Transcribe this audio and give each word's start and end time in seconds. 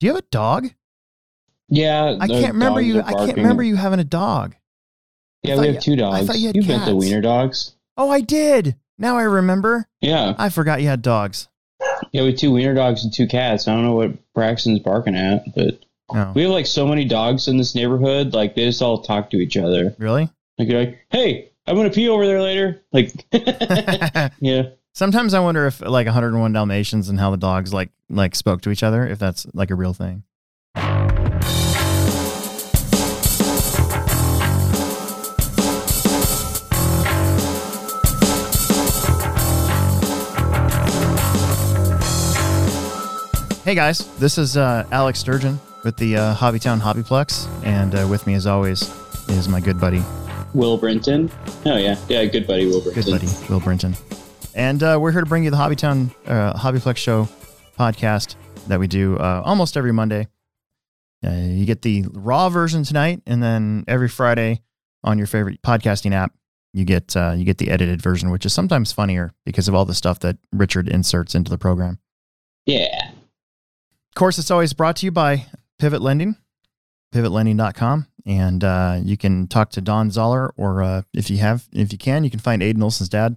Do 0.00 0.06
you 0.06 0.14
have 0.14 0.22
a 0.22 0.26
dog? 0.30 0.68
Yeah, 1.68 2.16
I 2.20 2.26
can't 2.28 2.54
remember 2.54 2.80
you. 2.80 3.02
I 3.02 3.12
can't 3.12 3.36
remember 3.36 3.62
you 3.62 3.76
having 3.76 4.00
a 4.00 4.04
dog. 4.04 4.54
Yeah, 5.42 5.56
we 5.60 5.66
you- 5.66 5.72
have 5.74 5.82
two 5.82 5.92
I 5.92 5.96
dogs. 5.96 6.26
thought 6.26 6.38
you 6.38 6.46
had 6.48 6.56
have 6.56 6.66
met 6.68 6.86
the 6.86 6.96
wiener 6.96 7.20
dogs. 7.20 7.74
Oh, 7.96 8.10
I 8.10 8.20
did. 8.20 8.76
Now 8.98 9.16
I 9.16 9.22
remember. 9.22 9.86
Yeah, 10.00 10.34
I 10.38 10.48
forgot 10.48 10.80
you 10.80 10.88
had 10.88 11.02
dogs. 11.02 11.48
yeah, 12.12 12.22
we 12.22 12.30
have 12.30 12.38
two 12.38 12.52
wiener 12.52 12.74
dogs 12.74 13.04
and 13.04 13.12
two 13.12 13.26
cats. 13.26 13.68
I 13.68 13.74
don't 13.74 13.84
know 13.84 13.94
what 13.94 14.32
Braxton's 14.34 14.80
barking 14.80 15.14
at, 15.16 15.54
but 15.54 15.80
Oh, 16.10 16.32
we 16.34 16.42
have 16.42 16.50
like 16.52 16.66
so 16.66 16.86
many 16.86 17.04
dogs 17.04 17.48
in 17.48 17.58
this 17.58 17.74
neighborhood. 17.74 18.32
Like 18.32 18.54
they 18.54 18.64
just 18.64 18.80
all 18.80 19.02
talk 19.02 19.30
to 19.30 19.36
each 19.36 19.56
other. 19.58 19.94
really? 19.98 20.30
Like 20.58 20.68
you're 20.68 20.80
like, 20.80 20.98
hey, 21.10 21.50
I'm 21.66 21.76
gonna 21.76 21.90
pee 21.90 22.08
over 22.08 22.26
there 22.26 22.40
later. 22.40 22.82
Like, 22.92 23.12
yeah, 24.40 24.70
Sometimes 24.98 25.32
I 25.32 25.38
wonder 25.38 25.64
if 25.68 25.80
like 25.80 26.06
101 26.06 26.52
Dalmatians 26.52 27.08
and 27.08 27.20
how 27.20 27.30
the 27.30 27.36
dogs 27.36 27.72
like 27.72 27.90
like 28.10 28.34
spoke 28.34 28.62
to 28.62 28.70
each 28.72 28.82
other, 28.82 29.06
if 29.06 29.16
that's 29.20 29.46
like 29.54 29.70
a 29.70 29.76
real 29.76 29.94
thing. 29.94 30.24
Hey 43.64 43.76
guys, 43.76 44.04
this 44.18 44.36
is 44.36 44.56
uh, 44.56 44.84
Alex 44.90 45.20
Sturgeon 45.20 45.60
with 45.84 45.96
the 45.96 46.16
uh, 46.16 46.34
Hobbytown 46.34 46.80
Hobbyplex, 46.80 47.48
and 47.64 47.94
uh, 47.94 48.04
with 48.10 48.26
me 48.26 48.34
as 48.34 48.48
always 48.48 48.82
is 49.28 49.48
my 49.48 49.60
good 49.60 49.78
buddy 49.78 50.02
Will 50.54 50.76
Brinton. 50.76 51.30
Oh 51.66 51.76
yeah, 51.76 51.96
yeah, 52.08 52.24
good 52.24 52.48
buddy 52.48 52.66
Will 52.66 52.82
Brinton. 52.82 53.04
Good 53.04 53.12
buddy, 53.12 53.28
Will 53.48 53.60
Brinton. 53.60 53.94
And 54.58 54.82
uh, 54.82 54.98
we're 55.00 55.12
here 55.12 55.20
to 55.20 55.26
bring 55.26 55.44
you 55.44 55.50
the 55.50 55.56
Hobbytown 55.56 56.12
uh, 56.26 56.52
Hobbyplex 56.54 56.96
Show 56.96 57.28
podcast 57.78 58.34
that 58.66 58.80
we 58.80 58.88
do 58.88 59.16
uh, 59.16 59.40
almost 59.44 59.76
every 59.76 59.92
Monday. 59.92 60.26
Uh, 61.24 61.30
you 61.30 61.64
get 61.64 61.82
the 61.82 62.04
raw 62.12 62.48
version 62.48 62.82
tonight, 62.82 63.22
and 63.24 63.40
then 63.40 63.84
every 63.86 64.08
Friday 64.08 64.60
on 65.04 65.16
your 65.16 65.28
favorite 65.28 65.62
podcasting 65.62 66.12
app, 66.12 66.32
you 66.72 66.84
get 66.84 67.16
uh, 67.16 67.34
you 67.36 67.44
get 67.44 67.58
the 67.58 67.70
edited 67.70 68.02
version, 68.02 68.30
which 68.30 68.44
is 68.44 68.52
sometimes 68.52 68.90
funnier 68.90 69.32
because 69.46 69.68
of 69.68 69.76
all 69.76 69.84
the 69.84 69.94
stuff 69.94 70.18
that 70.20 70.38
Richard 70.52 70.88
inserts 70.88 71.36
into 71.36 71.52
the 71.52 71.58
program. 71.58 72.00
Yeah, 72.66 73.10
Of 73.10 74.14
course, 74.16 74.40
it's 74.40 74.50
always 74.50 74.72
brought 74.72 74.96
to 74.96 75.06
you 75.06 75.12
by 75.12 75.46
Pivot 75.78 76.02
Lending, 76.02 76.36
pivotlending.com. 77.14 78.08
And 78.26 78.64
uh, 78.64 78.98
you 79.04 79.16
can 79.16 79.46
talk 79.46 79.70
to 79.70 79.80
Don 79.80 80.10
Zoller, 80.10 80.52
or 80.56 80.82
uh, 80.82 81.02
if 81.14 81.30
you 81.30 81.38
have, 81.38 81.68
if 81.72 81.92
you 81.92 81.98
can, 81.98 82.24
you 82.24 82.30
can 82.30 82.40
find 82.40 82.60
Aiden 82.60 82.82
Olson's 82.82 83.08
dad, 83.08 83.36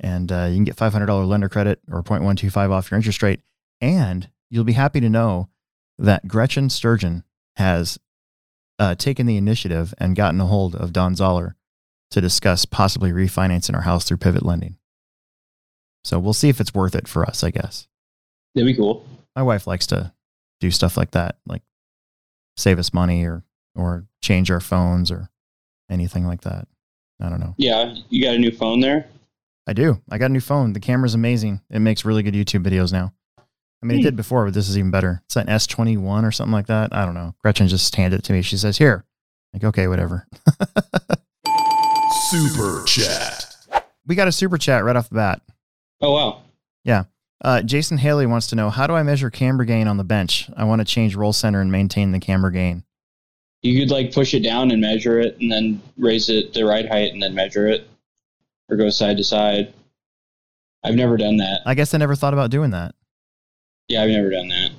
and 0.00 0.30
uh, 0.30 0.46
you 0.48 0.56
can 0.56 0.64
get 0.64 0.76
$500 0.76 1.26
lender 1.26 1.48
credit 1.48 1.80
or 1.90 2.02
0.125 2.02 2.70
off 2.70 2.90
your 2.90 2.96
interest 2.96 3.22
rate. 3.22 3.40
And 3.80 4.28
you'll 4.50 4.64
be 4.64 4.72
happy 4.72 5.00
to 5.00 5.08
know 5.08 5.48
that 5.98 6.26
Gretchen 6.26 6.70
Sturgeon 6.70 7.24
has 7.56 7.98
uh, 8.78 8.94
taken 8.94 9.26
the 9.26 9.36
initiative 9.36 9.94
and 9.98 10.16
gotten 10.16 10.40
a 10.40 10.46
hold 10.46 10.74
of 10.74 10.92
Don 10.92 11.14
Zoller 11.14 11.56
to 12.10 12.20
discuss 12.20 12.64
possibly 12.64 13.12
refinancing 13.12 13.74
our 13.74 13.82
house 13.82 14.04
through 14.04 14.16
Pivot 14.18 14.44
Lending. 14.44 14.76
So 16.04 16.18
we'll 16.18 16.34
see 16.34 16.48
if 16.48 16.60
it's 16.60 16.74
worth 16.74 16.94
it 16.94 17.08
for 17.08 17.24
us, 17.24 17.42
I 17.42 17.50
guess 17.50 17.88
that'd 18.54 18.66
be 18.66 18.76
cool. 18.76 19.04
my 19.34 19.42
wife 19.42 19.66
likes 19.66 19.86
to 19.88 20.12
do 20.60 20.70
stuff 20.70 20.96
like 20.96 21.12
that, 21.12 21.36
like 21.46 21.62
save 22.56 22.78
us 22.78 22.92
money 22.94 23.24
or 23.24 23.42
or 23.74 24.06
change 24.22 24.50
our 24.50 24.60
phones 24.60 25.10
or 25.10 25.28
anything 25.90 26.26
like 26.26 26.42
that. 26.42 26.68
I 27.20 27.28
don't 27.28 27.40
know. 27.40 27.54
Yeah, 27.56 27.94
you 28.08 28.22
got 28.22 28.34
a 28.34 28.38
new 28.38 28.52
phone 28.52 28.80
there. 28.80 29.06
I 29.66 29.72
do. 29.72 30.00
I 30.10 30.18
got 30.18 30.26
a 30.26 30.32
new 30.32 30.40
phone. 30.40 30.72
The 30.74 30.80
camera's 30.80 31.14
amazing. 31.14 31.60
It 31.70 31.78
makes 31.80 32.04
really 32.04 32.22
good 32.22 32.34
YouTube 32.34 32.64
videos 32.64 32.92
now. 32.92 33.12
I 33.38 33.86
mean, 33.86 33.98
it 33.98 34.00
Hmm. 34.00 34.04
did 34.04 34.16
before, 34.16 34.44
but 34.46 34.54
this 34.54 34.68
is 34.68 34.76
even 34.78 34.90
better. 34.90 35.22
It's 35.26 35.36
an 35.36 35.46
S21 35.48 36.24
or 36.24 36.30
something 36.32 36.52
like 36.52 36.66
that. 36.66 36.94
I 36.94 37.04
don't 37.04 37.14
know. 37.14 37.34
Gretchen 37.42 37.68
just 37.68 37.94
handed 37.96 38.20
it 38.20 38.24
to 38.24 38.32
me. 38.32 38.42
She 38.42 38.56
says, 38.56 38.78
"Here." 38.78 39.04
Like, 39.52 39.64
okay, 39.64 39.86
whatever. 39.88 40.26
Super 42.30 42.82
Chat. 42.86 43.44
we 44.06 44.14
got 44.14 44.28
a 44.28 44.32
super 44.32 44.58
chat 44.58 44.84
right 44.84 44.96
off 44.96 45.08
the 45.08 45.14
bat. 45.14 45.40
Oh 46.00 46.12
wow. 46.12 46.42
Yeah. 46.84 47.04
Uh, 47.42 47.62
Jason 47.62 47.98
Haley 47.98 48.26
wants 48.26 48.46
to 48.48 48.56
know 48.56 48.70
how 48.70 48.86
do 48.86 48.94
I 48.94 49.02
measure 49.02 49.30
camber 49.30 49.64
gain 49.64 49.86
on 49.86 49.96
the 49.98 50.04
bench? 50.04 50.48
I 50.56 50.64
want 50.64 50.80
to 50.80 50.84
change 50.84 51.14
roll 51.14 51.32
center 51.32 51.60
and 51.60 51.70
maintain 51.70 52.12
the 52.12 52.18
camber 52.20 52.50
gain. 52.50 52.84
You 53.62 53.78
could 53.80 53.90
like 53.90 54.12
push 54.12 54.34
it 54.34 54.40
down 54.40 54.70
and 54.70 54.80
measure 54.80 55.20
it, 55.20 55.38
and 55.40 55.50
then 55.52 55.80
raise 55.98 56.28
it 56.28 56.52
to 56.54 56.60
the 56.60 56.66
right 56.66 56.88
height, 56.88 57.12
and 57.12 57.22
then 57.22 57.34
measure 57.34 57.66
it, 57.68 57.88
or 58.68 58.76
go 58.76 58.90
side 58.90 59.16
to 59.18 59.24
side. 59.24 59.72
I've 60.82 60.94
never 60.94 61.16
done 61.16 61.38
that. 61.38 61.60
I 61.66 61.74
guess 61.74 61.94
I 61.94 61.98
never 61.98 62.14
thought 62.14 62.32
about 62.34 62.50
doing 62.50 62.70
that. 62.70 62.94
Yeah, 63.88 64.02
I've 64.02 64.10
never 64.10 64.30
done 64.30 64.48
that. 64.48 64.70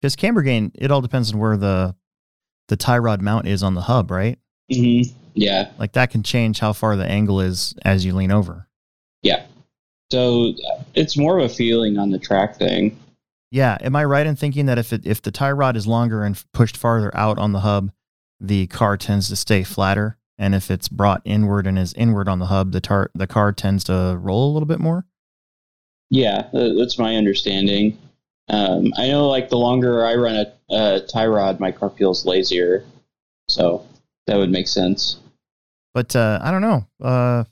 Because 0.00 0.16
camber 0.16 0.42
gain, 0.42 0.72
it 0.74 0.90
all 0.90 1.00
depends 1.00 1.32
on 1.32 1.38
where 1.38 1.56
the 1.56 1.94
the 2.68 2.76
tie 2.76 2.98
rod 2.98 3.20
mount 3.22 3.46
is 3.46 3.62
on 3.62 3.74
the 3.74 3.82
hub, 3.82 4.10
right? 4.10 4.38
Mm-hmm. 4.70 5.12
Yeah, 5.34 5.70
Like 5.78 5.92
that 5.92 6.10
can 6.10 6.22
change 6.22 6.58
how 6.58 6.72
far 6.74 6.94
the 6.96 7.06
angle 7.06 7.40
is 7.40 7.74
as 7.84 8.04
you 8.04 8.14
lean 8.14 8.30
over. 8.30 8.68
yeah. 9.22 9.46
So 10.10 10.50
uh, 10.50 10.82
it's 10.94 11.16
more 11.16 11.38
of 11.38 11.44
a 11.46 11.48
feeling 11.48 11.96
on 11.98 12.10
the 12.10 12.18
track 12.18 12.56
thing. 12.56 12.98
Yeah, 13.50 13.78
am 13.80 13.96
I 13.96 14.04
right 14.04 14.26
in 14.26 14.36
thinking 14.36 14.66
that 14.66 14.76
if 14.76 14.92
it 14.92 15.06
if 15.06 15.22
the 15.22 15.30
tie 15.30 15.52
rod 15.52 15.74
is 15.74 15.86
longer 15.86 16.22
and 16.22 16.42
pushed 16.52 16.76
farther 16.76 17.14
out 17.16 17.38
on 17.38 17.52
the 17.52 17.60
hub, 17.60 17.92
the 18.40 18.66
car 18.66 18.98
tends 18.98 19.28
to 19.28 19.36
stay 19.36 19.62
flatter, 19.62 20.18
and 20.38 20.54
if 20.54 20.70
it's 20.70 20.88
brought 20.88 21.22
inward 21.24 21.66
and 21.66 21.78
is 21.78 21.92
inward 21.94 22.28
on 22.28 22.38
the 22.38 22.46
hub, 22.46 22.72
the 22.72 22.80
tar 22.80 23.10
the 23.14 23.26
car 23.26 23.52
tends 23.52 23.84
to 23.84 24.18
roll 24.20 24.50
a 24.50 24.52
little 24.52 24.66
bit 24.66 24.80
more. 24.80 25.06
Yeah, 26.10 26.48
that's 26.52 26.98
my 26.98 27.16
understanding. 27.16 27.98
Um, 28.48 28.92
I 28.98 29.08
know, 29.08 29.28
like 29.28 29.48
the 29.48 29.56
longer 29.56 30.04
I 30.04 30.14
run 30.14 30.36
a, 30.36 30.52
a 30.70 31.00
tie 31.00 31.26
rod, 31.26 31.60
my 31.60 31.72
car 31.72 31.90
feels 31.90 32.26
lazier, 32.26 32.84
so 33.48 33.86
that 34.26 34.36
would 34.36 34.50
make 34.50 34.68
sense. 34.68 35.18
But 35.94 36.14
uh, 36.16 36.38
I 36.42 36.50
don't 36.50 36.62
know. 36.62 36.86
Uh, 37.00 37.44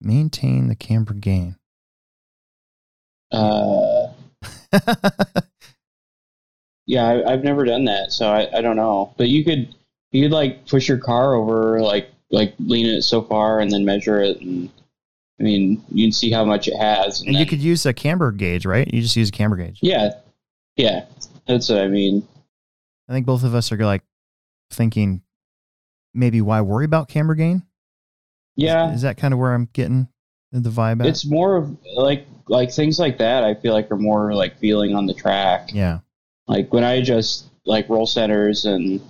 maintain 0.00 0.68
the 0.68 0.76
camber 0.76 1.14
gain. 1.14 1.56
Uh, 3.32 4.12
yeah, 6.86 7.06
I, 7.06 7.32
I've 7.32 7.44
never 7.44 7.64
done 7.64 7.86
that, 7.86 8.12
so 8.12 8.28
I, 8.28 8.48
I 8.56 8.60
don't 8.60 8.76
know. 8.76 9.14
But 9.16 9.28
you 9.28 9.44
could 9.44 9.74
you 10.12 10.22
could 10.22 10.32
like 10.32 10.66
push 10.66 10.88
your 10.88 10.98
car 10.98 11.34
over, 11.34 11.80
like 11.80 12.10
like 12.30 12.54
lean 12.58 12.86
it 12.86 13.02
so 13.02 13.22
far, 13.22 13.60
and 13.60 13.70
then 13.70 13.84
measure 13.84 14.20
it, 14.20 14.40
and 14.40 14.68
I 15.38 15.42
mean 15.42 15.82
you 15.90 16.06
can 16.06 16.12
see 16.12 16.30
how 16.30 16.44
much 16.44 16.68
it 16.68 16.76
has. 16.76 17.20
and 17.20 17.32
you 17.32 17.38
then- 17.38 17.46
could 17.48 17.60
use 17.60 17.86
a 17.86 17.92
camber 17.92 18.32
gauge, 18.32 18.66
right? 18.66 18.92
You 18.92 19.02
just 19.02 19.16
use 19.16 19.28
a 19.28 19.32
camber 19.32 19.56
gauge. 19.56 19.78
yeah, 19.82 20.10
yeah, 20.76 21.04
that's 21.46 21.68
what 21.68 21.78
I 21.80 21.88
mean. 21.88 22.26
I 23.08 23.12
think 23.12 23.26
both 23.26 23.44
of 23.44 23.54
us 23.54 23.70
are 23.70 23.76
like 23.78 24.02
thinking 24.72 25.22
maybe 26.12 26.40
why 26.40 26.60
worry 26.62 26.84
about 26.84 27.08
camber 27.08 27.34
gain? 27.34 27.62
Yeah, 28.56 28.92
Is 28.92 29.02
that 29.02 29.16
kind 29.18 29.34
of 29.34 29.38
where 29.38 29.52
I'm 29.52 29.68
getting 29.74 30.08
the 30.50 30.70
vibe 30.70 31.00
at? 31.00 31.06
it's 31.06 31.26
more 31.26 31.56
of 31.56 31.76
like 31.94 32.26
like 32.48 32.72
things 32.72 32.98
like 32.98 33.18
that. 33.18 33.44
I 33.44 33.54
feel 33.54 33.74
like 33.74 33.90
are 33.90 33.96
more 33.98 34.34
like 34.34 34.58
feeling 34.58 34.94
on 34.94 35.06
the 35.06 35.12
track. 35.14 35.70
yeah. 35.72 35.98
Like 36.48 36.72
when 36.72 36.82
I 36.82 36.94
adjust 36.94 37.46
like 37.66 37.88
roll 37.88 38.06
centers 38.06 38.64
and 38.64 39.00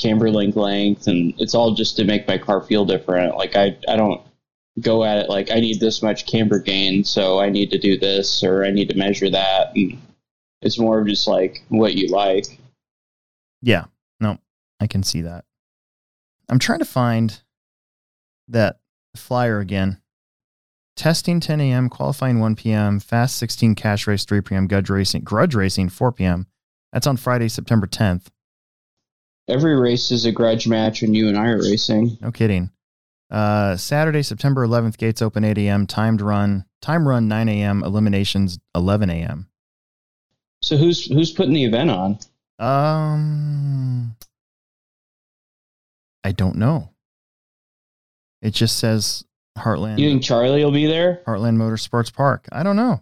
camber 0.00 0.30
link 0.30 0.56
length, 0.56 1.06
and 1.06 1.34
it's 1.38 1.54
all 1.54 1.74
just 1.74 1.96
to 1.96 2.04
make 2.04 2.26
my 2.26 2.38
car 2.38 2.62
feel 2.62 2.84
different. 2.84 3.36
Like 3.36 3.56
I 3.56 3.76
I 3.88 3.96
don't 3.96 4.22
go 4.80 5.04
at 5.04 5.18
it 5.18 5.28
like 5.28 5.50
I 5.50 5.60
need 5.60 5.80
this 5.80 6.02
much 6.02 6.26
camber 6.26 6.58
gain, 6.58 7.04
so 7.04 7.40
I 7.40 7.50
need 7.50 7.70
to 7.70 7.78
do 7.78 7.98
this 7.98 8.42
or 8.42 8.64
I 8.64 8.70
need 8.70 8.88
to 8.88 8.96
measure 8.96 9.30
that. 9.30 9.72
And 9.74 9.98
it's 10.62 10.78
more 10.78 11.00
of 11.00 11.06
just 11.06 11.26
like 11.26 11.62
what 11.68 11.94
you 11.94 12.08
like. 12.08 12.46
Yeah. 13.62 13.84
No, 14.20 14.38
I 14.80 14.86
can 14.86 15.02
see 15.02 15.22
that. 15.22 15.44
I'm 16.48 16.58
trying 16.58 16.80
to 16.80 16.84
find 16.84 17.40
that 18.48 18.80
flyer 19.16 19.60
again. 19.60 20.00
Testing 20.96 21.40
10 21.40 21.60
a.m., 21.60 21.88
qualifying 21.88 22.40
1 22.40 22.56
p.m., 22.56 23.00
fast 23.00 23.36
16 23.36 23.74
cash 23.74 24.06
race 24.06 24.24
3 24.24 24.42
p.m., 24.42 24.66
grudge 24.66 24.90
racing, 24.90 25.22
grudge 25.22 25.54
racing 25.54 25.88
4 25.88 26.12
p.m. 26.12 26.46
That's 26.92 27.06
on 27.06 27.16
Friday, 27.16 27.48
September 27.48 27.86
10th. 27.86 28.26
Every 29.48 29.78
race 29.78 30.10
is 30.10 30.26
a 30.26 30.32
grudge 30.32 30.68
match 30.68 31.02
when 31.02 31.14
you 31.14 31.28
and 31.28 31.36
I 31.36 31.48
are 31.48 31.58
racing. 31.58 32.18
No 32.20 32.30
kidding. 32.30 32.70
Uh, 33.30 33.76
Saturday, 33.76 34.22
September 34.22 34.66
11th, 34.66 34.96
gates 34.96 35.22
open 35.22 35.44
8 35.44 35.56
a.m., 35.58 35.86
timed 35.86 36.20
run, 36.20 36.64
time 36.82 37.06
run 37.06 37.28
9 37.28 37.48
a.m., 37.48 37.82
eliminations 37.84 38.58
11 38.74 39.08
a.m. 39.10 39.48
So 40.62 40.76
who's 40.76 41.06
who's 41.06 41.30
putting 41.30 41.54
the 41.54 41.64
event 41.64 41.90
on? 41.90 42.18
Um, 42.58 44.14
I 46.22 46.32
don't 46.32 46.56
know. 46.56 46.90
It 48.42 48.52
just 48.52 48.78
says 48.78 49.24
Heartland. 49.56 49.98
You 49.98 50.10
think 50.10 50.22
Charlie 50.22 50.62
will 50.62 50.72
be 50.72 50.86
there? 50.86 51.22
Heartland 51.26 51.56
Motorsports 51.56 52.12
Park. 52.12 52.46
I 52.52 52.62
don't 52.62 52.76
know. 52.76 53.00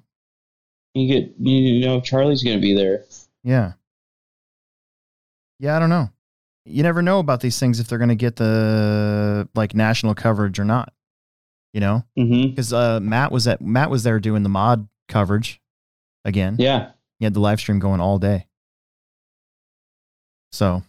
You 0.94 1.08
get 1.12 1.34
you 1.38 1.84
know 1.84 2.00
Charlie's 2.00 2.44
gonna 2.44 2.60
be 2.60 2.74
there. 2.74 3.04
Yeah. 3.42 3.72
Yeah, 5.58 5.76
I 5.76 5.80
don't 5.80 5.90
know. 5.90 6.10
You 6.68 6.82
never 6.82 7.02
know 7.02 7.18
about 7.18 7.40
these 7.40 7.58
things 7.58 7.80
if 7.80 7.88
they're 7.88 7.98
going 7.98 8.08
to 8.10 8.14
get 8.14 8.36
the 8.36 9.48
like 9.54 9.74
national 9.74 10.14
coverage 10.14 10.58
or 10.58 10.64
not. 10.64 10.92
You 11.72 11.80
know, 11.80 12.04
Mm-hmm. 12.18 12.50
because 12.50 12.72
uh, 12.72 12.98
Matt 13.00 13.30
was 13.30 13.46
at 13.46 13.60
Matt 13.60 13.90
was 13.90 14.02
there 14.02 14.18
doing 14.20 14.42
the 14.42 14.48
mod 14.48 14.88
coverage 15.08 15.60
again. 16.24 16.56
Yeah. 16.58 16.92
He 17.18 17.24
had 17.24 17.34
the 17.34 17.40
live 17.40 17.60
stream 17.60 17.78
going 17.78 18.00
all 18.00 18.18
day. 18.18 18.46
So, 20.52 20.82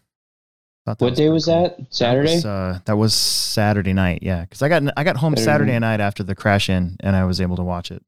What 0.85 1.15
day 1.15 1.29
was 1.29 1.45
cool. 1.45 1.63
that? 1.63 1.77
Saturday. 1.93 2.27
That 2.29 2.35
was, 2.35 2.45
uh, 2.45 2.79
that 2.85 2.95
was 2.97 3.13
Saturday 3.13 3.93
night. 3.93 4.19
Yeah, 4.21 4.41
because 4.41 4.61
I 4.61 4.69
got 4.69 4.83
I 4.95 5.03
got 5.03 5.17
home 5.17 5.33
Saturday 5.35 5.45
Saturday 5.45 5.71
night. 5.73 5.97
night 5.97 5.99
after 6.01 6.23
the 6.23 6.33
crash 6.35 6.69
in, 6.69 6.95
and 7.01 7.15
I 7.15 7.25
was 7.25 7.41
able 7.41 7.57
to 7.57 7.63
watch 7.63 7.91
it. 7.91 8.01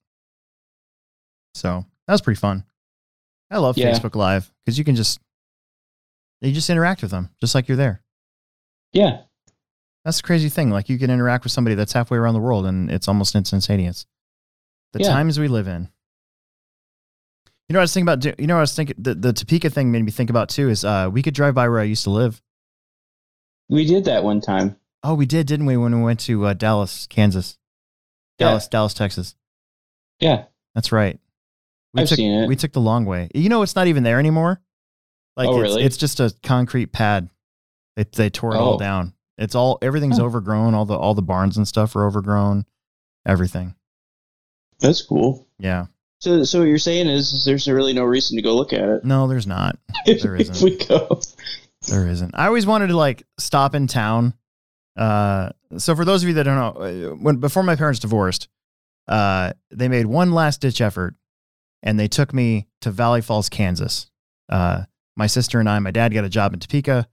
So 1.54 1.86
that 2.08 2.14
was 2.14 2.22
pretty 2.22 2.40
fun. 2.40 2.64
I 3.50 3.58
love 3.58 3.78
Yeah. 3.78 3.92
Facebook 3.92 4.16
Live 4.16 4.50
because 4.66 4.78
you 4.78 4.86
can 4.86 4.96
just 4.96 5.20
you 6.50 6.54
just 6.56 6.70
interact 6.70 7.02
with 7.02 7.12
them 7.12 7.30
just 7.40 7.54
like 7.56 7.68
you're 7.68 7.78
there. 7.78 8.02
yeah. 8.94 9.22
That's 10.04 10.18
the 10.18 10.24
crazy 10.24 10.50
thing. 10.50 10.72
Like 10.72 10.90
you 10.90 10.98
can 10.98 11.12
interact 11.12 11.44
with 11.44 11.54
somebody 11.54 11.76
that's 11.76 11.94
halfway 11.94 12.18
around 12.18 12.34
the 12.34 12.40
world, 12.40 12.66
and 12.66 12.90
it's 12.90 13.08
almost 13.08 13.36
instantaneous. 13.36 14.08
The 14.94 15.02
Yeah. 15.02 15.10
times 15.10 15.38
we 15.40 15.48
live 15.48 15.68
in. 15.68 15.90
You 17.70 17.74
know 17.74 17.78
what 17.78 17.82
I 17.82 17.84
was 17.84 17.94
thinking 17.94 18.10
about? 18.12 18.40
You 18.40 18.48
know 18.48 18.56
what 18.56 18.60
I 18.60 18.62
was 18.62 18.76
thinking? 18.76 18.96
The, 18.98 19.14
the 19.14 19.32
Topeka 19.32 19.70
thing 19.70 19.92
made 19.92 20.04
me 20.04 20.10
think 20.12 20.32
about 20.32 20.50
too. 20.50 20.70
Is 20.70 20.84
uh, 20.84 21.10
we 21.14 21.22
could 21.22 21.36
drive 21.36 21.54
by 21.54 21.70
where 21.70 21.80
I 21.80 21.84
used 21.84 22.04
to 22.06 22.10
live. 22.10 22.42
We 23.70 23.86
did 23.86 24.06
that 24.06 24.24
one 24.24 24.42
time. 24.42 24.76
Oh, 25.04 25.14
we 25.14 25.28
did, 25.28 25.46
didn't 25.46 25.68
we? 25.68 25.78
When 25.78 25.96
we 25.96 26.02
went 26.02 26.20
to 26.22 26.48
uh, 26.48 26.54
Dallas, 26.54 27.06
Kansas, 27.08 27.60
Yeah. 28.40 28.48
Dallas, 28.48 28.68
Dallas, 28.68 28.94
Texas. 28.96 29.36
Yeah. 30.20 30.46
That's 30.74 30.92
right. 30.92 31.20
We 31.94 32.02
I've 32.02 32.08
took, 32.10 32.18
seen 32.18 32.32
it. 32.44 32.48
We 32.48 32.56
took 32.56 32.74
the 32.74 32.82
long 32.82 33.06
way. 33.06 33.30
You 33.36 33.50
know, 33.50 33.62
it's 33.62 33.76
not 33.76 33.86
even 33.88 34.02
there 34.02 34.18
anymore. 34.20 34.62
Like 35.46 35.50
Oh, 35.56 35.62
it's, 35.62 35.70
really? 35.72 35.84
it's 35.84 35.98
just 35.98 36.20
a 36.20 36.34
concrete 36.44 36.88
pad. 36.88 37.30
They 37.96 38.06
they 38.12 38.30
tore 38.30 38.54
it 38.56 38.58
all 38.58 38.76
Oh. 38.76 38.80
down. 38.80 39.14
It's 39.38 39.56
all 39.56 39.78
everything's 39.82 40.18
Huh. 40.18 40.26
overgrown. 40.26 40.74
All 40.74 40.86
the 40.86 40.96
all 40.98 41.14
the 41.14 41.22
barns 41.22 41.58
and 41.58 41.68
stuff 41.68 41.96
are 41.96 42.06
overgrown. 42.06 42.66
Everything. 43.26 43.76
That's 44.80 45.02
cool. 45.02 45.48
Yeah. 45.60 45.86
So, 46.20 46.44
so 46.44 46.60
what 46.60 46.66
you're 46.66 46.78
saying 46.78 47.08
is, 47.08 47.34
is 47.34 47.46
there's 47.46 47.68
really 47.68 47.94
no 47.94 48.04
reason 48.04 48.36
to 48.38 48.44
go 48.44 48.56
look 48.56 48.74
at 48.74 48.88
it 48.88 49.04
No, 49.04 49.28
there's 49.28 49.48
not. 49.48 49.78
if, 50.06 50.22
There 50.22 50.36
if 50.36 50.62
we 50.62 50.78
go. 50.78 51.20
There 51.88 52.08
isn't. 52.08 52.32
I 52.36 52.46
always 52.46 52.66
wanted 52.68 52.88
to 52.88 52.98
like 52.98 53.24
stop 53.40 53.74
in 53.74 53.88
town. 53.88 54.36
Uh, 54.96 55.50
so 55.78 55.96
for 55.96 56.06
those 56.06 56.22
of 56.22 56.30
you 56.30 56.36
that 56.36 56.44
don't 56.44 56.56
know, 56.56 57.12
uh, 57.12 57.16
when 57.16 57.38
before 57.38 57.64
my 57.64 57.76
parents 57.76 58.00
divorced, 58.00 58.48
uh, 59.08 59.54
they 59.72 59.88
made 59.88 60.06
one 60.06 60.32
last 60.32 60.62
ditch 60.62 60.80
effort, 60.82 61.16
and 61.82 62.00
they 62.00 62.08
took 62.08 62.34
me 62.34 62.68
to 62.82 62.92
Valley 62.92 63.22
Falls, 63.22 63.50
Kansas. 63.50 64.08
Uh, 64.50 64.84
my 65.16 65.28
sister 65.28 65.60
and 65.60 65.70
I, 65.70 65.78
my 65.80 65.92
dad 65.92 66.14
got 66.14 66.24
a 66.24 66.30
job 66.30 66.54
in 66.54 66.60
Topeka. 66.60 67.08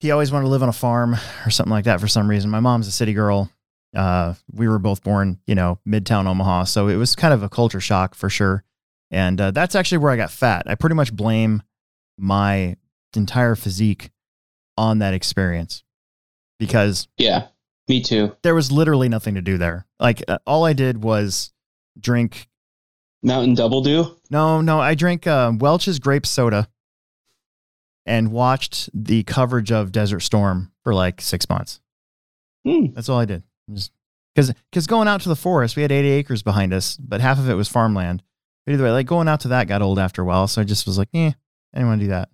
He 0.00 0.10
always 0.10 0.30
wanted 0.30 0.44
to 0.44 0.50
live 0.50 0.62
on 0.62 0.68
a 0.68 0.72
farm 0.72 1.16
or 1.44 1.50
something 1.50 1.70
like 1.72 1.84
that 1.86 2.00
for 2.00 2.08
some 2.08 2.28
reason. 2.28 2.50
My 2.50 2.60
mom's 2.60 2.86
a 2.86 2.92
city 2.92 3.12
girl. 3.12 3.50
Uh, 3.96 4.34
we 4.52 4.68
were 4.68 4.78
both 4.78 5.02
born, 5.02 5.40
you 5.46 5.54
know, 5.54 5.78
midtown 5.86 6.26
Omaha, 6.26 6.64
so 6.64 6.88
it 6.88 6.96
was 6.96 7.16
kind 7.16 7.32
of 7.34 7.42
a 7.42 7.48
culture 7.48 7.80
shock 7.80 8.14
for 8.14 8.28
sure. 8.28 8.62
And 9.10 9.40
uh, 9.40 9.50
that's 9.50 9.74
actually 9.74 9.98
where 9.98 10.12
I 10.12 10.16
got 10.16 10.30
fat. 10.30 10.64
I 10.66 10.74
pretty 10.74 10.94
much 10.94 11.12
blame 11.16 11.62
my 12.18 12.76
entire 13.16 13.54
physique 13.56 14.10
on 14.76 14.98
that 14.98 15.14
experience 15.14 15.82
because 16.58 17.08
Yeah. 17.16 17.48
Me 17.88 18.02
too. 18.02 18.36
there 18.42 18.54
was 18.54 18.70
literally 18.70 19.08
nothing 19.08 19.34
to 19.36 19.40
do 19.40 19.56
there. 19.56 19.86
Like 19.98 20.22
uh, 20.28 20.38
all 20.46 20.64
I 20.66 20.74
did 20.74 21.02
was 21.02 21.52
drink. 21.98 22.46
Mountain 23.22 23.54
Double 23.54 23.82
Do. 23.82 24.16
No, 24.30 24.60
no, 24.60 24.80
I 24.80 24.94
drank 24.94 25.26
uh, 25.26 25.52
Welch's 25.58 25.98
grape 25.98 26.26
soda 26.26 26.68
and 28.06 28.32
watched 28.32 28.88
the 28.94 29.22
coverage 29.24 29.70
of 29.70 29.92
Desert 29.92 30.20
Storm 30.20 30.72
for 30.82 30.94
like 30.94 31.20
six 31.20 31.48
months. 31.48 31.80
Hmm. 32.64 32.86
That's 32.94 33.08
all 33.08 33.18
I 33.18 33.24
did. 33.24 33.42
Because 33.68 34.54
because 34.70 34.86
going 34.86 35.08
out 35.08 35.20
to 35.22 35.28
the 35.28 35.36
forest, 35.36 35.76
we 35.76 35.82
had 35.82 35.92
80 35.92 36.08
acres 36.08 36.42
behind 36.42 36.72
us, 36.72 36.96
but 36.96 37.20
half 37.20 37.38
of 37.38 37.48
it 37.50 37.54
was 37.54 37.68
farmland. 37.68 38.22
But 38.64 38.72
either 38.74 38.84
way, 38.84 38.92
like 38.92 39.06
going 39.06 39.28
out 39.28 39.40
to 39.40 39.48
that 39.48 39.66
got 39.66 39.82
old 39.82 39.98
after 39.98 40.22
a 40.22 40.24
while, 40.24 40.46
so 40.46 40.60
I 40.60 40.64
just 40.64 40.86
was 40.86 40.98
like, 40.98 41.08
eh, 41.14 41.32
I 41.74 41.78
didn't 41.78 41.88
want 41.88 42.00
to 42.00 42.06
do 42.06 42.10
that. 42.10 42.28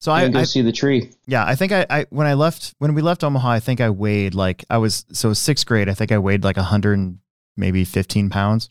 So 0.00 0.12
I, 0.12 0.24
I 0.24 0.28
go 0.28 0.38
I 0.40 0.44
see 0.44 0.62
the 0.62 0.72
tree. 0.72 1.10
Yeah, 1.26 1.44
I 1.44 1.54
think 1.54 1.72
I, 1.72 1.86
I 1.88 2.06
when 2.10 2.26
I 2.26 2.34
left 2.34 2.74
when 2.78 2.94
we 2.94 3.02
left 3.02 3.24
Omaha, 3.24 3.50
I 3.50 3.60
think 3.60 3.80
I 3.80 3.90
weighed 3.90 4.34
like 4.34 4.64
I 4.68 4.78
was 4.78 5.06
so 5.12 5.32
sixth 5.32 5.66
grade. 5.66 5.88
I 5.88 5.94
think 5.94 6.12
I 6.12 6.18
weighed 6.18 6.44
like 6.44 6.58
a 6.58 6.62
hundred 6.62 7.18
maybe 7.56 7.84
fifteen 7.84 8.28
pounds. 8.30 8.70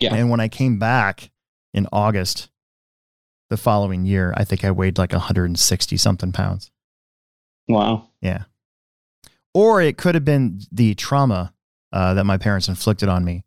Yeah. 0.00 0.14
And 0.14 0.30
when 0.30 0.40
I 0.40 0.48
came 0.48 0.78
back 0.78 1.30
in 1.74 1.86
August, 1.92 2.48
the 3.50 3.56
following 3.56 4.04
year, 4.04 4.34
I 4.36 4.44
think 4.44 4.64
I 4.64 4.70
weighed 4.70 4.98
like 4.98 5.12
hundred 5.12 5.46
and 5.46 5.58
sixty 5.58 5.96
something 5.96 6.32
pounds. 6.32 6.70
Wow. 7.66 8.08
Yeah. 8.20 8.44
Or 9.54 9.80
it 9.80 9.96
could 9.96 10.14
have 10.14 10.24
been 10.24 10.60
the 10.70 10.94
trauma 10.94 11.54
uh, 11.92 12.14
that 12.14 12.24
my 12.24 12.38
parents 12.38 12.68
inflicted 12.68 13.08
on 13.08 13.24
me 13.24 13.44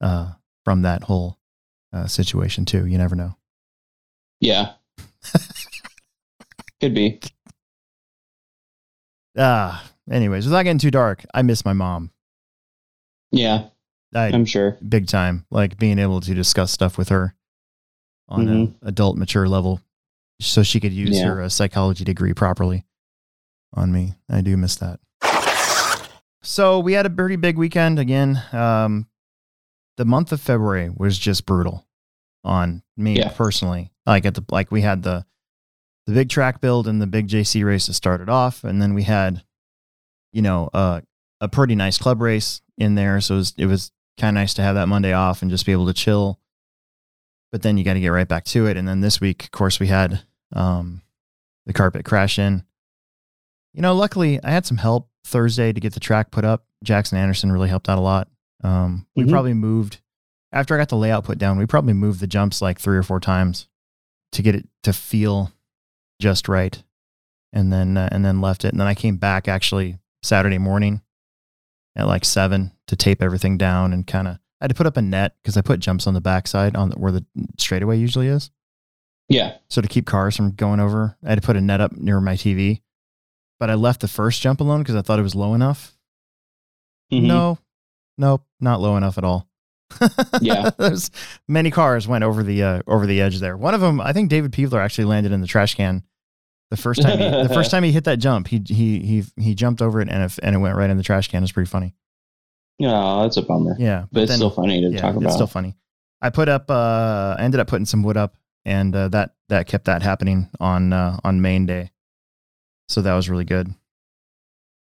uh, 0.00 0.32
from 0.64 0.82
that 0.82 1.04
whole 1.04 1.38
uh, 1.92 2.06
situation 2.06 2.64
too. 2.64 2.86
You 2.86 2.98
never 2.98 3.16
know. 3.16 3.36
Yeah. 4.40 4.72
Could 6.80 6.94
be. 6.94 7.20
Ah. 9.38 9.90
Anyways, 10.10 10.44
without 10.44 10.62
getting 10.62 10.78
too 10.78 10.90
dark, 10.90 11.24
I 11.34 11.42
miss 11.42 11.64
my 11.64 11.72
mom. 11.72 12.10
Yeah. 13.32 13.68
I, 14.14 14.26
I'm 14.28 14.44
sure. 14.44 14.76
big 14.88 15.06
time 15.08 15.44
like 15.50 15.78
being 15.78 15.98
able 15.98 16.20
to 16.20 16.34
discuss 16.34 16.70
stuff 16.72 16.96
with 16.98 17.08
her 17.10 17.34
on 18.28 18.46
Mhm. 18.46 18.50
an 18.50 18.74
adult 18.82 19.16
mature 19.16 19.48
level 19.48 19.80
so 20.40 20.62
she 20.62 20.80
could 20.80 20.92
use 20.92 21.18
Yeah. 21.18 21.26
her 21.26 21.42
uh, 21.42 21.48
psychology 21.48 22.04
degree 22.04 22.32
properly 22.34 22.84
on 23.74 23.92
me 23.92 24.14
i 24.30 24.40
do 24.40 24.56
miss 24.56 24.76
that 24.76 25.00
so 26.42 26.78
we 26.78 26.92
had 26.92 27.06
a 27.06 27.10
pretty 27.10 27.36
big 27.36 27.58
weekend 27.58 27.98
again 27.98 28.40
um, 28.52 29.06
the 29.96 30.04
month 30.04 30.32
of 30.32 30.40
february 30.40 30.90
was 30.94 31.18
just 31.18 31.46
brutal 31.46 31.86
on 32.44 32.82
me 32.96 33.16
Yeah. 33.18 33.30
personally 33.30 33.90
like 34.06 34.24
at 34.24 34.34
the 34.34 34.44
like 34.50 34.70
we 34.70 34.82
had 34.82 35.02
the 35.02 35.26
the 36.06 36.12
big 36.12 36.28
track 36.28 36.60
build 36.60 36.86
and 36.86 37.02
the 37.02 37.06
big 37.06 37.26
jc 37.28 37.64
race 37.64 37.86
that 37.86 37.94
started 37.94 38.28
off 38.28 38.62
and 38.62 38.80
then 38.80 38.94
we 38.94 39.02
had 39.02 39.42
you 40.32 40.42
know 40.42 40.70
uh, 40.72 41.00
a 41.40 41.48
pretty 41.48 41.74
nice 41.74 41.98
club 41.98 42.20
race 42.20 42.60
in 42.78 42.94
there 42.94 43.20
so 43.20 43.34
it 43.34 43.38
was, 43.38 43.54
it 43.58 43.66
was 43.66 43.90
kind 44.18 44.36
of 44.36 44.40
nice 44.40 44.54
to 44.54 44.62
have 44.62 44.74
that 44.76 44.88
Monday 44.88 45.12
off 45.12 45.42
and 45.42 45.50
just 45.50 45.66
be 45.66 45.72
able 45.72 45.86
to 45.86 45.92
chill. 45.92 46.40
But 47.52 47.62
then 47.62 47.78
you 47.78 47.84
got 47.84 47.94
to 47.94 48.00
get 48.00 48.08
right 48.08 48.26
back 48.28 48.44
to 48.46 48.66
it. 48.66 48.76
And 48.76 48.86
then 48.88 49.00
this 49.00 49.20
week, 49.20 49.44
of 49.44 49.50
course, 49.50 49.78
we 49.80 49.86
had 49.86 50.22
um, 50.52 51.02
the 51.64 51.72
carpet 51.72 52.04
crash 52.04 52.38
in. 52.38 52.64
You 53.72 53.82
know, 53.82 53.94
luckily 53.94 54.42
I 54.42 54.50
had 54.50 54.66
some 54.66 54.78
help 54.78 55.08
Thursday 55.24 55.72
to 55.72 55.80
get 55.80 55.92
the 55.94 56.00
track 56.00 56.30
put 56.30 56.44
up. 56.44 56.64
Jackson 56.82 57.18
Anderson 57.18 57.52
really 57.52 57.68
helped 57.68 57.88
out 57.88 57.98
a 57.98 58.02
lot. 58.02 58.28
Um, 58.64 59.06
we 59.14 59.24
Mhm. 59.24 59.30
probably 59.30 59.54
moved 59.54 59.98
after 60.52 60.74
I 60.74 60.78
got 60.78 60.88
the 60.88 60.96
layout 60.96 61.24
put 61.24 61.38
down. 61.38 61.58
We 61.58 61.66
probably 61.66 61.92
moved 61.92 62.20
the 62.20 62.26
jumps 62.26 62.62
like 62.62 62.78
three 62.78 62.96
or 62.96 63.02
four 63.02 63.20
times 63.20 63.68
to 64.32 64.42
get 64.42 64.54
it 64.54 64.68
to 64.82 64.92
feel 64.92 65.52
just 66.20 66.48
right, 66.48 66.82
and 67.52 67.72
then 67.72 67.96
uh, 67.96 68.08
and 68.12 68.24
then 68.24 68.40
left 68.40 68.64
it. 68.64 68.72
And 68.72 68.80
then 68.80 68.86
I 68.86 68.94
came 68.94 69.16
back 69.18 69.46
actually 69.48 69.98
Saturday 70.22 70.58
morning 70.58 71.02
at 71.94 72.06
like 72.06 72.24
seven 72.24 72.72
to 72.88 72.96
tape 72.96 73.22
everything 73.22 73.58
down 73.58 73.92
and 73.92 74.06
kind 74.06 74.28
of 74.28 74.34
I 74.60 74.64
had 74.64 74.68
to 74.68 74.74
put 74.74 74.86
up 74.86 74.96
a 74.96 75.02
net 75.02 75.36
because 75.42 75.56
I 75.56 75.60
put 75.60 75.80
jumps 75.80 76.06
on 76.06 76.14
the 76.14 76.20
backside 76.20 76.76
on 76.76 76.90
the, 76.90 76.96
where 76.98 77.12
the 77.12 77.24
straightaway 77.58 77.98
usually 77.98 78.28
is. 78.28 78.50
Yeah. 79.28 79.56
So 79.68 79.82
to 79.82 79.88
keep 79.88 80.06
cars 80.06 80.36
from 80.36 80.52
going 80.52 80.80
over, 80.80 81.16
I 81.24 81.30
had 81.30 81.40
to 81.40 81.46
put 81.46 81.56
a 81.56 81.60
net 81.60 81.80
up 81.80 81.92
near 81.92 82.20
my 82.20 82.34
TV. 82.34 82.80
But 83.58 83.70
I 83.70 83.74
left 83.74 84.00
the 84.00 84.08
first 84.08 84.40
jump 84.42 84.60
alone 84.60 84.80
because 84.80 84.94
I 84.96 85.02
thought 85.02 85.18
it 85.18 85.22
was 85.22 85.34
low 85.34 85.54
enough. 85.54 85.96
Mhm. 87.12 87.22
No, 87.24 87.58
nope, 88.18 88.44
not 88.60 88.80
low 88.80 88.96
enough 88.96 89.18
at 89.18 89.24
all. 89.24 89.48
Yeah. 90.40 90.70
there's 90.78 91.10
many 91.48 91.70
cars 91.70 92.06
went 92.08 92.24
over 92.24 92.42
the 92.42 92.62
uh, 92.62 92.82
over 92.86 93.06
the 93.06 93.20
edge 93.20 93.40
there. 93.40 93.56
One 93.56 93.74
of 93.74 93.80
them, 93.80 94.00
I 94.00 94.12
think 94.12 94.30
David 94.30 94.52
Peevler 94.52 94.80
actually 94.80 95.04
landed 95.04 95.32
in 95.32 95.40
the 95.40 95.46
trash 95.46 95.74
can. 95.74 96.02
The 96.70 96.76
first 96.76 97.00
time, 97.00 97.18
he, 97.18 97.30
the 97.46 97.48
first 97.54 97.70
time 97.70 97.84
he 97.84 97.92
hit 97.92 98.04
that 98.04 98.18
jump, 98.18 98.48
he 98.48 98.62
he 98.66 99.00
he 99.00 99.24
he 99.40 99.54
jumped 99.54 99.80
over 99.80 100.00
it 100.00 100.08
and 100.08 100.22
it, 100.22 100.38
and 100.42 100.54
it 100.54 100.58
went 100.58 100.76
right 100.76 100.90
in 100.90 100.96
the 100.96 101.02
trash 101.02 101.28
can. 101.28 101.42
It's 101.42 101.52
pretty 101.52 101.70
funny. 101.70 101.94
Oh, 102.82 103.22
that's 103.22 103.36
a 103.38 103.42
bummer. 103.42 103.74
Yeah, 103.78 104.04
But 104.12 104.24
it's 104.24 104.30
then- 104.30 104.38
still 104.38 104.50
funny 104.50 104.80
to 104.82 104.88
yeah, 104.88 105.00
talk 105.00 105.12
about. 105.16 105.24
It's 105.26 105.34
still 105.34 105.46
funny. 105.46 105.76
I 106.20 106.30
put 106.30 106.48
up. 106.48 106.70
Uh, 106.70 107.36
I 107.38 107.42
ended 107.42 107.60
up 107.60 107.68
putting 107.68 107.86
some 107.86 108.02
wood 108.02 108.16
up, 108.16 108.36
and 108.64 108.94
uh, 108.94 109.08
that 109.08 109.34
that 109.48 109.66
kept 109.66 109.84
that 109.86 110.02
happening 110.02 110.48
on 110.60 110.92
uh, 110.92 111.18
on 111.24 111.40
main 111.40 111.66
day. 111.66 111.90
So 112.88 113.02
that 113.02 113.14
was 113.14 113.28
really 113.30 113.44
good. 113.44 113.74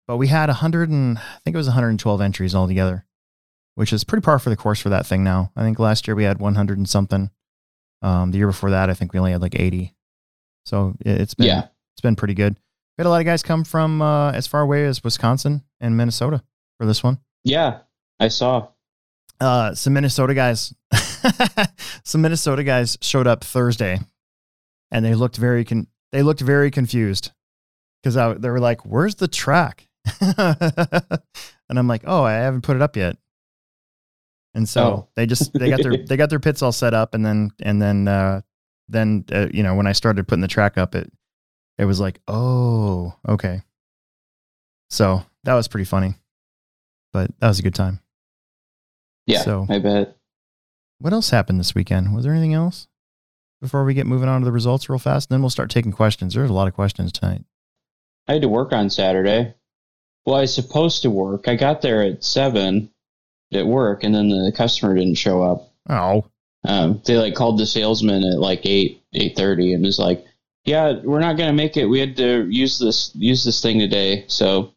But 0.07 0.17
we 0.17 0.27
had 0.27 0.49
a 0.49 0.53
hundred 0.53 0.89
and 0.89 1.17
I 1.17 1.39
think 1.43 1.55
it 1.55 1.57
was 1.57 1.67
112 1.67 2.21
entries 2.21 2.53
altogether, 2.53 3.05
which 3.75 3.91
is 3.91 4.03
pretty 4.03 4.23
par 4.23 4.37
for 4.39 4.49
the 4.51 4.55
course 4.55 4.79
for 4.79 4.89
that 4.89 5.05
thing. 5.07 5.23
Now 5.23 5.51
I 5.55 5.63
think 5.63 5.79
last 5.79 6.07
year 6.07 6.15
we 6.15 6.23
had 6.23 6.39
100 6.39 6.77
and 6.77 6.87
something. 6.87 7.31
Um, 8.03 8.29
the 8.31 8.37
year 8.37 8.47
before 8.47 8.69
that, 8.71 8.89
I 8.89 8.93
think 8.93 9.13
we 9.13 9.19
only 9.19 9.31
had 9.31 9.41
like 9.41 9.59
80. 9.59 9.95
So 10.65 10.95
it, 10.99 11.21
it's 11.21 11.33
been 11.33 11.47
Yeah. 11.47 11.67
it's 11.93 12.01
been 12.01 12.15
pretty 12.15 12.35
good. 12.35 12.53
We 12.97 13.01
had 13.01 13.07
a 13.07 13.09
lot 13.09 13.19
of 13.21 13.25
guys 13.25 13.41
come 13.43 13.63
from 13.63 14.01
uh, 14.01 14.31
as 14.31 14.45
far 14.47 14.61
away 14.61 14.85
as 14.85 15.03
Wisconsin 15.03 15.63
and 15.81 15.97
Minnesota 15.97 16.43
for 16.77 16.85
this 16.85 17.03
one 17.03 17.17
Yeah. 17.45 17.79
I 18.19 18.27
saw. 18.27 18.67
uh, 19.39 19.73
some 19.75 19.93
Minnesota 19.93 20.33
guys, 20.33 20.73
some 22.03 22.21
Minnesota 22.21 22.63
guys 22.63 22.97
showed 23.01 23.27
up 23.27 23.43
Thursday, 23.43 23.99
and 24.91 25.03
they 25.05 25.13
looked 25.15 25.37
very 25.37 25.63
con- 25.65 25.87
they 26.11 26.23
looked 26.23 26.41
very 26.41 26.71
confused 26.71 27.31
because 28.01 28.15
they 28.41 28.49
were 28.49 28.59
like, 28.59 28.85
"Where's 28.85 29.15
the 29.15 29.27
track?" 29.27 29.87
and 30.21 31.77
I'm 31.79 31.87
like, 31.87 32.03
"Oh, 32.05 32.23
I 32.23 32.33
haven't 32.33 32.61
put 32.61 32.75
it 32.77 32.81
up 32.81 32.95
yet." 32.95 33.17
And 34.53 34.67
so 34.69 34.83
Oh. 34.83 35.07
they 35.15 35.25
just 35.25 35.51
they 35.53 35.69
got 35.69 35.81
their 35.83 35.97
they 36.07 36.15
got 36.17 36.29
their 36.29 36.39
pits 36.39 36.61
all 36.61 36.71
set 36.71 36.93
up, 36.93 37.13
and 37.13 37.25
then 37.25 37.51
and 37.61 37.81
then 37.81 38.07
uh, 38.07 38.41
then 38.87 39.25
uh, 39.31 39.47
you 39.53 39.63
know 39.63 39.75
when 39.75 39.87
I 39.87 39.91
started 39.91 40.27
putting 40.27 40.41
the 40.41 40.47
track 40.47 40.77
up, 40.77 40.95
it 40.95 41.11
it 41.77 41.83
was 41.85 41.99
like, 41.99 42.21
oh, 42.29 43.13
okay. 43.27 43.61
So 44.89 45.23
that 45.43 45.55
was 45.55 45.67
pretty 45.67 45.83
funny, 45.85 46.15
but 47.15 47.31
that 47.39 47.47
was 47.47 47.59
a 47.59 47.63
good 47.63 47.73
time. 47.75 48.01
Yeah, 49.25 49.41
So- 49.41 49.65
I 49.69 49.79
bet. 49.79 50.17
What 50.99 51.13
else 51.13 51.29
happened 51.29 51.59
this 51.59 51.73
weekend? 51.73 52.13
Was 52.13 52.23
there 52.25 52.33
anything 52.33 52.53
else 52.53 52.87
before 53.61 53.83
we 53.85 53.93
get 53.93 54.05
moving 54.05 54.27
on 54.29 54.41
to 54.41 54.45
the 54.45 54.51
results 54.51 54.89
real 54.89 54.99
fast? 54.99 55.29
And 55.29 55.35
then 55.35 55.41
we'll 55.41 55.49
start 55.49 55.69
taking 55.69 55.91
questions. 55.91 56.33
There's 56.33 56.49
a 56.49 56.53
lot 56.53 56.67
of 56.67 56.73
questions 56.73 57.11
tonight. 57.11 57.43
I 58.27 58.33
had 58.33 58.41
to 58.41 58.49
work 58.49 58.71
on 58.73 58.89
Saturday. 58.89 59.53
Well, 60.25 60.35
I 60.35 60.41
was 60.41 60.53
supposed 60.53 61.01
to 61.03 61.09
work. 61.09 61.47
I 61.47 61.55
got 61.55 61.81
there 61.81 62.01
at 62.01 62.23
seven 62.23 62.89
at 63.53 63.65
work, 63.67 64.03
and 64.03 64.13
then 64.15 64.29
the 64.29 64.51
customer 64.55 64.93
didn't 64.95 65.15
show 65.15 65.41
up. 65.43 65.71
Oh, 65.89 66.25
Um, 66.67 67.01
they 67.05 67.15
like 67.17 67.35
called 67.35 67.59
the 67.59 67.65
salesman 67.67 68.23
at 68.23 68.39
like 68.39 68.65
eight 68.65 69.03
eight 69.13 69.35
thirty, 69.35 69.73
and 69.73 69.83
was 69.83 69.99
like, 69.99 70.25
"Yeah, 70.65 70.99
we're 71.03 71.19
not 71.19 71.37
gonna 71.37 71.53
make 71.53 71.77
it. 71.77 71.85
We 71.85 71.99
had 71.99 72.17
to 72.17 72.47
use 72.49 72.79
this 72.79 73.11
use 73.13 73.43
this 73.43 73.61
thing 73.61 73.77
today, 73.79 74.25
so 74.27 74.73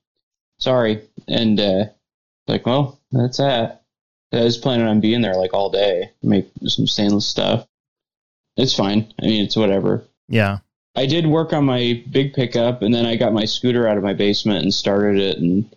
sorry." 0.58 1.00
And 1.28 1.58
uh, 1.58 1.84
like, 2.48 2.66
well, 2.66 2.98
that's 3.12 3.38
that. 3.38 3.82
I 4.32 4.42
was 4.44 4.58
planning 4.58 4.86
on 4.86 5.00
being 5.00 5.22
there 5.22 5.36
like 5.36 5.54
all 5.54 5.70
day, 5.70 6.10
make 6.22 6.48
some 6.66 6.86
stainless 6.86 7.26
stuff. 7.26 7.66
It's 8.56 8.74
fine. 8.74 9.12
I 9.22 9.26
mean, 9.26 9.44
it's 9.44 9.56
whatever. 9.56 10.04
yeah. 10.28 10.58
I 10.96 11.06
did 11.06 11.26
work 11.28 11.52
on 11.52 11.64
my 11.64 12.02
big 12.10 12.34
pickup, 12.34 12.82
and 12.82 12.92
then 12.92 13.06
I 13.06 13.14
got 13.14 13.32
my 13.32 13.44
scooter 13.44 13.86
out 13.86 13.96
of 13.96 14.02
my 14.02 14.14
basement 14.14 14.64
and 14.64 14.74
started 14.74 15.20
it 15.20 15.38
and 15.38 15.76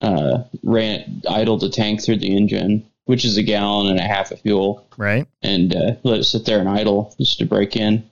uh, 0.00 0.44
ran 0.62 1.22
idled 1.28 1.60
the 1.62 1.68
tank 1.68 2.00
through 2.00 2.18
the 2.18 2.36
engine, 2.36 2.86
which 3.06 3.24
is 3.24 3.36
a 3.36 3.42
gallon 3.42 3.88
and 3.88 3.98
a 3.98 4.04
half 4.04 4.30
of 4.30 4.40
fuel, 4.42 4.86
Right. 4.96 5.26
and 5.42 5.74
uh, 5.74 5.92
let 6.04 6.20
it 6.20 6.24
sit 6.24 6.44
there 6.46 6.60
and 6.60 6.68
idle 6.68 7.12
just 7.18 7.38
to 7.40 7.46
break 7.46 7.74
in. 7.74 8.08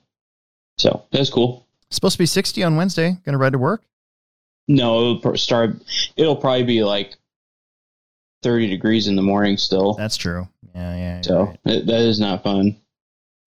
So 0.79 1.05
that's 1.11 1.29
cool. 1.29 1.65
Supposed 1.91 2.15
to 2.15 2.19
be 2.19 2.25
60 2.25 2.61
on 2.63 2.75
Wednesday. 2.75 3.11
Going 3.23 3.33
to 3.33 3.37
ride 3.37 3.53
to 3.53 3.57
work. 3.59 3.81
No, 4.67 5.13
it'll 5.15 5.37
start. 5.37 5.77
It'll 6.17 6.35
probably 6.35 6.63
be 6.63 6.83
like 6.83 7.15
thirty 8.43 8.67
degrees 8.67 9.07
in 9.07 9.15
the 9.15 9.21
morning 9.21 9.57
still. 9.57 9.93
That's 9.93 10.17
true. 10.17 10.47
Yeah, 10.75 10.95
yeah. 10.95 11.21
So 11.21 11.43
right. 11.45 11.59
that 11.65 11.85
that 11.87 12.01
is 12.01 12.19
not 12.19 12.43
fun. 12.43 12.75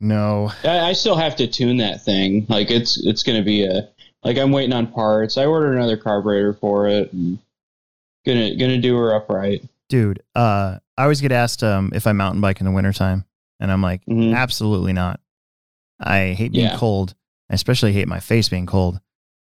no, 0.00 0.52
I, 0.64 0.78
I 0.90 0.92
still 0.92 1.16
have 1.16 1.36
to 1.36 1.46
tune 1.46 1.76
that 1.78 2.02
thing. 2.04 2.46
Like 2.48 2.70
it's 2.70 3.04
it's 3.06 3.22
going 3.22 3.38
to 3.38 3.44
be 3.44 3.64
a 3.64 3.88
like 4.24 4.36
I'm 4.38 4.52
waiting 4.52 4.72
on 4.72 4.86
parts. 4.88 5.36
I 5.38 5.46
ordered 5.46 5.76
another 5.76 5.96
carburetor 5.96 6.52
for 6.54 6.88
it. 6.88 7.12
And 7.12 7.38
gonna 8.26 8.54
gonna 8.56 8.80
do 8.80 8.96
her 8.96 9.14
upright. 9.14 9.62
dude. 9.88 10.22
Uh, 10.34 10.78
I 10.96 11.02
always 11.04 11.20
get 11.20 11.32
asked 11.32 11.62
um 11.62 11.90
if 11.94 12.06
I 12.06 12.12
mountain 12.12 12.40
bike 12.40 12.60
in 12.60 12.66
the 12.66 12.72
wintertime, 12.72 13.24
and 13.60 13.70
I'm 13.72 13.82
like, 13.82 14.04
Mhm. 14.06 14.34
absolutely 14.36 14.92
not. 14.92 15.20
I 16.00 16.32
hate 16.34 16.52
being 16.52 16.66
Yeah. 16.66 16.76
cold. 16.76 17.14
I 17.50 17.54
especially 17.54 17.92
hate 17.92 18.08
my 18.08 18.20
face 18.20 18.48
being 18.48 18.66
cold. 18.66 19.00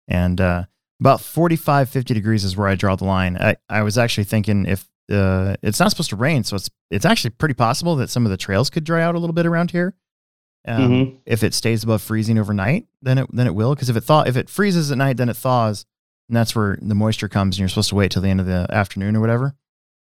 And 0.08 0.39
uh, 0.41 0.65
about 1.00 1.22
45, 1.22 1.89
50 1.89 2.13
degrees 2.13 2.43
is 2.43 2.58
where 2.58 2.67
I 2.67 2.75
draw 2.75 2.96
the 2.96 3.05
line. 3.05 3.38
I, 3.38 3.58
I 3.69 3.84
was 3.84 3.98
actually 3.98 4.24
thinking 4.24 4.65
if 4.65 4.88
uh, 5.10 5.56
it's 5.62 5.80
not 5.80 5.89
supposed 5.89 6.10
to 6.12 6.16
rain, 6.16 6.44
so 6.44 6.56
it's 6.56 6.70
it's 6.92 7.06
actually 7.06 7.32
pretty 7.32 7.54
possible 7.56 7.96
that 7.98 8.10
some 8.10 8.25
of 8.25 8.32
the 8.32 8.38
trails 8.38 8.70
could 8.70 8.84
dry 8.84 9.01
out 9.01 9.16
a 9.16 9.20
little 9.20 9.34
bit 9.34 9.46
around 9.46 9.72
here. 9.72 9.96
Um, 10.68 10.92
Mhm. 10.92 11.18
If 11.25 11.44
it 11.44 11.54
stays 11.54 11.84
above 11.84 12.01
freezing 12.01 12.38
overnight, 12.38 12.88
then 13.01 13.18
it 13.18 13.28
then 13.34 13.48
it 13.48 13.56
will. 13.56 13.74
Because 13.75 13.89
if 13.89 13.96
it 13.96 14.01
thaw, 14.04 14.24
if 14.24 14.36
it 14.38 14.50
freezes 14.50 14.92
at 14.92 14.98
night, 14.98 15.18
then 15.18 15.30
it 15.30 15.38
thaws, 15.38 15.86
and 16.28 16.36
that's 16.36 16.56
where 16.56 16.78
the 16.82 16.96
moisture 16.96 17.30
comes. 17.30 17.56
And 17.56 17.60
you're 17.60 17.70
supposed 17.70 17.89
to 17.89 17.96
wait 17.96 18.12
till 18.12 18.22
the 18.22 18.30
end 18.30 18.39
of 18.39 18.46
the 18.46 18.68
afternoon 18.70 19.16
or 19.16 19.22
whatever. 19.22 19.56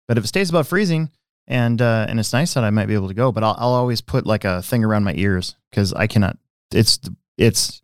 But 0.08 0.18
if 0.18 0.26
it 0.26 0.28
stays 0.28 0.50
above 0.50 0.68
freezing 0.68 1.10
and 1.48 1.82
uh, 1.82 2.06
and 2.10 2.20
it's 2.20 2.34
nice 2.34 2.54
that 2.54 2.64
I 2.64 2.70
might 2.70 2.88
be 2.88 2.94
able 2.96 3.08
to 3.08 3.14
go, 3.14 3.32
but 3.32 3.44
I'll, 3.44 3.56
I'll 3.58 3.74
always 3.74 4.02
put 4.02 4.26
like 4.26 4.44
a 4.44 4.62
thing 4.62 4.84
around 4.84 5.04
my 5.04 5.14
ears 5.16 5.56
because 5.72 5.94
I 5.94 6.08
cannot. 6.08 6.38
It's 6.74 7.00
it's 7.38 7.82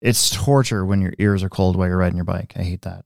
it's 0.00 0.30
torture 0.30 0.84
when 0.86 1.00
your 1.00 1.14
ears 1.18 1.42
are 1.42 1.48
cold 1.48 1.76
while 1.76 1.88
you're 1.88 1.96
riding 1.98 2.16
your 2.16 2.24
bike. 2.24 2.52
I 2.56 2.62
hate 2.62 2.82
that. 2.82 3.04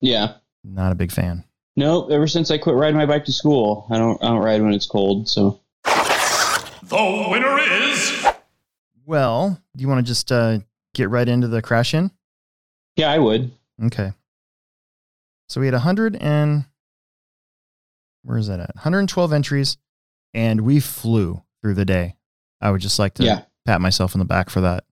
Yeah. 0.00 0.34
Not 0.62 0.92
a 0.92 0.96
big 0.96 1.10
fan. 1.12 1.44
No, 1.76 2.06
ever 2.08 2.26
since 2.26 2.50
I 2.50 2.58
quit 2.58 2.74
riding 2.74 2.96
my 2.96 3.06
bike 3.06 3.24
to 3.26 3.32
school, 3.32 3.86
I 3.90 3.98
don't 3.98 4.22
I 4.22 4.28
don't 4.28 4.42
ride 4.42 4.62
when 4.62 4.72
it's 4.72 4.86
cold. 4.86 5.28
So 5.28 5.60
The 5.84 7.26
winner 7.30 7.58
is. 7.58 8.26
Well, 9.04 9.60
do 9.76 9.82
you 9.82 9.88
want 9.88 10.04
to 10.04 10.10
just 10.10 10.32
uh, 10.32 10.60
get 10.94 11.10
right 11.10 11.28
into 11.28 11.48
the 11.48 11.62
crash 11.62 11.94
in? 11.94 12.10
yeah, 12.96 13.10
I 13.10 13.18
would. 13.18 13.50
Okay. 13.84 14.12
So 15.48 15.60
we 15.60 15.66
had 15.66 15.74
100 15.74 16.16
and 16.16 16.64
where 18.22 18.38
is 18.38 18.48
that 18.48 18.58
at? 18.58 18.74
112 18.74 19.32
entries, 19.32 19.76
and 20.34 20.62
we 20.62 20.80
flew 20.80 21.42
through 21.62 21.74
the 21.74 21.84
day. 21.84 22.16
I 22.60 22.70
would 22.70 22.80
just 22.80 22.98
like 22.98 23.14
to 23.14 23.24
Yeah. 23.24 23.42
pat 23.66 23.80
myself 23.80 24.14
on 24.14 24.18
the 24.18 24.24
back 24.24 24.50
for 24.50 24.62
that. 24.62 24.84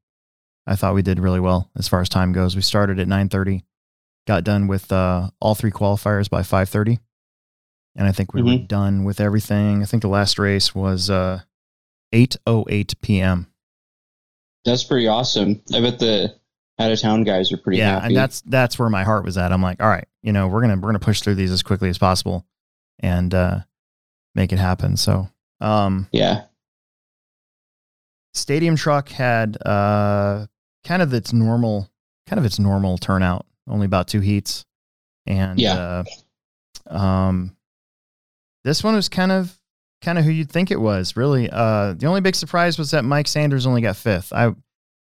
I 0.66 0.76
thought 0.76 0.94
we 0.94 1.02
did 1.02 1.18
really 1.18 1.40
well 1.40 1.70
as 1.76 1.88
far 1.88 2.00
as 2.00 2.08
time 2.08 2.32
goes. 2.32 2.54
We 2.54 2.62
started 2.62 3.00
at 3.00 3.08
9:30, 3.08 3.64
got 4.26 4.44
done 4.44 4.66
with 4.66 4.90
uh, 4.92 5.30
all 5.40 5.54
three 5.54 5.70
qualifiers 5.70 6.28
by 6.30 6.42
5:30, 6.42 6.98
and 7.96 8.06
I 8.06 8.12
think 8.12 8.32
we 8.32 8.42
were 8.42 8.50
Mhm. 8.50 8.68
done 8.68 9.04
with 9.04 9.20
everything. 9.20 9.82
I 9.82 9.86
think 9.86 10.02
the 10.02 10.08
last 10.08 10.38
race 10.38 10.74
was 10.74 11.10
uh, 11.10 11.40
8:08 12.12 13.00
p.m. 13.02 13.46
That's 14.64 14.84
pretty 14.84 15.06
awesome. 15.08 15.60
I 15.74 15.80
bet 15.80 15.98
the 15.98 16.34
out 16.78 16.90
of 16.90 17.00
town 17.00 17.22
guys 17.22 17.52
are 17.52 17.56
pretty 17.56 17.78
yeah, 17.78 17.94
happy. 18.00 18.06
and 18.06 18.16
that's 18.16 18.40
that's 18.42 18.78
where 18.78 18.88
my 18.90 19.04
heart 19.04 19.24
was 19.24 19.36
at. 19.38 19.52
I'm 19.52 19.62
like, 19.62 19.80
all 19.82 19.88
right, 19.88 20.08
you 20.22 20.32
know, 20.32 20.48
we're 20.48 20.60
gonna 20.62 20.76
we're 20.76 20.88
gonna 20.88 20.98
push 20.98 21.20
through 21.20 21.34
these 21.36 21.50
as 21.52 21.62
quickly 21.62 21.88
as 21.90 21.98
possible, 21.98 22.46
and 23.00 23.32
uh, 23.34 23.60
make 24.34 24.52
it 24.52 24.58
happen. 24.58 24.96
So, 24.96 25.28
um, 25.60 26.08
yeah. 26.12 26.44
stadium 28.32 28.74
truck 28.76 29.08
had 29.10 29.56
uh, 29.64 30.46
kind 30.84 31.02
of 31.02 31.12
its 31.14 31.32
normal 31.32 31.90
kind 32.26 32.38
of 32.38 32.44
its 32.44 32.58
normal 32.58 32.96
turnout, 32.98 33.46
only 33.68 33.86
about 33.86 34.08
two 34.08 34.20
heats, 34.20 34.64
and 35.26 35.58
Yeah. 35.58 36.04
uh, 36.90 36.94
um, 36.94 37.56
this 38.64 38.82
one 38.84 38.94
was 38.94 39.08
kind 39.08 39.32
of 39.32 39.58
kind 40.02 40.18
of 40.18 40.24
who 40.24 40.30
you'd 40.30 40.50
think 40.50 40.70
it 40.70 40.80
was. 40.80 41.16
Really, 41.16 41.48
uh, 41.50 41.94
the 41.94 42.06
only 42.06 42.20
big 42.20 42.34
surprise 42.34 42.78
was 42.78 42.90
that 42.90 43.04
Mike 43.04 43.28
Sanders 43.28 43.66
only 43.66 43.80
got 43.80 43.96
fifth. 43.96 44.32
I 44.32 44.54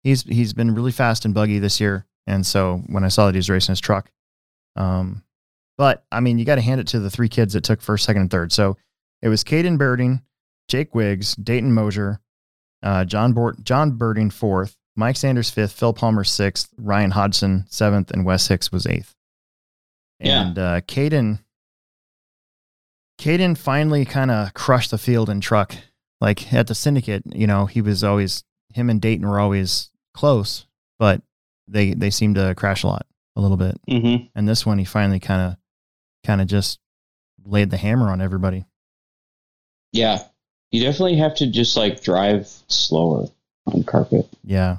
he's 0.03 0.23
he's 0.23 0.53
been 0.53 0.75
really 0.75 0.93
fast 0.93 1.25
and 1.25 1.35
buggy 1.35 1.59
this 1.59 1.81
year, 1.81 2.07
and 2.27 2.45
so 2.47 2.83
when 2.89 3.05
I 3.05 3.09
saw 3.09 3.27
that 3.27 3.35
he 3.35 3.39
was 3.39 3.51
racing 3.51 3.73
his 3.73 3.81
truck, 3.81 4.11
um, 4.77 5.23
but 5.79 6.05
I 6.13 6.21
mean, 6.21 6.39
you 6.39 6.45
got 6.45 6.57
to 6.57 6.61
hand 6.61 6.81
it 6.81 6.89
to 6.89 7.01
the 7.01 7.11
three 7.11 7.29
kids 7.29 7.55
that 7.55 7.65
took 7.65 7.81
first, 7.81 8.05
second, 8.05 8.23
and 8.23 8.31
third. 8.31 8.53
So 8.53 8.77
it 9.23 9.29
was 9.29 9.45
Caden 9.45 9.79
Birding, 9.79 10.23
Jake 10.69 10.95
Wiggs, 10.95 11.35
Dayton 11.37 11.73
Mosier, 11.73 12.21
uh, 12.83 13.05
John 13.05 13.33
Bort, 13.33 13.63
John 13.65 13.93
Birding 13.93 14.31
fourth, 14.31 14.77
Mike 14.95 15.17
Sanders 15.17 15.51
fifth, 15.51 15.73
Phil 15.73 15.93
Palmer 15.93 16.25
sixth, 16.25 16.69
Ryan 16.77 17.13
Hodgson 17.13 17.65
seventh, 17.69 18.11
and 18.11 18.25
Wes 18.25 18.49
Hicks 18.49 18.71
was 18.71 18.87
eighth. 18.87 19.15
Yeah. 20.21 20.47
And 20.47 20.59
uh, 20.59 20.81
Caden, 20.83 21.41
Caden 23.19 23.57
finally 23.57 24.05
kind 24.05 24.31
of 24.31 24.55
crushed 24.55 24.91
the 24.91 24.99
field 24.99 25.31
in 25.31 25.41
truck. 25.41 25.75
Like 26.21 26.53
at 26.53 26.69
the 26.69 26.75
syndicate, 26.75 27.25
you 27.27 27.47
know, 27.47 27.67
he 27.67 27.81
was 27.81 28.05
always 28.05 28.45
him 28.75 28.89
and 28.89 29.01
Dayton 29.01 29.27
were 29.27 29.41
always 29.41 29.91
close, 30.15 30.67
but 30.99 31.21
they 31.67 31.95
they 31.95 32.11
seemed 32.11 32.37
to 32.37 32.55
crash 32.55 32.85
a 32.85 32.87
lot, 32.87 33.07
a 33.35 33.41
little 33.41 33.57
bit. 33.57 33.77
Mm-hmm. 33.89 34.27
And 34.35 34.49
this 34.49 34.65
one, 34.65 34.79
he 34.79 34.85
finally 34.85 35.19
kind 35.19 35.41
of 35.43 35.57
kind 36.25 36.41
of 36.41 36.47
just 36.47 36.79
laid 37.45 37.71
the 37.71 37.77
hammer 37.77 38.11
on 38.11 38.21
everybody. 38.21 38.65
Yeah. 39.93 40.23
You 40.71 40.83
definitely 40.83 41.17
have 41.17 41.35
to 41.37 41.51
just 41.51 41.77
like 41.77 42.03
drive 42.03 42.47
slower 42.69 43.27
on 43.66 43.85
carpet. 43.85 44.28
Yeah. 44.45 44.78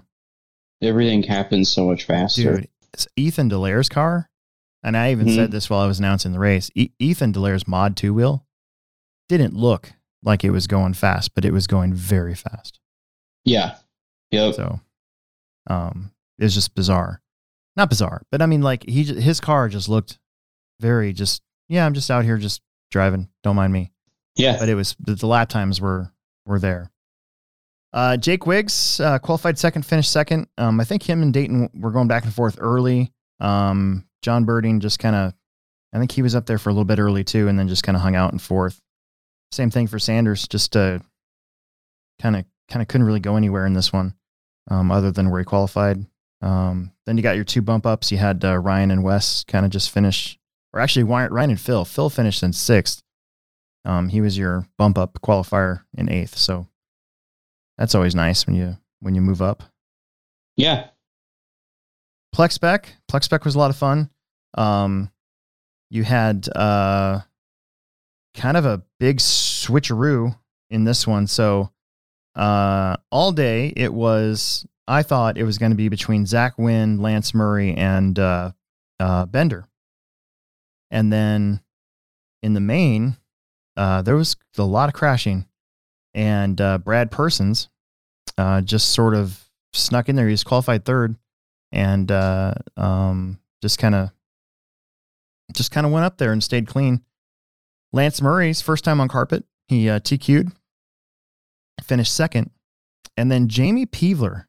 Everything 0.81 1.23
happens 1.23 1.69
so 1.71 1.85
much 1.87 2.03
faster. 2.03 2.57
Dude, 2.57 2.67
it's 2.93 3.07
Ethan 3.15 3.47
Delaire's 3.49 3.89
car. 3.89 4.29
And 4.85 4.97
I 4.97 5.11
even 5.11 5.27
Mhm. 5.27 5.35
said 5.35 5.51
this 5.51 5.69
while 5.69 5.79
I 5.79 5.87
was 5.87 5.99
announcing 5.99 6.33
the 6.33 6.39
race. 6.39 6.69
E- 6.75 6.89
Ethan 6.99 7.31
Delaire's 7.31 7.67
mod 7.67 7.95
two 7.95 8.13
wheel 8.13 8.45
didn't 9.29 9.53
look 9.55 9.93
like 10.21 10.43
it 10.43 10.49
was 10.51 10.67
going 10.67 10.93
fast, 10.93 11.33
but 11.33 11.45
it 11.45 11.53
was 11.53 11.67
going 11.67 11.93
very 11.93 12.35
fast. 12.35 12.79
Yeah. 13.45 13.77
Yep. 14.31 14.55
So, 14.55 14.79
um, 15.67 16.11
it 16.37 16.43
was 16.43 16.53
just 16.53 16.75
bizarre. 16.75 17.21
Not 17.77 17.89
bizarre, 17.89 18.23
but 18.29 18.41
I 18.41 18.45
mean, 18.45 18.61
like 18.61 18.83
he, 18.87 19.03
his 19.03 19.39
car 19.39 19.69
just 19.69 19.87
looked 19.87 20.19
very 20.81 21.13
just, 21.13 21.41
yeah, 21.69 21.85
I'm 21.85 21.93
just 21.93 22.11
out 22.11 22.25
here 22.25 22.37
just 22.37 22.61
driving. 22.91 23.29
Don't 23.43 23.55
mind 23.55 23.71
me. 23.73 23.91
yeah. 24.35 24.57
but 24.59 24.67
it 24.67 24.75
was 24.75 24.95
the, 24.99 25.15
the 25.15 25.27
lap 25.27 25.47
times 25.47 25.79
were 25.79 26.11
were 26.45 26.59
there. 26.59 26.91
Uh, 27.93 28.17
Jake 28.17 28.47
Wiggs 28.47 29.00
uh, 29.00 29.19
qualified 29.19 29.59
second, 29.59 29.85
finished 29.85 30.12
second. 30.12 30.47
Um, 30.57 30.79
I 30.79 30.83
think 30.83 31.07
him 31.07 31.21
and 31.21 31.31
Dayton 31.31 31.69
were 31.75 31.91
going 31.91 32.07
back 32.07 32.23
and 32.23 32.33
forth 32.33 32.57
early. 32.59 33.12
Um, 33.39 34.05
John 34.23 34.45
Birding 34.45 34.79
just 34.79 34.97
kind 34.97 35.15
of, 35.15 35.33
I 35.93 36.00
think 36.00 36.12
he 36.12 36.23
was 36.23 36.33
up 36.33 36.47
there 36.47 36.57
for 36.57 36.69
a 36.69 36.73
little 36.73 36.85
bit 36.85 36.97
early 36.97 37.23
too, 37.23 37.47
and 37.47 37.59
then 37.59 37.67
just 37.67 37.83
kind 37.83 37.95
of 37.95 38.01
hung 38.01 38.15
out 38.15 38.33
in 38.33 38.39
fourth. 38.39 38.81
Same 39.51 39.69
thing 39.69 39.85
for 39.85 40.00
Sanders, 40.00 40.47
just 40.47 40.73
kind 40.73 41.03
of 42.23 42.45
kind 42.67 42.81
of 42.81 42.88
couldn't 42.88 43.05
really 43.05 43.19
go 43.19 43.35
anywhere 43.35 43.67
in 43.67 43.73
this 43.73 43.93
one, 43.93 44.15
um, 44.71 44.89
other 44.91 45.12
than 45.12 45.29
where 45.29 45.41
he 45.41 45.45
qualified. 45.45 46.03
Um, 46.41 46.91
then 47.05 47.17
you 47.17 47.23
got 47.23 47.35
your 47.35 47.45
two 47.45 47.62
bump 47.62 47.85
ups. 47.85 48.12
You 48.12 48.17
had 48.17 48.43
uh, 48.43 48.57
Ryan 48.57 48.89
and 48.89 49.03
Wes 49.03 49.43
kind 49.43 49.65
of 49.65 49.71
just 49.71 49.91
finish, 49.91 50.39
or 50.73 50.79
actually 50.79 51.03
Ryan 51.03 51.51
and 51.51 51.62
Phil. 51.62 51.85
Phil 51.85 52.09
finished 52.09 52.41
in 52.41 52.53
sixth. 52.53 53.03
Um, 53.85 54.09
he 54.09 54.19
was 54.21 54.38
your 54.38 54.65
bump 54.79 54.97
up 54.97 55.19
qualifier 55.21 55.83
in 55.95 56.09
eighth, 56.09 56.38
so 56.38 56.67
that's 57.77 57.96
always 57.96 58.15
nice 58.15 58.46
when 58.46 58.56
you 58.56 58.77
when 59.00 59.15
you 59.15 59.22
move 59.22 59.42
up. 59.42 59.63
yeah. 60.56 60.88
Plexspec. 62.36 62.86
Plexspec 63.12 63.46
was 63.46 63.53
a 63.53 63.60
lot 63.60 63.70
of 63.70 63.75
fun. 63.75 64.10
Um, 64.56 65.12
you 65.92 66.03
had 66.03 66.50
uh, 66.56 67.20
kind 68.36 68.58
of 68.58 68.65
a 68.65 68.82
big 69.00 69.18
switcheroo 69.18 70.36
in 70.72 70.84
this 70.84 71.06
one. 71.06 71.27
So 71.27 71.70
uh, 72.36 72.98
all 73.12 73.32
day 73.32 73.72
it 73.75 73.94
was. 73.94 74.65
I 74.88 75.03
thought 75.03 75.38
it 75.38 75.44
was 75.44 75.60
going 75.60 75.72
to 75.72 75.77
be 75.77 75.89
between 75.89 76.25
Zach 76.25 76.58
Wynn, 76.58 76.98
Lance 76.98 77.34
Murray, 77.34 77.74
and 77.75 78.18
uh, 78.18 78.51
uh, 79.00 79.25
Bender. 79.27 79.68
And 80.92 81.13
then 81.13 81.62
in 82.42 82.53
the 82.53 82.60
main, 82.60 83.15
uh, 83.77 84.01
there 84.01 84.15
was 84.15 84.36
a 84.58 84.63
lot 84.63 84.89
of 84.89 84.96
crashing, 84.96 85.46
and 86.13 86.60
uh, 86.60 86.77
Brad 86.77 87.12
Persons 87.12 87.70
uh, 88.38 88.62
just 88.62 88.89
sort 88.89 89.13
of 89.13 89.39
snuck 89.74 90.10
in 90.10 90.15
there. 90.15 90.27
He 90.27 90.32
was 90.32 90.43
qualified 90.43 90.86
third, 90.86 91.15
and 91.72 92.12
uh, 92.12 92.53
um, 92.77 93.39
just 93.62 93.79
kind 93.79 93.96
of 93.96 94.12
just 95.53 95.72
kind 95.72 95.86
of 95.86 95.91
went 95.91 96.05
up 96.05 96.17
there 96.17 96.32
and 96.32 96.43
stayed 96.43 96.67
clean. 96.67 97.01
Lance 97.91 98.22
Murray's 98.22 98.62
first 98.62 98.84
time 98.84 99.00
on 99.00 99.08
carpet, 99.08 99.43
he 99.67 99.89
uh, 99.89 100.00
TQ'd, 100.00 100.51
finished 101.84 102.15
second, 102.15 102.50
and 103.15 103.32
then 103.32 103.48
Jamie 103.48 103.86
Peevler 103.86 104.46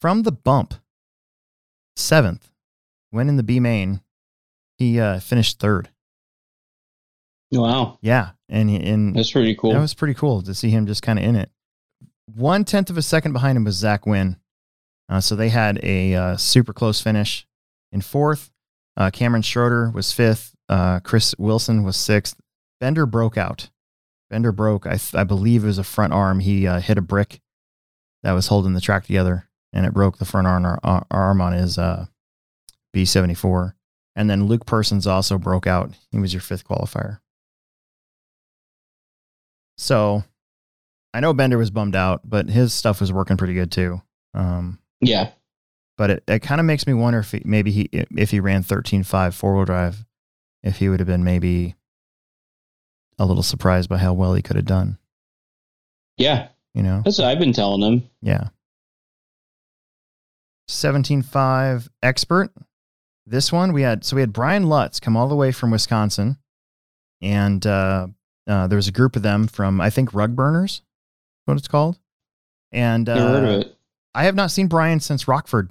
from 0.00 0.22
the 0.22 0.32
bump, 0.32 0.74
seventh, 1.96 2.50
went 3.12 3.28
in 3.28 3.36
the 3.36 3.42
B 3.42 3.60
main. 3.60 4.00
He 4.78 4.98
uh, 4.98 5.20
finished 5.20 5.58
third. 5.58 5.90
Wow, 7.52 7.98
Yeah, 8.00 8.30
and 8.48 8.70
and 8.70 9.14
that's 9.16 9.32
pretty 9.32 9.54
cool. 9.56 9.72
that 9.72 9.80
was 9.80 9.94
pretty 9.94 10.14
cool 10.14 10.40
to 10.42 10.54
see 10.54 10.70
him 10.70 10.86
just 10.86 11.02
kind 11.02 11.18
of 11.18 11.24
in 11.24 11.34
it. 11.36 11.50
One 12.34 12.64
tenth 12.64 12.90
of 12.90 12.96
a 12.96 13.02
second 13.02 13.32
behind 13.32 13.56
him 13.56 13.64
was 13.64 13.74
Zach 13.76 14.06
Wynn. 14.06 14.36
Uh, 15.08 15.20
so 15.20 15.34
they 15.34 15.48
had 15.48 15.80
a 15.82 16.14
uh, 16.14 16.36
super 16.36 16.72
close 16.72 17.00
finish. 17.00 17.44
In 17.90 18.00
fourth, 18.00 18.52
uh, 18.96 19.10
Cameron 19.10 19.42
Schroeder 19.42 19.90
was 19.90 20.12
fifth. 20.12 20.54
Uh, 20.68 21.00
Chris 21.00 21.34
Wilson 21.38 21.82
was 21.82 21.96
sixth. 21.96 22.36
Bender 22.78 23.04
broke 23.06 23.36
out. 23.36 23.70
Bender 24.30 24.52
broke. 24.52 24.86
I, 24.86 24.90
th- 24.90 25.16
I 25.16 25.24
believe 25.24 25.64
it 25.64 25.66
was 25.66 25.78
a 25.78 25.82
front 25.84 26.12
arm. 26.12 26.38
He 26.38 26.68
uh, 26.68 26.78
hit 26.78 26.96
a 26.98 27.02
brick 27.02 27.40
that 28.22 28.30
was 28.32 28.46
holding 28.46 28.74
the 28.74 28.80
track 28.80 29.06
together, 29.06 29.48
and 29.72 29.84
it 29.84 29.92
broke 29.92 30.18
the 30.18 30.24
front 30.24 30.46
arm, 30.46 30.64
ar- 30.84 31.06
arm 31.10 31.40
on 31.40 31.52
his 31.54 31.76
uh, 31.76 32.06
B74. 32.94 33.74
And 34.14 34.28
then 34.30 34.46
Luke 34.46 34.66
Persons 34.66 35.06
also 35.08 35.38
broke 35.38 35.66
out. 35.66 35.90
He 36.12 36.18
was 36.20 36.32
your 36.32 36.40
fifth 36.42 36.64
qualifier. 36.66 37.18
So 39.80 40.22
I 41.14 41.20
know 41.20 41.32
Bender 41.32 41.56
was 41.56 41.70
bummed 41.70 41.96
out, 41.96 42.20
but 42.28 42.50
his 42.50 42.74
stuff 42.74 43.00
was 43.00 43.10
working 43.14 43.38
pretty 43.38 43.54
good 43.54 43.72
too. 43.72 44.02
Um, 44.34 44.78
yeah, 45.00 45.30
but 45.96 46.10
it, 46.10 46.24
it 46.28 46.40
kind 46.40 46.60
of 46.60 46.66
makes 46.66 46.86
me 46.86 46.92
wonder 46.92 47.20
if 47.20 47.32
he, 47.32 47.40
maybe 47.46 47.70
he 47.70 47.88
if 47.92 48.30
he 48.30 48.40
ran 48.40 48.62
13.5 48.62 49.32
four 49.32 49.56
wheel 49.56 49.64
drive, 49.64 50.04
if 50.62 50.76
he 50.76 50.90
would 50.90 51.00
have 51.00 51.06
been 51.06 51.24
maybe 51.24 51.76
a 53.18 53.24
little 53.24 53.42
surprised 53.42 53.88
by 53.88 53.96
how 53.96 54.12
well 54.12 54.34
he 54.34 54.42
could 54.42 54.56
have 54.56 54.66
done. 54.66 54.98
yeah. 56.18 56.48
You 56.74 56.84
know, 56.84 57.02
That's 57.04 57.18
what 57.18 57.26
I've 57.26 57.40
been 57.40 57.52
telling 57.52 57.82
him. 57.82 58.08
yeah. 58.22 58.48
17.5 60.68 61.88
expert. 62.02 62.52
This 63.26 63.50
one 63.50 63.72
we 63.72 63.82
had 63.82 64.04
so 64.04 64.14
we 64.14 64.20
had 64.22 64.32
Brian 64.32 64.68
Lutz 64.68 65.00
come 65.00 65.16
all 65.16 65.26
the 65.26 65.34
way 65.34 65.50
from 65.52 65.70
Wisconsin, 65.72 66.36
and 67.20 67.66
uh, 67.66 68.06
uh, 68.48 68.66
there 68.66 68.76
was 68.76 68.88
a 68.88 68.92
group 68.92 69.16
of 69.16 69.22
them 69.22 69.46
from 69.46 69.80
I 69.80 69.90
think 69.90 70.12
Rug 70.14 70.34
Burners, 70.36 70.82
what 71.44 71.56
it's 71.56 71.68
called, 71.68 71.98
and 72.72 73.08
uh, 73.08 73.16
heard 73.16 73.44
of 73.44 73.60
it. 73.62 73.76
I 74.14 74.24
have 74.24 74.34
not 74.34 74.50
seen 74.50 74.66
Brian 74.66 75.00
since 75.00 75.28
Rockford, 75.28 75.70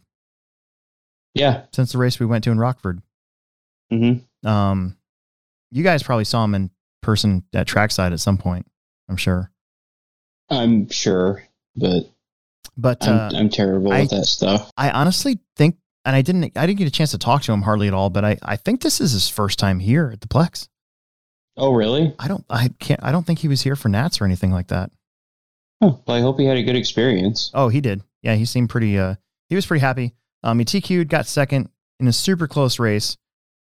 Yeah. 1.34 1.64
since 1.74 1.92
the 1.92 1.98
race 1.98 2.20
we 2.20 2.26
went 2.26 2.44
to 2.46 2.52
in 2.52 2.60
Rockford. 2.60 3.02
hmm 3.92 4.14
Um, 4.48 4.96
you 5.72 5.84
guys 5.84 6.04
probably 6.04 6.24
saw 6.26 6.44
him 6.46 6.56
in 6.56 6.70
person 7.02 7.44
at 7.54 7.68
trackside 7.68 8.14
at 8.14 8.20
some 8.20 8.38
point, 8.38 8.66
I'm 9.10 9.18
sure. 9.18 9.52
I'm 10.50 10.90
sure, 10.90 11.44
but 11.76 12.04
But 12.78 13.08
I'm, 13.08 13.14
uh, 13.20 13.32
I'm 13.40 13.50
terrible 13.50 13.92
I- 13.92 14.02
with 14.02 14.10
that 14.12 14.26
stuff. 14.26 14.72
I 14.78 14.90
honestly 14.92 15.40
think, 15.58 15.78
and 16.06 16.16
I 16.16 16.22
didn't, 16.22 16.58
I 16.58 16.66
didn't 16.66 16.80
get 16.80 16.88
a 16.88 16.92
chance 16.92 17.12
to 17.12 17.18
talk 17.18 17.42
to 17.44 17.52
him 17.52 17.62
hardly 17.64 17.88
at 17.88 17.94
all. 17.94 18.10
But 18.10 18.24
I, 18.26 18.38
I 18.42 18.56
think 18.56 18.82
this 18.82 19.02
is 19.02 19.12
his 19.12 19.28
first 19.30 19.60
time 19.60 19.80
here 19.80 20.10
at 20.14 20.22
the 20.22 20.28
Plex. 20.28 20.70
Oh, 21.60 21.74
really? 21.74 22.16
I 22.18 22.28
don't, 22.28 22.46
I 22.50 22.70
can't, 22.80 23.00
I 23.04 23.12
don't 23.12 23.26
think 23.26 23.40
he 23.40 23.48
was 23.48 23.62
here 23.62 23.76
for 23.76 23.90
Nats 23.90 24.22
or 24.22 24.26
anything 24.26 24.52
like 24.52 24.68
that. 24.68 24.92
Huh. 25.82 25.96
Well, 26.06 26.18
I 26.18 26.22
hope 26.22 26.40
he 26.40 26.46
had 26.46 26.58
a 26.58 26.64
good 26.64 26.76
experience. 26.76 27.52
Oh, 27.54 27.70
he 27.70 27.82
did. 27.82 28.02
Yeah, 28.22 28.36
he 28.36 28.46
seemed 28.46 28.70
pretty. 28.70 28.98
Uh, 28.98 29.16
he 29.48 29.56
was 29.56 29.66
pretty 29.66 29.82
happy. 29.82 30.14
Um, 30.44 30.60
he 30.60 30.66
TQ'd, 30.66 31.10
got 31.10 31.26
second 31.26 31.70
in 32.00 32.08
a 32.08 32.14
super 32.14 32.48
close 32.48 32.80
race, 32.80 33.18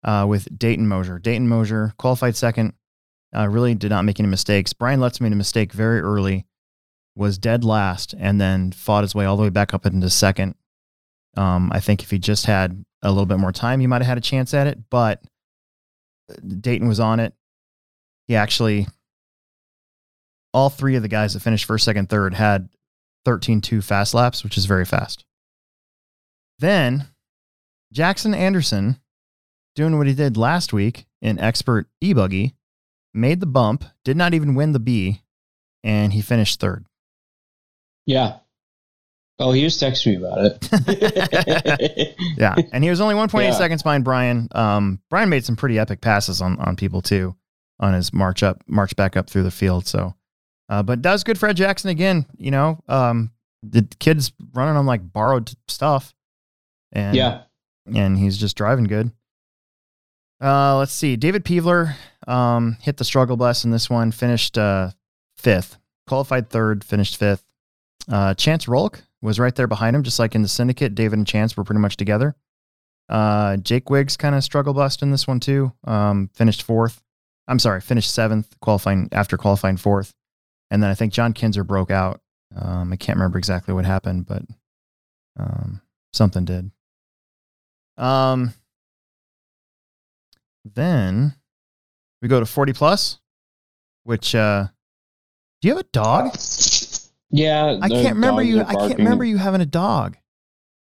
uh, 0.04 0.26
with 0.28 0.58
Dayton 0.58 0.88
Mosier. 0.88 1.20
Dayton 1.20 1.48
Mosier 1.48 1.94
qualified 1.98 2.36
second. 2.36 2.74
Uh, 3.36 3.48
really 3.48 3.76
did 3.76 3.92
not 3.92 4.04
make 4.04 4.20
any 4.20 4.28
mistakes. 4.28 4.74
Brian 4.74 5.00
Lutz 5.00 5.22
made 5.22 5.32
a 5.32 5.38
mistake 5.38 5.72
very 5.72 6.02
early, 6.02 6.46
was 7.16 7.38
dead 7.38 7.64
last, 7.64 8.14
and 8.18 8.42
then 8.42 8.72
fought 8.72 9.04
his 9.04 9.16
way 9.16 9.26
all 9.26 9.38
the 9.38 9.44
way 9.44 9.50
back 9.50 9.74
up 9.74 9.86
into 9.86 10.10
second. 10.10 10.56
Um, 11.38 11.72
I 11.74 11.80
think 11.80 12.04
if 12.04 12.12
he 12.12 12.20
just 12.20 12.46
had 12.46 12.84
a 13.02 13.10
little 13.10 13.26
bit 13.26 13.40
more 13.40 13.54
time, 13.54 13.80
he 13.80 13.88
might 13.88 14.02
have 14.02 14.08
had 14.08 14.18
a 14.18 14.22
chance 14.22 14.54
at 14.54 14.68
it. 14.68 14.80
But 14.90 15.24
Dayton 16.46 16.90
was 16.90 17.00
on 17.00 17.22
it. 17.22 17.34
He 18.28 18.36
actually, 18.36 18.88
all 20.54 20.70
three 20.70 20.96
of 20.96 21.02
the 21.02 21.08
guys 21.08 21.34
that 21.34 21.42
finished 21.42 21.66
first, 21.66 21.86
second, 21.86 22.10
third 22.10 22.34
had 22.34 22.70
13.2 23.28 23.84
fast 23.84 24.14
laps, 24.14 24.44
which 24.44 24.58
is 24.58 24.66
very 24.66 24.86
fast. 24.86 25.26
Then 26.60 27.08
Jackson 27.92 28.34
Anderson, 28.34 29.00
doing 29.76 29.98
what 29.98 30.08
he 30.08 30.14
did 30.14 30.38
last 30.38 30.74
week 30.74 31.06
in 31.22 31.40
expert 31.40 31.88
e 32.00 32.14
buggy, 32.14 32.56
made 33.14 33.40
the 33.40 33.46
bump, 33.46 33.84
did 34.06 34.16
not 34.18 34.34
even 34.34 34.56
win 34.56 34.72
the 34.72 34.80
B, 34.80 35.22
and 35.84 36.14
he 36.14 36.22
finished 36.22 36.60
third. 36.60 36.86
Yeah. 38.06 38.38
Oh, 39.40 39.52
he 39.52 39.64
was 39.64 39.78
texting 39.78 40.08
me 40.08 40.16
about 40.26 40.46
it. 40.46 42.16
Yeah, 42.38 42.56
and 42.72 42.84
he 42.84 42.90
was 42.90 43.02
only 43.02 43.16
1.8 43.16 43.44
Yeah. 43.44 43.52
seconds 43.52 43.84
behind 43.84 44.04
Brian. 44.04 44.48
Um, 44.52 45.00
Brian 45.10 45.30
made 45.30 45.44
some 45.46 45.56
pretty 45.56 45.78
epic 45.80 46.02
passes 46.02 46.42
on 46.42 46.58
on 46.60 46.76
people 46.76 47.02
too, 47.02 47.36
on 47.82 47.94
his 47.94 48.14
march 48.14 48.44
up, 48.44 48.64
march 48.68 48.96
back 48.96 49.18
up 49.18 49.30
through 49.30 49.44
the 49.44 49.52
field. 49.52 49.88
So, 49.88 50.16
uh, 50.70 50.84
but 50.84 51.04
that 51.04 51.12
was 51.12 51.24
good 51.24 51.38
for 51.38 51.50
Ed 51.50 51.58
Jackson 51.58 51.90
again. 51.90 52.26
You 52.38 52.52
know, 52.52 52.80
um, 52.88 53.32
the 53.64 53.88
kid's 54.00 54.32
running 54.54 54.78
on 54.78 54.86
like 54.86 55.12
borrowed 55.12 55.52
stuff, 55.68 56.14
and 56.92 57.16
yeah. 57.16 57.42
and 57.94 58.18
he's 58.18 58.38
just 58.38 58.56
driving 58.56 58.86
good. 58.86 59.12
Uh, 60.42 60.78
let's 60.78 60.94
see. 60.94 61.16
David 61.16 61.44
Peevler 61.44 61.96
um, 62.28 62.78
hit 62.82 62.98
the 62.98 63.04
struggle 63.04 63.38
bus 63.38 63.64
in 63.64 63.72
this 63.72 63.90
one, 63.90 64.12
finished 64.12 64.58
uh, 64.58 64.92
fifth, 65.38 65.78
qualified 66.08 66.50
third, 66.50 66.84
finished 66.84 67.18
fifth. 67.18 67.44
Uh, 68.12 68.34
Chance 68.34 68.68
Rolk 68.68 69.04
was 69.22 69.40
right 69.40 69.54
there 69.54 69.68
behind 69.68 69.96
him, 69.96 70.02
just 70.02 70.18
like 70.18 70.34
in 70.34 70.42
the 70.42 70.48
syndicate. 70.48 70.96
David 70.96 71.20
and 71.20 71.28
Chance 71.28 71.56
were 71.56 71.64
pretty 71.64 71.80
much 71.80 71.96
together. 71.96 72.36
Uh, 73.08 73.58
Jake 73.58 73.90
Wiggs 73.90 74.18
kind 74.18 74.34
of 74.34 74.44
struggle 74.44 74.74
bust 74.74 75.04
in 75.04 75.12
this 75.12 75.28
one 75.28 75.40
too. 75.40 75.74
Um, 75.84 76.30
finished 76.34 76.64
fourth. 76.64 77.04
I'm 77.48 77.60
sorry, 77.60 77.82
finished 77.82 78.14
seventh, 78.14 78.56
qualifying 78.62 79.10
after 79.12 79.38
qualifying 79.38 79.78
fourth. 79.78 80.14
And 80.70 80.82
then 80.82 80.90
I 80.90 80.94
think 80.94 81.12
John 81.14 81.34
Kinzer 81.34 81.64
broke 81.64 81.92
out. 81.92 82.22
Um, 82.56 82.92
I 82.94 82.96
can't 82.96 83.18
remember 83.18 83.38
exactly 83.38 83.74
what 83.74 83.86
happened, 83.86 84.26
but 84.26 84.44
um, 85.38 85.82
something 86.14 86.46
did. 86.46 86.72
Um, 87.98 88.54
then 90.66 91.36
we 92.22 92.28
go 92.28 92.40
to 92.40 92.46
40 92.46 92.74
plus, 92.74 93.20
which, 94.04 94.36
uh, 94.36 94.68
do 95.62 95.68
you 95.68 95.76
have 95.76 95.84
a 95.86 95.90
dog? 95.92 96.36
Yeah. 97.30 97.78
I 97.82 97.90
can't 97.90 98.16
remember 98.16 98.44
you. 98.44 98.62
I 98.62 98.74
can't 98.74 98.98
remember 98.98 99.24
you 99.26 99.38
having 99.38 99.62
a 99.62 99.66
dog. 99.66 100.18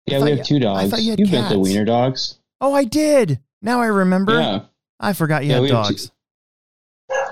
Yeah, 0.05 0.19
we 0.21 0.31
you- 0.31 0.37
have 0.37 0.45
two 0.45 0.59
dogs. 0.59 0.83
I 0.83 0.89
thought 0.89 1.01
you 1.01 1.11
had 1.11 1.19
met 1.31 1.49
the 1.49 1.59
wiener 1.59 1.85
dogs. 1.85 2.37
Oh, 2.61 2.73
I 2.73 2.83
did. 2.83 3.39
Now 3.61 3.81
I 3.81 3.87
remember. 3.87 4.33
Yeah. 4.39 4.59
I 4.99 5.13
forgot 5.13 5.43
you 5.43 5.49
Yeah, 5.49 5.55
had 5.55 5.61
have 5.63 5.69
two- 5.69 5.73
dogs. 5.93 6.11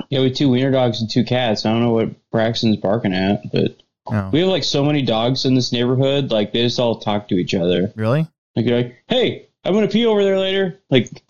Yeah, 0.09 0.19
we 0.19 0.27
have 0.27 0.35
two 0.35 0.49
wiener 0.49 0.71
dogs 0.71 1.01
and 1.01 1.09
two 1.09 1.23
cats. 1.23 1.65
I 1.65 1.71
don't 1.71 1.81
know 1.81 1.91
what 1.91 2.29
Braxton's 2.31 2.77
barking 2.77 3.13
at, 3.13 3.51
but 3.51 3.77
Oh, 4.07 4.29
we 4.33 4.39
have 4.39 4.49
like 4.49 4.63
so 4.63 4.83
many 4.83 5.03
dogs 5.03 5.45
in 5.45 5.53
this 5.53 5.71
neighborhood. 5.71 6.31
Like 6.31 6.51
they 6.53 6.63
just 6.63 6.79
all 6.79 6.99
talk 6.99 7.27
to 7.29 7.35
each 7.35 7.53
other. 7.53 7.93
really? 7.95 8.27
Like 8.55 8.65
you're 8.65 8.77
like, 8.81 8.95
hey, 9.07 9.47
I'm 9.63 9.73
gonna 9.73 9.87
pee 9.87 10.05
over 10.05 10.23
there 10.23 10.39
later. 10.39 10.79
Like, 10.89 11.09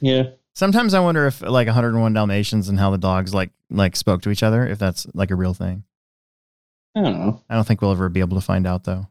yeah, 0.00 0.24
Sometimes 0.54 0.94
I 0.94 1.00
wonder 1.00 1.26
if 1.26 1.40
like 1.40 1.66
101 1.66 2.12
Dalmatians 2.12 2.68
and 2.68 2.78
how 2.78 2.90
the 2.90 2.98
dogs 2.98 3.34
like 3.34 3.50
like 3.70 3.96
spoke 3.96 4.22
to 4.22 4.30
each 4.30 4.42
other, 4.42 4.66
if 4.66 4.78
that's 4.78 5.06
like 5.14 5.30
a 5.30 5.34
real 5.34 5.54
thing. 5.54 5.82
I 6.94 7.00
don't 7.02 7.18
know. 7.18 7.42
I 7.50 7.56
don't 7.56 7.66
think 7.66 7.82
we'll 7.82 7.90
ever 7.90 8.08
be 8.08 8.20
able 8.20 8.38
to 8.38 8.44
find 8.44 8.66
out 8.66 8.84
though. 8.84 9.08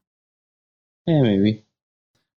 Yeah, 1.06 1.22
maybe. 1.22 1.66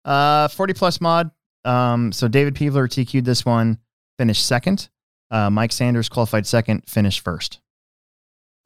Uh, 0.07 0.49
40 0.49 0.73
plus 0.75 1.01
mod. 1.03 1.31
Um, 1.67 2.13
so 2.13 2.29
David 2.29 2.55
Peevler 2.55 2.89
TQ'd 2.89 3.25
this 3.27 3.45
one, 3.45 3.79
finished 4.19 4.47
second. 4.47 4.89
Uh, 5.31 5.51
Mike 5.51 5.73
Sanders 5.73 6.09
qualified 6.09 6.47
second, 6.47 6.83
finished 6.87 7.21
first. 7.21 7.61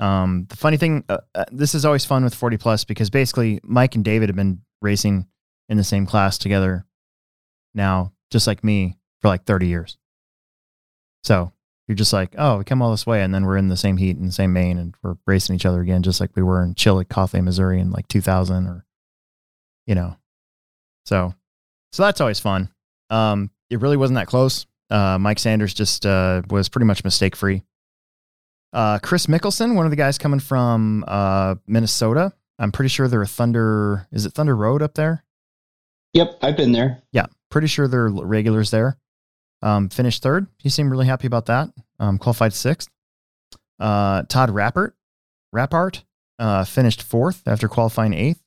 Um, 0.01 0.47
the 0.49 0.57
funny 0.57 0.77
thing, 0.77 1.05
uh, 1.09 1.18
uh, 1.35 1.44
this 1.51 1.75
is 1.75 1.85
always 1.85 2.05
fun 2.05 2.25
with 2.25 2.35
40 2.35 2.57
plus 2.57 2.85
because 2.85 3.11
basically 3.11 3.61
Mike 3.64 3.94
and 3.94 4.05
David 4.05 4.29
have 4.29 4.37
been 4.37 4.62
racing 4.81 5.27
in 5.68 5.77
the 5.77 5.85
same 5.85 6.07
class 6.07 6.38
together 6.38 6.87
now, 7.75 8.12
just 8.31 8.47
like 8.47 8.62
me, 8.62 8.97
for 9.21 9.29
like 9.29 9.44
30 9.44 9.66
years. 9.66 9.99
So 11.25 11.53
you're 11.88 11.97
just 11.97 12.12
like, 12.12 12.35
oh, 12.38 12.59
we 12.59 12.64
come 12.64 12.83
all 12.83 12.90
this 12.90 13.07
way, 13.07 13.23
and 13.23 13.35
then 13.35 13.44
we're 13.44 13.57
in 13.57 13.68
the 13.68 13.77
same 13.77 13.97
heat 13.97 14.16
and 14.16 14.29
the 14.29 14.33
same 14.33 14.53
main, 14.53 14.79
and 14.79 14.94
we're 15.03 15.16
racing 15.27 15.57
each 15.57 15.66
other 15.66 15.81
again, 15.81 16.03
just 16.03 16.21
like 16.21 16.31
we 16.37 16.42
were 16.42 16.62
in 16.62 16.75
Chillicothe, 16.75 17.42
Missouri, 17.42 17.81
in 17.81 17.90
like 17.90 18.07
2000, 18.09 18.66
or 18.66 18.85
you 19.87 19.94
know. 19.94 20.16
So, 21.07 21.35
so 21.92 22.03
that's 22.03 22.21
always 22.21 22.38
fun. 22.38 22.68
Um, 23.11 23.51
it 23.71 23.81
really 23.81 23.97
wasn't 23.97 24.16
that 24.16 24.27
close. 24.27 24.66
Uh, 24.90 25.18
Mike 25.18 25.38
Sanders 25.38 25.74
just 25.74 26.07
uh, 26.07 26.42
was 26.51 26.68
pretty 26.68 26.87
much 26.87 27.05
mistake 27.05 27.37
free. 27.37 27.62
Uh, 28.72 28.98
Chris 28.98 29.27
Mickelson, 29.27 29.74
one 29.74 29.87
of 29.87 29.90
the 29.90 29.96
guys 29.96 30.18
coming 30.18 30.40
from 30.40 31.05
uh, 31.07 31.57
Minnesota. 31.66 32.33
I'm 32.59 32.72
pretty 32.72 32.88
sure 32.88 33.09
they're 33.09 33.22
a 33.22 33.27
Thunder. 33.27 34.07
Is 34.12 34.27
it 34.27 34.33
Thunder 34.33 34.57
Road 34.57 34.83
up 34.83 34.94
there? 34.94 35.24
Yep, 36.14 36.38
I've 36.42 36.57
been 36.57 36.72
there. 36.72 37.03
Yeah, 37.12 37.27
pretty 37.51 37.66
sure 37.66 37.87
they're 37.88 38.09
regulars 38.09 38.70
there. 38.70 38.98
Um, 39.62 39.88
finished 39.88 40.22
third. 40.22 40.46
He 40.59 40.68
seemed 40.68 40.90
really 40.90 41.07
happy 41.07 41.27
about 41.27 41.46
that. 41.46 41.70
Um, 41.98 42.18
qualified 42.18 42.53
sixth. 42.53 42.88
Uh, 43.79 44.22
Todd 44.24 44.51
Rappert, 44.51 44.92
Rappart, 45.55 46.03
uh, 46.38 46.64
finished 46.64 47.03
fourth 47.03 47.42
after 47.46 47.68
qualifying 47.68 48.12
eighth. 48.12 48.42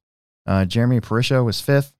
Uh, 0.45 0.65
Jeremy 0.65 0.99
Parisha 0.99 1.43
was 1.43 1.62
fifth. 1.62 1.93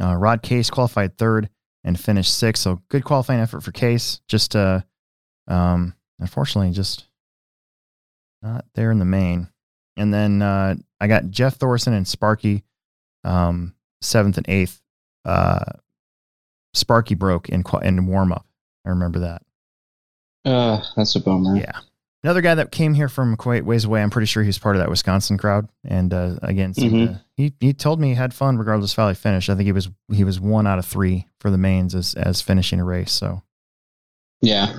Uh, 0.00 0.14
Rod 0.14 0.42
Case 0.42 0.70
qualified 0.70 1.16
third 1.18 1.48
and 1.84 1.98
finished 1.98 2.36
sixth. 2.36 2.62
So 2.62 2.80
good 2.88 3.04
qualifying 3.04 3.40
effort 3.40 3.62
for 3.62 3.72
Case. 3.72 4.20
Just, 4.28 4.56
uh, 4.56 4.80
um, 5.48 5.94
unfortunately, 6.18 6.72
just 6.72 7.04
not 8.42 8.64
there 8.74 8.90
in 8.90 8.98
the 8.98 9.04
main. 9.04 9.48
And 9.96 10.12
then 10.12 10.42
uh, 10.42 10.74
I 11.00 11.06
got 11.06 11.30
Jeff 11.30 11.56
Thorson 11.56 11.92
and 11.92 12.06
Sparky, 12.08 12.64
um, 13.22 13.74
seventh 14.00 14.36
and 14.38 14.48
eighth. 14.48 14.80
Uh, 15.24 15.64
Sparky 16.74 17.14
broke 17.14 17.48
in 17.48 17.62
in 17.82 18.06
warm 18.06 18.32
up. 18.32 18.46
I 18.84 18.90
remember 18.90 19.20
that. 19.20 19.42
Uh, 20.44 20.82
that's 20.96 21.14
a 21.16 21.20
bummer. 21.20 21.56
Yeah. 21.56 21.78
Another 22.22 22.40
guy 22.40 22.54
that 22.56 22.72
came 22.72 22.94
here 22.94 23.08
from 23.08 23.36
quite 23.36 23.64
ways 23.64 23.84
away. 23.84 24.02
I'm 24.02 24.10
pretty 24.10 24.26
sure 24.26 24.42
he's 24.42 24.58
part 24.58 24.76
of 24.76 24.80
that 24.80 24.90
Wisconsin 24.90 25.38
crowd. 25.38 25.68
And 25.84 26.12
uh, 26.12 26.36
again, 26.42 26.72
Mhm. 26.74 27.06
to, 27.14 27.23
he 27.36 27.52
he 27.60 27.72
told 27.72 28.00
me 28.00 28.08
he 28.10 28.14
had 28.14 28.32
fun 28.34 28.58
regardless 28.58 28.92
of 28.92 28.96
how 28.96 29.08
he 29.08 29.14
finished. 29.14 29.50
I 29.50 29.54
think 29.54 29.66
he 29.66 29.72
was 29.72 29.88
he 30.12 30.24
was 30.24 30.40
one 30.40 30.66
out 30.66 30.78
of 30.78 30.86
three 30.86 31.26
for 31.40 31.50
the 31.50 31.58
mains 31.58 31.94
as 31.94 32.14
as 32.14 32.40
finishing 32.40 32.80
a 32.80 32.84
race. 32.84 33.12
So 33.12 33.42
Yeah. 34.40 34.78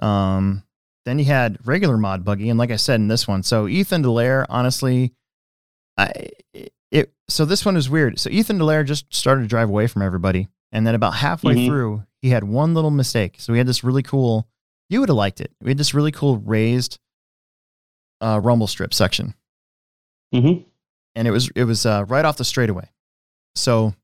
um, 0.00 0.62
then 1.04 1.18
you 1.18 1.24
had 1.24 1.58
regular 1.66 1.96
mod 1.96 2.24
buggy, 2.24 2.48
and 2.48 2.58
like 2.58 2.70
I 2.70 2.76
said 2.76 3.00
in 3.00 3.08
this 3.08 3.26
one, 3.26 3.42
so 3.42 3.66
Ethan 3.66 4.02
Delaire, 4.02 4.46
honestly, 4.48 5.14
I 5.96 6.28
it 6.90 7.12
so 7.28 7.44
this 7.44 7.64
one 7.64 7.76
is 7.76 7.90
weird. 7.90 8.18
So 8.20 8.30
Ethan 8.30 8.58
Delaire 8.58 8.84
just 8.86 9.12
started 9.12 9.42
to 9.42 9.48
drive 9.48 9.68
away 9.68 9.86
from 9.86 10.02
everybody, 10.02 10.48
and 10.70 10.86
then 10.86 10.94
about 10.94 11.14
halfway 11.14 11.54
Mhm. 11.56 11.66
through, 11.66 12.02
he 12.20 12.30
had 12.30 12.44
one 12.44 12.74
little 12.74 12.90
mistake. 12.90 13.36
So 13.38 13.52
we 13.52 13.58
had 13.58 13.66
this 13.66 13.82
really 13.82 14.02
cool. 14.02 14.46
You 14.88 15.00
would 15.00 15.08
have 15.08 15.16
liked 15.16 15.40
it. 15.40 15.52
We 15.60 15.70
had 15.70 15.78
this 15.78 15.94
really 15.94 16.12
cool 16.12 16.38
raised 16.38 16.98
uh, 18.20 18.38
rumble 18.40 18.68
strip 18.68 18.94
section, 18.94 19.34
Mm-hmm. 20.32 20.62
And 21.14 21.28
it 21.28 21.30
was 21.30 21.50
it 21.54 21.64
was 21.64 21.86
uh, 21.86 22.04
right 22.08 22.24
off 22.24 22.36
the 22.36 22.44
straightaway. 22.44 22.88
So 23.54 23.94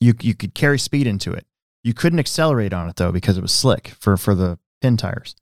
you 0.00 0.14
you 0.20 0.34
could 0.34 0.54
carry 0.54 0.78
speed 0.78 1.06
into 1.06 1.32
it. 1.32 1.46
You 1.84 1.94
couldn't 1.94 2.18
accelerate 2.18 2.72
on 2.72 2.88
it 2.88 2.96
though 2.96 3.12
because 3.12 3.36
it 3.36 3.42
was 3.42 3.52
slick 3.52 3.88
for 4.00 4.16
for 4.16 4.34
the 4.34 4.58
pin 4.80 4.96
tires. 4.96 5.34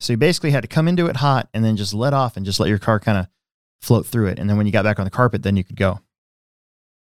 So 0.00 0.12
you 0.12 0.16
basically 0.16 0.50
had 0.50 0.62
to 0.62 0.68
come 0.68 0.88
into 0.88 1.06
it 1.06 1.16
hot 1.16 1.48
and 1.54 1.64
then 1.64 1.76
just 1.76 1.94
let 1.94 2.12
off 2.12 2.36
and 2.36 2.44
just 2.44 2.58
let 2.58 2.68
your 2.68 2.78
car 2.78 2.98
kind 2.98 3.18
of 3.18 3.28
float 3.80 4.06
through 4.06 4.28
it. 4.28 4.38
And 4.38 4.50
then 4.50 4.56
when 4.56 4.66
you 4.66 4.72
got 4.72 4.84
back 4.84 4.98
on 4.98 5.04
the 5.04 5.10
carpet, 5.10 5.42
then 5.42 5.56
you 5.56 5.62
could 5.62 5.76
go. 5.76 6.00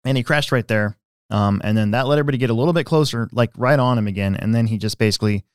And 0.03 0.17
he 0.17 0.23
crashed 0.23 0.51
right 0.51 0.67
there. 0.67 0.97
Um, 1.29 1.61
and 1.63 1.77
then 1.77 1.91
that 1.91 2.07
let 2.07 2.17
everybody 2.17 2.37
get 2.37 2.49
a 2.49 2.53
little 2.53 2.73
bit 2.73 2.85
closer, 2.85 3.29
like 3.31 3.51
right 3.55 3.79
on 3.79 3.97
him 3.97 4.07
again. 4.07 4.35
And 4.35 4.53
then 4.53 4.67
he 4.67 4.77
just 4.77 4.97
basically, 4.97 5.45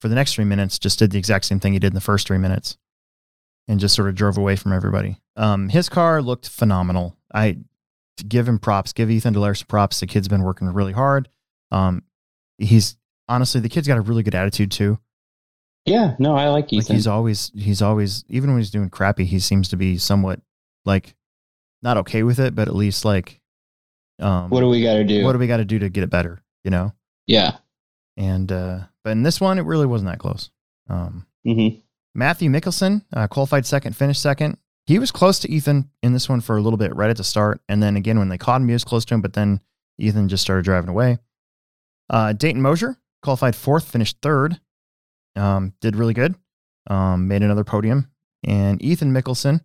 for 0.00 0.08
the 0.08 0.14
next 0.14 0.34
three 0.34 0.44
minutes, 0.44 0.78
just 0.78 0.98
did 0.98 1.10
the 1.10 1.18
exact 1.18 1.46
same 1.46 1.58
thing 1.58 1.72
he 1.72 1.78
did 1.78 1.88
in 1.88 1.94
the 1.94 2.00
first 2.00 2.28
three 2.28 2.38
minutes 2.38 2.76
and 3.68 3.80
just 3.80 3.94
sort 3.94 4.08
of 4.08 4.14
drove 4.14 4.36
away 4.38 4.56
from 4.56 4.72
everybody. 4.72 5.20
Um, 5.36 5.68
his 5.68 5.88
car 5.88 6.20
looked 6.22 6.48
phenomenal. 6.48 7.16
I 7.32 7.58
give 8.28 8.46
him 8.48 8.58
props, 8.58 8.92
give 8.92 9.10
Ethan 9.10 9.34
Delaire 9.34 9.56
some 9.56 9.66
props. 9.66 10.00
The 10.00 10.06
kid's 10.06 10.28
been 10.28 10.42
working 10.42 10.68
really 10.68 10.92
hard. 10.92 11.28
Um, 11.70 12.02
he's 12.58 12.96
honestly, 13.28 13.60
the 13.60 13.68
kid's 13.68 13.88
got 13.88 13.98
a 13.98 14.02
really 14.02 14.22
good 14.22 14.34
attitude 14.34 14.70
too. 14.70 14.98
Yeah. 15.86 16.14
No, 16.18 16.36
I 16.36 16.48
like 16.48 16.64
Like 16.66 16.72
Ethan. 16.74 16.96
he's 16.96 17.06
always, 17.06 17.50
he's 17.54 17.82
always, 17.82 18.24
even 18.28 18.50
when 18.50 18.58
he's 18.58 18.70
doing 18.70 18.88
crappy, 18.90 19.24
he 19.24 19.38
seems 19.40 19.68
to 19.70 19.76
be 19.76 19.98
somewhat 19.98 20.40
like 20.84 21.14
not 21.82 21.96
okay 21.98 22.22
with 22.22 22.38
it, 22.38 22.54
but 22.54 22.68
at 22.68 22.74
least 22.74 23.04
like, 23.04 23.40
um, 24.20 24.48
what 24.50 24.60
do 24.60 24.68
we 24.68 24.82
got 24.82 24.94
to 24.94 25.04
do? 25.04 25.24
what 25.24 25.32
do 25.32 25.38
we 25.38 25.46
got 25.46 25.56
to 25.58 25.64
do 25.64 25.78
to 25.80 25.88
get 25.90 26.04
it 26.04 26.10
better? 26.10 26.42
You 26.62 26.70
know? 26.70 26.92
yeah. 27.26 27.56
And, 28.16 28.52
uh, 28.52 28.78
but 29.02 29.10
in 29.10 29.24
this 29.24 29.40
one, 29.40 29.58
it 29.58 29.64
really 29.64 29.86
wasn't 29.86 30.10
that 30.10 30.20
close. 30.20 30.50
Um, 30.88 31.26
Mm-hmm. 31.44 31.80
Matthew 32.14 32.50
Mickelson 32.50 33.04
uh, 33.12 33.26
qualified 33.26 33.66
second, 33.66 33.96
finished 33.96 34.22
second. 34.22 34.58
He 34.86 34.98
was 34.98 35.10
close 35.10 35.38
to 35.40 35.50
Ethan 35.50 35.90
in 36.02 36.12
this 36.12 36.28
one 36.28 36.40
for 36.40 36.56
a 36.56 36.60
little 36.60 36.76
bit 36.76 36.94
right 36.94 37.10
at 37.10 37.16
the 37.16 37.24
start. 37.24 37.60
And 37.68 37.82
then 37.82 37.96
again, 37.96 38.18
when 38.18 38.28
they 38.28 38.38
caught 38.38 38.60
him, 38.60 38.68
he 38.68 38.74
was 38.74 38.84
close 38.84 39.04
to 39.06 39.14
him, 39.14 39.22
but 39.22 39.32
then 39.32 39.60
Ethan 39.98 40.28
just 40.28 40.42
started 40.42 40.64
driving 40.64 40.90
away. 40.90 41.18
Uh, 42.10 42.32
Dayton 42.34 42.60
Mosier 42.60 42.98
qualified 43.22 43.56
fourth, 43.56 43.90
finished 43.90 44.18
third. 44.20 44.60
Um, 45.36 45.72
did 45.80 45.96
really 45.96 46.14
good. 46.14 46.34
Um, 46.88 47.28
made 47.28 47.42
another 47.42 47.64
podium. 47.64 48.10
And 48.46 48.82
Ethan 48.82 49.12
Mickelson 49.12 49.60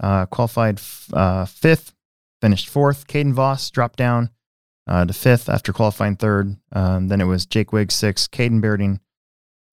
uh, 0.00 0.26
qualified 0.26 0.78
f- 0.78 1.08
uh, 1.14 1.44
fifth, 1.46 1.94
finished 2.42 2.68
fourth. 2.68 3.06
Caden 3.06 3.32
Voss 3.32 3.70
dropped 3.70 3.96
down 3.96 4.30
uh, 4.86 5.06
to 5.06 5.12
fifth 5.14 5.48
after 5.48 5.72
qualifying 5.72 6.16
third. 6.16 6.56
Um, 6.72 7.08
then 7.08 7.22
it 7.22 7.24
was 7.24 7.46
Jake 7.46 7.72
Wiggs 7.72 7.94
sixth, 7.94 8.30
Caden 8.30 8.60
Berding 8.60 9.00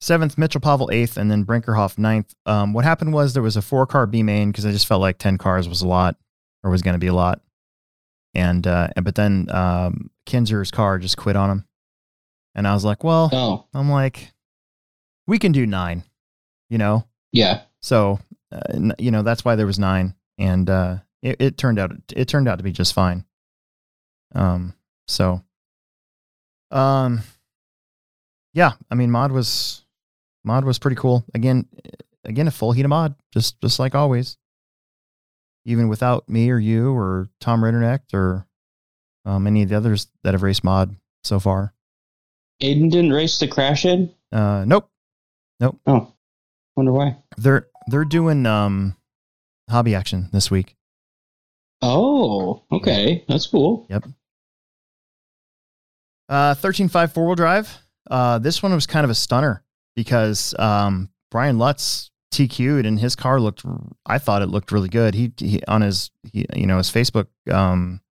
seventh, 0.01 0.37
Mitchell 0.37 0.61
Pavel 0.61 0.89
eighth, 0.91 1.17
and 1.17 1.29
then 1.31 1.45
Brinkerhoff 1.45 1.97
ninth. 1.97 2.33
Um, 2.45 2.73
what 2.73 2.83
happened 2.85 3.13
was 3.13 3.33
there 3.33 3.43
was 3.43 3.57
a 3.57 3.61
four 3.61 3.85
car 3.85 4.05
B 4.05 4.23
main 4.23 4.51
because 4.51 4.65
I 4.65 4.71
just 4.71 4.87
felt 4.87 5.01
like 5.01 5.17
10 5.17 5.37
cars 5.37 5.67
was 5.69 5.81
a 5.81 5.87
lot 5.87 6.15
or 6.63 6.71
was 6.71 6.81
going 6.81 6.93
to 6.95 6.99
be 6.99 7.07
a 7.07 7.13
lot. 7.13 7.41
And, 8.33 8.67
uh, 8.67 8.89
but 9.01 9.15
then 9.15 9.47
um, 9.49 10.09
Kinzer's 10.25 10.69
car 10.71 10.99
just 10.99 11.15
quit 11.17 11.35
on 11.35 11.49
him. 11.49 11.65
And 12.53 12.67
I 12.67 12.73
was 12.73 12.83
like, 12.83 13.03
well, 13.03 13.29
Oh, 13.31 13.65
I'm 13.73 13.89
like, 13.89 14.33
we 15.27 15.39
can 15.39 15.51
do 15.51 15.65
nine, 15.65 16.03
you 16.69 16.77
know? 16.77 17.05
yeah. 17.31 17.61
So, 17.81 18.19
uh, 18.51 18.91
you 18.99 19.11
know, 19.11 19.21
that's 19.21 19.45
why 19.45 19.55
there 19.55 19.65
was 19.65 19.79
nine. 19.79 20.15
And 20.37 20.69
uh, 20.69 20.97
it, 21.21 21.37
it 21.39 21.57
turned 21.57 21.79
out, 21.79 21.91
it 22.15 22.27
turned 22.27 22.47
out 22.49 22.57
to 22.57 22.63
be 22.63 22.71
just 22.71 22.93
fine. 22.93 23.25
Um, 24.33 24.73
so, 25.07 25.41
um, 26.71 27.21
yeah, 28.53 28.71
I 28.91 28.95
mean, 28.95 29.11
mod 29.11 29.31
was, 29.31 29.84
mod 30.45 30.65
was 30.65 30.79
pretty 30.79 30.95
cool. 30.95 31.25
Again, 31.33 31.67
again, 32.23 32.47
a 32.47 32.51
full 32.51 32.71
heat 32.71 32.85
of 32.85 32.89
mod, 32.89 33.15
just, 33.33 33.59
just 33.61 33.79
like 33.79 33.95
always. 33.95 34.37
Even 35.65 35.89
without 35.89 36.29
me 36.29 36.49
or 36.51 36.59
you 36.59 36.91
or 36.93 37.27
Tom 37.41 37.61
Ritternecht 37.61 38.13
or 38.13 38.47
um, 39.25 39.47
any 39.47 39.63
of 39.63 39.69
the 39.69 39.75
others 39.75 40.07
that 40.23 40.33
have 40.33 40.43
raced 40.43 40.63
mod 40.63 40.95
so 41.23 41.39
far. 41.39 41.73
Aiden 42.61 42.89
didn't 42.91 43.11
race 43.11 43.39
the 43.39 43.47
crash 43.47 43.85
in. 43.85 44.13
Uh, 44.31 44.63
nope. 44.65 44.89
Nope. 45.59 45.79
Oh, 45.85 46.13
wonder 46.75 46.91
why. 46.91 47.17
They're 47.37 47.67
they're 47.87 48.05
doing 48.05 48.45
um 48.45 48.95
hobby 49.69 49.95
action 49.95 50.29
this 50.31 50.51
week. 50.51 50.75
Oh, 51.81 52.63
okay. 52.71 53.23
That's 53.27 53.47
cool. 53.47 53.85
Yep. 53.89 54.05
Uh 56.27 56.55
13.5 56.55 57.13
four 57.13 57.25
wheel 57.25 57.35
drive. 57.35 57.77
Uh 58.09 58.39
this 58.39 58.61
one 58.61 58.73
was 58.73 58.87
kind 58.87 59.03
of 59.03 59.09
a 59.09 59.15
stunner 59.15 59.63
because 59.95 60.53
um 60.59 61.09
Brian 61.31 61.57
Lutz 61.57 62.11
TQ'd 62.33 62.85
and 62.85 62.99
his 62.99 63.15
car 63.15 63.39
looked 63.39 63.63
I 64.05 64.17
thought 64.17 64.41
it 64.41 64.47
looked 64.47 64.71
really 64.71 64.89
good. 64.89 65.15
He, 65.15 65.31
he 65.37 65.61
on 65.67 65.81
his 65.81 66.11
he, 66.31 66.45
you 66.55 66.67
know 66.67 66.77
his 66.77 66.89
Facebook 66.89 67.27
um 67.51 68.01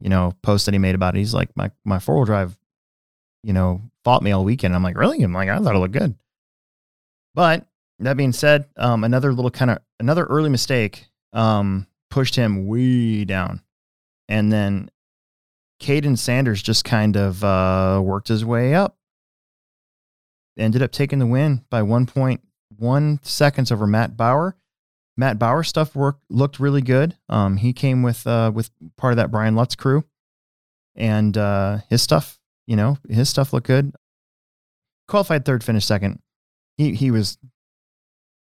you 0.00 0.08
know 0.08 0.32
post 0.42 0.66
that 0.66 0.74
he 0.74 0.78
made 0.78 0.94
about 0.94 1.14
it. 1.14 1.18
He's 1.18 1.34
like 1.34 1.50
my 1.56 1.70
my 1.84 1.98
four 1.98 2.16
wheel 2.16 2.24
drive 2.24 2.58
you 3.42 3.52
know 3.52 3.82
fought 4.04 4.22
me 4.22 4.32
all 4.32 4.44
weekend. 4.44 4.74
I'm 4.74 4.82
like, 4.82 4.98
"Really?" 4.98 5.22
I'm 5.22 5.32
like, 5.32 5.48
"I 5.48 5.58
thought 5.58 5.74
it 5.74 5.78
looked 5.78 5.94
good." 5.94 6.14
But 7.34 7.66
that 8.00 8.16
being 8.16 8.32
said, 8.32 8.66
um 8.76 9.04
another 9.04 9.32
little 9.32 9.50
kind 9.50 9.70
of 9.70 9.78
another 9.98 10.24
early 10.24 10.50
mistake 10.50 11.08
um 11.32 11.86
pushed 12.10 12.36
him 12.36 12.66
way 12.66 13.24
down. 13.24 13.62
And 14.28 14.52
then 14.52 14.90
Caden 15.80 16.18
Sanders 16.18 16.62
just 16.62 16.84
kind 16.84 17.16
of 17.16 17.42
uh, 17.42 18.00
worked 18.04 18.28
his 18.28 18.44
way 18.44 18.74
up. 18.74 18.96
Ended 20.60 20.82
up 20.82 20.92
taking 20.92 21.18
the 21.18 21.26
win 21.26 21.64
by 21.70 21.80
1.1 21.80 23.24
seconds 23.26 23.72
over 23.72 23.86
Matt 23.86 24.16
Bauer. 24.16 24.56
Matt 25.16 25.38
Bauer 25.38 25.62
stuff 25.62 25.96
worked 25.96 26.22
looked 26.28 26.60
really 26.60 26.82
good. 26.82 27.16
Um, 27.28 27.56
he 27.56 27.72
came 27.72 28.02
with 28.02 28.26
uh, 28.26 28.52
with 28.54 28.70
part 28.96 29.12
of 29.12 29.16
that 29.16 29.30
Brian 29.30 29.56
Lutz 29.56 29.74
crew, 29.74 30.04
and 30.94 31.36
uh, 31.36 31.78
his 31.88 32.02
stuff, 32.02 32.38
you 32.66 32.76
know, 32.76 32.98
his 33.08 33.28
stuff 33.28 33.52
looked 33.52 33.66
good. 33.66 33.94
Qualified 35.08 35.44
third, 35.44 35.64
finished 35.64 35.88
second. 35.88 36.20
He 36.76 36.94
he 36.94 37.10
was 37.10 37.38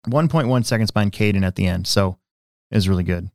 1.1 0.08 0.65
seconds 0.65 0.91
behind 0.91 1.13
Caden 1.13 1.45
at 1.45 1.56
the 1.56 1.67
end, 1.67 1.88
so 1.88 2.17
it 2.71 2.76
was 2.76 2.89
really 2.89 3.04
good. 3.04 3.30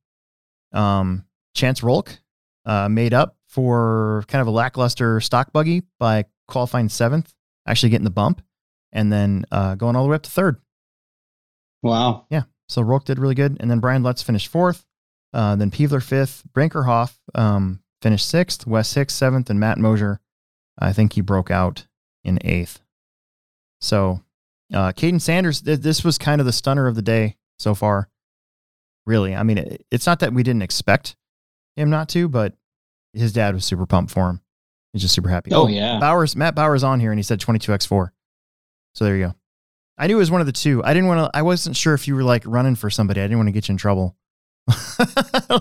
Um, 0.72 1.24
Chance 1.54 1.82
Rolk 1.82 2.18
uh, 2.64 2.88
made 2.88 3.14
up 3.14 3.36
for 3.46 4.24
kind 4.28 4.40
of 4.42 4.48
a 4.48 4.52
lackluster 4.52 5.20
stock 5.20 5.52
buggy 5.52 5.82
by 5.98 6.26
qualifying 6.46 6.88
seventh, 6.88 7.32
actually 7.66 7.90
getting 7.90 8.04
the 8.04 8.10
bump, 8.10 8.42
and 8.92 9.12
then 9.12 9.44
uh, 9.50 9.74
going 9.74 9.96
all 9.96 10.04
the 10.04 10.08
way 10.08 10.16
up 10.16 10.22
to 10.22 10.30
third. 10.30 10.56
Wow. 11.82 12.26
Yeah. 12.30 12.42
So 12.68 12.82
Rolk 12.82 13.04
did 13.04 13.18
really 13.18 13.34
good. 13.34 13.56
And 13.60 13.70
then 13.70 13.80
Brian 13.80 14.02
Lutz 14.02 14.22
finished 14.22 14.48
fourth. 14.48 14.84
Uh, 15.32 15.56
then 15.56 15.70
Peevler 15.70 16.02
fifth. 16.02 16.42
Brinkerhoff 16.52 17.14
um, 17.34 17.80
finished 18.02 18.28
sixth. 18.28 18.66
West 18.66 18.92
sixth, 18.92 19.16
seventh. 19.16 19.50
And 19.50 19.60
Matt 19.60 19.78
Mosier, 19.78 20.20
I 20.78 20.92
think 20.92 21.12
he 21.12 21.20
broke 21.20 21.50
out 21.50 21.86
in 22.24 22.38
eighth. 22.44 22.80
So 23.80 24.22
uh, 24.72 24.92
Caden 24.92 25.20
Sanders, 25.20 25.62
th- 25.62 25.80
this 25.80 26.04
was 26.04 26.18
kind 26.18 26.40
of 26.40 26.46
the 26.46 26.52
stunner 26.52 26.86
of 26.86 26.94
the 26.94 27.02
day 27.02 27.36
so 27.58 27.74
far. 27.74 28.08
Really. 29.06 29.34
I 29.34 29.42
mean, 29.42 29.58
it, 29.58 29.86
it's 29.90 30.06
not 30.06 30.20
that 30.20 30.34
we 30.34 30.42
didn't 30.42 30.62
expect 30.62 31.16
him 31.76 31.90
not 31.90 32.08
to, 32.10 32.28
but 32.28 32.54
his 33.14 33.32
dad 33.32 33.54
was 33.54 33.64
super 33.64 33.86
pumped 33.86 34.12
for 34.12 34.28
him. 34.28 34.40
He's 34.92 35.02
just 35.02 35.14
super 35.14 35.28
happy. 35.28 35.52
Oh, 35.52 35.68
yeah. 35.68 35.98
Bowers, 35.98 36.34
Matt 36.34 36.54
Bowers 36.54 36.82
on 36.82 37.00
here 37.00 37.10
and 37.10 37.18
he 37.18 37.22
said 37.22 37.40
22x4. 37.40 38.10
So 38.98 39.04
there 39.04 39.16
you 39.16 39.26
go. 39.26 39.34
I 39.96 40.08
knew 40.08 40.16
it 40.16 40.18
was 40.18 40.30
one 40.32 40.40
of 40.40 40.48
the 40.48 40.52
two. 40.52 40.82
I 40.82 40.92
didn't 40.92 41.08
want 41.08 41.32
to, 41.32 41.38
I 41.38 41.42
wasn't 41.42 41.76
sure 41.76 41.94
if 41.94 42.08
you 42.08 42.16
were 42.16 42.24
like 42.24 42.42
running 42.46 42.74
for 42.74 42.90
somebody. 42.90 43.20
I 43.20 43.24
didn't 43.24 43.38
want 43.38 43.46
to 43.46 43.52
get 43.52 43.68
you 43.68 43.72
in 43.74 43.76
trouble. 43.76 44.16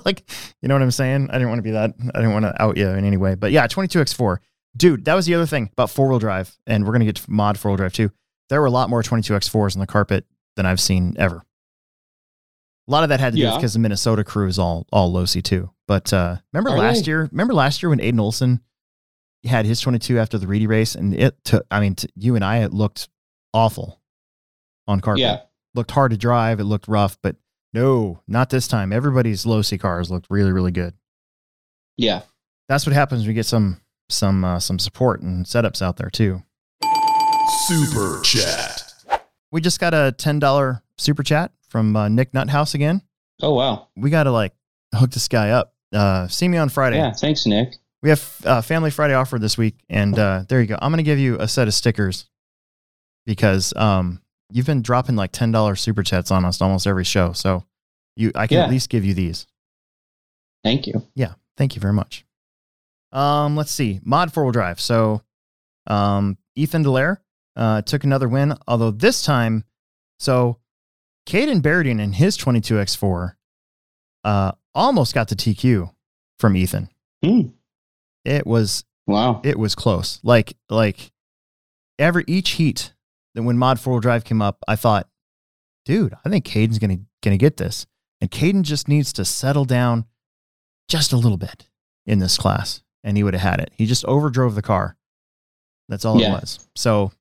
like, 0.06 0.24
you 0.60 0.68
know 0.68 0.74
what 0.74 0.82
I'm 0.82 0.90
saying? 0.90 1.30
I 1.30 1.34
didn't 1.34 1.50
want 1.50 1.60
to 1.60 1.64
be 1.64 1.72
that. 1.72 1.94
I 2.16 2.18
didn't 2.18 2.34
want 2.34 2.46
to 2.46 2.60
out 2.60 2.78
you 2.78 2.88
in 2.90 3.06
any 3.06 3.18
way. 3.18 3.36
But 3.36 3.52
yeah, 3.52 3.68
22x4. 3.68 4.38
Dude, 4.76 5.06
that 5.06 5.14
was 5.14 5.28
the 5.28 5.36
other 5.36 5.46
thing 5.46 5.70
about 5.72 5.92
four 5.92 6.08
wheel 6.08 6.18
drive. 6.18 6.56
And 6.66 6.84
we're 6.84 6.94
going 6.94 7.02
to 7.02 7.06
get 7.06 7.18
to 7.18 7.32
mod 7.32 7.60
four 7.60 7.70
wheel 7.72 7.78
drive 7.78 7.94
too. 7.94 8.12
There 8.50 8.60
were 8.60 8.66
a 8.68 8.72
lot 8.72 8.90
more 8.90 9.04
22x4s 9.04 9.76
on 9.76 9.82
the 9.82 9.88
carpet 9.88 10.26
than 10.56 10.66
I've 10.66 10.80
seen 10.80 11.16
ever. 11.20 11.44
A 12.88 12.92
lot 12.92 13.04
of 13.04 13.10
that 13.10 13.20
had 13.20 13.34
to 13.34 13.38
do 13.38 13.44
Yeah. 13.44 13.56
because 13.56 13.74
the 13.74 13.80
Minnesota 13.80 14.24
crew 14.24 14.48
is 14.48 14.58
all 14.58 14.88
all 14.92 15.14
Losi 15.14 15.44
too. 15.44 15.70
But 15.88 16.12
uh, 16.12 16.38
remember 16.54 16.72
Are 16.72 16.78
last 16.80 17.06
year? 17.06 17.30
Remember 17.32 17.54
last 17.54 17.84
year 17.84 17.90
when 17.92 18.00
Aiden 18.00 18.20
Olson 18.20 18.62
had 19.46 19.66
his 19.66 19.80
22 19.82 20.18
after 20.20 20.38
the 20.38 20.48
Reedy 20.48 20.68
race, 20.68 20.96
and 20.96 21.14
it 21.14 21.36
took. 21.44 21.66
I 21.70 21.80
mean, 21.80 21.96
t- 21.96 22.10
you 22.16 22.36
and 22.36 22.44
I, 22.44 22.60
it 22.64 22.74
looked 22.74 23.10
awful 23.58 24.00
on 24.88 25.02
carpet. 25.02 25.22
Yeah. 25.22 25.42
looked 25.74 25.92
hard 25.92 26.12
to 26.12 26.18
drive. 26.18 26.60
It 26.60 26.66
looked 26.66 26.88
rough, 26.88 27.18
but 27.22 27.36
no, 27.74 28.22
not 28.28 28.50
this 28.50 28.68
time. 28.68 28.94
Everybody's 28.94 29.46
Losi 29.46 29.80
cars 29.80 30.10
looked 30.12 30.28
really, 30.30 30.52
really 30.52 30.72
good. 30.72 30.94
Yeah. 31.98 32.22
That's 32.70 32.86
what 32.86 32.94
happens 32.94 33.22
when 33.22 33.30
we 33.30 33.34
get 33.34 33.46
some 33.46 33.82
some 34.10 34.46
uh, 34.46 34.60
some 34.60 34.80
support 34.80 35.22
and 35.22 35.46
setups 35.46 35.82
out 35.82 35.98
there 35.98 36.10
too. 36.10 36.44
Super 37.68 38.22
Chat. 38.24 38.84
We 39.52 39.62
just 39.62 39.80
got 39.80 39.94
a 39.94 40.14
ten 40.18 40.40
dollar 40.40 40.84
super 40.98 41.24
chat 41.24 41.52
from 41.70 41.96
uh, 41.96 42.08
Nick 42.10 42.32
Nuthouse 42.34 42.76
again. 42.76 43.02
Oh, 43.42 43.54
wow. 43.54 43.88
We 43.96 44.10
got 44.10 44.24
to 44.24 44.32
like 44.32 44.54
hook 44.94 45.12
this 45.12 45.28
guy 45.28 45.52
up. 45.52 45.74
Uh, 45.94 46.28
see 46.28 46.48
me 46.48 46.58
on 46.58 46.70
Friday. 46.70 46.98
Yeah. 46.98 47.12
Thanks, 47.12 47.46
Nick. 47.46 47.76
We 48.02 48.10
have 48.10 48.36
uh, 48.46 48.62
Family 48.62 48.92
Friday 48.92 49.14
offer 49.14 49.40
this 49.40 49.58
week, 49.58 49.76
and 49.90 50.18
uh, 50.18 50.44
there 50.48 50.62
you 50.62 50.68
go. 50.68 50.78
I'm 50.82 50.92
going 50.92 50.98
to 50.98 51.04
give 51.04 51.20
you 51.20 51.38
a 51.40 51.48
set 51.48 51.68
of 51.68 51.74
stickers 51.74 52.28
because 53.28 53.72
um, 53.76 54.20
you've 54.52 54.66
been 54.66 54.82
dropping 54.82 55.16
like 55.16 55.32
ten 55.32 55.52
dollars 55.52 55.80
super 55.82 56.02
chats 56.02 56.32
on 56.32 56.44
us 56.46 56.60
almost 56.62 56.88
every 56.88 57.04
show. 57.04 57.34
So 57.34 57.64
you, 58.16 58.32
I 58.34 58.48
can 58.48 58.58
Yeah. 58.58 58.64
at 58.64 58.72
least 58.72 58.90
give 58.90 59.06
you 59.06 59.14
these. 59.14 59.46
Thank 60.64 60.88
you. 60.88 61.04
Yeah, 61.14 61.34
thank 61.58 61.76
you 61.76 61.82
very 61.82 61.94
much. 61.94 62.26
Um, 63.12 63.56
let's 63.56 63.72
see, 63.72 64.00
mod 64.04 64.34
four 64.34 64.44
wheel 64.44 64.52
drive. 64.52 64.80
So, 64.82 65.22
um, 65.86 66.38
Ethan 66.56 66.84
Delaire 66.84 67.18
uh, 67.56 67.84
took 67.84 68.04
another 68.04 68.28
win, 68.28 68.56
although 68.68 68.92
this 68.92 69.22
time, 69.24 69.64
so 70.20 70.58
Caden 71.28 71.62
Berdine 71.62 72.02
in 72.02 72.14
his 72.14 72.38
22x4 72.38 73.34
uh, 74.24 74.52
almost 74.74 75.14
got 75.14 75.28
the 75.30 75.36
TQ 75.36 75.94
from 76.40 76.56
Ethan. 76.58 76.90
Hmm. 77.24 77.42
It 78.26 78.46
was 78.48 78.84
Wow. 79.06 79.42
it 79.46 79.58
was 79.58 79.74
close. 79.76 80.20
Like 80.24 80.58
like 80.70 81.12
every 81.98 82.26
each 82.28 82.52
heat 82.52 82.94
that 83.38 83.44
when 83.44 83.58
mod 83.58 83.80
four 83.80 83.94
wheel 83.94 84.00
drive 84.02 84.24
came 84.26 84.42
up, 84.42 84.58
I 84.68 84.76
thought, 84.76 85.08
dude, 85.86 86.14
I 86.26 86.30
think 86.30 86.44
Caden's 86.44 86.80
gonna 86.80 86.98
gonna 87.22 87.38
get 87.38 87.58
this. 87.58 87.86
And 88.20 88.32
Caden 88.32 88.64
just 88.64 88.88
needs 88.88 89.14
to 89.14 89.24
settle 89.24 89.64
down 89.64 90.06
just 90.90 91.14
a 91.14 91.18
little 91.18 91.38
bit 91.38 91.68
in 92.08 92.18
this 92.18 92.36
class, 92.36 92.82
and 93.04 93.16
he 93.16 93.22
would 93.24 93.36
have 93.36 93.44
had 93.44 93.60
it. 93.60 93.72
He 93.76 93.86
just 93.86 94.04
overdrove 94.06 94.56
the 94.56 94.64
car. 94.64 94.98
That's 95.88 96.04
all 96.04 96.18
it 96.20 96.24
was. 96.32 96.68
So 96.76 97.12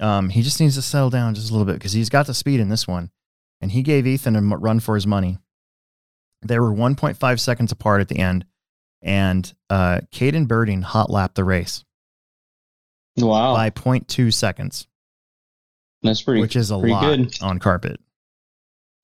um, 0.00 0.30
he 0.30 0.42
just 0.42 0.58
needs 0.58 0.74
to 0.74 0.82
settle 0.82 1.10
down 1.10 1.34
just 1.36 1.48
a 1.48 1.52
little 1.52 1.64
bit 1.66 1.74
because 1.74 1.92
he's 1.92 2.08
got 2.08 2.26
the 2.26 2.34
speed 2.34 2.58
in 2.58 2.68
this 2.70 2.88
one, 2.88 3.12
and 3.60 3.70
he 3.70 3.82
gave 3.82 4.04
Ethan 4.06 4.34
a 4.34 4.38
m- 4.38 4.52
run 4.54 4.80
for 4.80 4.96
his 4.96 5.06
money. 5.06 5.38
They 6.44 6.58
were 6.58 6.72
1.5 6.72 7.38
seconds 7.40 7.70
apart 7.70 8.00
at 8.00 8.08
the 8.08 8.18
end, 8.18 8.44
and 9.00 9.54
uh, 9.70 10.00
Caden 10.12 10.48
Birding 10.48 10.82
hot 10.82 11.08
lapped 11.08 11.36
the 11.36 11.44
race 11.44 11.84
Wow. 13.16 13.54
by 13.54 13.70
0.2 13.70 14.32
seconds, 14.32 14.88
That's 16.02 16.22
pretty, 16.22 16.40
which 16.40 16.56
is 16.56 16.70
a 16.70 16.76
lot 16.76 17.02
good. 17.02 17.36
on 17.42 17.58
carpet. 17.58 18.00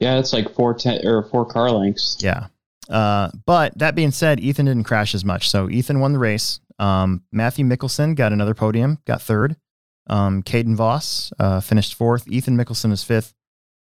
Yeah. 0.01 0.19
It's 0.19 0.33
like 0.33 0.55
four 0.55 0.75
ten 0.75 1.07
or 1.07 1.23
four 1.25 1.45
car 1.47 1.71
lengths. 1.71 2.19
Yeah. 2.21 2.49
Uh, 2.89 3.31
but 3.45 3.77
that 3.79 3.95
being 3.95 4.11
said, 4.11 4.41
Ethan 4.41 4.67
didn't 4.67 4.85
crash 4.85 5.15
as 5.15 5.25
much. 5.25 5.51
So 5.51 5.69
Ethan 5.69 6.01
won 6.01 6.13
the 6.13 6.19
race. 6.19 6.61
Um, 6.79 7.23
Matthew 7.33 7.65
Mickelson 7.65 8.15
got 8.15 8.33
another 8.33 8.55
podium, 8.55 8.99
got 9.05 9.21
third. 9.21 9.57
Um, 10.09 10.43
Caden 10.43 10.75
Voss 10.75 11.33
uh, 11.39 11.61
finished 11.61 11.95
fourth. 11.95 12.27
Ethan 12.29 12.57
Mickelson 12.57 12.93
is 12.93 13.05
fifth. 13.05 13.35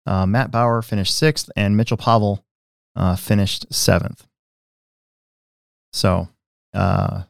Uh, 0.07 0.27
Matt 0.27 0.51
Bauer 0.51 0.83
finished 0.83 1.17
sixth, 1.17 1.51
and 1.57 1.77
Mitchell 1.77 1.97
Pavel 1.97 2.45
uh, 2.97 3.15
finished 3.17 3.73
seventh. 3.73 4.27
So, 5.93 6.29
uh, 6.75 7.23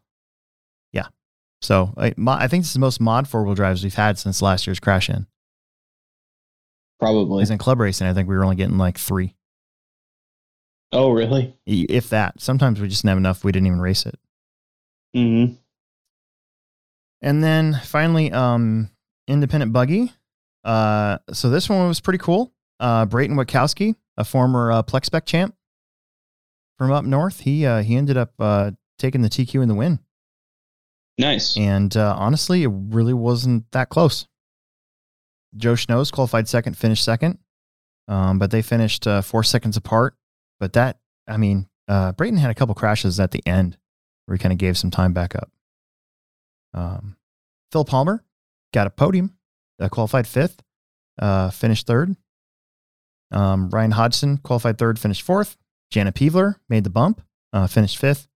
yeah. 0.93 1.09
So 1.61 1.93
I, 1.97 2.15
mo- 2.17 2.33
I 2.33 2.49
think 2.49 2.63
this 2.63 2.69
is 2.69 2.75
the 2.75 2.81
most 2.81 3.01
mod 3.01 3.29
four 3.29 3.45
wheel 3.45 3.55
drives 3.55 3.83
we've 3.83 3.95
had 3.95 4.19
since 4.19 4.41
last 4.41 4.67
year's 4.67 4.81
crash 4.81 5.11
in. 5.11 5.27
Probably. 6.99 7.39
Because 7.41 7.51
in 7.51 7.59
club 7.59 7.81
racing, 7.81 8.07
I 8.07 8.15
think 8.15 8.29
we 8.29 8.37
were 8.37 8.45
only 8.45 8.57
getting 8.57 8.79
like 8.79 8.99
three, 8.99 9.35
Oh, 10.93 11.11
really? 11.11 11.55
if 11.67 12.09
that. 12.11 12.41
Sometimes 12.41 12.81
we 12.81 12.89
just 12.89 13.03
didn't 13.03 13.11
have 13.11 13.19
enough. 13.19 13.45
We 13.45 13.53
didn't 13.53 13.67
even 13.67 13.81
race 13.81 14.07
it. 14.07 14.19
Mm-hmm. 15.15 15.55
And 17.23 17.45
then 17.45 17.81
finally, 17.85 18.33
um, 18.33 18.91
independent 19.29 19.73
buggy. 19.73 20.13
Uh, 20.65 21.19
so 21.33 21.51
this 21.51 21.69
one 21.69 21.87
was 21.89 22.01
pretty 22.01 22.19
cool. 22.19 22.53
Uh, 22.79 23.05
Brayton 23.07 23.37
Witkowski, 23.37 23.95
a 24.17 24.25
former 24.25 24.71
uh, 24.71 24.83
Plexspec 24.83 25.27
champ 25.27 25.55
from 26.79 26.93
up 26.93 27.05
north, 27.05 27.41
he 27.41 27.65
uh, 27.65 27.83
he 27.83 27.97
ended 27.97 28.17
up 28.17 28.33
uh, 28.39 28.71
taking 28.99 29.23
the 29.23 29.29
TQ 29.31 29.63
in 29.63 29.69
the 29.69 29.75
win. 29.75 29.99
Nice. 31.19 31.57
And 31.57 31.97
uh, 31.97 32.15
honestly, 32.19 32.63
it 32.65 32.71
really 32.71 33.15
wasn't 33.15 33.71
that 33.73 33.89
close. 33.89 34.27
Joe 35.57 35.75
Schnoes 35.75 36.13
qualified 36.13 36.49
second, 36.49 36.77
finished 36.77 37.05
second, 37.05 37.39
um, 38.09 38.39
but 38.39 38.51
they 38.51 38.63
finished 38.63 39.07
uh, 39.07 39.23
four 39.23 39.43
seconds 39.43 39.77
apart. 39.77 40.15
But 40.61 40.73
that, 40.75 40.99
I 41.27 41.37
mean, 41.37 41.69
uh, 41.89 42.13
Brayton 42.13 42.39
had 42.39 42.51
a 42.51 42.55
couple 42.55 42.75
crashes 42.75 43.21
at 43.21 43.31
the 43.31 43.47
end 43.47 43.77
where 44.27 44.37
he 44.37 44.43
kind 44.43 44.53
of 44.53 44.59
gave 44.59 44.79
some 44.79 44.91
time 44.91 45.13
back 45.13 45.35
up. 45.35 45.51
Um, 46.75 47.17
Phil 47.73 47.85
Palmer 47.85 48.25
got 48.73 48.87
a 48.87 48.91
podium, 48.91 49.37
uh, 49.81 49.89
qualified 49.89 50.27
fifth, 50.27 50.63
uh, 51.21 51.51
finished 51.51 51.87
third. 51.87 52.17
Um, 53.31 53.71
Ryan 53.71 53.93
Hodgson 53.93 54.39
qualified 54.39 54.79
third, 54.79 54.99
finished 54.99 55.23
fourth. 55.23 55.57
Jana 55.91 56.13
Peevler 56.13 56.57
made 56.69 56.85
the 56.85 56.91
bump, 56.91 57.23
uh, 57.53 57.67
finished 57.67 57.99
fifth. 57.99 58.29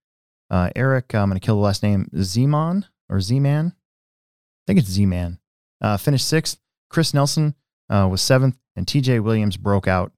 Uh, 0.50 0.70
Eric, 0.74 1.14
I'm 1.14 1.28
going 1.28 1.38
to 1.38 1.44
kill 1.44 1.56
the 1.56 1.62
last 1.62 1.82
name, 1.82 2.10
Zeman 2.14 2.84
or 3.08 3.20
Z-Man. 3.20 3.74
I 3.76 4.62
think 4.66 4.78
it's 4.80 4.88
Z-Man. 4.88 5.38
Uh, 5.80 5.96
finished 5.96 6.26
sixth. 6.26 6.58
Chris 6.90 7.14
Nelson 7.14 7.54
uh, 7.88 8.06
was 8.10 8.20
seventh, 8.20 8.58
and 8.76 8.86
TJ 8.86 9.22
Williams 9.22 9.56
broke 9.56 9.88
out 9.88 10.12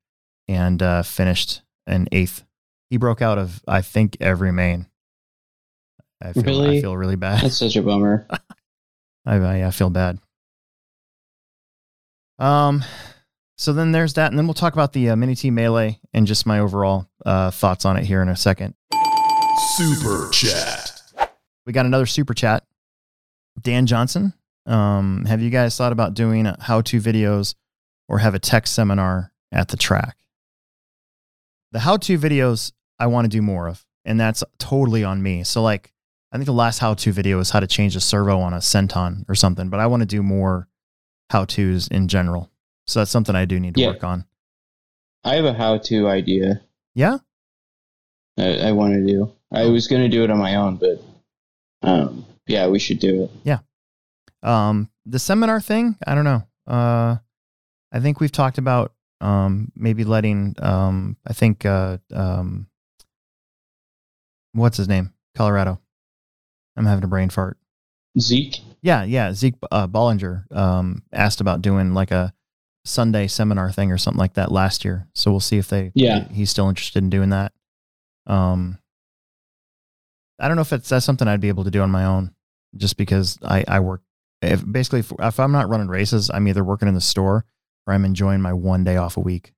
and 0.49 0.83
uh, 0.83 1.03
finished 1.03 1.63
an 1.87 2.09
eighth. 2.11 2.45
He 2.91 2.97
broke 2.97 3.23
out 3.23 3.39
of, 3.39 3.63
I 3.69 3.81
think, 3.83 4.17
every 4.21 4.53
main. 4.53 4.87
I 6.21 6.33
feel, 6.33 6.43
I 6.43 6.47
Really? 6.47 6.81
feel 6.81 6.97
really 6.97 7.17
bad. 7.17 7.43
That's 7.43 7.57
such 7.59 7.77
a 7.77 7.83
bummer. 7.83 8.27
I, 9.27 9.37
I, 9.37 9.67
I 9.67 9.71
feel 9.71 9.91
bad. 9.91 10.19
Um, 12.39 12.85
so 13.57 13.73
then 13.73 13.93
there's 13.93 14.15
that, 14.15 14.31
and 14.33 14.39
then 14.39 14.47
we'll 14.47 14.55
talk 14.55 14.73
about 14.73 14.93
the 14.93 15.11
uh, 15.11 15.17
mini 15.17 15.35
team 15.35 15.55
melee 15.55 16.01
and 16.13 16.27
just 16.27 16.47
my 16.47 16.59
overall 16.59 17.07
uh, 17.25 17.51
thoughts 17.51 17.85
on 17.85 17.97
it 17.97 18.05
here 18.05 18.23
in 18.23 18.29
a 18.29 18.37
second. 18.37 18.75
Super 19.77 20.29
Chat. 20.33 20.91
We 21.67 21.73
got 21.73 21.87
another 21.87 22.07
super 22.07 22.35
chat. 22.35 22.65
Dan 23.61 23.87
Johnson, 23.87 24.33
um, 24.67 25.25
have 25.27 25.41
you 25.43 25.51
guys 25.51 25.77
thought 25.77 25.93
about 25.93 26.15
doing 26.15 26.45
how-to 26.61 27.01
videos 27.01 27.55
or 28.09 28.19
have 28.19 28.35
a 28.35 28.39
tech 28.39 28.67
seminar 28.67 29.33
at 29.51 29.69
the 29.69 29.77
track? 29.77 30.17
The 31.73 31.81
how-to 31.81 32.19
videos 32.19 32.73
I 32.99 33.07
want 33.07 33.25
to 33.25 33.29
do 33.29 33.43
more 33.43 33.67
of, 33.69 33.85
and 34.05 34.21
that's 34.21 34.45
totally 34.59 35.05
on 35.05 35.23
me. 35.23 35.43
So 35.45 35.63
like, 35.63 35.93
I 36.31 36.37
think 36.37 36.47
the 36.47 36.53
last 36.53 36.79
how-to 36.79 37.13
video 37.13 37.39
is 37.41 37.51
how 37.51 37.61
to 37.61 37.67
change 37.67 37.97
a 37.97 38.01
servo 38.01 38.39
on 38.41 38.55
a 38.55 38.61
Centon 38.61 39.25
or 39.29 39.35
something, 39.35 39.69
but 39.69 39.81
I 39.81 39.87
want 39.87 40.01
to 40.03 40.07
do 40.07 40.23
more 40.23 40.69
how-tos 41.31 41.89
in 41.89 42.09
general. 42.09 42.51
So 42.87 43.01
that's 43.01 43.11
something 43.11 43.35
I 43.35 43.45
do 43.45 43.59
need 43.61 43.75
to 43.75 43.81
Yeah. 43.81 43.89
work 43.89 44.05
on. 44.05 44.25
I 45.25 45.37
have 45.37 45.45
a 45.45 45.53
how-to 45.55 46.09
idea. 46.09 46.63
Yeah. 46.95 47.19
I, 48.39 48.69
I 48.69 48.73
want 48.73 48.95
to 48.95 49.05
do. 49.07 49.33
I 49.53 49.67
was 49.67 49.87
going 49.89 50.03
to 50.03 50.09
do 50.09 50.25
it 50.25 50.31
on 50.31 50.39
my 50.39 50.55
own, 50.57 50.77
but 50.77 51.03
Um, 51.83 52.25
yeah, 52.47 52.69
we 52.69 52.79
should 52.79 52.99
do 53.01 53.25
it. 53.25 53.31
Um, 54.43 54.91
the 55.07 55.19
seminar 55.19 55.61
thing, 55.61 55.97
I 56.07 56.15
don't 56.15 56.25
know. 56.25 56.43
Uh, 56.67 57.17
I 57.93 58.01
think 58.01 58.21
we've 58.21 58.33
talked 58.33 58.59
about 58.59 58.93
um 59.21 59.71
maybe 59.77 60.03
letting 60.03 60.57
um 60.59 61.17
I 61.25 61.33
think 61.33 61.65
uh 61.65 61.99
um 62.13 62.67
what's 64.53 64.77
his 64.77 64.89
name 64.89 65.13
Colorado. 65.37 65.81
I'm 66.77 66.87
having 66.87 67.05
a 67.05 67.09
brain 67.09 67.31
fart. 67.31 67.57
Zeke. 68.19 68.57
Yeah, 68.83 69.05
yeah. 69.05 69.33
Zeke 69.33 69.55
uh, 69.71 69.87
Bollinger 69.87 70.51
um 70.55 71.03
asked 71.13 71.41
about 71.41 71.63
doing 71.63 71.95
like 71.95 72.11
a 72.11 72.33
Sunday 72.85 73.29
seminar 73.29 73.71
thing 73.71 73.93
or 73.93 73.99
something 73.99 74.19
like 74.19 74.35
that 74.35 74.51
last 74.51 74.85
year. 74.85 75.07
So 75.15 75.31
we'll 75.31 75.41
see 75.41 75.59
if 75.59 75.69
they 75.69 75.93
Yeah. 75.95 76.27
he's 76.29 76.51
still 76.51 76.69
interested 76.69 77.03
in 77.03 77.11
doing 77.11 77.31
that. 77.31 77.53
Um, 78.27 78.79
I 80.41 80.49
don't 80.49 80.57
know 80.57 80.63
if 80.63 80.73
it's 80.73 80.89
that's 80.89 81.07
something 81.07 81.29
I'd 81.29 81.41
be 81.41 81.49
able 81.49 81.65
to 81.65 81.71
do 81.71 81.83
on 81.83 81.91
my 81.91 82.05
own, 82.05 82.35
just 82.77 82.97
because 82.97 83.39
I 83.43 83.65
I 83.69 83.81
work. 83.81 84.03
If 84.43 84.71
basically 84.71 85.01
if, 85.01 85.13
if 85.19 85.41
I'm 85.41 85.53
not 85.53 85.69
running 85.69 85.89
races, 85.89 86.31
I'm 86.33 86.49
either 86.49 86.65
working 86.65 86.89
in 86.89 86.95
the 86.95 87.01
store 87.01 87.45
or 87.87 87.95
I'm 87.95 88.05
enjoying 88.05 88.41
my 88.41 88.53
one 88.53 88.85
day 88.85 88.97
off 88.97 89.17
a 89.17 89.21
week. 89.21 89.53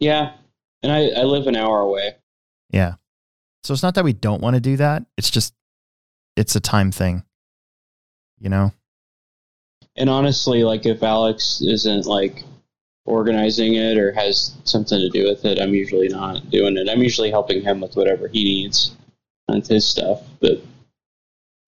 Yeah, 0.00 0.32
and 0.82 0.90
I, 0.90 1.08
I 1.08 1.22
live 1.22 1.46
an 1.46 1.56
hour 1.56 1.80
away. 1.80 2.16
Yeah. 2.70 2.94
So 3.62 3.72
it's 3.72 3.82
not 3.82 3.94
that 3.94 4.04
we 4.04 4.12
don't 4.12 4.42
want 4.42 4.54
to 4.54 4.60
do 4.60 4.76
that. 4.76 5.04
It's 5.16 5.30
just 5.30 5.54
it's 6.36 6.56
a 6.56 6.60
time 6.60 6.90
thing. 6.90 7.24
You 8.40 8.48
know? 8.48 8.72
And 9.96 10.10
honestly, 10.10 10.64
like 10.64 10.86
if 10.86 11.02
Alex 11.02 11.62
isn't 11.62 12.06
like 12.06 12.42
organizing 13.06 13.74
it 13.74 13.96
or 13.96 14.12
has 14.12 14.54
something 14.64 14.98
to 14.98 15.08
do 15.08 15.24
with 15.24 15.44
it, 15.44 15.60
I'm 15.60 15.74
usually 15.74 16.08
not 16.08 16.50
doing 16.50 16.76
it. 16.76 16.88
I'm 16.88 17.02
usually 17.02 17.30
helping 17.30 17.62
him 17.62 17.80
with 17.80 17.96
whatever 17.96 18.28
he 18.28 18.42
needs 18.44 18.96
on 19.48 19.62
his 19.62 19.86
stuff. 19.86 20.22
But 20.40 20.62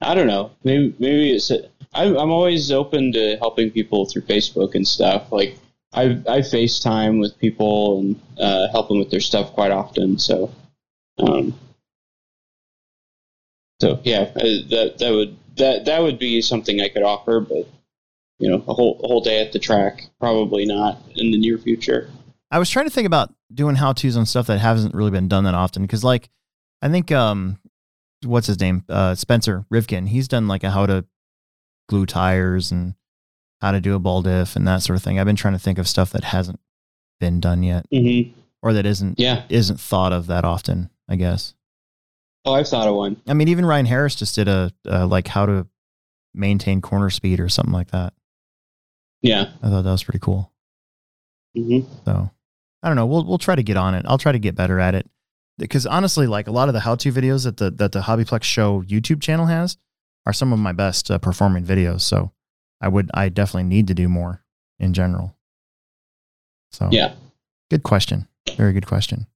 I 0.01 0.15
don't 0.15 0.27
know. 0.27 0.51
Maybe 0.65 0.95
maybe 0.99 1.31
it's. 1.31 1.51
I'm 1.95 2.17
I'm 2.17 2.31
always 2.31 2.71
open 2.71 3.13
to 3.13 3.37
helping 3.39 3.71
people 3.71 4.07
through 4.07 4.23
Facebook 4.23 4.75
and 4.75 4.87
stuff. 4.87 5.33
Like 5.33 5.59
I 5.95 6.05
I 6.29 6.41
FaceTime 6.41 7.21
with 7.21 7.39
people 7.39 8.01
and 8.01 8.21
uh, 8.39 8.69
help 8.71 8.89
them 8.89 8.99
with 8.99 9.11
their 9.11 9.21
stuff 9.21 9.53
quite 9.53 9.71
often. 9.71 10.19
So, 10.19 10.53
um, 11.19 11.59
so 13.81 14.01
yeah, 14.05 14.31
uh, 14.37 14.43
that 14.71 14.97
that 14.99 15.11
would 15.11 15.37
that 15.57 15.87
that 15.87 16.03
would 16.03 16.19
be 16.19 16.43
something 16.43 16.81
I 16.81 16.89
could 16.89 17.03
offer, 17.03 17.41
but 17.41 17.67
you 18.39 18.51
know, 18.51 18.63
a 18.69 18.75
whole 18.75 19.01
a 19.03 19.07
whole 19.07 19.23
day 19.23 19.41
at 19.41 19.53
the 19.53 19.59
track, 19.59 20.03
probably 20.21 20.67
not 20.67 21.01
in 21.15 21.31
the 21.31 21.39
near 21.39 21.57
future. 21.57 22.11
I 22.51 22.59
was 22.59 22.71
trying 22.71 22.87
to 22.87 22.91
think 22.91 23.07
about 23.07 23.35
doing 23.53 23.77
how 23.77 23.93
to's 23.93 24.17
on 24.17 24.27
stuff 24.27 24.47
that 24.49 24.59
hasn't 24.59 24.95
really 24.95 25.11
been 25.11 25.29
done 25.29 25.45
that 25.45 25.55
often. 25.55 25.87
Cause 25.89 26.05
like 26.05 26.29
I 26.83 26.89
think 26.89 27.11
um 27.11 27.59
what's 28.27 28.47
his 28.47 28.61
name? 28.61 28.85
Uh 28.89 29.15
Spencer 29.15 29.65
Rivkin, 29.73 30.09
he's 30.09 30.29
done 30.29 30.49
like 30.49 30.65
a 30.65 30.71
how 30.71 30.87
to 30.87 31.05
glue 31.89 32.07
tires 32.07 32.73
and 32.73 32.95
how 33.61 33.73
to 33.73 33.81
do 33.81 33.95
a 33.95 33.99
ball 33.99 34.23
diff 34.23 34.57
and 34.57 34.67
that 34.67 34.83
sort 34.83 34.97
of 34.97 35.03
thing. 35.03 35.19
I've 35.19 35.27
been 35.27 35.37
trying 35.37 35.55
to 35.55 35.59
think 35.59 35.79
of 35.79 35.89
stuff 35.89 36.11
that 36.11 36.25
hasn't 36.25 36.61
been 37.21 37.41
done 37.41 37.62
yet 37.62 37.87
Mm-hmm. 37.91 38.39
or 38.62 38.73
that 38.75 38.85
isn't 38.87 39.19
Yeah. 39.19 39.45
isn't 39.49 39.81
thought 39.81 40.12
of 40.12 40.27
that 40.27 40.45
often, 40.45 40.91
I 41.09 41.17
guess. 41.17 41.55
Oh, 42.45 42.53
I've 42.55 42.69
thought 42.69 42.87
of 42.87 42.95
one. 42.95 43.21
I 43.27 43.35
mean, 43.35 43.49
even 43.49 43.65
Ryan 43.67 43.87
Harris 43.87 44.15
just 44.15 44.35
did 44.35 44.47
a 44.49 44.73
uh, 44.89 45.07
like 45.07 45.27
how 45.29 45.47
to 45.47 45.67
maintain 46.35 46.81
corner 46.81 47.11
speed 47.11 47.41
or 47.41 47.49
something 47.49 47.73
like 47.73 47.91
that. 47.93 48.12
Yeah. 49.23 49.51
I 49.62 49.69
thought 49.71 49.83
that 49.83 49.91
was 49.91 50.05
pretty 50.05 50.21
cool. 50.21 50.53
Mm-hmm. 51.57 51.91
So 52.05 52.31
I 52.83 52.89
don't 52.89 52.97
know. 52.97 53.07
We'll 53.07 53.25
we'll 53.25 53.39
try 53.39 53.55
to 53.57 53.62
get 53.62 53.77
on 53.77 53.95
it. 53.95 54.05
I'll 54.07 54.19
try 54.19 54.33
to 54.33 54.39
get 54.39 54.55
better 54.55 54.79
at 54.79 54.95
it 54.95 55.09
because 55.59 55.87
honestly, 55.87 56.27
like 56.27 56.47
a 56.47 56.53
lot 56.53 56.69
of 56.69 56.75
the 56.75 56.81
how-to 56.81 57.12
videos 57.12 57.45
that 57.45 57.57
the 57.57 57.71
that 57.73 57.92
the 57.92 58.01
Hobbyplex 58.03 58.42
Show 58.45 58.83
YouTube 58.83 59.21
channel 59.23 59.47
has 59.47 59.77
are 60.27 60.33
some 60.33 60.53
of 60.53 60.59
my 60.59 60.73
best 60.73 61.11
uh, 61.11 61.19
performing 61.19 61.64
videos. 61.64 62.03
So 62.03 62.33
I 62.81 62.88
would 62.88 63.11
I 63.14 63.29
definitely 63.29 63.64
need 63.69 63.87
to 63.88 63.95
do 63.95 64.09
more 64.09 64.42
in 64.79 64.92
general. 64.92 65.37
So 66.73 66.88
Yeah. 66.90 67.14
good 67.71 67.83
question. 67.83 68.29
Very 68.57 68.73
good 68.73 68.87
question. 68.87 69.27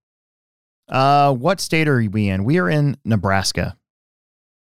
Uh, 0.89 1.33
what 1.33 1.61
state 1.61 1.87
are 1.89 2.03
we 2.11 2.29
in? 2.29 2.45
We 2.45 2.59
are 2.59 2.69
in 2.69 2.97
Nebraska. 3.05 3.77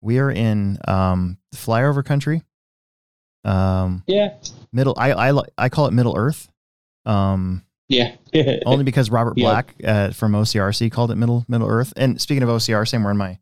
We 0.02 0.20
are 0.20 0.30
in 0.32 0.78
um, 0.88 1.38
flyover 1.56 2.06
country. 2.06 2.44
Um, 3.44 4.04
Yeah. 4.08 4.36
middle. 4.72 4.94
I 4.98 5.30
I 5.32 5.42
I 5.58 5.70
call 5.70 5.88
it 5.88 5.94
Middle 5.94 6.16
Earth. 6.16 6.50
Um, 7.06 7.66
Yeah. 7.90 8.16
only 8.66 8.84
because 8.84 9.10
Robert 9.10 9.34
Yeah. 9.36 9.46
Black 9.50 9.76
uh, 9.84 10.12
from 10.12 10.32
OCRC 10.34 10.92
called 10.92 11.12
it 11.12 11.16
Middle 11.16 11.44
Middle 11.48 11.68
Earth. 11.68 11.92
And 11.98 12.22
speaking 12.22 12.44
of 12.44 12.50
OCRC, 12.50 12.94
I'm 12.94 13.04
wearing 13.04 13.18
my 13.18 13.40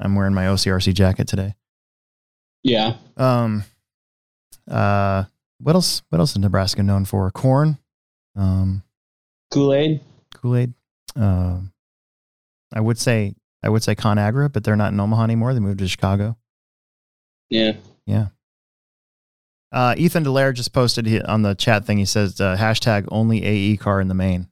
I'm 0.00 0.14
wearing 0.14 0.34
my 0.34 0.44
OCRC 0.46 0.92
jacket 0.94 1.26
today. 1.28 1.54
yeah. 2.62 2.96
Um, 3.16 3.64
uh, 4.70 5.24
what 5.60 5.74
else? 5.74 6.02
What 6.10 6.18
else 6.18 6.32
is 6.32 6.38
Nebraska 6.38 6.82
known 6.82 7.04
for? 7.04 7.30
Corn, 7.30 7.78
um, 8.36 8.82
Kool 9.50 9.72
Aid. 9.74 10.00
Kool 10.34 10.56
Aid. 10.56 10.74
Um, 11.16 11.72
I 12.72 12.80
would 12.80 12.98
say 12.98 13.34
I 13.62 13.68
would 13.68 13.82
say 13.82 13.94
ConAgra, 13.94 14.52
but 14.52 14.62
they're 14.64 14.76
not 14.76 14.92
in 14.92 15.00
Omaha 15.00 15.24
anymore. 15.24 15.54
They 15.54 15.60
moved 15.60 15.78
to 15.80 15.88
Chicago. 15.88 16.36
Yeah. 17.50 17.72
Yeah. 18.06 18.26
Uh, 19.70 19.94
Ethan 19.98 20.24
Delaire 20.24 20.54
just 20.54 20.72
posted 20.72 21.06
he- 21.06 21.20
on 21.20 21.42
the 21.42 21.54
chat 21.54 21.84
thing. 21.84 21.98
He 21.98 22.04
says 22.06 22.40
uh, 22.40 22.56
hashtag 22.56 23.06
only 23.10 23.44
AE 23.44 23.76
car 23.76 24.00
in 24.00 24.08
the 24.08 24.14
main. 24.14 24.48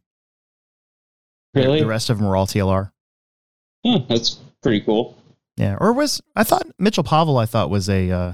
Really? 1.54 1.80
The 1.80 1.86
rest 1.86 2.10
of 2.10 2.18
them 2.18 2.26
were 2.26 2.36
all 2.36 2.46
TLR. 2.46 2.90
Huh, 3.84 4.00
that's 4.08 4.38
pretty 4.62 4.80
cool. 4.80 5.16
Yeah, 5.56 5.76
or 5.80 5.92
was 5.94 6.20
I 6.34 6.44
thought 6.44 6.66
Mitchell 6.78 7.04
Pavel? 7.04 7.38
I 7.38 7.46
thought 7.46 7.70
was 7.70 7.88
a. 7.88 8.10
Uh, 8.10 8.32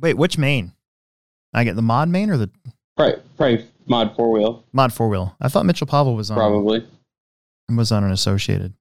wait, 0.00 0.14
which 0.14 0.38
main? 0.38 0.72
I 1.52 1.64
get 1.64 1.74
the 1.74 1.82
mod 1.82 2.08
main 2.08 2.30
or 2.30 2.36
the 2.36 2.50
Probably, 2.96 3.20
probably 3.36 3.66
mod 3.86 4.14
four 4.14 4.30
wheel. 4.30 4.64
mod 4.72 4.92
four 4.92 5.08
wheel? 5.08 5.34
I 5.40 5.48
thought 5.48 5.66
Mitchell 5.66 5.86
Pavel 5.86 6.14
was 6.14 6.30
on 6.30 6.36
Probably. 6.36 6.86
was 7.74 7.90
on 7.90 8.04
an 8.04 8.12
associated. 8.12 8.74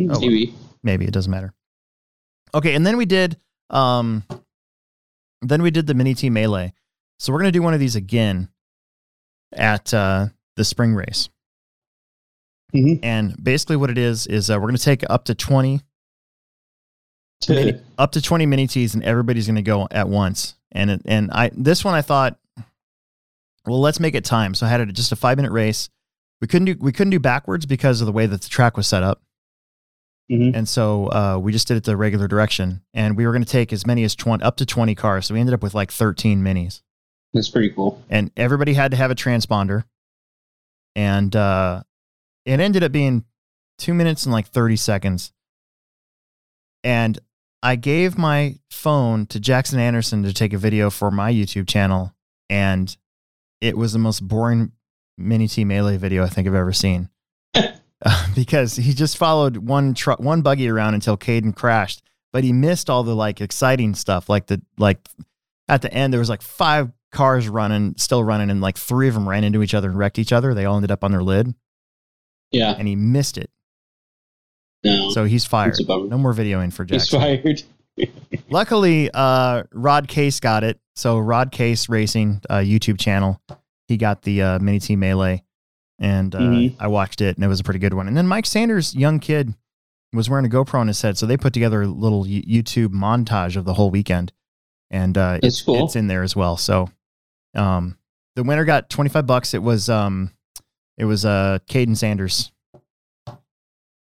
Oh, 0.00 0.18
Maybe. 0.20 0.52
Maybe 0.82 1.04
it 1.04 1.12
doesn't 1.12 1.30
matter. 1.30 1.52
Okay, 2.54 2.74
and 2.74 2.84
then 2.86 2.96
we 2.96 3.06
did 3.06 3.36
um, 3.70 4.24
then 5.42 5.62
we 5.62 5.70
did 5.70 5.86
the 5.86 5.94
mini 5.94 6.14
T 6.14 6.30
melee. 6.30 6.72
So 7.18 7.32
we're 7.32 7.40
gonna 7.40 7.52
do 7.52 7.62
one 7.62 7.74
of 7.74 7.80
these 7.80 7.96
again 7.96 8.48
at 9.52 9.92
uh, 9.94 10.26
the 10.56 10.64
spring 10.64 10.94
race. 10.94 11.28
Mhm. 12.74 13.00
And 13.02 13.42
basically, 13.42 13.76
what 13.76 13.90
it 13.90 13.98
is 13.98 14.26
is 14.26 14.50
uh, 14.50 14.54
we're 14.54 14.68
going 14.68 14.76
to 14.76 14.82
take 14.82 15.04
up 15.08 15.24
to 15.26 15.34
twenty 15.34 15.82
mini, 17.48 17.80
up 17.98 18.12
to 18.12 18.22
20 18.22 18.46
mini 18.46 18.66
tees 18.66 18.94
and 18.94 19.04
everybody's 19.04 19.46
going 19.46 19.56
to 19.56 19.62
go 19.62 19.86
at 19.90 20.08
once. 20.08 20.56
And 20.72 20.90
it, 20.90 21.02
and 21.04 21.30
I 21.30 21.50
this 21.54 21.84
one 21.84 21.94
I 21.94 22.02
thought 22.02 22.38
well, 23.66 23.80
let's 23.80 23.98
make 24.00 24.14
it 24.14 24.24
time. 24.24 24.54
So 24.54 24.64
I 24.64 24.68
had 24.68 24.80
it 24.80 24.92
just 24.92 25.10
a 25.10 25.16
5-minute 25.16 25.50
race. 25.50 25.88
We 26.40 26.46
couldn't 26.46 26.66
do 26.66 26.76
we 26.78 26.92
couldn't 26.92 27.10
do 27.10 27.20
backwards 27.20 27.66
because 27.66 28.00
of 28.00 28.06
the 28.06 28.12
way 28.12 28.26
that 28.26 28.42
the 28.42 28.48
track 28.48 28.76
was 28.76 28.86
set 28.86 29.02
up. 29.02 29.22
Mhm. 30.30 30.54
And 30.54 30.68
so 30.68 31.06
uh, 31.06 31.38
we 31.38 31.52
just 31.52 31.68
did 31.68 31.76
it 31.76 31.84
the 31.84 31.96
regular 31.96 32.26
direction 32.26 32.82
and 32.92 33.16
we 33.16 33.26
were 33.26 33.32
going 33.32 33.44
to 33.44 33.50
take 33.50 33.72
as 33.72 33.86
many 33.86 34.02
as 34.02 34.14
20 34.16 34.42
up 34.42 34.56
to 34.56 34.66
20 34.66 34.94
cars. 34.94 35.26
So 35.26 35.34
we 35.34 35.40
ended 35.40 35.54
up 35.54 35.62
with 35.62 35.74
like 35.74 35.92
13 35.92 36.42
minis. 36.42 36.82
That's 37.32 37.48
pretty 37.48 37.70
cool. 37.70 38.02
And 38.10 38.30
everybody 38.36 38.74
had 38.74 38.90
to 38.90 38.96
have 38.96 39.10
a 39.10 39.14
transponder. 39.14 39.84
And 40.94 41.34
uh 41.36 41.82
it 42.44 42.60
ended 42.60 42.82
up 42.82 42.92
being 42.92 43.24
2 43.78 43.92
minutes 43.94 44.24
and 44.24 44.32
like 44.32 44.46
30 44.48 44.76
seconds. 44.76 45.32
And 46.82 47.18
I 47.62 47.76
gave 47.76 48.16
my 48.16 48.56
phone 48.70 49.26
to 49.26 49.40
Jackson 49.40 49.80
Anderson 49.80 50.22
to 50.22 50.32
take 50.32 50.52
a 50.52 50.58
video 50.58 50.88
for 50.90 51.10
my 51.10 51.32
YouTube 51.32 51.66
channel, 51.66 52.14
and 52.48 52.96
it 53.60 53.76
was 53.76 53.92
the 53.92 53.98
most 53.98 54.20
boring 54.20 54.70
mini 55.18 55.48
T 55.48 55.64
melee 55.64 55.96
video 55.96 56.22
I 56.22 56.28
think 56.28 56.46
I've 56.46 56.54
ever 56.54 56.72
seen. 56.72 57.08
Uh, 58.06 58.26
because 58.34 58.76
he 58.76 58.92
just 58.92 59.16
followed 59.16 59.56
one 59.56 59.92
truck, 59.94 60.20
one 60.20 60.42
buggy 60.42 60.68
around 60.68 60.94
until 60.94 61.16
Caden 61.16 61.54
crashed, 61.54 62.02
but 62.32 62.44
he 62.44 62.52
missed 62.52 62.88
all 62.88 63.02
the 63.02 63.14
like 63.16 63.40
exciting 63.40 63.94
stuff. 63.94 64.28
Like 64.28 64.46
the 64.46 64.62
like 64.78 64.98
at 65.68 65.82
the 65.82 65.92
end, 65.92 66.12
there 66.12 66.20
was 66.20 66.28
like 66.30 66.42
five 66.42 66.90
cars 67.12 67.48
running, 67.48 67.94
still 67.96 68.22
running, 68.22 68.50
and 68.50 68.60
like 68.60 68.78
three 68.78 69.08
of 69.08 69.14
them 69.14 69.28
ran 69.28 69.42
into 69.44 69.62
each 69.62 69.74
other 69.74 69.88
and 69.88 69.98
wrecked 69.98 70.18
each 70.18 70.32
other. 70.32 70.54
They 70.54 70.64
all 70.64 70.76
ended 70.76 70.90
up 70.90 71.02
on 71.02 71.10
their 71.10 71.22
lid, 71.22 71.54
Yeah. 72.52 72.74
and 72.78 72.86
he 72.86 72.94
missed 72.96 73.38
it. 73.38 73.50
No. 74.84 75.10
So 75.10 75.24
he's 75.24 75.44
fired. 75.44 75.70
It's 75.70 75.80
a 75.80 75.84
bummer. 75.84 76.06
No 76.06 76.18
more 76.18 76.32
videoing 76.34 76.72
for 76.72 76.84
He's 76.88 77.08
fired. 77.08 77.62
Luckily, 78.50 79.10
uh, 79.12 79.62
Rod 79.72 80.06
Case 80.06 80.38
got 80.38 80.62
it. 80.64 80.78
So 80.94 81.18
Rod 81.18 81.50
Case 81.50 81.88
Racing 81.88 82.42
uh, 82.48 82.56
YouTube 82.58 83.00
channel, 83.00 83.40
he 83.88 83.96
got 83.96 84.22
the 84.22 84.42
uh, 84.42 84.58
mini 84.58 84.78
T 84.78 84.94
melee, 84.96 85.42
and 85.98 86.34
uh, 86.34 86.38
Mhm. 86.40 86.76
I 86.78 86.86
watched 86.88 87.20
it, 87.20 87.36
and 87.36 87.44
it 87.44 87.48
was 87.48 87.60
a 87.60 87.64
pretty 87.64 87.78
good 87.80 87.94
one. 87.94 88.08
And 88.08 88.16
then 88.16 88.26
Mike 88.26 88.46
Sanders, 88.46 88.94
young 88.94 89.18
kid, 89.20 89.54
was 90.12 90.30
wearing 90.30 90.46
a 90.46 90.48
GoPro 90.48 90.78
on 90.80 90.88
his 90.88 91.00
head, 91.02 91.18
so 91.18 91.26
they 91.26 91.36
put 91.36 91.52
together 91.52 91.82
a 91.82 91.86
little 91.86 92.24
YouTube 92.24 92.88
montage 92.88 93.56
of 93.56 93.64
the 93.64 93.74
whole 93.74 93.90
weekend, 93.90 94.32
and 94.90 95.16
uh, 95.18 95.38
it's, 95.42 95.62
cool. 95.62 95.84
it's 95.84 95.96
in 95.96 96.06
there 96.06 96.22
as 96.22 96.34
well. 96.36 96.56
So, 96.56 96.90
um, 97.54 97.96
the 98.34 98.42
winner 98.44 98.64
got 98.64 98.88
twenty 98.90 99.10
five 99.10 99.26
bucks. 99.26 99.52
It 99.54 99.62
was 99.62 99.88
um, 99.88 100.32
it 100.98 101.04
was 101.06 101.24
uh, 101.24 101.58
Caden 101.68 101.96
Sanders. 101.96 102.52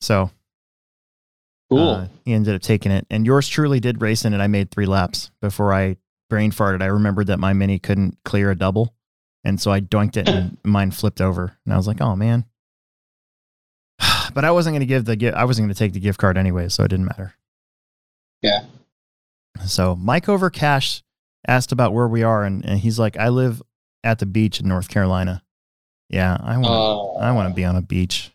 So 0.02 0.32
Cool. 1.70 1.90
Uh, 1.90 2.08
he 2.26 2.34
ended 2.34 2.54
up 2.56 2.62
taking 2.62 2.92
it, 2.92 3.08
and 3.10 3.26
yours 3.26 3.48
truly 3.48 3.80
did 3.80 4.02
race 4.02 4.26
in 4.26 4.34
it. 4.34 4.40
I 4.40 4.48
made 4.48 4.70
three 4.70 4.86
laps 4.86 5.32
before 5.42 5.74
I 5.74 5.98
brain 6.30 6.52
farted. 6.52 6.84
I 6.84 6.88
remembered 6.88 7.28
that 7.28 7.40
my 7.40 7.54
mini 7.54 7.80
couldn't 7.80 8.18
clear 8.26 8.52
a 8.52 8.56
double, 8.56 8.94
and 9.44 9.60
so 9.60 9.72
I 9.72 9.82
doinked 9.82 10.18
it, 10.18 10.28
and 10.28 10.58
mine 10.64 10.92
flipped 10.92 11.22
over. 11.22 11.58
And 11.66 11.74
I 11.74 11.78
was 11.78 11.88
like, 11.88 12.02
"Oh 12.02 12.16
man!" 12.16 12.46
But 14.34 14.46
I 14.46 14.52
wasn't 14.52 14.74
going 14.74 14.80
to 14.82 14.86
give 14.88 15.06
the 15.06 15.16
gift. 15.16 15.38
I 15.38 15.46
wasn't 15.46 15.68
going 15.68 15.74
to 15.74 15.80
take 15.80 15.94
the 15.94 16.00
gift 16.00 16.20
card 16.20 16.38
anyway, 16.38 16.70
so 16.70 16.84
it 16.84 16.88
didn't 16.88 17.06
matter. 17.06 17.36
Yeah. 18.42 18.66
So 19.66 19.96
Mike 19.96 20.28
over 20.28 20.50
Cash 20.50 21.04
asked 21.48 21.72
about 21.72 21.94
where 21.94 22.08
we 22.08 22.24
are, 22.24 22.44
and, 22.44 22.66
and 22.66 22.80
he's 22.80 22.98
like, 22.98 23.18
"I 23.18 23.30
live 23.30 23.62
at 24.04 24.20
the 24.20 24.26
beach 24.26 24.60
in 24.60 24.68
North 24.68 24.90
Carolina." 24.90 25.44
Yeah, 26.10 26.38
I 26.40 26.58
want. 26.58 27.24
I 27.24 27.32
want 27.32 27.50
to 27.50 27.56
be 27.56 27.66
on 27.66 27.76
a 27.76 27.82
beach. 27.82 28.32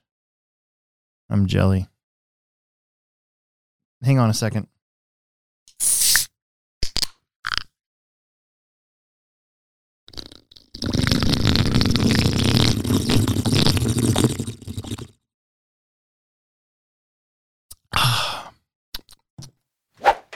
I'm 1.31 1.47
jelly. 1.47 1.89
Hang 4.03 4.19
on 4.19 4.31
a 4.31 4.35
second. 4.35 4.69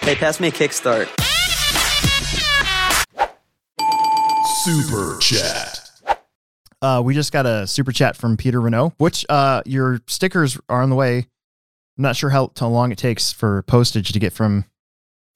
Hey, 0.02 0.16
pass 0.16 0.40
me 0.40 0.48
a 0.48 0.50
kickstart. 0.50 1.08
Super 4.64 5.16
Chat. 5.20 5.78
Uh, 6.82 7.00
we 7.04 7.14
just 7.14 7.32
got 7.32 7.46
a 7.46 7.66
super 7.68 7.92
chat 7.92 8.16
from 8.16 8.36
Peter 8.36 8.60
Renault, 8.60 8.94
which 8.98 9.24
uh, 9.28 9.62
your 9.64 10.00
stickers 10.08 10.58
are 10.68 10.82
on 10.82 10.90
the 10.90 10.96
way. 10.96 11.18
I'm 11.18 12.02
not 12.02 12.16
sure 12.16 12.30
how, 12.30 12.50
how 12.58 12.66
long 12.66 12.90
it 12.90 12.98
takes 12.98 13.32
for 13.32 13.62
postage 13.62 14.10
to 14.10 14.18
get 14.18 14.32
from 14.32 14.64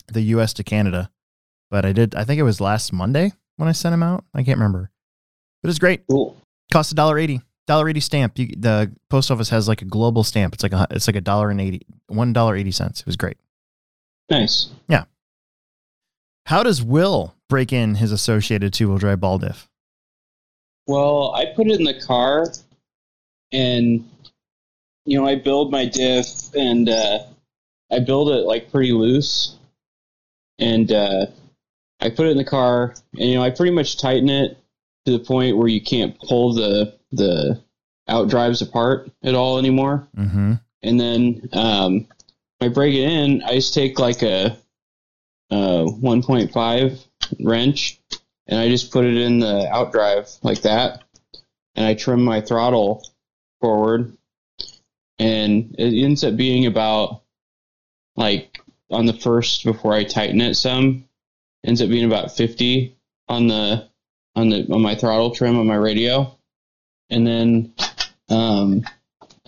the 0.09 0.23
U.S. 0.23 0.53
to 0.55 0.65
Canada, 0.65 1.11
but 1.71 1.85
I 1.85 1.93
did. 1.93 2.17
I 2.17 2.25
think 2.25 2.41
it 2.41 2.45
was 2.45 2.61
last 2.61 2.93
Monday 2.93 3.33
when 3.59 3.69
I 3.69 3.73
sent 3.73 3.93
them 3.93 4.03
out. 4.03 4.25
I 4.35 4.43
can't 4.43 4.59
remember, 4.59 4.91
but 5.63 5.69
it's 5.69 5.79
great. 5.79 6.05
cool. 6.09 6.37
Cost 6.73 6.91
a 6.91 6.97
dollar 6.97 7.19
eighty. 7.19 7.41
Dollar 7.69 7.89
eighty 7.89 8.01
stamp. 8.01 8.37
You, 8.37 8.49
the 8.57 8.93
post 9.11 9.31
office 9.31 9.51
has 9.51 9.69
like 9.69 9.83
a 9.83 9.87
global 9.87 10.25
stamp. 10.25 10.55
It's 10.55 10.65
like 10.65 10.73
a 10.73 10.89
it's 10.91 11.07
like 11.07 11.17
a 11.17 11.21
dollar 11.21 11.51
and 11.51 11.61
eighty 11.61 11.83
one 12.09 12.33
dollar 12.33 12.57
eighty 12.57 12.73
cents. 12.73 13.01
It 13.01 13.07
was 13.07 13.17
great. 13.17 13.37
Nice. 14.31 14.69
Yeah. 14.89 15.05
How 16.47 16.63
does 16.63 16.83
Will 16.83 17.35
break 17.49 17.73
in 17.73 17.97
his 17.97 18.13
associated 18.13 18.73
two 18.73 18.89
wheel 18.89 18.99
drive 18.99 19.21
ball 19.21 19.39
diff? 19.39 19.69
Well, 20.87 21.35
I 21.35 21.47
put 21.47 21.67
it 21.67 21.79
in 21.79 21.85
the 21.85 22.01
car, 22.01 22.47
and 23.53 24.09
you 25.05 25.19
know, 25.19 25.27
I 25.27 25.35
build 25.37 25.71
my 25.71 25.85
diff, 25.85 26.55
and 26.55 26.89
uh, 26.89 27.19
I 27.91 28.01
build 28.01 28.31
it 28.31 28.47
like 28.47 28.71
pretty 28.71 28.93
loose, 28.93 29.57
and 30.59 30.91
uh, 30.93 31.27
I 32.01 32.11
put 32.11 32.27
it 32.27 32.31
in 32.31 32.37
the 32.37 32.45
car, 32.45 32.95
and 33.15 33.29
you 33.29 33.35
know, 33.37 33.43
I 33.43 33.51
pretty 33.51 33.73
much 33.73 33.99
tighten 33.99 34.29
it 34.29 34.59
to 35.07 35.13
the 35.13 35.19
point 35.19 35.57
where 35.57 35.69
you 35.69 35.81
can't 35.81 36.19
pull 36.21 36.53
the 36.53 36.95
the 37.13 37.61
out 38.09 38.29
drives 38.29 38.63
apart 38.63 39.11
at 39.25 39.35
all 39.35 39.59
anymore. 39.59 40.07
Mm-hmm. 40.17 40.55
and 40.83 41.01
then 41.01 41.49
um, 41.53 42.07
I 42.61 42.69
break 42.69 42.95
it 42.95 43.09
in. 43.09 43.43
I 43.43 43.55
just 43.55 43.75
take 43.75 43.99
like 43.99 44.23
a, 44.23 44.57
a 45.51 45.85
1.5 45.85 47.07
wrench 47.41 48.01
and 48.47 48.59
I 48.59 48.69
just 48.69 48.93
put 48.93 49.05
it 49.05 49.17
in 49.17 49.41
the 49.41 49.69
outdrive 49.73 50.39
like 50.43 50.63
that, 50.63 51.03
and 51.75 51.85
I 51.85 51.95
trim 51.95 52.23
my 52.23 52.41
throttle 52.41 53.05
forward, 53.61 54.17
and 55.19 55.75
it 55.79 56.05
ends 56.05 56.23
up 56.25 56.37
being 56.37 56.67
about 56.67 57.23
like 58.17 58.61
on 58.91 59.07
the 59.07 59.13
first 59.13 59.65
before 59.65 59.93
I 59.93 60.05
tighten 60.05 60.41
it 60.41 60.55
some, 60.55 61.05
ends 61.65 61.83
up 61.83 61.89
being 61.89 62.05
about 62.05 62.37
50 62.37 62.97
on 63.29 63.49
the 63.49 63.89
on 64.37 64.51
the 64.51 64.73
on 64.73 64.83
my 64.83 64.95
throttle 64.95 65.33
trim 65.33 65.59
on 65.59 65.67
my 65.67 65.75
radio, 65.75 66.33
and 67.11 67.27
then 67.27 67.75
um, 68.29 68.85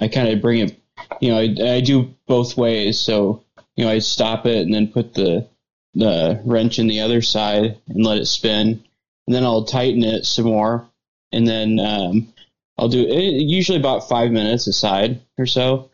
I 0.00 0.08
kind 0.08 0.28
of 0.28 0.40
bring 0.40 0.60
it 0.60 0.80
you 1.20 1.30
know, 1.30 1.38
I, 1.38 1.76
I 1.76 1.80
do 1.80 2.14
both 2.26 2.56
ways. 2.56 2.98
So, 2.98 3.44
you 3.76 3.84
know, 3.84 3.90
I 3.90 3.98
stop 3.98 4.46
it 4.46 4.62
and 4.62 4.74
then 4.74 4.88
put 4.88 5.14
the 5.14 5.46
the 5.94 6.40
wrench 6.44 6.78
in 6.78 6.86
the 6.86 7.00
other 7.00 7.22
side 7.22 7.76
and 7.88 8.04
let 8.04 8.18
it 8.18 8.26
spin, 8.26 8.84
and 9.26 9.34
then 9.34 9.44
I'll 9.44 9.64
tighten 9.64 10.04
it 10.04 10.24
some 10.24 10.44
more, 10.44 10.88
and 11.32 11.46
then 11.46 11.80
um, 11.80 12.32
I'll 12.76 12.88
do 12.88 13.02
it 13.02 13.42
usually 13.42 13.78
about 13.78 14.08
five 14.08 14.30
minutes 14.30 14.66
a 14.66 14.72
side 14.72 15.20
or 15.38 15.46
so, 15.46 15.90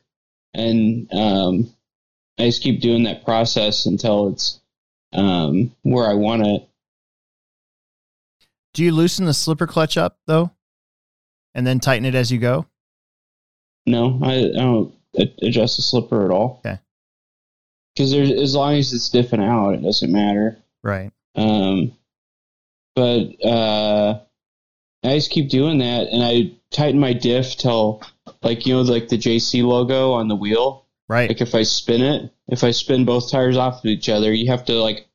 and 0.52 1.08
um, 1.12 1.72
I 2.38 2.46
just 2.46 2.62
keep 2.62 2.80
doing 2.80 3.04
that 3.04 3.24
process 3.24 3.86
until 3.86 4.28
it's 4.28 4.60
um, 5.12 5.74
where 5.82 6.08
I 6.08 6.14
want 6.14 6.46
it. 6.46 6.68
Do 8.74 8.82
you 8.82 8.92
loosen 8.92 9.24
the 9.24 9.34
slipper 9.34 9.66
clutch 9.66 9.96
up 9.96 10.18
though, 10.26 10.50
and 11.54 11.66
then 11.66 11.80
tighten 11.80 12.04
it 12.04 12.14
as 12.14 12.30
you 12.30 12.38
go? 12.38 12.66
No, 13.86 14.18
I, 14.22 14.34
I 14.34 14.52
don't 14.52 14.94
adjust 15.42 15.76
the 15.76 15.82
slipper 15.82 16.24
at 16.24 16.30
all. 16.30 16.60
Okay. 16.64 16.78
Because 17.94 18.10
there's 18.10 18.30
as 18.30 18.54
long 18.54 18.74
as 18.74 18.92
it's 18.92 19.04
stiffen 19.04 19.40
out, 19.40 19.74
it 19.74 19.82
doesn't 19.82 20.12
matter. 20.12 20.58
Right. 20.82 21.12
Um, 21.34 21.92
but 22.94 23.44
uh, 23.44 24.20
I 25.02 25.14
just 25.14 25.30
keep 25.30 25.48
doing 25.48 25.78
that, 25.78 26.08
and 26.08 26.22
I 26.22 26.52
tighten 26.70 27.00
my 27.00 27.12
diff 27.12 27.56
till 27.56 28.02
like 28.42 28.66
you 28.66 28.74
know 28.74 28.82
like 28.82 29.08
the 29.08 29.18
JC 29.18 29.64
logo 29.64 30.12
on 30.12 30.28
the 30.28 30.36
wheel. 30.36 30.86
Right. 31.08 31.28
Like 31.28 31.40
if 31.40 31.54
I 31.54 31.62
spin 31.62 32.02
it, 32.02 32.32
if 32.48 32.64
I 32.64 32.70
spin 32.70 33.04
both 33.04 33.30
tires 33.30 33.56
off 33.56 33.80
of 33.80 33.86
each 33.86 34.08
other, 34.08 34.32
you 34.32 34.50
have 34.50 34.64
to 34.66 34.74
like 34.74 35.06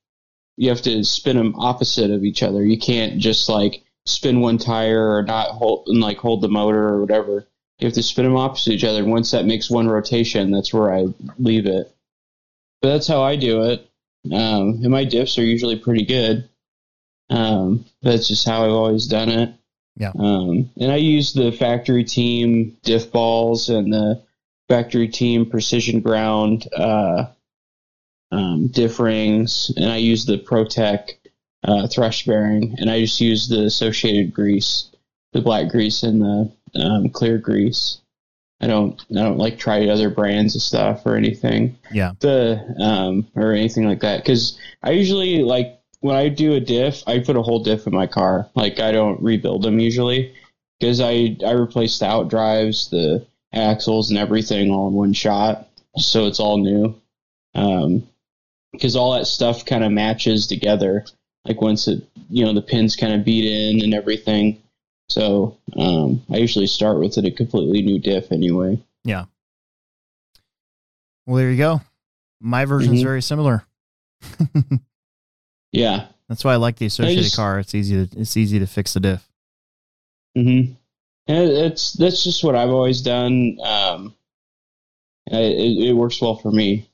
you 0.57 0.69
have 0.69 0.81
to 0.83 1.03
spin 1.03 1.37
them 1.37 1.55
opposite 1.55 2.11
of 2.11 2.23
each 2.23 2.43
other. 2.43 2.63
You 2.63 2.77
can't 2.77 3.17
just 3.17 3.49
like 3.49 3.83
spin 4.05 4.41
one 4.41 4.57
tire 4.57 5.15
or 5.15 5.23
not 5.23 5.51
hold 5.51 5.87
and 5.87 6.01
like 6.01 6.17
hold 6.17 6.41
the 6.41 6.49
motor 6.49 6.87
or 6.87 7.01
whatever. 7.01 7.47
You 7.79 7.87
have 7.87 7.93
to 7.95 8.03
spin 8.03 8.25
them 8.25 8.35
opposite 8.35 8.73
each 8.73 8.83
other. 8.83 8.99
And 8.99 9.11
once 9.11 9.31
that 9.31 9.45
makes 9.45 9.69
one 9.69 9.87
rotation, 9.87 10.51
that's 10.51 10.73
where 10.73 10.93
I 10.93 11.07
leave 11.37 11.65
it. 11.65 11.91
But 12.81 12.93
that's 12.93 13.07
how 13.07 13.21
I 13.21 13.35
do 13.35 13.63
it. 13.63 13.89
Um, 14.25 14.81
and 14.83 14.89
my 14.89 15.05
diffs 15.05 15.37
are 15.37 15.45
usually 15.45 15.77
pretty 15.77 16.05
good. 16.05 16.47
Um, 17.29 17.85
that's 18.01 18.27
just 18.27 18.47
how 18.47 18.65
I've 18.65 18.71
always 18.71 19.07
done 19.07 19.29
it. 19.29 19.53
Yeah. 19.95 20.11
Um, 20.17 20.69
and 20.79 20.91
I 20.91 20.97
use 20.97 21.33
the 21.33 21.51
factory 21.51 22.03
team 22.03 22.77
diff 22.83 23.11
balls 23.11 23.69
and 23.69 23.91
the 23.91 24.21
factory 24.69 25.07
team 25.07 25.49
precision 25.49 25.99
ground 25.99 26.67
uh, 26.75 27.25
um, 28.31 28.67
diff 28.67 28.99
rings, 28.99 29.71
and 29.75 29.89
I 29.89 29.97
use 29.97 30.25
the 30.25 30.37
ProTech 30.37 31.09
uh, 31.63 31.87
thrust 31.87 32.25
bearing, 32.25 32.75
and 32.77 32.89
I 32.89 33.01
just 33.01 33.19
use 33.19 33.49
the 33.49 33.65
associated 33.65 34.33
grease, 34.33 34.89
the 35.33 35.41
black 35.41 35.69
grease 35.69 36.03
and 36.03 36.21
the 36.21 36.51
um, 36.75 37.09
clear 37.09 37.37
grease. 37.37 37.99
I 38.61 38.67
don't 38.67 39.01
I 39.11 39.21
don't 39.23 39.37
like 39.37 39.57
try 39.57 39.87
other 39.87 40.09
brands 40.09 40.55
of 40.55 40.61
stuff 40.61 41.05
or 41.05 41.15
anything. 41.15 41.77
Yeah. 41.91 42.13
the 42.19 42.59
um 42.79 43.27
or 43.35 43.53
anything 43.53 43.87
like 43.87 44.01
that. 44.01 44.17
Because 44.17 44.59
I 44.83 44.91
usually 44.91 45.43
like 45.43 45.79
when 46.01 46.15
I 46.15 46.29
do 46.29 46.53
a 46.53 46.59
diff 46.59 47.03
I 47.07 47.19
put 47.19 47.37
a 47.37 47.41
whole 47.41 47.63
diff 47.63 47.87
in 47.87 47.93
my 47.93 48.07
car. 48.07 48.49
Like 48.55 48.79
I 48.79 48.91
don't 48.91 49.21
rebuild 49.21 49.63
them 49.63 49.79
usually. 49.79 50.35
Because 50.79 50.99
I 50.99 51.37
I 51.45 51.51
replace 51.51 51.99
the 51.99 52.07
out 52.07 52.29
drives 52.29 52.89
the 52.89 53.25
axles 53.53 54.09
and 54.09 54.19
everything 54.19 54.71
all 54.71 54.89
in 54.89 54.93
one 54.93 55.13
shot. 55.13 55.67
So 55.97 56.27
it's 56.27 56.39
all 56.39 56.57
new. 56.57 56.99
Um 57.55 58.07
because 58.73 58.95
all 58.95 59.13
that 59.13 59.25
stuff 59.25 59.65
kind 59.65 59.83
of 59.85 59.91
matches 59.91 60.47
together. 60.47 61.05
Like 61.45 61.61
once 61.61 61.87
it 61.87 62.03
you 62.29 62.43
know 62.43 62.53
the 62.53 62.61
pins 62.61 62.97
kind 62.97 63.13
of 63.13 63.23
beat 63.23 63.45
in 63.45 63.81
and 63.81 63.93
everything 63.93 64.61
so 65.09 65.57
um 65.75 66.21
I 66.31 66.37
usually 66.37 66.67
start 66.67 66.99
with 66.99 67.17
it 67.17 67.25
a 67.25 67.31
completely 67.31 67.81
new 67.81 67.99
diff 67.99 68.31
anyway 68.31 68.79
Yeah. 69.03 69.25
Well, 71.25 71.37
there 71.37 71.51
you 71.51 71.57
go. 71.57 71.81
My 72.41 72.65
version's 72.65 73.01
Mhm. 73.01 73.03
very 73.03 73.21
similar. 73.21 73.63
yeah 75.71 76.07
That's 76.27 76.43
why 76.43 76.53
I 76.53 76.55
like 76.57 76.77
the 76.77 76.85
associated 76.87 77.23
just- 77.23 77.35
car. 77.35 77.59
It's 77.59 77.73
easy 77.75 78.05
to 78.07 78.19
it's 78.19 78.35
easy 78.37 78.59
to 78.59 78.65
fix 78.67 78.93
the 78.93 78.99
diff. 78.99 79.27
Mm-hmm. 80.37 80.73
And 81.27 81.49
it's 81.51 81.93
that's 81.93 82.23
just 82.23 82.43
what 82.43 82.55
I've 82.55 82.69
always 82.69 83.01
done. 83.01 83.57
Um, 83.63 84.15
it, 85.27 85.89
it 85.89 85.93
works 85.93 86.19
well 86.21 86.35
for 86.35 86.51
me. 86.51 86.89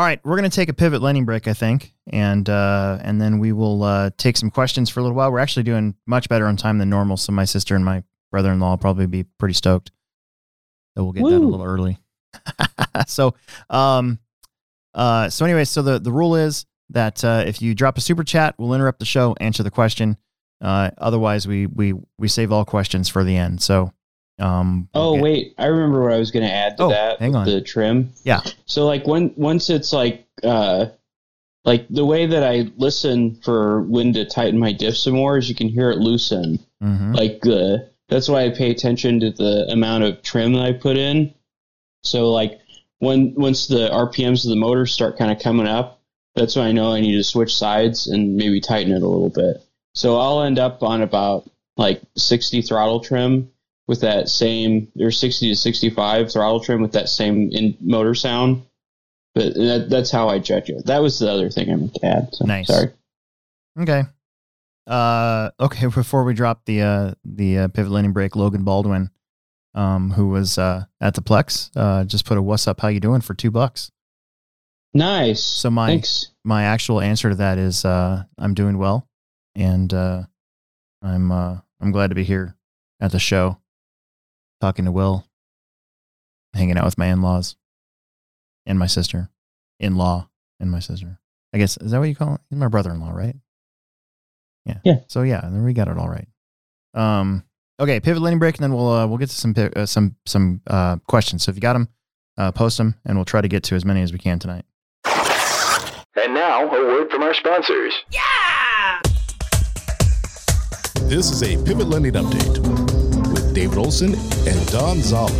All 0.00 0.06
right, 0.06 0.18
we're 0.24 0.36
gonna 0.36 0.48
take 0.48 0.70
a 0.70 0.72
pivot 0.72 1.02
lending 1.02 1.26
break, 1.26 1.46
I 1.46 1.52
think, 1.52 1.92
and 2.06 2.48
uh, 2.48 2.98
and 3.02 3.20
then 3.20 3.38
we 3.38 3.52
will 3.52 3.82
uh, 3.82 4.08
take 4.16 4.38
some 4.38 4.50
questions 4.50 4.88
for 4.88 5.00
a 5.00 5.02
little 5.02 5.14
while. 5.14 5.30
We're 5.30 5.40
actually 5.40 5.64
doing 5.64 5.94
much 6.06 6.26
better 6.30 6.46
on 6.46 6.56
time 6.56 6.78
than 6.78 6.88
normal, 6.88 7.18
so 7.18 7.32
my 7.32 7.44
sister 7.44 7.76
and 7.76 7.84
my 7.84 8.02
brother-in-law 8.30 8.70
will 8.70 8.78
probably 8.78 9.04
be 9.04 9.24
pretty 9.24 9.52
stoked 9.52 9.90
that 10.96 11.04
we'll 11.04 11.12
get 11.12 11.24
that 11.24 11.36
a 11.36 11.38
little 11.38 11.62
early. 11.62 11.98
so, 13.08 13.34
um, 13.68 14.18
uh, 14.94 15.28
so 15.28 15.44
anyway, 15.44 15.64
so 15.64 15.82
the 15.82 15.98
the 15.98 16.12
rule 16.12 16.34
is 16.34 16.64
that 16.88 17.22
uh, 17.22 17.44
if 17.46 17.60
you 17.60 17.74
drop 17.74 17.98
a 17.98 18.00
super 18.00 18.24
chat, 18.24 18.54
we'll 18.56 18.72
interrupt 18.72 19.00
the 19.00 19.04
show, 19.04 19.36
answer 19.38 19.62
the 19.62 19.70
question. 19.70 20.16
Uh, 20.62 20.92
otherwise, 20.96 21.46
we 21.46 21.66
we 21.66 21.92
we 22.18 22.26
save 22.26 22.52
all 22.52 22.64
questions 22.64 23.10
for 23.10 23.22
the 23.22 23.36
end. 23.36 23.60
So, 23.60 23.92
Um, 24.40 24.88
Oh 24.94 25.12
okay. 25.12 25.20
wait, 25.22 25.54
I 25.58 25.66
remember 25.66 26.02
what 26.02 26.12
I 26.12 26.18
was 26.18 26.30
going 26.30 26.46
to 26.46 26.52
add 26.52 26.76
to 26.78 26.84
Oh, 26.84 26.88
that. 26.90 27.18
hang 27.18 27.34
on. 27.36 27.46
The 27.46 27.60
trim. 27.60 28.12
Yeah. 28.24 28.40
So 28.66 28.86
like 28.86 29.06
when 29.06 29.32
once 29.36 29.68
it's 29.70 29.92
like 29.92 30.26
uh 30.42 30.86
like 31.64 31.86
the 31.90 32.04
way 32.06 32.26
that 32.26 32.42
I 32.42 32.70
listen 32.76 33.34
for 33.42 33.82
when 33.82 34.12
to 34.14 34.24
tighten 34.24 34.58
my 34.58 34.72
diff 34.72 34.96
some 34.96 35.14
more 35.14 35.36
is 35.36 35.48
you 35.48 35.54
can 35.54 35.68
hear 35.68 35.90
it 35.90 35.98
loosen. 35.98 36.58
Mhm. 36.82 37.14
Like 37.14 37.40
the 37.42 37.88
that's 38.08 38.28
why 38.28 38.44
I 38.44 38.50
pay 38.50 38.70
attention 38.70 39.20
to 39.20 39.30
the 39.30 39.66
amount 39.70 40.04
of 40.04 40.22
trim 40.22 40.54
that 40.54 40.62
I 40.62 40.72
put 40.72 40.96
in. 40.96 41.32
So 42.02 42.30
like 42.30 42.60
when 42.98 43.34
once 43.34 43.66
the 43.66 43.88
RPMs 43.90 44.44
of 44.44 44.50
the 44.50 44.56
motor 44.56 44.86
start 44.86 45.18
kind 45.18 45.30
of 45.30 45.38
coming 45.38 45.66
up, 45.68 46.00
that's 46.34 46.56
when 46.56 46.66
I 46.66 46.72
know 46.72 46.92
I 46.92 47.00
need 47.00 47.16
to 47.16 47.24
switch 47.24 47.54
sides 47.54 48.06
and 48.06 48.36
maybe 48.36 48.60
tighten 48.60 48.92
it 48.92 49.02
a 49.02 49.06
little 49.08 49.28
bit. 49.28 49.62
So 49.94 50.18
I'll 50.18 50.42
end 50.42 50.58
up 50.58 50.82
on 50.82 51.02
about 51.02 51.48
like 51.76 52.00
60 52.16 52.62
throttle 52.62 53.00
trim 53.00 53.50
with 53.90 54.00
that 54.02 54.28
same 54.28 54.86
or 55.00 55.10
60 55.10 55.48
to 55.48 55.56
65 55.56 56.30
throttle 56.30 56.60
trim 56.60 56.80
with 56.80 56.92
that 56.92 57.08
same 57.08 57.50
in 57.50 57.76
motor 57.80 58.14
sound. 58.14 58.62
But 59.34 59.54
that, 59.54 59.88
that's 59.90 60.12
how 60.12 60.28
I 60.28 60.38
judge 60.38 60.70
it. 60.70 60.86
That 60.86 61.02
was 61.02 61.18
the 61.18 61.28
other 61.28 61.50
thing 61.50 61.72
I 61.72 61.74
meant 61.74 61.94
to 61.94 62.06
add. 62.06 62.28
So, 62.32 62.46
Nice. 62.46 62.68
Sorry. 62.68 62.92
Okay. 63.80 64.04
Uh, 64.86 65.50
okay. 65.58 65.86
Before 65.94 66.22
we 66.22 66.34
drop 66.34 66.64
the 66.66 66.82
uh, 66.82 67.14
the 67.24 67.58
uh, 67.58 67.68
pivot 67.68 67.90
lending 67.90 68.12
break, 68.12 68.36
Logan 68.36 68.62
Baldwin, 68.62 69.10
um, 69.74 70.12
who 70.12 70.28
was 70.28 70.56
uh, 70.56 70.84
at 71.00 71.14
the 71.14 71.22
Plex, 71.22 71.70
uh, 71.74 72.04
just 72.04 72.24
put 72.24 72.38
a 72.38 72.42
"What's 72.42 72.68
up? 72.68 72.80
How 72.80 72.88
you 72.88 73.00
doing?" 73.00 73.22
for 73.22 73.34
two 73.34 73.50
bucks. 73.50 73.90
Nice. 74.94 75.42
So 75.42 75.68
my 75.68 75.88
Thanks. 75.88 76.30
my 76.44 76.62
actual 76.62 77.00
answer 77.00 77.30
to 77.30 77.36
that 77.36 77.58
is 77.58 77.84
uh, 77.84 78.22
I'm 78.38 78.54
doing 78.54 78.78
well, 78.78 79.08
and 79.56 79.92
uh, 79.92 80.22
I'm 81.02 81.32
uh, 81.32 81.58
I'm 81.80 81.90
glad 81.90 82.08
to 82.10 82.14
be 82.14 82.24
here 82.24 82.56
at 83.00 83.10
the 83.10 83.18
show, 83.18 83.58
talking 84.60 84.84
to 84.84 84.92
Will, 84.92 85.26
hanging 86.54 86.76
out 86.76 86.84
with 86.84 86.98
my 86.98 87.06
in 87.06 87.22
laws, 87.22 87.56
and 88.66 88.78
my 88.78 88.86
sister, 88.86 89.30
in 89.78 89.96
law, 89.96 90.28
and 90.58 90.70
my 90.70 90.80
sister. 90.80 91.18
I 91.52 91.58
guess 91.58 91.76
is 91.78 91.90
that 91.90 91.98
what 91.98 92.08
you 92.08 92.14
call 92.14 92.34
it? 92.34 92.40
He's 92.50 92.58
my 92.58 92.68
brother 92.68 92.90
in 92.90 93.00
law, 93.00 93.10
right? 93.10 93.36
Yeah. 94.66 94.78
Yeah. 94.84 95.00
So 95.08 95.22
yeah, 95.22 95.40
then 95.42 95.64
we 95.64 95.72
got 95.72 95.88
it 95.88 95.98
all 95.98 96.08
right. 96.08 96.28
Um. 96.94 97.44
Okay, 97.80 97.98
pivot 97.98 98.20
lending 98.20 98.38
break, 98.38 98.56
and 98.56 98.62
then 98.62 98.74
we'll 98.74 98.88
uh, 98.90 99.06
we'll 99.06 99.16
get 99.16 99.30
to 99.30 99.34
some 99.34 99.54
pi- 99.54 99.72
uh, 99.74 99.86
some 99.86 100.14
some 100.26 100.60
uh, 100.66 100.96
questions. 101.08 101.44
So 101.44 101.50
if 101.50 101.56
you 101.56 101.62
got 101.62 101.72
them, 101.72 101.88
uh, 102.36 102.52
post 102.52 102.76
them, 102.76 102.94
and 103.06 103.16
we'll 103.16 103.24
try 103.24 103.40
to 103.40 103.48
get 103.48 103.62
to 103.64 103.74
as 103.74 103.86
many 103.86 104.02
as 104.02 104.12
we 104.12 104.18
can 104.18 104.38
tonight. 104.38 104.66
And 106.16 106.34
now, 106.34 106.66
a 106.66 106.70
word 106.70 107.10
from 107.10 107.22
our 107.22 107.32
sponsors. 107.32 107.94
Yeah! 108.10 109.00
This 111.08 111.32
is 111.32 111.42
a 111.42 111.56
Pivot 111.64 111.86
Lending 111.88 112.12
Update 112.12 112.79
David 113.52 113.78
Olson 113.78 114.14
and 114.46 114.66
Dawn 114.68 115.00
Zoller. 115.00 115.32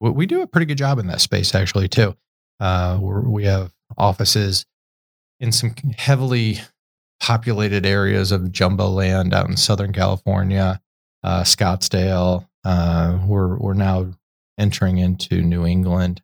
we, 0.00 0.26
do 0.26 0.42
a 0.42 0.46
pretty 0.46 0.66
good 0.66 0.78
job 0.78 0.98
in 0.98 1.06
that 1.06 1.20
space 1.20 1.54
actually 1.54 1.88
too. 1.88 2.16
Uh, 2.60 2.98
we 3.00 3.44
have 3.44 3.72
offices 3.96 4.66
in 5.40 5.50
some 5.50 5.74
heavily 5.96 6.60
populated 7.20 7.86
areas 7.86 8.32
of 8.32 8.52
jumbo 8.52 8.88
land 8.88 9.32
out 9.32 9.48
in 9.48 9.56
Southern 9.56 9.92
California, 9.92 10.81
uh, 11.24 11.42
Scottsdale. 11.42 12.48
Uh, 12.64 13.18
we're 13.26 13.56
we're 13.56 13.74
now 13.74 14.12
entering 14.58 14.98
into 14.98 15.42
New 15.42 15.66
England. 15.66 16.22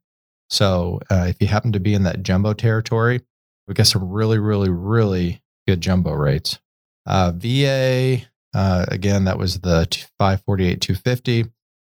So 0.50 1.00
uh, 1.10 1.26
if 1.28 1.40
you 1.40 1.46
happen 1.46 1.72
to 1.72 1.80
be 1.80 1.94
in 1.94 2.04
that 2.04 2.22
jumbo 2.22 2.52
territory, 2.54 3.20
we 3.66 3.74
got 3.74 3.86
some 3.86 4.08
really, 4.08 4.38
really, 4.38 4.70
really 4.70 5.42
good 5.66 5.80
jumbo 5.80 6.12
rates. 6.12 6.58
Uh, 7.06 7.32
VA 7.34 8.22
uh, 8.54 8.86
again, 8.88 9.24
that 9.24 9.38
was 9.38 9.60
the 9.60 9.86
548 10.18 10.80
250. 10.80 11.42
The 11.42 11.50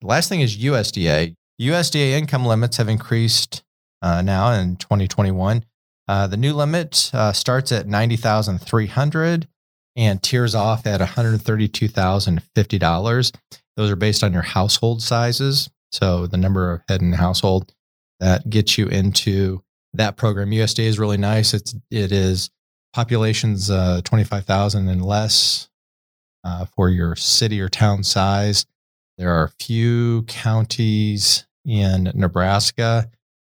last 0.08 0.30
thing 0.30 0.41
is 0.41 0.58
USDA. 0.58 1.36
USDA 1.62 2.12
income 2.12 2.45
limits 2.45 2.78
have 2.78 2.89
increased 2.89 3.64
uh, 4.02 4.22
now 4.22 4.52
in 4.52 4.78
2021. 4.78 5.66
Uh, 6.08 6.28
the 6.28 6.38
new 6.38 6.54
limit 6.54 6.95
starts 6.95 7.72
at 7.72 7.88
90,300 7.88 9.47
and 9.96 10.22
tiers 10.22 10.54
off 10.56 10.86
at 10.86 11.00
$132,050. 11.02 13.32
Those 13.76 13.92
are 13.92 13.96
based 13.96 14.24
on 14.24 14.34
your 14.34 14.42
household 14.42 15.02
sizes. 15.02 15.70
So 15.92 16.28
the 16.28 16.38
number 16.38 16.72
of 16.72 16.82
head 16.88 17.02
in 17.02 17.10
the 17.12 17.18
household 17.18 17.74
that 18.20 18.50
gets 18.50 18.78
you 18.78 18.88
into 18.88 19.64
that 19.94 20.18
program. 20.18 20.52
USDA 20.52 20.86
is 20.86 21.00
really 21.00 21.18
nice. 21.18 21.54
It's 21.54 21.74
it 21.90 22.12
is 22.12 22.50
populations 22.94 23.70
uh, 23.70 24.02
25,000 24.04 24.90
and 24.90 25.06
less 25.06 25.70
uh, 26.44 26.66
for 26.66 26.90
your 26.90 27.16
city 27.16 27.62
or 27.62 27.70
town 27.70 28.04
size. 28.04 28.66
There 29.18 29.34
are 29.34 29.46
a 29.46 29.64
few 29.64 30.24
counties 30.24 31.46
in 31.66 32.12
Nebraska 32.16 33.10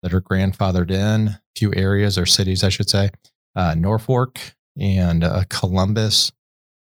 that 0.02 0.14
are 0.14 0.20
grandfathered 0.20 0.90
in, 0.90 1.38
few 1.56 1.72
areas 1.74 2.16
or 2.16 2.26
cities, 2.26 2.64
I 2.64 2.70
should 2.70 2.88
say. 2.88 3.10
Uh, 3.54 3.74
Norfolk 3.74 4.38
and 4.80 5.22
uh, 5.22 5.44
Columbus 5.48 6.32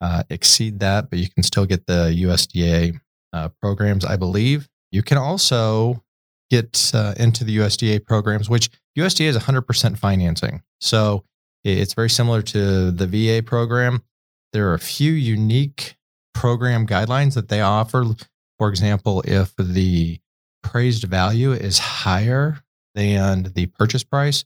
uh, 0.01 0.23
exceed 0.31 0.81
that, 0.81 1.11
but 1.11 1.19
you 1.19 1.29
can 1.29 1.43
still 1.43 1.67
get 1.67 1.87
the 1.87 2.15
USDA 2.23 2.99
uh, 3.33 3.49
programs, 3.61 4.05
I 4.05 4.17
believe. 4.17 4.69
You 4.93 5.03
can 5.03 5.19
also 5.19 6.03
get 6.51 6.93
uh, 6.95 7.15
into 7.19 7.45
the 7.45 7.59
USDA 7.59 8.07
programs, 8.07 8.49
which 8.49 8.71
USDA 8.97 9.27
is 9.27 9.37
100% 9.37 9.99
financing. 9.99 10.63
So 10.81 11.25
it's 11.65 11.95
very 11.95 12.09
similar 12.09 12.41
to 12.43 12.91
the 12.91 13.07
VA 13.07 13.43
program. 13.43 14.03
There 14.53 14.71
are 14.71 14.75
a 14.75 14.79
few 14.79 15.13
unique 15.13 15.97
program 16.33 16.87
guidelines 16.87 17.35
that 17.35 17.49
they 17.49 17.61
offer. 17.61 18.05
For 18.59 18.69
example, 18.69 19.23
if 19.27 19.55
the 19.57 20.19
appraised 20.63 21.05
value 21.05 21.53
is 21.53 21.79
higher 21.79 22.61
than 22.95 23.53
the 23.55 23.67
purchase 23.67 24.05
price, 24.05 24.45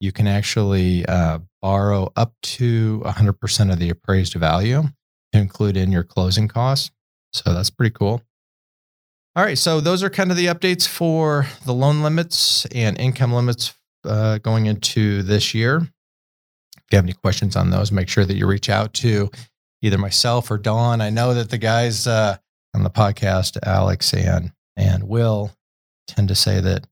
you 0.00 0.12
can 0.12 0.26
actually 0.26 1.04
uh, 1.06 1.40
borrow 1.62 2.12
up 2.16 2.34
to 2.42 3.00
100% 3.04 3.72
of 3.72 3.78
the 3.78 3.88
appraised 3.88 4.34
value 4.34 4.82
to 5.32 5.38
include 5.38 5.76
in 5.76 5.92
your 5.92 6.02
closing 6.02 6.48
costs. 6.48 6.90
So 7.32 7.54
that's 7.54 7.70
pretty 7.70 7.94
cool. 7.94 8.22
All 9.34 9.42
right, 9.42 9.56
so 9.56 9.80
those 9.80 10.02
are 10.02 10.10
kind 10.10 10.30
of 10.30 10.36
the 10.36 10.46
updates 10.46 10.86
for 10.86 11.46
the 11.64 11.72
loan 11.72 12.02
limits 12.02 12.66
and 12.66 12.98
income 12.98 13.32
limits 13.32 13.72
uh, 14.04 14.38
going 14.38 14.66
into 14.66 15.22
this 15.22 15.54
year. 15.54 15.76
If 15.76 16.84
you 16.90 16.96
have 16.96 17.04
any 17.04 17.14
questions 17.14 17.56
on 17.56 17.70
those, 17.70 17.90
make 17.90 18.10
sure 18.10 18.26
that 18.26 18.36
you 18.36 18.46
reach 18.46 18.68
out 18.68 18.92
to 18.94 19.30
either 19.80 19.96
myself 19.96 20.50
or 20.50 20.58
Dawn. 20.58 21.00
I 21.00 21.08
know 21.08 21.32
that 21.32 21.48
the 21.48 21.56
guys 21.56 22.06
uh, 22.06 22.36
on 22.74 22.82
the 22.82 22.90
podcast, 22.90 23.56
Alex 23.62 24.12
and 24.12 24.52
and 24.76 25.04
Will, 25.04 25.50
tend 26.06 26.28
to 26.28 26.34
say 26.34 26.60
that 26.60 26.86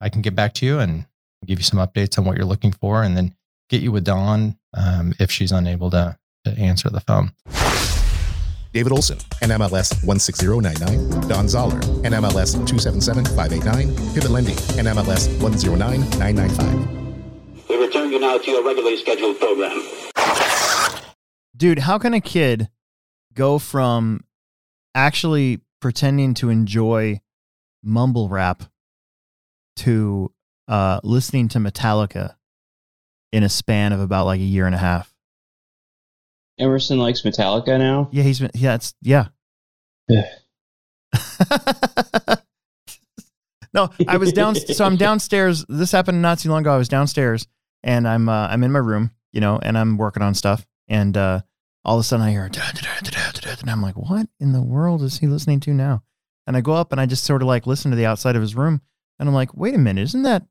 I 0.00 0.08
can 0.08 0.22
get 0.22 0.34
back 0.34 0.54
to 0.54 0.64
you 0.66 0.78
and 0.78 1.04
give 1.46 1.58
you 1.58 1.64
some 1.64 1.80
updates 1.80 2.18
on 2.18 2.24
what 2.24 2.36
you're 2.36 2.46
looking 2.46 2.72
for, 2.72 3.02
and 3.02 3.16
then 3.16 3.34
get 3.68 3.82
you 3.82 3.90
with 3.90 4.04
Dawn 4.04 4.56
um, 4.74 5.14
if 5.18 5.30
she's 5.30 5.52
unable 5.52 5.90
to, 5.90 6.18
to 6.44 6.50
answer 6.52 6.90
the 6.90 7.00
phone. 7.00 7.32
David 8.72 8.92
Olson, 8.92 9.18
NMLS 9.40 10.04
16099. 10.04 11.28
Dawn 11.28 11.48
Zoller, 11.48 11.80
NMLS 12.02 12.66
277589. 12.66 14.14
Pivot 14.14 14.30
Lending, 14.30 14.56
NMLS 14.56 15.40
109995. 15.40 17.03
We 17.74 17.84
return 17.84 18.12
you 18.12 18.20
now 18.20 18.38
to 18.38 18.50
your 18.50 18.64
regularly 18.64 18.96
scheduled 18.96 19.40
program. 19.40 19.82
Dude, 21.56 21.80
how 21.80 21.98
can 21.98 22.14
a 22.14 22.20
kid 22.20 22.68
go 23.32 23.58
from 23.58 24.20
actually 24.94 25.60
pretending 25.80 26.34
to 26.34 26.50
enjoy 26.50 27.20
mumble 27.82 28.28
rap 28.28 28.62
to 29.78 30.32
uh, 30.68 31.00
listening 31.02 31.48
to 31.48 31.58
Metallica 31.58 32.36
in 33.32 33.42
a 33.42 33.48
span 33.48 33.92
of 33.92 33.98
about 33.98 34.26
like 34.26 34.38
a 34.38 34.44
year 34.44 34.66
and 34.66 34.74
a 34.76 34.78
half? 34.78 35.12
Emerson 36.60 37.00
likes 37.00 37.22
Metallica 37.22 37.76
now. 37.76 38.08
Yeah, 38.12 38.22
he's 38.22 38.38
been, 38.38 38.52
yeah, 38.54 38.76
it's, 38.76 38.94
yeah. 39.02 39.26
no, 43.74 43.90
I 44.06 44.16
was 44.16 44.32
down. 44.32 44.54
So 44.54 44.84
I'm 44.84 44.94
downstairs. 44.94 45.64
This 45.68 45.90
happened 45.90 46.22
not 46.22 46.38
too 46.38 46.50
long 46.50 46.60
ago. 46.60 46.72
I 46.72 46.78
was 46.78 46.88
downstairs 46.88 47.48
and 47.84 48.08
I'm 48.08 48.28
uh, 48.28 48.48
I'm 48.48 48.64
in 48.64 48.72
my 48.72 48.80
room, 48.80 49.12
you 49.32 49.40
know, 49.40 49.60
and 49.62 49.78
I'm 49.78 49.96
working 49.96 50.22
on 50.22 50.34
stuff. 50.34 50.66
And 50.88 51.16
uh, 51.16 51.42
all 51.84 51.96
of 51.96 52.00
a 52.00 52.02
sudden 52.02 52.26
I 52.26 52.30
hear, 52.30 52.48
"Da, 52.48 52.72
da, 52.72 52.80
da, 52.80 53.10
da, 53.10 53.30
da, 53.30 53.40
da," 53.40 53.60
and 53.60 53.70
I'm 53.70 53.82
like, 53.82 53.94
what 53.94 54.26
in 54.40 54.52
the 54.52 54.62
world 54.62 55.02
is 55.02 55.18
he 55.18 55.28
listening 55.28 55.60
to 55.60 55.72
now? 55.72 56.02
And 56.46 56.56
I 56.56 56.60
go 56.60 56.72
up 56.72 56.90
and 56.90 57.00
I 57.00 57.06
just 57.06 57.24
sort 57.24 57.42
of 57.42 57.48
like 57.48 57.66
listen 57.66 57.90
to 57.92 57.96
the 57.96 58.06
outside 58.06 58.34
of 58.34 58.42
his 58.42 58.56
room, 58.56 58.80
and 59.20 59.28
I'm 59.28 59.34
like, 59.34 59.54
wait 59.54 59.74
a 59.74 59.78
minute, 59.78 60.02
isn't 60.02 60.22
that? 60.22 60.44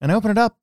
And 0.00 0.10
I 0.10 0.14
open 0.14 0.30
it 0.30 0.38
up. 0.38 0.56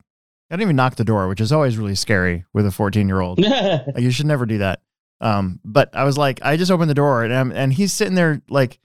I 0.50 0.56
didn't 0.56 0.64
even 0.64 0.76
knock 0.76 0.96
the 0.96 1.06
door, 1.06 1.28
which 1.28 1.40
is 1.40 1.52
always 1.52 1.78
really 1.78 1.96
scary 1.96 2.46
with 2.54 2.66
a 2.66 2.72
14 2.72 3.08
year 3.08 3.22
old. 3.22 3.40
Like, 3.40 3.86
you 3.98 4.12
should 4.12 4.26
never 4.26 4.46
do 4.46 4.58
that. 4.58 4.82
Um, 5.22 5.60
but 5.64 5.96
I 5.96 6.04
was 6.04 6.18
like, 6.18 6.40
I 6.42 6.58
just 6.58 6.72
opened 6.72 6.90
the 6.90 6.96
door 6.96 7.24
and 7.24 7.34
I'm, 7.34 7.52
and 7.52 7.72
he's 7.72 7.94
sitting 7.94 8.16
there 8.16 8.42
like 8.50 8.80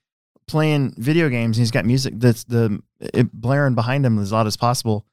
playing 0.46 0.94
video 0.96 1.28
games 1.28 1.56
and 1.56 1.62
he's 1.62 1.72
got 1.72 1.84
music 1.84 2.14
that's 2.18 2.44
the 2.44 2.80
it 3.00 3.32
blaring 3.32 3.74
behind 3.74 4.06
him 4.06 4.18
as 4.18 4.30
loud 4.32 4.46
as 4.46 4.56
possible. 4.56 5.06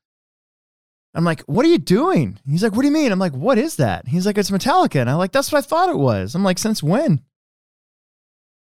I'm 1.16 1.24
like, 1.24 1.42
what 1.42 1.66
are 1.66 1.70
you 1.70 1.78
doing? 1.78 2.40
He's 2.48 2.64
like, 2.64 2.74
what 2.74 2.82
do 2.82 2.88
you 2.88 2.94
mean? 2.94 3.12
I'm 3.12 3.20
like, 3.20 3.34
what 3.34 3.58
is 3.58 3.76
that? 3.76 4.08
He's 4.08 4.26
like, 4.26 4.38
it's 4.38 4.50
Metallica. 4.50 5.00
And 5.00 5.10
I'm 5.10 5.18
like, 5.18 5.32
that's 5.32 5.52
what 5.52 5.60
I 5.60 5.68
thought 5.68 5.90
it 5.90 5.98
was. 5.98 6.34
I'm 6.34 6.44
like, 6.44 6.58
since 6.58 6.82
when? 6.82 7.22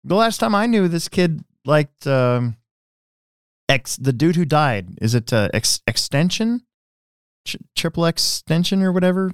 The 0.03 0.15
last 0.15 0.37
time 0.37 0.55
I 0.55 0.65
knew 0.65 0.87
this 0.87 1.09
kid 1.09 1.43
liked 1.65 2.07
um, 2.07 2.55
X, 3.67 3.97
the 3.97 4.13
dude 4.13 4.37
who 4.37 4.45
died. 4.45 4.97
Is 5.01 5.13
it 5.13 5.33
uh, 5.33 5.49
X, 5.53 5.81
Extension? 5.87 6.61
Ch- 7.45 7.57
triple 7.75 8.05
Extension 8.05 8.81
or 8.81 8.93
whatever? 8.93 9.31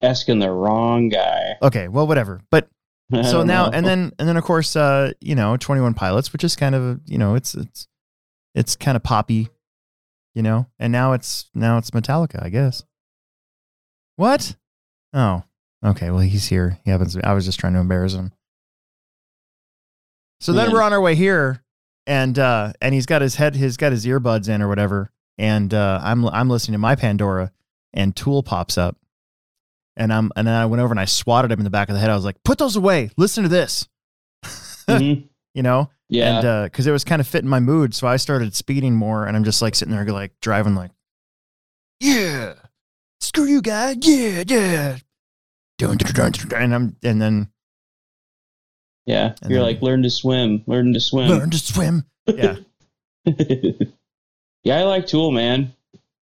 Asking 0.00 0.38
the 0.38 0.50
wrong 0.50 1.10
guy. 1.10 1.56
Okay, 1.60 1.88
well, 1.88 2.06
whatever. 2.06 2.40
But 2.50 2.68
so 3.22 3.42
now 3.42 3.66
know. 3.66 3.70
and 3.72 3.86
then 3.86 4.12
and 4.18 4.26
then 4.26 4.36
of 4.38 4.44
course 4.44 4.74
uh 4.76 5.12
you 5.20 5.34
know 5.34 5.58
21 5.58 5.92
pilots 5.92 6.32
which 6.32 6.42
is 6.42 6.56
kind 6.56 6.74
of 6.74 7.00
you 7.04 7.18
know 7.18 7.34
it's 7.34 7.54
it's 7.54 7.86
it's 8.54 8.76
kind 8.76 8.96
of 8.96 9.02
poppy 9.02 9.50
you 10.34 10.42
know? 10.42 10.66
And 10.78 10.92
now 10.92 11.12
it's 11.12 11.50
now 11.54 11.78
it's 11.78 11.90
metallica 11.90 12.42
i 12.42 12.48
guess. 12.48 12.82
What? 14.16 14.56
Oh 15.12 15.44
okay. 15.84 16.10
Well 16.10 16.20
he's 16.20 16.46
here. 16.48 16.78
He 16.84 16.90
happens 16.90 17.16
i 17.16 17.32
was 17.32 17.44
just 17.44 17.58
trying 17.60 17.74
to 17.74 17.80
embarrass 17.80 18.14
him. 18.14 18.32
So 20.40 20.52
then 20.52 20.72
we're 20.72 20.82
on 20.82 20.92
our 20.92 21.00
way 21.00 21.14
here 21.14 21.62
and 22.06 22.38
uh 22.38 22.72
and 22.80 22.94
he's 22.94 23.06
got 23.06 23.22
his 23.22 23.36
head 23.36 23.56
he's 23.56 23.76
got 23.76 23.92
his 23.92 24.04
earbuds 24.04 24.48
in 24.48 24.60
or 24.60 24.68
whatever 24.68 25.10
and 25.38 25.72
uh 25.72 25.98
i'm 26.02 26.26
i'm 26.26 26.50
listening 26.50 26.74
to 26.74 26.78
my 26.78 26.94
pandora 26.94 27.50
and 27.94 28.14
tool 28.14 28.42
pops 28.42 28.76
up. 28.76 28.96
And 29.96 30.12
I'm 30.12 30.32
and 30.34 30.44
then 30.48 30.54
I 30.54 30.66
went 30.66 30.82
over 30.82 30.92
and 30.92 30.98
I 30.98 31.04
swatted 31.04 31.52
him 31.52 31.60
in 31.60 31.64
the 31.64 31.70
back 31.70 31.88
of 31.88 31.94
the 31.94 32.00
head. 32.00 32.10
I 32.10 32.16
was 32.16 32.24
like, 32.24 32.42
"Put 32.42 32.58
those 32.58 32.74
away. 32.74 33.10
Listen 33.16 33.44
to 33.44 33.48
this." 33.48 33.88
Mhm. 34.88 35.28
You 35.54 35.62
know, 35.62 35.88
Yeah. 36.14 36.36
and 36.38 36.46
uh, 36.46 36.62
because 36.64 36.86
it 36.86 36.92
was 36.92 37.04
kind 37.04 37.20
of 37.20 37.26
fitting 37.26 37.48
my 37.50 37.60
mood, 37.60 37.94
so 37.94 38.06
I 38.06 38.16
started 38.16 38.54
speeding 38.54 38.94
more, 38.94 39.26
and 39.26 39.36
I'm 39.36 39.44
just 39.44 39.60
like 39.62 39.74
sitting 39.74 39.92
there, 39.94 40.04
like 40.06 40.32
driving, 40.40 40.74
like, 40.74 40.90
"Yeah, 42.00 42.54
screw 43.20 43.44
you, 43.46 43.60
guy. 43.62 43.96
Yeah, 44.00 44.44
yeah." 44.46 44.96
And 45.82 46.74
I'm 46.74 46.96
and 47.02 47.20
then 47.20 47.48
yeah. 49.06 49.34
and 49.42 49.50
You're 49.50 49.58
then- 49.60 49.62
like, 49.74 49.82
learn 49.82 50.02
to 50.04 50.10
swim. 50.10 50.62
Learn 50.66 50.92
to 50.94 51.00
swim. 51.00 51.28
learn 51.28 51.50
to 51.50 51.58
swim. 51.58 52.04
Yeah, 52.26 52.56
yeah, 53.26 54.78
I 54.78 54.82
like 54.84 55.06
Tool, 55.06 55.30
man. 55.32 55.74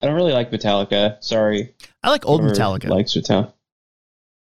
I 0.01 0.05
don't 0.05 0.15
really 0.15 0.34
like 0.34 0.51
Metallica. 0.51 1.23
Sorry. 1.23 1.73
I 2.03 2.09
like 2.09 2.25
old 2.25 2.41
Whoever 2.41 2.55
Metallica. 2.55 2.89
Likes 2.89 3.13
Metallica. 3.15 3.53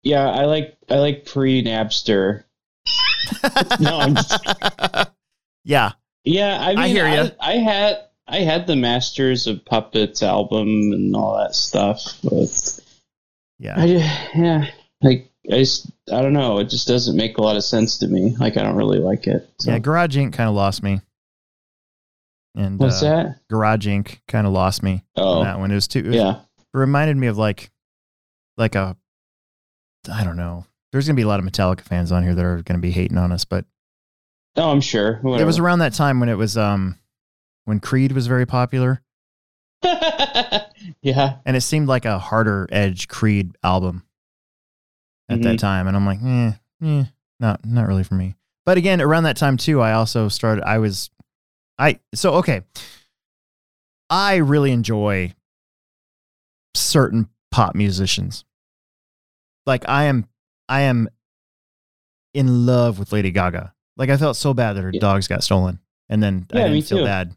Yeah, 0.03 0.29
I 0.31 0.45
like 0.47 0.77
I 0.91 0.97
like 0.97 1.25
pre 1.27 1.62
Napster. 1.64 2.45
No, 3.81 3.99
I'm 4.01 4.14
just- 4.16 4.45
yeah, 5.65 5.93
Yeah, 6.25 6.59
I 6.61 6.69
mean, 6.71 6.79
I 6.79 6.83
I, 6.83 6.89
hear 6.89 7.09
ya. 7.09 7.29
I, 7.41 7.53
had 7.55 8.05
I 8.27 8.39
had 8.39 8.67
the 8.67 8.77
Masters 8.77 9.47
of 9.47 9.65
Puppets 9.65 10.23
album 10.23 10.69
and 10.93 11.15
all 11.15 11.37
that 11.39 11.55
stuff, 11.55 12.19
but 12.23 12.81
yeah. 13.59 13.81
I 13.81 13.87
just, 13.87 14.35
yeah, 14.35 14.67
like 15.03 15.31
I 15.51 15.59
just 15.59 15.91
I 16.13 16.23
don't 16.23 16.33
know. 16.33 16.59
It 16.59 16.69
just 16.71 16.87
doesn't 16.89 17.17
make 17.17 17.39
a 17.39 17.43
lot 17.43 17.57
of 17.57 17.65
sense 17.65 17.99
to 17.99 18.09
me. 18.09 18.37
Like 18.39 18.57
I 18.57 18.63
don't 18.63 18.77
really 18.77 18.99
like 18.99 19.27
it. 19.27 19.49
So. 19.59 19.71
Yeah, 19.71 19.79
Garage 19.79 20.17
Inc. 20.17 20.33
kind 20.33 20.49
of 20.49 20.55
lost 20.55 20.83
me. 20.83 21.01
And 22.55 22.79
What's 22.79 23.03
uh, 23.03 23.11
that? 23.11 23.41
Garage 23.49 23.87
Inc. 23.87 24.19
kind 24.29 24.47
of 24.47 24.53
lost 24.53 24.83
me 24.83 25.05
on 25.17 25.25
Oh, 25.39 25.45
that 25.45 25.59
one. 25.59 25.71
It 25.71 25.75
was 25.75 25.89
too. 25.89 26.01
It 26.01 26.07
was 26.07 26.17
yeah. 26.17 26.41
it 26.59 26.79
reminded 26.79 27.17
me 27.17 27.27
of 27.27 27.39
like 27.39 27.71
like 28.57 28.75
a 28.75 28.97
I 30.13 30.25
don't 30.25 30.37
know. 30.37 30.67
There's 30.91 31.07
gonna 31.07 31.17
be 31.17 31.23
a 31.23 31.29
lot 31.29 31.41
of 31.41 31.47
Metallica 31.47 31.81
fans 31.81 32.13
on 32.13 32.23
here 32.23 32.35
that 32.35 32.45
are 32.45 32.63
gonna 32.63 32.79
be 32.81 32.91
hating 32.91 33.19
on 33.19 33.33
us, 33.33 33.45
but 33.45 33.65
Oh, 34.57 34.71
I'm 34.71 34.81
sure. 34.81 35.21
it 35.25 35.45
was 35.45 35.59
around 35.59 35.79
that 35.81 35.95
time 35.95 36.21
when 36.21 36.29
it 36.29 36.37
was 36.37 36.57
um 36.57 36.99
when 37.65 37.81
Creed 37.81 38.13
was 38.13 38.27
very 38.27 38.45
popular, 38.47 39.03
yeah. 41.03 41.37
and 41.47 41.57
it 41.57 41.61
seemed 41.63 41.89
like 41.89 42.05
a 42.05 42.19
harder 42.19 42.69
edge 42.71 43.09
Creed 43.09 43.57
album 43.63 44.05
at 45.29 45.41
that 45.43 45.57
Mhm. 45.57 45.61
time, 45.61 45.87
and 45.87 45.97
I'm 45.97 46.05
like, 46.07 46.19
eh, 46.23 46.53
eh, 46.85 47.05
not 47.41 47.65
not 47.65 47.87
really 47.87 48.05
for 48.05 48.15
me. 48.15 48.35
But 48.67 48.77
again, 48.79 49.01
around 49.01 49.25
that 49.25 49.37
time 49.37 49.57
too, 49.57 49.81
I 49.81 49.93
also 49.93 50.29
started. 50.29 50.65
I 50.65 50.79
was, 50.79 51.11
I 51.79 51.99
so 52.15 52.35
okay. 52.35 52.63
I 54.11 54.37
really 54.37 54.73
enjoy 54.73 55.35
certain 56.75 57.29
pop 57.51 57.75
musicians. 57.75 58.45
Like 59.67 59.89
I 59.89 60.05
am, 60.05 60.27
I 60.69 60.83
am 60.83 61.09
in 62.35 62.67
love 62.67 62.99
with 62.99 63.13
Lady 63.13 63.31
Gaga. 63.31 63.73
Like 64.03 64.11
I 64.11 64.17
felt 64.17 64.37
so 64.37 64.53
bad 64.53 64.73
that 64.73 64.83
her 64.83 64.91
Yeah. 64.93 64.99
dogs 64.99 65.29
got 65.29 65.45
stolen, 65.45 65.79
and 66.09 66.21
then 66.21 66.49
I 66.53 66.65
didn't 66.65 66.83
feel 66.83 66.99
too. 66.99 67.05
bad 67.05 67.37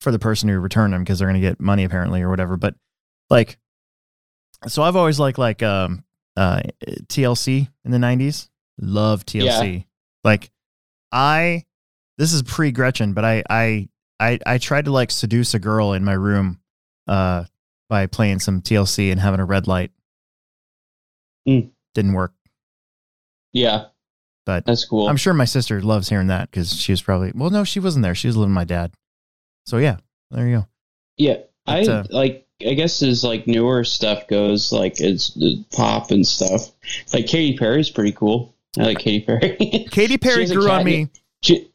for 0.00 0.10
the 0.10 0.18
person 0.18 0.48
who 0.48 0.58
returned 0.58 0.94
them 0.94 1.02
because 1.04 1.18
they're 1.18 1.28
going 1.28 1.38
to 1.38 1.46
get 1.46 1.60
money 1.60 1.84
apparently 1.84 2.22
or 2.22 2.30
whatever. 2.30 2.56
But 2.56 2.74
like, 3.28 3.58
so 4.66 4.82
I've 4.82 4.96
always 4.96 5.20
liked 5.20 5.36
like 5.36 5.62
um 5.62 6.04
uh 6.38 6.62
TLC 7.08 7.68
in 7.84 7.90
the 7.90 7.98
'90s. 7.98 8.48
Love 8.80 9.26
TLC. 9.26 9.84
Like 10.24 10.50
I, 11.12 11.64
this 12.16 12.32
is 12.32 12.42
pre 12.42 12.72
Gretchen, 12.72 13.12
but 13.12 13.26
I 13.26 13.42
I 13.50 13.88
I 14.18 14.38
I 14.46 14.56
tried 14.56 14.86
to 14.86 14.92
like 14.92 15.10
seduce 15.10 15.52
a 15.52 15.58
girl 15.58 15.92
in 15.92 16.02
my 16.02 16.14
room 16.14 16.60
uh 17.06 17.44
by 17.90 18.06
playing 18.06 18.38
some 18.40 18.62
TLC 18.62 19.12
and 19.12 19.20
having 19.20 19.40
a 19.40 19.44
red 19.44 19.66
light. 19.66 19.90
Mm. 21.46 21.72
Didn't 21.94 22.14
work. 22.14 22.32
Yeah. 23.52 23.86
But 24.46 24.64
That's 24.64 24.84
cool. 24.84 25.08
I'm 25.08 25.16
sure 25.16 25.34
my 25.34 25.44
sister 25.44 25.82
loves 25.82 26.08
hearing 26.08 26.28
that 26.28 26.50
because 26.50 26.72
she 26.72 26.92
was 26.92 27.02
probably 27.02 27.32
well, 27.34 27.50
no, 27.50 27.64
she 27.64 27.80
wasn't 27.80 28.04
there. 28.04 28.14
She 28.14 28.28
was 28.28 28.36
living 28.36 28.52
with 28.52 28.54
my 28.54 28.64
dad. 28.64 28.92
So 29.66 29.78
yeah, 29.78 29.96
there 30.30 30.46
you 30.48 30.58
go. 30.58 30.68
Yeah, 31.18 31.38
But, 31.66 31.88
I 31.88 31.92
uh, 31.92 32.04
like. 32.10 32.42
I 32.66 32.72
guess 32.72 33.02
as 33.02 33.22
like 33.22 33.46
newer 33.46 33.84
stuff 33.84 34.28
goes, 34.28 34.72
like 34.72 34.98
it's 34.98 35.36
uh, 35.36 35.56
pop 35.76 36.10
and 36.10 36.26
stuff. 36.26 36.70
Like 37.12 37.26
Katy 37.26 37.58
Perry's 37.58 37.90
pretty 37.90 38.12
cool. 38.12 38.54
I 38.78 38.84
like 38.84 38.98
Katy 38.98 39.26
Perry. 39.26 39.86
Katy 39.90 40.16
Perry 40.16 40.46
grew 40.46 40.70
on 40.70 40.82
me 40.82 41.10
she, 41.42 41.70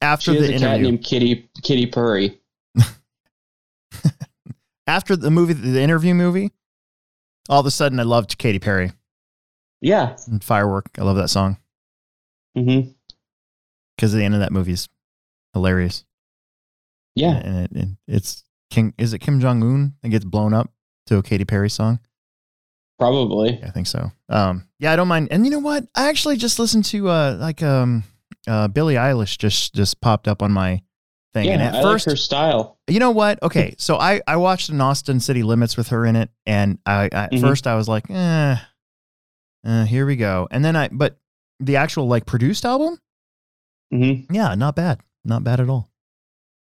after 0.00 0.34
she 0.34 0.38
has 0.38 0.48
the 0.48 0.54
a 0.54 0.58
cat 0.60 0.80
named 0.80 1.02
Kitty 1.02 1.48
Kitty 1.64 1.86
Purry. 1.86 2.38
after 4.86 5.16
the 5.16 5.32
movie, 5.32 5.54
the 5.54 5.80
interview 5.80 6.14
movie, 6.14 6.52
all 7.48 7.58
of 7.58 7.66
a 7.66 7.72
sudden 7.72 7.98
I 7.98 8.04
loved 8.04 8.38
Katy 8.38 8.60
Perry 8.60 8.92
Yeah. 9.80 10.16
and 10.26 10.42
Firework. 10.42 10.90
I 10.98 11.02
love 11.02 11.16
that 11.16 11.30
song 11.30 11.58
Mm-hmm. 12.56 12.90
because 13.96 14.12
the 14.12 14.24
end 14.24 14.34
of 14.34 14.40
that 14.40 14.52
movie 14.52 14.72
is 14.72 14.88
hilarious. 15.52 16.04
Yeah. 17.14 17.36
and 17.36 17.58
it, 17.64 17.70
and 17.72 17.96
it's 18.08 18.44
King. 18.70 18.94
Is 18.98 19.12
it 19.12 19.18
Kim 19.20 19.40
Jong 19.40 19.62
Un 19.62 19.94
that 20.02 20.08
gets 20.08 20.24
blown 20.24 20.52
up 20.54 20.70
to 21.06 21.18
a 21.18 21.22
Katy 21.22 21.44
Perry 21.44 21.70
song? 21.70 22.00
Probably. 22.98 23.60
I 23.62 23.70
think 23.70 23.86
so. 23.86 24.10
Um, 24.30 24.66
yeah, 24.78 24.92
I 24.92 24.96
don't 24.96 25.08
mind. 25.08 25.28
And 25.30 25.44
you 25.44 25.50
know 25.50 25.58
what? 25.58 25.84
I 25.94 26.08
actually 26.08 26.36
just 26.36 26.58
listened 26.58 26.86
to 26.86 27.08
uh 27.10 27.36
like 27.38 27.62
um 27.62 28.04
uh 28.48 28.68
Billie 28.68 28.94
Eilish 28.94 29.36
just 29.38 29.74
just 29.74 30.00
popped 30.00 30.26
up 30.28 30.42
on 30.42 30.50
my 30.52 30.80
thing. 31.34 31.48
and 31.50 31.60
Yeah. 31.60 31.68
at 31.68 31.74
I 31.76 31.82
first, 31.82 32.06
like 32.06 32.12
her 32.12 32.16
style. 32.16 32.78
you 32.88 32.98
know 33.00 33.10
what? 33.10 33.42
Okay, 33.42 33.74
so 33.78 33.96
I 33.98 34.22
I 34.26 34.36
watched 34.38 34.70
an 34.70 34.80
Austin 34.80 35.20
City 35.20 35.42
Limits 35.42 35.76
with 35.76 35.88
her 35.88 36.06
in 36.06 36.16
it, 36.16 36.30
and 36.46 36.78
I, 36.86 37.10
at 37.12 37.32
Mhm. 37.32 37.40
first 37.42 37.66
I 37.66 37.74
was 37.76 37.86
like, 37.86 38.08
eh, 38.10 38.56
uh, 39.66 39.84
here 39.84 40.06
we 40.06 40.16
go. 40.16 40.48
And 40.50 40.64
then 40.64 40.76
I 40.76 40.88
but 40.88 41.18
the 41.60 41.76
actual 41.76 42.06
like 42.06 42.24
produced 42.24 42.64
album, 42.64 42.98
hmm 43.90 44.20
yeah, 44.30 44.54
not 44.54 44.76
bad, 44.76 45.00
not 45.24 45.44
bad 45.44 45.60
at 45.60 45.68
all. 45.68 45.90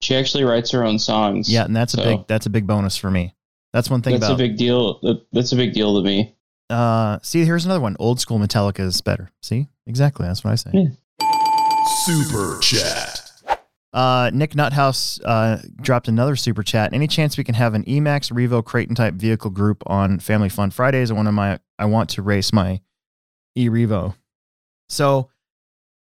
She 0.02 0.16
actually 0.16 0.44
writes 0.44 0.70
her 0.72 0.84
own 0.84 0.98
songs. 0.98 1.48
Yeah, 1.48 1.64
and 1.64 1.74
that's 1.74 1.94
a 1.94 1.98
big 1.98 2.26
that's 2.28 2.46
a 2.46 2.50
big 2.50 2.66
bonus 2.66 2.96
for 2.96 3.10
me. 3.10 3.34
That's 3.72 3.88
one 3.88 4.02
thing 4.02 4.12
That's 4.14 4.26
about 4.26 4.34
a 4.34 4.48
big 4.48 4.56
deal. 4.56 5.00
That's 5.32 5.52
a 5.52 5.56
big 5.56 5.72
deal 5.72 5.96
to 5.96 6.02
me. 6.06 6.36
Uh, 6.68 7.18
see, 7.22 7.44
here's 7.44 7.64
another 7.64 7.80
one. 7.80 7.96
Old 7.98 8.20
school 8.20 8.38
Metallica 8.38 8.80
is 8.80 9.00
better. 9.00 9.30
See, 9.42 9.68
exactly. 9.86 10.26
That's 10.26 10.44
what 10.44 10.52
I 10.52 10.56
say. 10.56 10.70
Yeah. 10.72 10.88
Super 12.04 12.58
chat. 12.60 13.21
Uh, 13.92 14.30
Nick 14.32 14.52
Nuthouse 14.52 15.20
uh, 15.24 15.58
dropped 15.80 16.08
another 16.08 16.34
super 16.34 16.62
chat. 16.62 16.94
Any 16.94 17.06
chance 17.06 17.36
we 17.36 17.44
can 17.44 17.54
have 17.54 17.74
an 17.74 17.86
E-Maxx 17.86 18.30
Revo 18.30 18.64
Kraton 18.64 18.94
type 18.94 19.14
vehicle 19.14 19.50
group 19.50 19.82
on 19.86 20.18
Family 20.18 20.48
Fun 20.48 20.70
Fridays? 20.70 21.10
I 21.10 21.14
want 21.14 21.28
to 21.28 21.32
my 21.32 21.58
I 21.78 21.84
want 21.84 22.10
to 22.10 22.22
race 22.22 22.52
my 22.52 22.80
E 23.54 23.68
Revo. 23.68 24.14
So, 24.88 25.28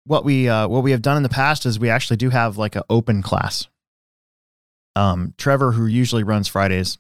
what 0.05 0.24
we 0.24 0.49
uh, 0.49 0.68
what 0.68 0.82
we 0.82 0.91
have 0.91 1.03
done 1.03 1.16
in 1.16 1.22
the 1.22 1.28
past 1.30 1.64
is 1.64 1.78
we 1.78 1.89
actually 1.89 2.18
do 2.18 2.28
have 2.30 2.59
like 2.59 2.76
an 2.76 2.82
open 2.91 3.22
class. 3.22 3.66
Um, 4.97 5.32
Trevor, 5.39 5.72
who 5.72 5.86
usually 5.86 6.24
runs 6.24 6.49
Fridays, 6.49 6.99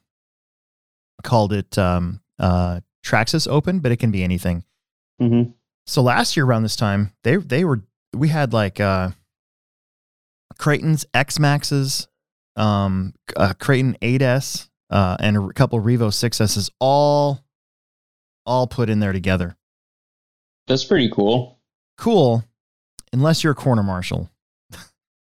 called 1.22 1.52
it 1.52 1.76
um, 1.76 2.20
uh, 2.38 2.80
Traxxas 3.04 3.48
Open, 3.48 3.80
but 3.80 3.92
it 3.92 3.96
can 3.96 4.10
be 4.10 4.22
anything. 4.22 4.64
hmm 5.18 5.42
So 5.86 6.00
last 6.02 6.36
year 6.36 6.46
around 6.46 6.62
this 6.62 6.76
time, 6.76 7.12
they 7.24 7.36
they 7.36 7.64
were 7.64 7.82
we 8.14 8.28
had 8.28 8.52
like 8.54 8.80
uh 8.80 9.10
Kraton's 10.58 11.06
X 11.14 11.38
Maxes, 11.38 12.08
um 12.56 13.14
uh, 13.36 13.54
Creighton 13.58 13.96
8S, 14.02 14.68
uh 14.90 15.16
and 15.20 15.36
a 15.36 15.52
couple 15.52 15.80
Revo 15.80 16.08
6S's 16.08 16.70
all 16.80 17.40
all 18.44 18.66
put 18.66 18.90
in 18.90 19.00
there 19.00 19.12
together. 19.12 19.56
That's 20.66 20.84
pretty 20.84 21.10
cool. 21.10 21.58
Cool 21.96 22.44
unless 23.12 23.42
you're 23.42 23.52
a 23.52 23.56
corner 23.56 23.82
marshal. 23.82 24.30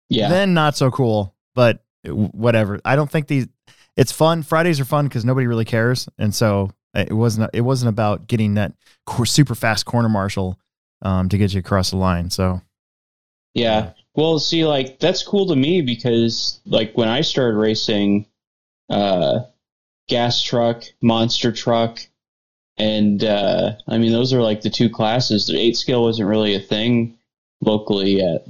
Yeah. 0.10 0.30
Then 0.30 0.54
not 0.54 0.76
so 0.76 0.90
cool, 0.90 1.36
but 1.54 1.84
whatever. 2.06 2.82
I 2.84 2.96
don't 2.96 3.10
think 3.10 3.28
these 3.28 3.48
it's 3.96 4.12
fun. 4.12 4.44
Fridays 4.44 4.80
are 4.80 4.86
fun 4.86 5.08
cuz 5.10 5.24
nobody 5.24 5.46
really 5.48 5.66
cares 5.66 6.10
and 6.18 6.34
so 6.34 6.72
it 6.96 7.14
wasn't 7.14 7.50
it 7.54 7.62
wasn't 7.62 7.90
about 7.90 8.26
getting 8.28 8.56
that 8.56 8.74
super 9.26 9.54
fast 9.54 9.86
corner 9.86 10.10
marshal 10.10 10.58
um 11.04 11.30
to 11.30 11.38
get 11.38 11.54
you 11.54 11.60
across 11.60 11.92
the 11.92 11.98
line. 11.98 12.30
So 12.32 12.62
Yeah. 13.54 13.92
Well, 14.16 14.40
see, 14.40 14.66
like 14.66 15.00
that's 15.00 15.24
cool 15.24 15.48
to 15.48 15.56
me 15.56 15.82
because, 15.82 16.60
like, 16.66 16.98
when 16.98 17.08
I 17.08 17.22
started 17.22 17.58
racing, 17.58 18.26
uh, 18.90 19.42
gas 20.08 20.42
truck, 20.42 20.84
monster 21.02 21.52
truck, 21.52 22.00
and 22.78 23.24
uh, 23.24 23.74
I 23.88 23.98
mean, 23.98 24.12
those 24.12 24.34
are 24.34 24.42
like 24.42 24.62
the 24.62 24.70
two 24.70 24.90
classes. 24.90 25.48
The 25.48 25.60
eight 25.60 25.78
scale 25.78 26.04
wasn't 26.04 26.30
really 26.30 26.56
a 26.56 26.60
thing 26.60 27.18
locally 27.62 28.18
yet. 28.18 28.48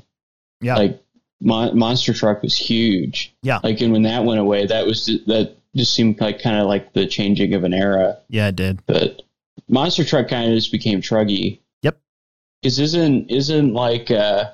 Yeah. 0.62 0.76
Like, 0.76 1.04
mon- 1.42 1.78
monster 1.78 2.14
truck 2.14 2.42
was 2.42 2.56
huge. 2.56 3.34
Yeah. 3.44 3.60
Like, 3.64 3.82
and 3.82 3.92
when 3.92 4.04
that 4.04 4.24
went 4.26 4.40
away, 4.40 4.66
that 4.66 4.86
was 4.86 5.06
that 5.06 5.56
just 5.76 5.94
seemed 5.94 6.20
like 6.20 6.42
kind 6.42 6.58
of 6.58 6.68
like 6.68 6.94
the 6.94 7.06
changing 7.06 7.54
of 7.54 7.64
an 7.64 7.74
era. 7.74 8.18
yeah, 8.30 8.48
it 8.48 8.56
did. 8.56 8.86
But 8.86 9.22
monster 9.68 10.04
truck 10.04 10.28
kind 10.30 10.50
of 10.50 10.56
just 10.58 10.72
became 10.72 11.02
truggy. 11.02 11.60
Yep. 11.82 11.98
Because 12.62 12.80
isn't 12.80 13.30
isn't 13.30 13.74
like 13.74 14.12
uh, 14.12 14.52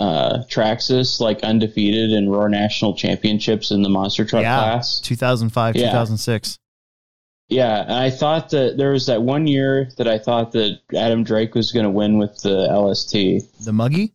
uh, 0.00 0.42
Traxxas 0.48 1.20
like 1.20 1.40
undefeated 1.44 2.10
in 2.10 2.28
Roar 2.28 2.48
National 2.48 2.94
Championships 2.96 3.70
in 3.70 3.82
the 3.82 3.88
monster 3.88 4.24
truck 4.24 4.42
Yeah. 4.42 4.56
class? 4.58 4.98
2005, 5.00 5.76
Yeah. 5.76 5.86
2006. 5.90 6.58
Yeah, 7.48 7.82
and 7.82 7.92
I 7.92 8.10
thought 8.10 8.50
that 8.50 8.76
there 8.76 8.92
was 8.92 9.06
that 9.06 9.22
one 9.22 9.46
year 9.46 9.90
that 9.98 10.06
I 10.08 10.18
thought 10.18 10.52
that 10.52 10.78
Adam 10.96 11.22
Drake 11.24 11.54
was 11.54 11.70
going 11.72 11.84
to 11.84 11.90
win 11.90 12.16
with 12.18 12.40
the 12.42 12.68
LST. 12.70 13.12
The 13.64 13.72
Muggy 13.72 14.12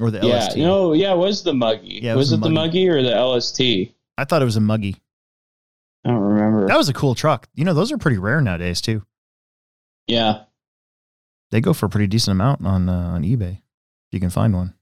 or 0.00 0.10
the 0.10 0.18
yeah, 0.26 0.46
LST? 0.48 0.56
no, 0.58 0.92
yeah, 0.92 1.12
it 1.12 1.16
was 1.18 1.42
the 1.44 1.54
Muggy. 1.54 2.00
Yeah, 2.02 2.12
it 2.12 2.16
was, 2.16 2.30
was 2.30 2.32
it 2.32 2.36
the 2.42 2.48
the 2.48 2.54
Muggy. 2.54 2.86
Muggy 2.86 2.88
or 2.88 3.02
the 3.02 3.14
LST? 3.16 3.94
I 4.18 4.24
thought 4.24 4.42
it 4.42 4.46
was 4.46 4.56
a 4.56 4.60
Muggy. 4.60 4.96
I 6.04 6.08
don't 6.10 6.18
remember. 6.20 6.66
That 6.66 6.76
was 6.76 6.88
a 6.88 6.92
cool 6.92 7.14
truck. 7.14 7.48
You 7.54 7.64
know, 7.64 7.72
those 7.74 7.92
are 7.92 7.98
pretty 7.98 8.18
rare 8.18 8.40
nowadays 8.40 8.80
too. 8.80 9.02
yeah, 10.08 10.42
They 11.52 11.60
go 11.60 11.72
for 11.72 11.86
a 11.86 11.88
pretty 11.88 12.06
decent 12.08 12.32
amount 12.32 12.66
on 12.66 12.88
uh, 12.88 12.92
on 13.14 13.22
eBay. 13.22 13.52
If 13.58 14.12
you 14.12 14.18
can 14.20 14.30
find 14.30 14.52
one. 14.54 14.74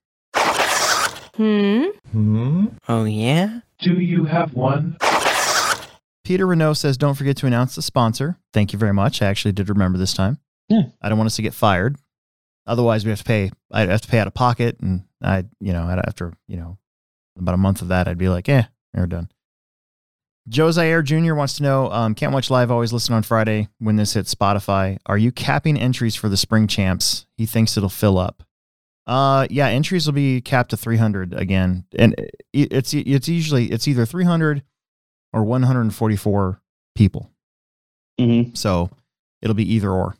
Hmm? 1.38 1.84
Hmm? 2.10 2.66
Oh, 2.88 3.04
yeah? 3.04 3.60
Do 3.78 3.94
you 3.94 4.24
have 4.24 4.54
one? 4.54 4.96
Peter 6.24 6.46
Renault 6.46 6.74
says, 6.74 6.98
"Don't 6.98 7.14
forget 7.14 7.36
to 7.38 7.46
announce 7.46 7.76
the 7.76 7.80
sponsor." 7.80 8.38
Thank 8.52 8.72
you 8.72 8.78
very 8.78 8.92
much. 8.92 9.22
I 9.22 9.26
actually 9.26 9.52
did 9.52 9.68
remember 9.68 9.98
this 9.98 10.12
time. 10.12 10.38
Yeah. 10.68 10.82
I 11.00 11.08
don't 11.08 11.16
want 11.16 11.28
us 11.28 11.36
to 11.36 11.42
get 11.42 11.54
fired. 11.54 11.96
Otherwise, 12.66 13.04
we 13.04 13.10
have 13.10 13.20
to 13.20 13.24
pay. 13.24 13.52
I'd 13.70 13.88
have 13.88 14.00
to 14.02 14.08
pay 14.08 14.18
out 14.18 14.26
of 14.26 14.34
pocket, 14.34 14.78
and 14.80 15.04
I, 15.22 15.44
you 15.60 15.72
know, 15.72 15.84
I'd 15.84 16.00
after 16.00 16.34
you 16.48 16.56
know 16.56 16.76
about 17.38 17.54
a 17.54 17.58
month 17.58 17.82
of 17.82 17.88
that, 17.88 18.08
I'd 18.08 18.18
be 18.18 18.28
like, 18.28 18.48
"Eh, 18.48 18.64
we're 18.92 19.06
done." 19.06 19.30
Joe 20.48 20.70
Zaire 20.72 21.02
Jr. 21.02 21.34
wants 21.34 21.54
to 21.58 21.62
know, 21.62 21.90
um, 21.92 22.14
can't 22.14 22.32
watch 22.32 22.50
live, 22.50 22.70
always 22.70 22.92
listen 22.92 23.14
on 23.14 23.22
Friday 23.22 23.68
when 23.78 23.96
this 23.96 24.14
hits 24.14 24.34
Spotify. 24.34 24.96
Are 25.06 25.18
you 25.18 25.30
capping 25.30 25.78
entries 25.78 26.16
for 26.16 26.28
the 26.28 26.38
spring 26.38 26.66
champs? 26.66 27.26
He 27.36 27.46
thinks 27.46 27.76
it'll 27.76 27.88
fill 27.90 28.18
up. 28.18 28.42
Uh, 29.08 29.46
yeah, 29.48 29.68
entries 29.68 30.06
will 30.06 30.12
be 30.12 30.40
capped 30.42 30.70
to 30.70 30.76
300 30.76 31.32
again. 31.32 31.86
And 31.98 32.14
it's, 32.52 32.92
it's 32.92 33.26
usually, 33.28 33.66
it's 33.72 33.88
either 33.88 34.04
300 34.04 34.62
or 35.32 35.44
144 35.44 36.60
people. 36.94 37.30
hmm 38.20 38.42
So 38.52 38.90
it'll 39.40 39.54
be 39.54 39.72
either 39.74 39.90
or. 39.90 40.14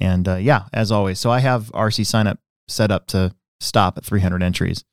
And 0.00 0.28
uh, 0.28 0.36
yeah, 0.36 0.66
as 0.72 0.92
always. 0.92 1.18
So 1.18 1.30
I 1.30 1.40
have 1.40 1.72
RC 1.72 2.06
sign 2.06 2.28
up 2.28 2.38
set 2.68 2.92
up 2.92 3.08
to 3.08 3.34
stop 3.60 3.98
at 3.98 4.04
300 4.04 4.40
entries. 4.42 4.84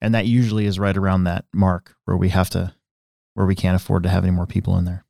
And 0.00 0.14
that 0.14 0.26
usually 0.26 0.64
is 0.64 0.78
right 0.78 0.96
around 0.96 1.24
that 1.24 1.44
mark 1.52 1.94
where 2.06 2.16
we 2.16 2.30
have 2.30 2.48
to, 2.50 2.74
where 3.34 3.46
we 3.46 3.54
can't 3.54 3.76
afford 3.76 4.04
to 4.04 4.08
have 4.08 4.24
any 4.24 4.32
more 4.32 4.46
people 4.46 4.78
in 4.78 4.84
there. 4.86 5.04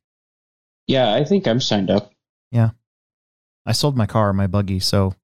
yeah. 0.87 1.13
I 1.13 1.23
think 1.23 1.47
I'm 1.47 1.61
signed 1.61 1.89
up. 1.89 2.11
Yeah, 2.51 2.71
I 3.65 3.71
sold 3.71 3.97
my 3.97 4.05
car, 4.05 4.31
my 4.33 4.47
buggy, 4.47 4.79
so 4.79 5.15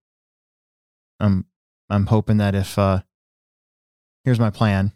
I'm 1.20 1.46
I'm 1.92 2.06
hoping 2.08 2.38
that 2.38 2.56
if 2.56 2.78
uh 2.80 3.02
here's 4.24 4.40
my 4.40 4.50
plan. 4.50 4.94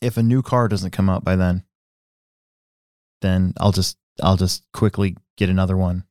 If 0.00 0.16
a 0.16 0.22
new 0.22 0.42
car 0.42 0.68
doesn't 0.68 0.92
come 0.92 1.08
out 1.10 1.24
by 1.24 1.34
then, 1.36 1.64
then 3.22 3.52
I'll 3.60 3.72
just 3.72 3.96
I'll 4.22 4.36
just 4.36 4.64
quickly 4.72 5.16
get 5.36 5.50
another 5.50 5.76
one. 5.76 6.04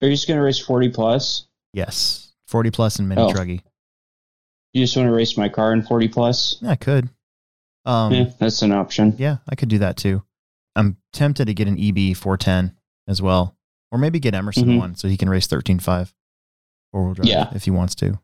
Are 0.00 0.06
you 0.08 0.14
just 0.14 0.28
going 0.28 0.38
to 0.38 0.44
race 0.44 0.58
40 0.60 0.90
plus? 0.90 1.46
Yes. 1.72 2.32
40 2.46 2.70
plus 2.70 2.98
and 3.00 3.08
mini 3.08 3.20
Oh. 3.22 3.28
truggy. 3.32 3.62
You 4.72 4.84
just 4.84 4.96
want 4.96 5.08
to 5.08 5.12
race 5.12 5.36
my 5.36 5.48
car 5.48 5.72
in 5.72 5.82
40 5.82 6.08
plus? 6.08 6.58
Yeah, 6.62 6.70
I 6.70 6.76
could. 6.76 7.08
Um 7.84 8.12
yeah, 8.12 8.30
that's 8.38 8.62
an 8.62 8.70
option. 8.72 9.14
yeah, 9.18 9.38
I 9.48 9.54
could 9.56 9.68
do 9.68 9.78
that 9.78 9.96
too. 9.96 10.22
I'm 10.76 10.96
tempted 11.12 11.46
to 11.46 11.54
get 11.54 11.66
an 11.68 11.78
E 11.78 11.88
EB 12.12 12.16
410 12.16 12.76
as 13.08 13.20
well. 13.20 13.56
Or 13.90 13.98
maybe 13.98 14.20
get 14.20 14.34
Emerson 14.34 14.66
Mhm. 14.68 14.78
one 14.78 14.94
so 14.94 15.08
he 15.08 15.16
can 15.16 15.28
race 15.30 15.46
13.5 15.48 16.12
four 16.92 17.04
wheel 17.04 17.14
drive 17.14 17.26
Yeah. 17.28 17.50
if 17.54 17.64
he 17.64 17.70
wants 17.70 17.94
to. 17.96 18.18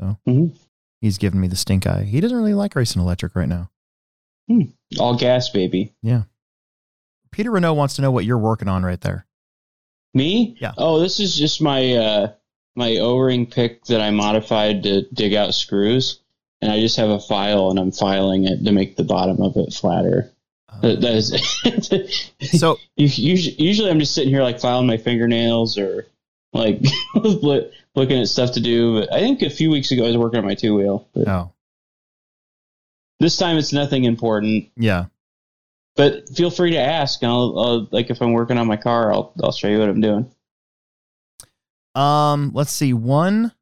So 0.00 0.16
Mhm. 0.26 0.56
he's 1.00 1.18
giving 1.18 1.40
me 1.40 1.48
the 1.48 1.56
stink 1.56 1.86
eye. 1.86 2.04
He 2.04 2.20
doesn't 2.20 2.36
really 2.36 2.54
like 2.54 2.74
racing 2.76 3.02
electric 3.02 3.34
right 3.36 3.48
now. 3.48 3.70
All 4.98 5.14
gas, 5.16 5.50
baby. 5.50 5.92
Yeah. 6.02 6.22
Peter 7.30 7.50
Renault 7.50 7.74
wants 7.74 7.96
to 7.96 8.02
know 8.02 8.10
what 8.10 8.24
you're 8.24 8.38
working 8.38 8.68
on 8.68 8.82
right 8.82 9.00
there. 9.00 9.26
Me? 10.14 10.56
Yeah. 10.60 10.72
Oh, 10.78 10.98
this 11.00 11.20
is 11.20 11.36
just 11.36 11.60
my 11.60 11.92
uh 11.94 12.32
my 12.74 12.96
O-ring 12.98 13.44
pick 13.46 13.84
that 13.86 14.00
I 14.00 14.10
modified 14.10 14.84
to 14.84 15.02
dig 15.12 15.34
out 15.34 15.52
screws, 15.52 16.20
and 16.62 16.70
I 16.72 16.80
just 16.80 16.96
have 16.96 17.10
a 17.10 17.18
file 17.20 17.70
and 17.70 17.78
I'm 17.78 17.90
filing 17.90 18.44
it 18.44 18.64
to 18.64 18.72
make 18.72 18.96
the 18.96 19.04
bottom 19.04 19.42
of 19.42 19.56
it 19.56 19.72
flatter. 19.74 20.30
That, 20.80 21.00
that 21.00 21.14
is. 21.14 22.30
so 22.60 22.78
usually, 22.96 23.56
usually 23.62 23.90
I'm 23.90 23.98
just 23.98 24.14
sitting 24.14 24.30
here 24.32 24.42
like 24.44 24.60
filing 24.60 24.86
my 24.86 24.96
fingernails 24.96 25.76
or 25.76 26.06
like 26.58 26.80
looking 27.94 28.20
at 28.20 28.28
stuff 28.28 28.52
to 28.52 28.60
do. 28.60 29.00
But 29.00 29.12
I 29.12 29.20
think 29.20 29.42
a 29.42 29.50
few 29.50 29.70
weeks 29.70 29.90
ago 29.90 30.04
I 30.04 30.08
was 30.08 30.16
working 30.16 30.40
on 30.40 30.44
my 30.44 30.54
two 30.54 30.74
wheel. 30.74 31.08
Oh 31.26 31.52
this 33.20 33.36
time 33.36 33.56
it's 33.56 33.72
nothing 33.72 34.04
important. 34.04 34.68
yeah 34.76 35.06
but 35.98 36.28
feel 36.28 36.50
free 36.50 36.70
to 36.70 36.78
ask. 36.78 37.20
And 37.22 37.30
I'll, 37.30 37.58
I'll 37.58 37.88
like 37.90 38.08
if 38.08 38.22
I'm 38.22 38.32
working 38.32 38.56
on 38.56 38.66
my 38.66 38.76
car, 38.76 39.12
I'll 39.12 39.34
I'll 39.42 39.52
show 39.52 39.68
you 39.68 39.80
what 39.80 39.90
I'm 39.90 40.00
doing. 40.00 40.30
Um, 41.94 42.52
let's 42.54 42.70
see. 42.70 42.94
One, 42.94 43.52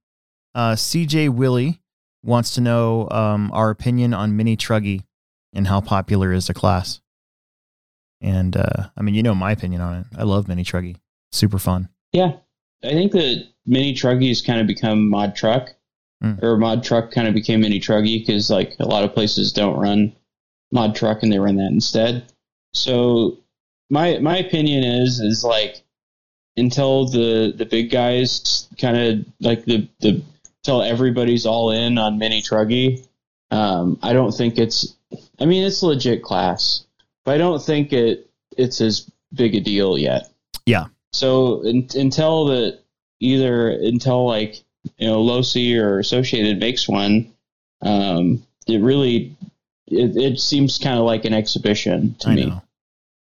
uh, 0.55 0.73
CJ 0.73 1.31
Willie 1.31 1.81
wants 2.23 2.55
to 2.55 2.61
know 2.61 3.09
um, 3.11 3.51
our 3.53 3.71
opinion 3.71 4.13
on 4.13 4.37
Mini 4.37 4.57
Truggy 4.57 5.05
and 5.55 5.67
how 5.67 5.81
popular 5.81 6.31
is 6.33 6.49
the 6.49 6.55
class. 6.55 7.01
And 8.21 8.55
uh, 8.55 8.91
I 8.97 9.03
mean, 9.03 9.15
you 9.15 9.23
know 9.23 9.35
my 9.35 9.53
opinion 9.53 9.81
on 9.81 10.01
it. 10.01 10.07
I 10.19 10.25
love 10.25 10.47
Mini 10.47 10.63
Truggy. 10.63 10.97
Super 11.33 11.59
fun. 11.59 11.89
Yeah, 12.13 12.33
I 12.85 12.91
think 12.91 13.13
that 13.13 13.47
mini 13.67 13.95
truggies 13.95 14.45
kind 14.45 14.61
of 14.61 14.67
become 14.67 15.09
mod 15.09 15.35
truck, 15.37 15.73
Mm. 16.23 16.43
or 16.43 16.57
mod 16.57 16.83
truck 16.83 17.11
kind 17.11 17.29
of 17.29 17.35
became 17.35 17.61
mini 17.61 17.79
truggy 17.79 18.19
because 18.27 18.49
like 18.49 18.75
a 18.81 18.87
lot 18.87 19.05
of 19.05 19.13
places 19.13 19.53
don't 19.53 19.79
run 19.79 20.15
mod 20.73 20.97
truck 20.97 21.23
and 21.23 21.31
they 21.31 21.39
run 21.39 21.57
that 21.57 21.71
instead. 21.71 22.25
So 22.73 23.37
my 23.91 24.19
my 24.21 24.39
opinion 24.39 24.83
is 24.83 25.21
is 25.21 25.45
like 25.45 25.83
until 26.57 27.07
the 27.07 27.53
the 27.55 27.67
big 27.67 27.91
guys 27.91 28.67
kind 28.81 28.97
of 28.97 29.27
like 29.41 29.67
the 29.67 29.87
the 30.01 30.23
until 30.65 30.81
everybody's 30.83 31.45
all 31.45 31.71
in 31.71 31.99
on 31.99 32.19
mini 32.19 32.41
truggy, 32.41 33.07
um, 33.51 33.99
I 34.03 34.13
don't 34.15 34.33
think 34.33 34.59
it's. 34.59 34.97
I 35.39 35.45
mean, 35.45 35.65
it's 35.65 35.83
a 35.83 35.87
legit 35.87 36.23
class, 36.23 36.87
but 37.25 37.35
I 37.35 37.39
don't 37.39 37.63
think 37.63 37.93
it 37.93 38.29
it's 38.57 38.81
as 38.81 39.09
big 39.35 39.55
a 39.55 39.61
deal 39.61 39.99
yet. 39.99 40.31
Yeah. 40.65 40.87
So 41.17 41.63
in, 41.63 41.89
until 41.95 42.47
that, 42.47 42.81
either 43.21 43.71
until 43.71 44.27
like 44.27 44.63
you 44.99 45.07
know 45.09 45.23
Losi 45.23 45.77
or 45.79 45.99
Associated 45.99 46.59
makes 46.61 46.89
one, 46.89 47.33
um, 47.83 48.43
it 48.67 48.81
really 48.81 49.37
it, 49.87 50.17
it 50.17 50.41
seems 50.41 50.79
kind 50.79 50.99
of 50.99 51.05
like 51.05 51.25
an 51.25 51.33
exhibition 51.33 52.15
to 52.21 52.29
I 52.29 52.35
me 52.35 52.47
know. 52.47 52.63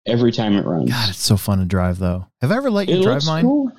every 0.07 0.33
time 0.33 0.57
it 0.57 0.65
runs. 0.67 0.91
God, 0.91 1.11
it's 1.11 1.19
so 1.23 1.37
fun 1.37 1.59
to 1.59 1.65
drive 1.65 1.99
though. 1.99 2.27
Have 2.41 2.51
I 2.51 2.57
ever 2.57 2.71
let 2.71 2.89
you 2.89 3.01
it 3.01 3.03
drive 3.03 3.25
mine? 3.27 3.45
cool. 3.45 3.73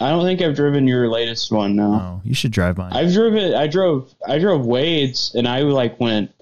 I 0.00 0.08
don't 0.10 0.24
think 0.24 0.42
I've 0.42 0.56
driven 0.56 0.88
your 0.88 1.08
latest 1.08 1.52
one. 1.52 1.76
No, 1.76 1.92
Oh, 1.94 2.20
you 2.24 2.34
should 2.34 2.50
drive 2.50 2.76
mine. 2.76 2.92
I've 2.92 3.12
driven. 3.12 3.54
I 3.54 3.68
drove. 3.68 4.12
I 4.26 4.38
drove 4.38 4.66
Wade's, 4.66 5.32
and 5.36 5.46
I 5.46 5.60
like 5.60 6.00
went 6.00 6.32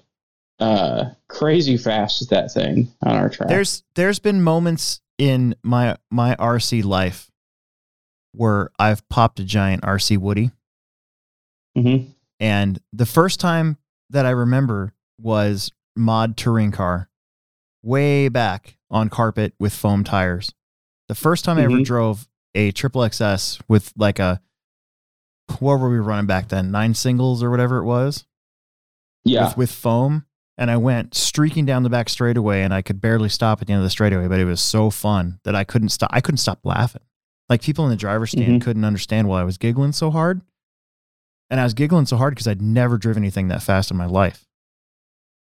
uh 0.59 1.05
crazy 1.27 1.77
fast 1.77 2.19
with 2.21 2.29
that 2.29 2.51
thing 2.51 2.87
on 3.03 3.15
our 3.15 3.29
track. 3.29 3.49
there's 3.49 3.83
there's 3.95 4.19
been 4.19 4.41
moments 4.43 5.01
in 5.21 5.53
my 5.61 5.95
my 6.09 6.35
RC 6.37 6.83
life 6.83 7.29
where 8.31 8.71
I've 8.79 9.07
popped 9.07 9.39
a 9.39 9.43
giant 9.43 9.83
RC 9.83 10.17
Woody, 10.17 10.49
hmm 11.77 11.97
and 12.39 12.79
the 12.91 13.05
first 13.05 13.39
time 13.39 13.77
that 14.09 14.25
I 14.25 14.31
remember 14.31 14.95
was 15.19 15.71
mod 15.95 16.35
touring 16.37 16.71
car, 16.71 17.07
way 17.83 18.29
back 18.29 18.77
on 18.89 19.09
carpet 19.09 19.53
with 19.59 19.73
foam 19.73 20.03
tires. 20.03 20.55
The 21.07 21.13
first 21.13 21.45
time 21.45 21.59
I 21.59 21.65
ever 21.65 21.77
Mhm. 21.77 21.85
drove 21.85 22.27
a 22.55 22.71
triple 22.71 23.03
XS 23.03 23.59
with 23.67 23.93
like 23.95 24.17
a 24.17 24.41
what 25.59 25.75
were 25.79 25.89
we 25.91 25.99
running 25.99 26.25
back 26.25 26.47
then? 26.47 26.71
Nine 26.71 26.95
singles 26.95 27.43
or 27.43 27.51
whatever 27.51 27.77
it 27.77 27.85
was. 27.85 28.25
yeah. 29.23 29.49
with, 29.49 29.57
with 29.57 29.71
foam 29.71 30.25
and 30.61 30.69
I 30.69 30.77
went 30.77 31.15
streaking 31.15 31.65
down 31.65 31.81
the 31.81 31.89
back 31.89 32.07
straightaway 32.07 32.61
and 32.61 32.71
I 32.71 32.83
could 32.83 33.01
barely 33.01 33.29
stop 33.29 33.61
at 33.61 33.67
the 33.67 33.73
end 33.73 33.79
of 33.79 33.83
the 33.83 33.89
straightaway, 33.89 34.27
but 34.27 34.39
it 34.39 34.45
was 34.45 34.61
so 34.61 34.91
fun 34.91 35.39
that 35.43 35.55
I 35.55 35.63
couldn't 35.63 35.89
stop. 35.89 36.11
I 36.13 36.21
couldn't 36.21 36.37
stop 36.37 36.59
laughing. 36.63 37.01
Like 37.49 37.63
people 37.63 37.83
in 37.85 37.89
the 37.89 37.97
driver's 37.97 38.29
stand 38.31 38.61
Mhm. 38.61 38.63
couldn't 38.63 38.85
understand 38.85 39.27
why 39.27 39.41
I 39.41 39.43
was 39.43 39.57
giggling 39.57 39.91
so 39.91 40.11
hard. 40.11 40.41
And 41.49 41.59
I 41.59 41.63
was 41.63 41.73
giggling 41.73 42.05
so 42.05 42.15
hard 42.15 42.35
because 42.35 42.47
I'd 42.47 42.61
never 42.61 42.99
driven 42.99 43.23
anything 43.23 43.47
that 43.47 43.63
fast 43.63 43.89
in 43.91 43.97
my 43.97 44.05
life. 44.05 44.45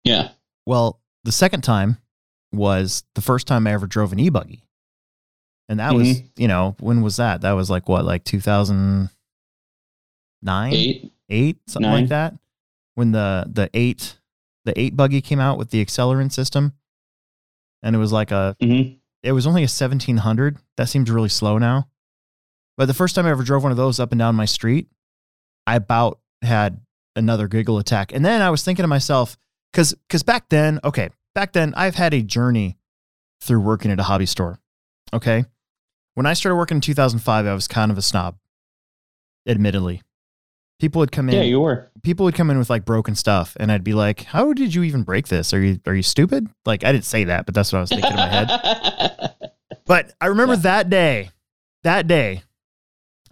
yeah. 0.04 0.30
Well, 0.66 1.00
the 1.24 1.32
second 1.32 1.62
time 1.64 1.98
was 2.52 3.04
the 3.14 3.20
first 3.20 3.46
time 3.46 3.66
I 3.66 3.72
ever 3.72 3.86
drove 3.86 4.10
an 4.12 4.18
e-buggy. 4.18 4.62
And 5.68 5.78
that 5.80 5.92
was, 5.94 6.08
Mhm. 6.08 6.30
you 6.36 6.48
know, 6.48 6.76
when 6.80 7.02
was 7.02 7.16
that? 7.16 7.42
That 7.42 7.52
was 7.52 7.68
like 7.70 7.86
what, 7.88 8.04
like 8.06 8.24
2009? 8.24 9.10
Eight. 10.72 11.12
eight, 11.28 11.58
something 11.68 11.90
Nine. 11.90 12.00
like 12.04 12.08
that. 12.10 12.34
When 12.94 13.12
the 13.12 13.44
the 13.52 13.68
eight 13.74 14.18
the 14.64 14.78
eight 14.80 14.96
buggy 14.96 15.20
came 15.20 15.40
out 15.40 15.58
with 15.58 15.70
the 15.70 15.84
accelerant 15.84 16.32
system, 16.32 16.72
and 17.82 17.94
it 17.94 17.98
was 17.98 18.12
like 18.12 18.30
a 18.30 18.56
hmm 18.60 18.94
it 19.22 19.32
was 19.32 19.46
only 19.46 19.64
a 19.64 19.68
seventeen 19.68 20.18
hundred. 20.18 20.58
That 20.76 20.88
seems 20.88 21.10
really 21.10 21.30
slow 21.30 21.56
now. 21.56 21.88
But 22.76 22.86
the 22.86 22.94
first 22.94 23.14
time 23.14 23.24
I 23.24 23.30
ever 23.30 23.42
drove 23.42 23.62
one 23.62 23.72
of 23.72 23.78
those 23.78 23.98
up 23.98 24.12
and 24.12 24.18
down 24.18 24.34
my 24.34 24.44
street, 24.44 24.88
I 25.66 25.76
about 25.76 26.20
had 26.42 26.80
another 27.16 27.48
giggle 27.48 27.78
attack. 27.78 28.12
And 28.12 28.24
then 28.24 28.42
I 28.42 28.50
was 28.50 28.62
thinking 28.62 28.82
to 28.82 28.88
myself, 28.88 29.38
because 29.72 29.94
because 29.94 30.22
back 30.22 30.50
then, 30.50 30.78
okay, 30.84 31.08
back 31.34 31.52
then 31.52 31.72
I've 31.74 31.94
had 31.94 32.12
a 32.12 32.22
journey 32.22 32.76
through 33.40 33.60
working 33.60 33.90
at 33.90 34.00
a 34.00 34.04
hobby 34.04 34.26
store. 34.26 34.58
Okay. 35.12 35.44
When 36.14 36.26
I 36.26 36.34
started 36.34 36.56
working 36.56 36.76
in 36.76 36.80
2005, 36.80 37.46
I 37.46 37.54
was 37.54 37.66
kind 37.66 37.90
of 37.90 37.98
a 37.98 38.02
snob, 38.02 38.36
admittedly. 39.48 40.02
People 40.80 40.98
would 41.00 41.12
come 41.12 41.28
in 41.28 41.36
Yeah, 41.36 41.42
you 41.42 41.60
were. 41.60 41.90
people 42.02 42.24
would 42.24 42.34
come 42.34 42.50
in 42.50 42.58
with 42.58 42.68
like 42.68 42.84
broken 42.84 43.14
stuff 43.14 43.56
and 43.60 43.70
I'd 43.72 43.84
be 43.84 43.94
like, 43.94 44.24
"How 44.24 44.52
did 44.52 44.74
you 44.74 44.82
even 44.82 45.02
break 45.02 45.28
this? 45.28 45.54
Are 45.54 45.60
you 45.60 45.80
are 45.86 45.94
you 45.94 46.02
stupid?" 46.02 46.48
Like 46.66 46.84
I 46.84 46.92
didn't 46.92 47.04
say 47.04 47.24
that, 47.24 47.46
but 47.46 47.54
that's 47.54 47.72
what 47.72 47.78
I 47.78 47.80
was 47.82 47.90
thinking 47.90 48.10
in 48.10 48.16
my 48.16 48.28
head. 48.28 49.30
But 49.86 50.14
I 50.20 50.26
remember 50.26 50.54
Yeah. 50.54 50.60
that 50.60 50.88
day, 50.90 51.30
that 51.82 52.06
day, 52.06 52.42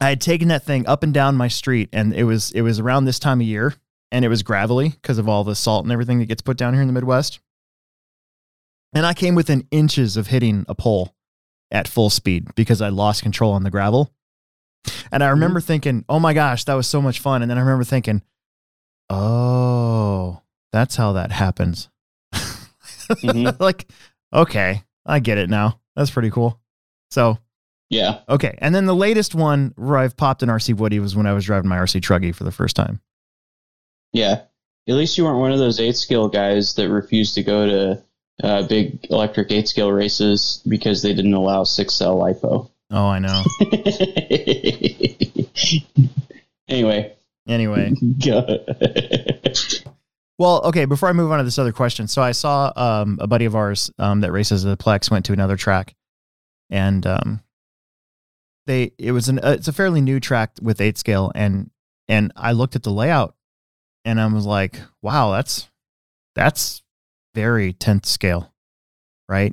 I 0.00 0.10
had 0.10 0.20
taken 0.20 0.48
that 0.48 0.62
thing 0.64 0.86
up 0.86 1.02
and 1.02 1.12
down 1.14 1.34
my 1.36 1.48
street 1.48 1.88
and 1.94 2.12
it 2.12 2.24
was 2.24 2.50
it 2.52 2.60
was 2.62 2.78
around 2.78 3.04
this 3.06 3.18
time 3.18 3.40
of 3.40 3.46
year 3.46 3.74
and 4.10 4.22
it 4.24 4.28
was 4.28 4.42
gravelly 4.42 4.90
because 4.90 5.16
of 5.18 5.28
all 5.28 5.44
the 5.44 5.54
salt 5.54 5.84
and 5.84 5.92
everything 5.92 6.18
that 6.18 6.26
gets 6.26 6.42
put 6.42 6.56
down 6.58 6.74
here 6.74 6.82
in 6.82 6.88
the 6.88 6.92
Midwest. 6.92 7.40
And 8.94 9.06
I 9.06 9.14
came 9.14 9.34
within 9.34 9.66
inches 9.70 10.16
of 10.18 10.26
hitting 10.26 10.66
a 10.68 10.74
pole 10.74 11.14
at 11.70 11.88
full 11.88 12.10
speed 12.10 12.48
because 12.54 12.82
I 12.82 12.90
lost 12.90 13.22
control 13.22 13.52
on 13.52 13.62
the 13.62 13.70
gravel. 13.70 14.10
And 15.10 15.22
I 15.22 15.28
remember 15.28 15.60
thinking, 15.60 16.04
"Oh 16.08 16.18
my 16.18 16.32
gosh, 16.34 16.64
that 16.64 16.74
was 16.74 16.86
so 16.86 17.00
much 17.02 17.20
fun." 17.20 17.42
And 17.42 17.50
then 17.50 17.58
I 17.58 17.60
remember 17.60 17.84
thinking, 17.84 18.22
"Oh, 19.10 20.40
that's 20.72 20.96
how 20.96 21.12
that 21.12 21.30
happens." 21.32 21.88
Mhm. 22.34 23.56
like, 23.60 23.86
okay, 24.32 24.82
I 25.04 25.18
get 25.20 25.38
it 25.38 25.50
now. 25.50 25.80
That's 25.96 26.10
pretty 26.10 26.30
cool. 26.30 26.58
So, 27.10 27.38
Yeah. 27.90 28.20
okay. 28.28 28.56
And 28.62 28.74
then 28.74 28.86
the 28.86 28.94
latest 28.94 29.34
one 29.34 29.72
where 29.76 29.98
I've 29.98 30.16
popped 30.16 30.42
an 30.42 30.48
RC 30.48 30.74
Woody 30.74 30.98
was 30.98 31.14
when 31.14 31.26
I 31.26 31.32
was 31.34 31.44
driving 31.44 31.68
my 31.68 31.76
RC 31.76 32.00
Truggy 32.00 32.34
for 32.34 32.44
the 32.44 32.52
first 32.52 32.74
time. 32.74 33.00
Yeah. 34.12 34.42
At 34.88 34.94
least 34.94 35.16
you 35.18 35.24
weren't 35.24 35.38
one 35.40 35.52
of 35.52 35.58
those 35.58 35.78
eight 35.78 35.96
scale 35.96 36.28
guys 36.28 36.74
that 36.74 36.88
refused 36.88 37.34
to 37.34 37.42
go 37.42 37.66
to 37.66 38.02
uh, 38.42 38.66
big 38.66 39.06
electric 39.10 39.52
eight 39.52 39.68
scale 39.68 39.92
races 39.92 40.62
because 40.66 41.02
they 41.02 41.12
didn't 41.14 41.34
allow 41.34 41.64
six 41.64 41.94
cell 41.94 42.16
lipo. 42.18 42.70
Oh, 42.92 43.06
I 43.06 43.18
know. 43.18 43.42
anyway, 46.68 47.16
Anyway, 47.48 47.92
well, 50.38 50.62
okay. 50.62 50.84
Before 50.84 51.08
I 51.08 51.12
move 51.12 51.32
on 51.32 51.38
to 51.38 51.44
this 51.44 51.58
other 51.58 51.72
question, 51.72 52.06
so 52.06 52.22
I 52.22 52.30
saw 52.30 52.72
um, 52.76 53.18
a 53.20 53.26
buddy 53.26 53.46
of 53.46 53.56
ours 53.56 53.90
um, 53.98 54.20
that 54.20 54.30
races 54.30 54.62
the 54.62 54.76
Plex 54.76 55.10
went 55.10 55.24
to 55.24 55.32
another 55.32 55.56
track, 55.56 55.96
and 56.70 57.04
um, 57.04 57.40
they 58.66 58.92
it 58.96 59.10
was 59.10 59.28
an 59.28 59.40
uh, 59.40 59.56
it's 59.58 59.66
a 59.66 59.72
fairly 59.72 60.00
new 60.00 60.20
track 60.20 60.52
with 60.62 60.80
eight 60.80 60.98
scale, 60.98 61.32
and 61.34 61.68
and 62.06 62.32
I 62.36 62.52
looked 62.52 62.76
at 62.76 62.84
the 62.84 62.92
layout, 62.92 63.34
and 64.04 64.20
I 64.20 64.26
was 64.28 64.46
like, 64.46 64.80
wow, 65.02 65.32
that's 65.32 65.68
that's 66.36 66.80
very 67.34 67.72
tenth 67.72 68.06
scale, 68.06 68.54
right? 69.28 69.52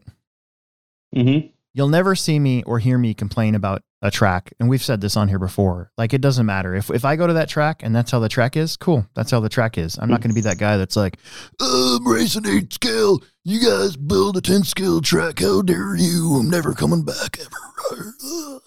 hmm 1.11 1.39
You'll 1.79 1.87
never 1.87 2.13
see 2.13 2.37
me 2.39 2.61
or 2.63 2.77
hear 2.79 2.97
me 2.97 3.13
complain 3.13 3.55
about 3.55 3.83
a 4.01 4.11
track, 4.11 4.51
and 4.59 4.67
we've 4.67 4.83
said 4.83 4.99
this 4.99 5.15
on 5.15 5.29
here 5.29 5.39
before. 5.39 5.93
Like 5.97 6.13
it 6.13 6.19
doesn't 6.19 6.45
matter 6.45 6.75
if 6.75 6.89
if 6.91 7.05
I 7.05 7.15
go 7.15 7.25
to 7.25 7.31
that 7.33 7.47
track 7.47 7.83
and 7.83 7.95
that's 7.95 8.11
how 8.11 8.19
the 8.19 8.27
track 8.27 8.57
is, 8.57 8.75
cool. 8.75 9.05
That's 9.15 9.31
how 9.31 9.39
the 9.39 9.47
track 9.47 9.77
is. 9.77 9.97
I'm 9.97 10.09
not 10.09 10.19
going 10.19 10.29
to 10.31 10.35
be 10.35 10.41
that 10.41 10.57
guy 10.57 10.75
that's 10.75 10.97
like, 10.97 11.17
I'm 11.61 12.05
racing 12.05 12.45
eight 12.47 12.73
scale. 12.73 13.21
You 13.45 13.61
guys 13.61 13.95
build 13.95 14.35
a 14.35 14.41
ten 14.41 14.63
scale 14.63 14.99
track. 14.99 15.39
How 15.39 15.61
dare 15.61 15.95
you? 15.95 16.35
I'm 16.41 16.49
never 16.49 16.73
coming 16.73 17.03
back 17.05 17.39
ever. 17.39 18.13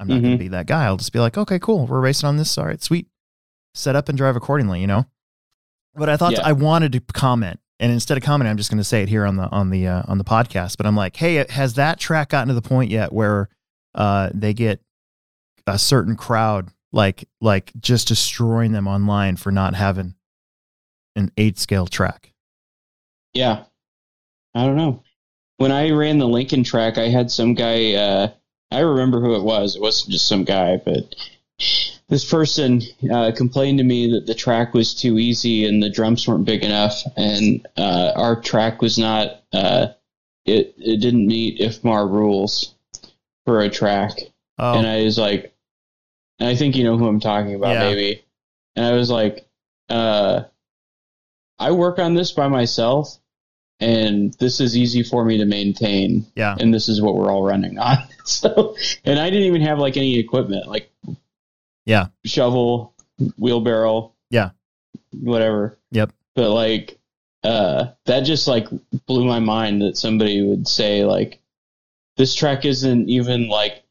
I'm 0.00 0.08
not 0.08 0.20
going 0.20 0.22
Mhm. 0.22 0.32
to 0.32 0.38
be 0.38 0.48
that 0.48 0.66
guy. 0.66 0.84
I'll 0.86 0.96
just 0.96 1.12
be 1.12 1.18
like, 1.20 1.36
okay, 1.36 1.58
cool. 1.58 1.86
We're 1.86 2.00
racing 2.00 2.26
on 2.26 2.38
this. 2.38 2.56
All 2.56 2.64
right, 2.66 2.82
sweet. 2.82 3.06
Set 3.74 3.96
up 3.96 4.08
and 4.08 4.16
drive 4.16 4.34
accordingly, 4.34 4.80
you 4.80 4.86
know. 4.86 5.04
But 5.94 6.08
I 6.08 6.16
thought 6.16 6.32
Yeah. 6.32 6.40
I 6.42 6.52
wanted 6.52 6.92
to 6.92 7.00
comment, 7.00 7.60
and 7.84 7.92
instead 7.92 8.16
of 8.16 8.24
commenting, 8.24 8.50
I'm 8.50 8.56
just 8.56 8.70
going 8.70 8.78
to 8.78 8.84
say 8.84 9.02
it 9.02 9.10
here 9.10 9.26
on 9.26 9.36
the 9.36 9.46
on 9.50 9.68
the 9.68 9.86
uh, 9.86 10.02
on 10.08 10.16
the 10.16 10.24
podcast. 10.24 10.78
But 10.78 10.86
I'm 10.86 10.96
like, 10.96 11.16
hey, 11.16 11.44
has 11.50 11.74
that 11.74 12.00
track 12.00 12.30
gotten 12.30 12.48
to 12.48 12.54
the 12.54 12.62
point 12.62 12.90
yet 12.90 13.12
where 13.12 13.50
uh, 13.94 14.30
they 14.32 14.54
get 14.54 14.80
a 15.66 15.78
certain 15.78 16.16
crowd 16.16 16.70
like 16.92 17.28
like 17.42 17.72
just 17.78 18.08
destroying 18.08 18.72
them 18.72 18.88
online 18.88 19.36
for 19.36 19.52
not 19.52 19.74
having 19.74 20.14
an 21.14 21.30
eight 21.36 21.58
scale 21.58 21.86
track? 21.86 22.32
Yeah. 23.34 23.64
I 24.54 24.64
don't 24.64 24.76
know. 24.76 25.02
When 25.58 25.70
I 25.70 25.90
ran 25.90 26.16
the 26.16 26.26
Lincoln 26.26 26.64
track, 26.64 26.96
I 26.96 27.08
had 27.08 27.30
some 27.30 27.52
guy. 27.52 27.92
Uh, 27.92 28.28
I 28.70 28.80
remember 28.80 29.20
who 29.20 29.36
it 29.36 29.42
was. 29.42 29.76
It 29.76 29.82
wasn't 29.82 30.12
just 30.12 30.26
some 30.26 30.44
guy, 30.44 30.78
but 30.78 31.14
this 31.58 32.28
person 32.30 32.82
uh, 33.10 33.32
complained 33.36 33.78
to 33.78 33.84
me 33.84 34.12
that 34.12 34.26
the 34.26 34.34
track 34.34 34.74
was 34.74 34.94
too 34.94 35.18
easy 35.18 35.66
and 35.66 35.82
the 35.82 35.90
drums 35.90 36.26
weren't 36.26 36.44
big 36.44 36.62
enough, 36.64 37.02
and 37.16 37.66
uh, 37.76 38.12
our 38.16 38.40
track 38.40 38.82
was 38.82 38.98
not. 38.98 39.42
Uh, 39.52 39.88
it 40.44 40.74
it 40.78 41.00
didn't 41.00 41.26
meet 41.26 41.60
IFMAR 41.60 42.10
rules 42.10 42.74
for 43.44 43.60
a 43.60 43.70
track, 43.70 44.12
Oh, 44.58 44.78
and 44.78 44.86
I 44.86 45.02
was 45.04 45.18
like, 45.18 45.54
and 46.38 46.48
I 46.48 46.56
think 46.56 46.76
you 46.76 46.84
know 46.84 46.98
who 46.98 47.08
I'm 47.08 47.20
talking 47.20 47.54
about, 47.54 47.74
Yeah. 47.74 47.80
maybe. 47.80 48.24
And 48.76 48.84
I 48.84 48.92
was 48.92 49.08
like, 49.10 49.46
uh, 49.88 50.42
I 51.58 51.70
work 51.70 51.98
on 51.98 52.14
this 52.14 52.32
by 52.32 52.48
myself, 52.48 53.18
and 53.80 54.34
this 54.34 54.60
is 54.60 54.76
easy 54.76 55.02
for 55.02 55.24
me 55.24 55.38
to 55.38 55.44
maintain 55.44 56.26
yeah. 56.34 56.56
and 56.58 56.74
this 56.74 56.88
is 56.88 57.00
what 57.00 57.14
we're 57.14 57.30
all 57.30 57.44
running 57.44 57.78
on. 57.78 57.98
So, 58.26 58.74
and 59.04 59.18
I 59.18 59.28
didn't 59.28 59.48
even 59.48 59.60
have 59.60 59.78
like 59.78 59.98
any 59.98 60.18
equipment, 60.18 60.66
like 60.66 60.90
Yeah. 61.86 62.06
shovel, 62.24 62.94
wheelbarrow, 63.38 64.12
Yeah. 64.30 64.50
whatever. 65.12 65.78
Yep. 65.90 66.12
But 66.34 66.50
like, 66.50 66.98
uh, 67.42 67.88
that 68.06 68.20
just 68.20 68.48
like 68.48 68.66
blew 69.06 69.24
my 69.24 69.38
mind 69.40 69.82
that 69.82 69.96
somebody 69.96 70.42
would 70.42 70.66
say 70.66 71.04
like, 71.04 71.40
this 72.16 72.34
track 72.34 72.64
isn't 72.64 73.08
even 73.08 73.48
like 73.48 73.82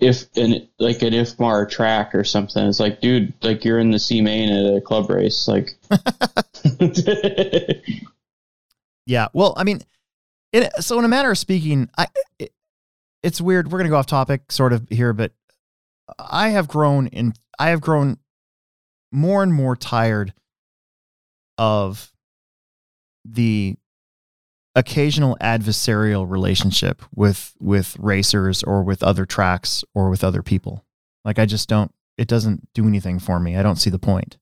if 0.00 0.24
an 0.36 0.68
like 0.78 1.02
an 1.02 1.12
IFMAR 1.12 1.68
track 1.70 2.14
or 2.14 2.24
something. 2.24 2.66
It's 2.66 2.80
like, 2.80 3.00
dude, 3.00 3.32
like 3.42 3.64
you're 3.64 3.78
in 3.78 3.90
the 3.90 3.98
C 3.98 4.20
main 4.20 4.50
at 4.50 4.74
a 4.76 4.80
club 4.80 5.08
race, 5.10 5.46
like. 5.48 5.78
Yeah. 9.06 9.28
Well, 9.32 9.54
I 9.56 9.64
mean, 9.64 9.80
it, 10.52 10.70
so 10.80 10.98
in 10.98 11.04
a 11.04 11.08
matter 11.08 11.30
of 11.32 11.38
speaking, 11.38 11.88
I 11.98 12.06
it, 12.38 12.52
it's 13.22 13.40
weird. 13.40 13.70
We're 13.72 13.78
gonna 13.78 13.88
go 13.90 13.96
off 13.96 14.06
topic 14.06 14.52
sort 14.52 14.72
of 14.72 14.88
here, 14.88 15.12
but 15.12 15.32
I 16.18 16.50
have 16.50 16.68
grown 16.68 17.06
in. 17.08 17.34
I 17.58 17.70
have 17.70 17.80
grown 17.80 18.18
more 19.12 19.42
and 19.42 19.52
more 19.52 19.76
tired 19.76 20.34
of 21.58 22.12
the 23.24 23.76
occasional 24.74 25.36
adversarial 25.40 26.28
relationship 26.28 27.02
with 27.14 27.54
with 27.60 27.96
racers 27.98 28.62
or 28.62 28.82
with 28.82 29.02
other 29.02 29.26
tracks 29.26 29.84
or 29.94 30.10
with 30.10 30.24
other 30.24 30.42
people. 30.42 30.84
Like 31.24 31.38
I 31.38 31.46
just 31.46 31.68
don't. 31.68 31.92
It 32.16 32.28
doesn't 32.28 32.68
do 32.74 32.86
anything 32.86 33.18
for 33.18 33.40
me. 33.40 33.56
I 33.56 33.62
don't 33.62 33.76
see 33.76 33.90
the 33.90 33.98
point. 33.98 34.36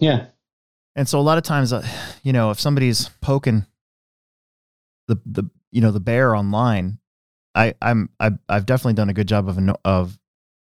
yeah. 0.00 0.26
And 0.96 1.08
so 1.08 1.20
a 1.20 1.22
lot 1.22 1.38
of 1.38 1.44
times, 1.44 1.72
uh, 1.72 1.86
you 2.24 2.32
know, 2.32 2.50
if 2.50 2.58
somebody's 2.58 3.08
poking 3.20 3.66
the 5.06 5.20
the 5.24 5.44
you 5.70 5.80
know 5.80 5.92
the 5.92 6.00
bear 6.00 6.34
online, 6.34 6.98
I 7.54 7.74
I'm 7.80 8.10
I, 8.18 8.32
I've 8.48 8.66
definitely 8.66 8.94
done 8.94 9.08
a 9.08 9.14
good 9.14 9.28
job 9.28 9.48
of 9.48 9.58
of 9.84 10.18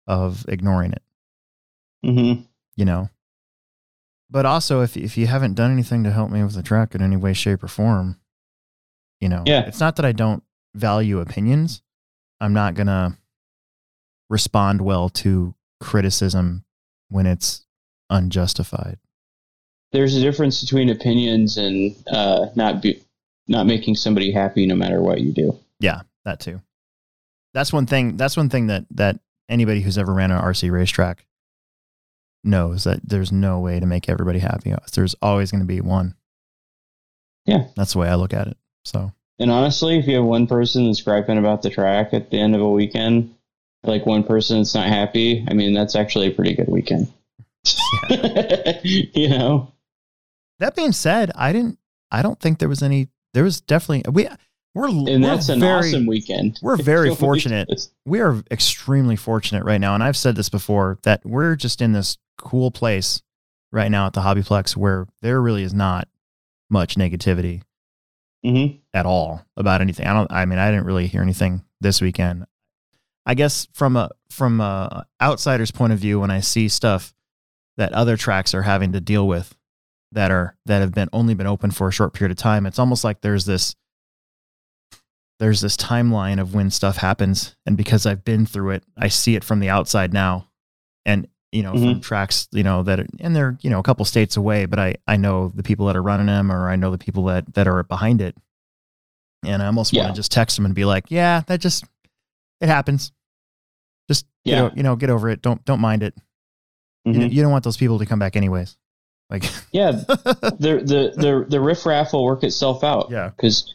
of 0.07 0.45
ignoring 0.49 0.93
it. 0.93 1.03
Mm-hmm. 2.05 2.43
You 2.77 2.85
know, 2.85 3.09
but 4.31 4.45
also 4.47 4.83
if 4.83 4.97
if 4.97 5.17
you 5.17 5.27
haven't 5.27 5.55
done 5.55 5.71
anything 5.73 6.05
to 6.05 6.11
help 6.13 6.31
me 6.31 6.43
with 6.43 6.55
the 6.55 6.63
track 6.63 6.95
in 6.95 7.03
any 7.03 7.17
way, 7.17 7.33
shape, 7.33 7.63
or 7.63 7.69
form, 7.69 8.21
you 9.21 9.29
know, 9.29 9.43
Yeah. 9.47 9.67
it's 9.67 9.81
not 9.81 9.97
that 9.97 10.05
I 10.05 10.13
don't 10.13 10.43
value 10.75 11.21
opinions. 11.21 11.83
I'm 12.41 12.53
not 12.53 12.75
gonna 12.75 13.17
respond 14.29 14.83
well 14.83 15.09
to 15.09 15.55
criticism 15.81 16.65
when 17.09 17.27
it's 17.27 17.65
unjustified. 18.11 18.99
there's 19.93 20.17
a 20.17 20.21
difference 20.21 20.61
between 20.61 20.91
opinions 20.91 21.57
and 21.57 21.95
uh, 22.13 22.47
not 22.55 22.83
be 22.83 23.01
not 23.49 23.65
making 23.67 23.95
somebody 23.95 24.31
happy 24.33 24.67
no 24.67 24.75
matter 24.75 25.01
what 25.01 25.21
you 25.21 25.33
do. 25.33 25.59
Yeah, 25.81 26.03
that 26.25 26.41
too. 26.41 26.61
That's 27.55 27.73
one 27.73 27.87
thing. 27.87 28.17
That's 28.19 28.37
one 28.37 28.51
thing 28.51 28.67
that 28.67 28.85
that 28.91 29.21
anybody 29.49 29.81
who's 29.81 29.99
ever 29.99 30.13
ran 30.13 30.31
an 30.31 30.41
RC 30.41 30.71
racetrack 30.71 31.27
knows 32.45 32.85
that 32.85 33.01
there's 33.09 33.33
no 33.33 33.59
way 33.61 33.81
to 33.81 33.87
make 33.87 34.09
everybody 34.09 34.39
happy. 34.39 34.75
There's 34.93 35.17
always 35.21 35.51
going 35.51 35.61
to 35.61 35.67
be 35.67 35.81
one. 35.81 36.15
Yeah. 37.45 37.67
that's 37.77 37.93
the 37.93 38.01
way 38.01 38.09
I 38.09 38.17
look 38.17 38.35
at 38.35 38.49
it. 38.49 38.57
So 38.85 39.13
And 39.39 39.51
honestly, 39.51 39.99
if 39.99 40.07
you 40.07 40.17
have 40.17 40.25
one 40.25 40.47
person 40.49 40.87
that's 40.87 41.01
griping 41.01 41.39
about 41.39 41.63
the 41.63 41.71
track 41.71 42.13
at 42.13 42.31
the 42.31 42.41
end 42.41 42.57
of 42.57 42.61
a 42.61 42.69
weekend, 42.69 43.35
like 43.85 44.05
one 44.05 44.25
person 44.25 44.59
that's 44.59 44.75
not 44.75 44.89
happy, 44.89 45.45
I 45.49 45.55
mean 45.55 45.73
that's 45.73 45.95
actually 45.95 46.27
a 46.29 46.33
pretty 46.33 46.55
good 46.55 46.69
weekend. 46.69 47.13
you 48.83 49.29
know? 49.29 49.73
that 50.59 50.77
being 50.77 50.93
said, 50.93 51.31
I 51.35 51.53
didn't. 51.53 51.79
I 52.11 52.23
don't 52.23 52.41
think 52.41 52.59
there 52.59 52.69
was 52.69 52.83
any. 52.83 53.09
There 53.35 53.45
was 53.45 53.61
definitely 53.61 54.11
we. 54.11 54.29
We're 54.77 54.89
And 54.89 55.07
we're 55.07 55.19
that's 55.21 55.49
an 55.49 55.59
very, 55.61 55.89
awesome 55.89 56.05
weekend. 56.05 56.59
we're 56.61 56.77
very 56.77 57.15
fortunate. 57.15 57.89
we 58.05 58.21
are 58.21 58.43
extremely 58.51 59.17
fortunate 59.17 59.65
right 59.65 59.81
now, 59.81 59.95
and 59.95 60.03
I've 60.03 60.19
said 60.19 60.37
this 60.37 60.51
before 60.51 60.99
that 61.05 61.25
we're 61.25 61.57
just 61.57 61.81
in 61.81 61.93
this 61.93 62.19
cool 62.37 62.71
place 62.71 63.23
right 63.73 63.91
now 63.91 64.07
at 64.07 64.13
the 64.13 64.21
Hobbyplex 64.21 64.77
where 64.77 65.07
there 65.23 65.41
really 65.41 65.63
is 65.63 65.73
not 65.73 66.09
much 66.69 66.97
negativity 66.97 67.63
Mhm. 68.45 68.81
at 68.93 69.07
all 69.07 69.47
about 69.57 69.81
anything. 69.81 70.07
I 70.07 70.13
don't. 70.13 70.31
I 70.31 70.45
mean, 70.45 70.59
I 70.59 70.71
didn't 70.71 70.85
really 70.85 71.07
hear 71.07 71.23
anything 71.23 71.65
this 71.81 72.03
weekend. 72.03 72.45
I 73.25 73.33
guess 73.33 73.67
from 73.73 73.97
a 73.97 74.11
from 74.29 74.61
a 74.61 75.07
outsider's 75.23 75.71
point 75.71 75.95
of 75.95 75.99
view, 75.99 76.21
when 76.21 76.31
I 76.31 76.41
see 76.41 76.69
stuff 76.69 77.15
that 77.79 77.95
other 77.95 78.19
tracks 78.19 78.53
are 78.53 78.63
having 78.63 78.93
to 78.93 79.01
deal 79.01 79.27
with 79.27 79.57
that 80.13 80.31
are 80.31 80.55
that 80.67 80.81
have 80.81 80.93
been 80.93 81.09
only 81.15 81.33
been 81.33 81.47
open 81.47 81.71
for 81.71 81.89
a 81.89 81.93
short 81.93 82.13
period 82.13 82.31
of 82.33 82.37
time, 82.37 82.67
it's 82.67 82.79
almost 82.79 83.05
like 83.05 83.23
there's 83.23 83.47
this 83.47 83.75
there's 85.39 85.61
this 85.61 85.77
timeline 85.77 86.41
of 86.41 86.55
when 86.55 86.71
stuff 86.71 86.97
happens, 86.99 87.57
and 87.67 87.77
because 87.77 88.07
I've 88.07 88.25
been 88.25 88.47
through 88.47 88.71
it, 88.71 88.85
I 88.97 89.09
see 89.09 89.35
it 89.37 89.45
from 89.45 89.61
the 89.61 89.69
outside 89.69 90.13
now, 90.13 90.49
and 91.05 91.29
you 91.53 91.63
know 91.63 91.73
from 91.73 92.01
tracks 92.01 92.49
you 92.53 92.63
know 92.63 92.83
that 92.83 93.01
are, 93.01 93.07
and 93.21 93.35
they're 93.37 93.57
you 93.63 93.71
know 93.71 93.79
a 93.79 93.83
couple 93.83 94.05
states 94.05 94.37
away, 94.37 94.67
but 94.67 94.79
I 94.79 94.97
I 95.07 95.17
know 95.17 95.53
the 95.55 95.63
people 95.63 95.87
that 95.87 95.97
are 95.97 96.03
running 96.03 96.27
them, 96.27 96.51
or 96.51 96.69
I 96.71 96.77
know 96.77 96.91
the 96.91 96.99
people 96.99 97.25
that 97.27 97.53
that 97.55 97.67
are 97.69 97.83
behind 97.83 98.21
it, 98.21 98.35
and 99.45 99.63
I 99.63 99.67
almost 99.67 99.93
want 99.95 100.09
to 100.09 100.15
just 100.15 100.33
text 100.33 100.57
them 100.57 100.65
and 100.67 100.75
be 100.75 100.85
like, 100.85 101.05
yeah, 101.11 101.43
that 101.47 101.61
just 101.61 101.85
it 102.61 102.69
happens. 102.69 103.13
Just 104.09 104.27
Yeah. 104.45 104.63
o- 104.63 104.71
you 104.75 104.83
know 104.83 104.97
get 104.97 105.11
over 105.11 105.29
it. 105.29 105.43
Don't 105.43 105.65
don't 105.65 105.81
mind 105.81 106.03
it. 106.03 106.15
You, 107.05 107.13
Mhm. 107.13 107.33
you 107.33 107.43
don't 107.43 107.53
want 107.53 107.63
those 107.65 107.77
people 107.77 107.99
to 108.01 108.07
come 108.07 108.19
back 108.19 108.37
anyways. 108.37 108.77
Like 109.31 109.45
Yeah, 109.73 109.91
the 110.09 110.85
the 110.89 111.13
the 111.17 111.47
the 111.49 111.61
riffraff 111.61 112.13
will 112.13 112.25
work 112.25 112.43
itself 112.43 112.83
out. 112.83 113.09
Yeah. 113.11 113.29
because 113.29 113.75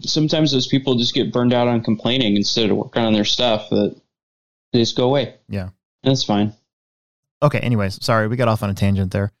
sometimes 0.00 0.52
those 0.52 0.66
people 0.66 0.96
just 0.96 1.14
get 1.14 1.32
burned 1.32 1.52
out 1.52 1.68
on 1.68 1.82
complaining 1.82 2.36
instead 2.36 2.70
of 2.70 2.76
working 2.76 3.02
on 3.02 3.12
their 3.12 3.24
stuff. 3.24 3.68
That 3.70 4.00
they 4.72 4.80
just 4.80 4.96
go 4.96 5.06
away. 5.06 5.36
Yeah. 5.48 5.70
that's 6.02 6.24
fine. 6.24 6.54
Okay, 7.42 7.58
anyways, 7.58 8.04
sorry, 8.04 8.28
we 8.28 8.36
got 8.36 8.48
off 8.48 8.62
on 8.62 8.70
a 8.70 8.74
tangent 8.74 9.12
there. 9.12 9.32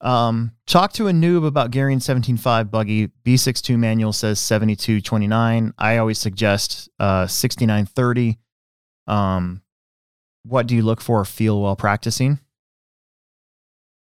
Um, 0.00 0.52
talk 0.66 0.92
to 0.94 1.08
a 1.08 1.12
noob 1.12 1.44
about 1.44 1.70
Garion 1.70 1.98
17.5 1.98 2.70
buggy. 2.70 3.08
B62 3.24 3.76
manual 3.76 4.12
says 4.12 4.38
72.29. 4.40 5.72
I 5.76 5.96
always 5.98 6.18
suggest 6.18 6.88
uh 6.98 7.24
69.30. 7.24 8.38
Um, 9.06 9.62
what 10.44 10.66
do 10.66 10.74
you 10.76 10.82
look 10.82 11.00
for 11.00 11.20
or 11.20 11.24
feel 11.24 11.60
while 11.60 11.76
practicing? 11.76 12.38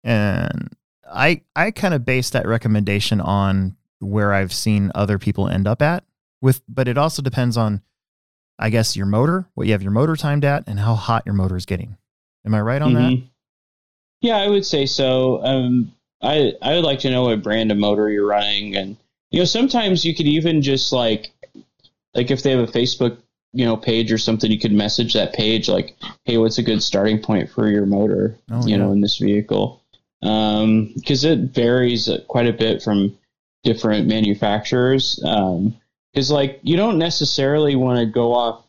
And 0.02 0.74
I 1.08 1.42
I 1.54 1.70
kind 1.70 1.94
of 1.94 2.04
base 2.04 2.30
that 2.30 2.46
recommendation 2.46 3.20
on 3.20 3.76
where 4.00 4.32
I've 4.32 4.52
seen 4.52 4.92
other 4.94 5.18
people 5.18 5.48
end 5.48 5.66
up 5.66 5.82
at 5.82 6.04
with, 6.42 6.62
but 6.68 6.88
it 6.88 6.98
also 6.98 7.22
depends 7.22 7.56
on, 7.56 7.82
I 8.58 8.70
guess, 8.70 8.96
your 8.96 9.06
motor, 9.06 9.48
what 9.54 9.66
you 9.66 9.72
have 9.72 9.82
your 9.82 9.92
motor 9.92 10.16
timed 10.16 10.44
at, 10.44 10.64
and 10.66 10.78
how 10.80 10.94
hot 10.94 11.24
your 11.26 11.34
motor 11.34 11.56
is 11.56 11.66
getting. 11.66 11.96
Am 12.44 12.54
I 12.54 12.60
right 12.60 12.82
on 12.82 12.94
that? 12.94 13.12
Mhm. 13.12 13.24
Yeah, 14.20 14.36
I 14.36 14.48
would 14.48 14.64
say 14.64 14.86
so. 14.86 15.44
Um, 15.44 15.92
I 16.22 16.52
I 16.62 16.74
would 16.74 16.84
like 16.84 17.00
to 17.00 17.10
know 17.10 17.24
what 17.24 17.42
brand 17.42 17.70
of 17.70 17.78
motor 17.78 18.10
you're 18.10 18.26
running, 18.26 18.76
and 18.76 18.96
you 19.30 19.40
know, 19.40 19.44
sometimes 19.44 20.04
you 20.04 20.14
could 20.14 20.26
even 20.26 20.62
just 20.62 20.92
like, 20.92 21.32
like 22.14 22.30
if 22.30 22.42
they 22.42 22.50
have 22.50 22.60
a 22.66 22.72
Facebook, 22.72 23.18
you 23.52 23.64
know, 23.64 23.76
page 23.76 24.10
or 24.12 24.18
something, 24.18 24.50
you 24.50 24.58
could 24.58 24.72
message 24.72 25.12
that 25.14 25.34
page 25.34 25.68
like, 25.68 25.96
"Hey, 26.24 26.38
what's 26.38 26.58
a 26.58 26.62
good 26.62 26.82
starting 26.82 27.18
point 27.18 27.50
for 27.50 27.68
your 27.68 27.86
motor?" 27.86 28.38
Oh, 28.50 28.62
you 28.62 28.70
yeah. 28.70 28.76
know, 28.78 28.92
in 28.92 29.00
this 29.00 29.18
vehicle, 29.18 29.82
because 30.20 31.24
it 31.24 31.54
varies 31.54 32.08
quite 32.28 32.46
a 32.46 32.52
bit 32.52 32.82
from 32.82 33.16
different 33.66 34.06
manufacturers. 34.06 35.16
Because 36.14 36.30
like 36.30 36.60
you 36.62 36.76
don't 36.78 36.96
necessarily 36.98 37.76
want 37.76 37.98
to 37.98 38.06
go 38.06 38.32
off 38.32 38.64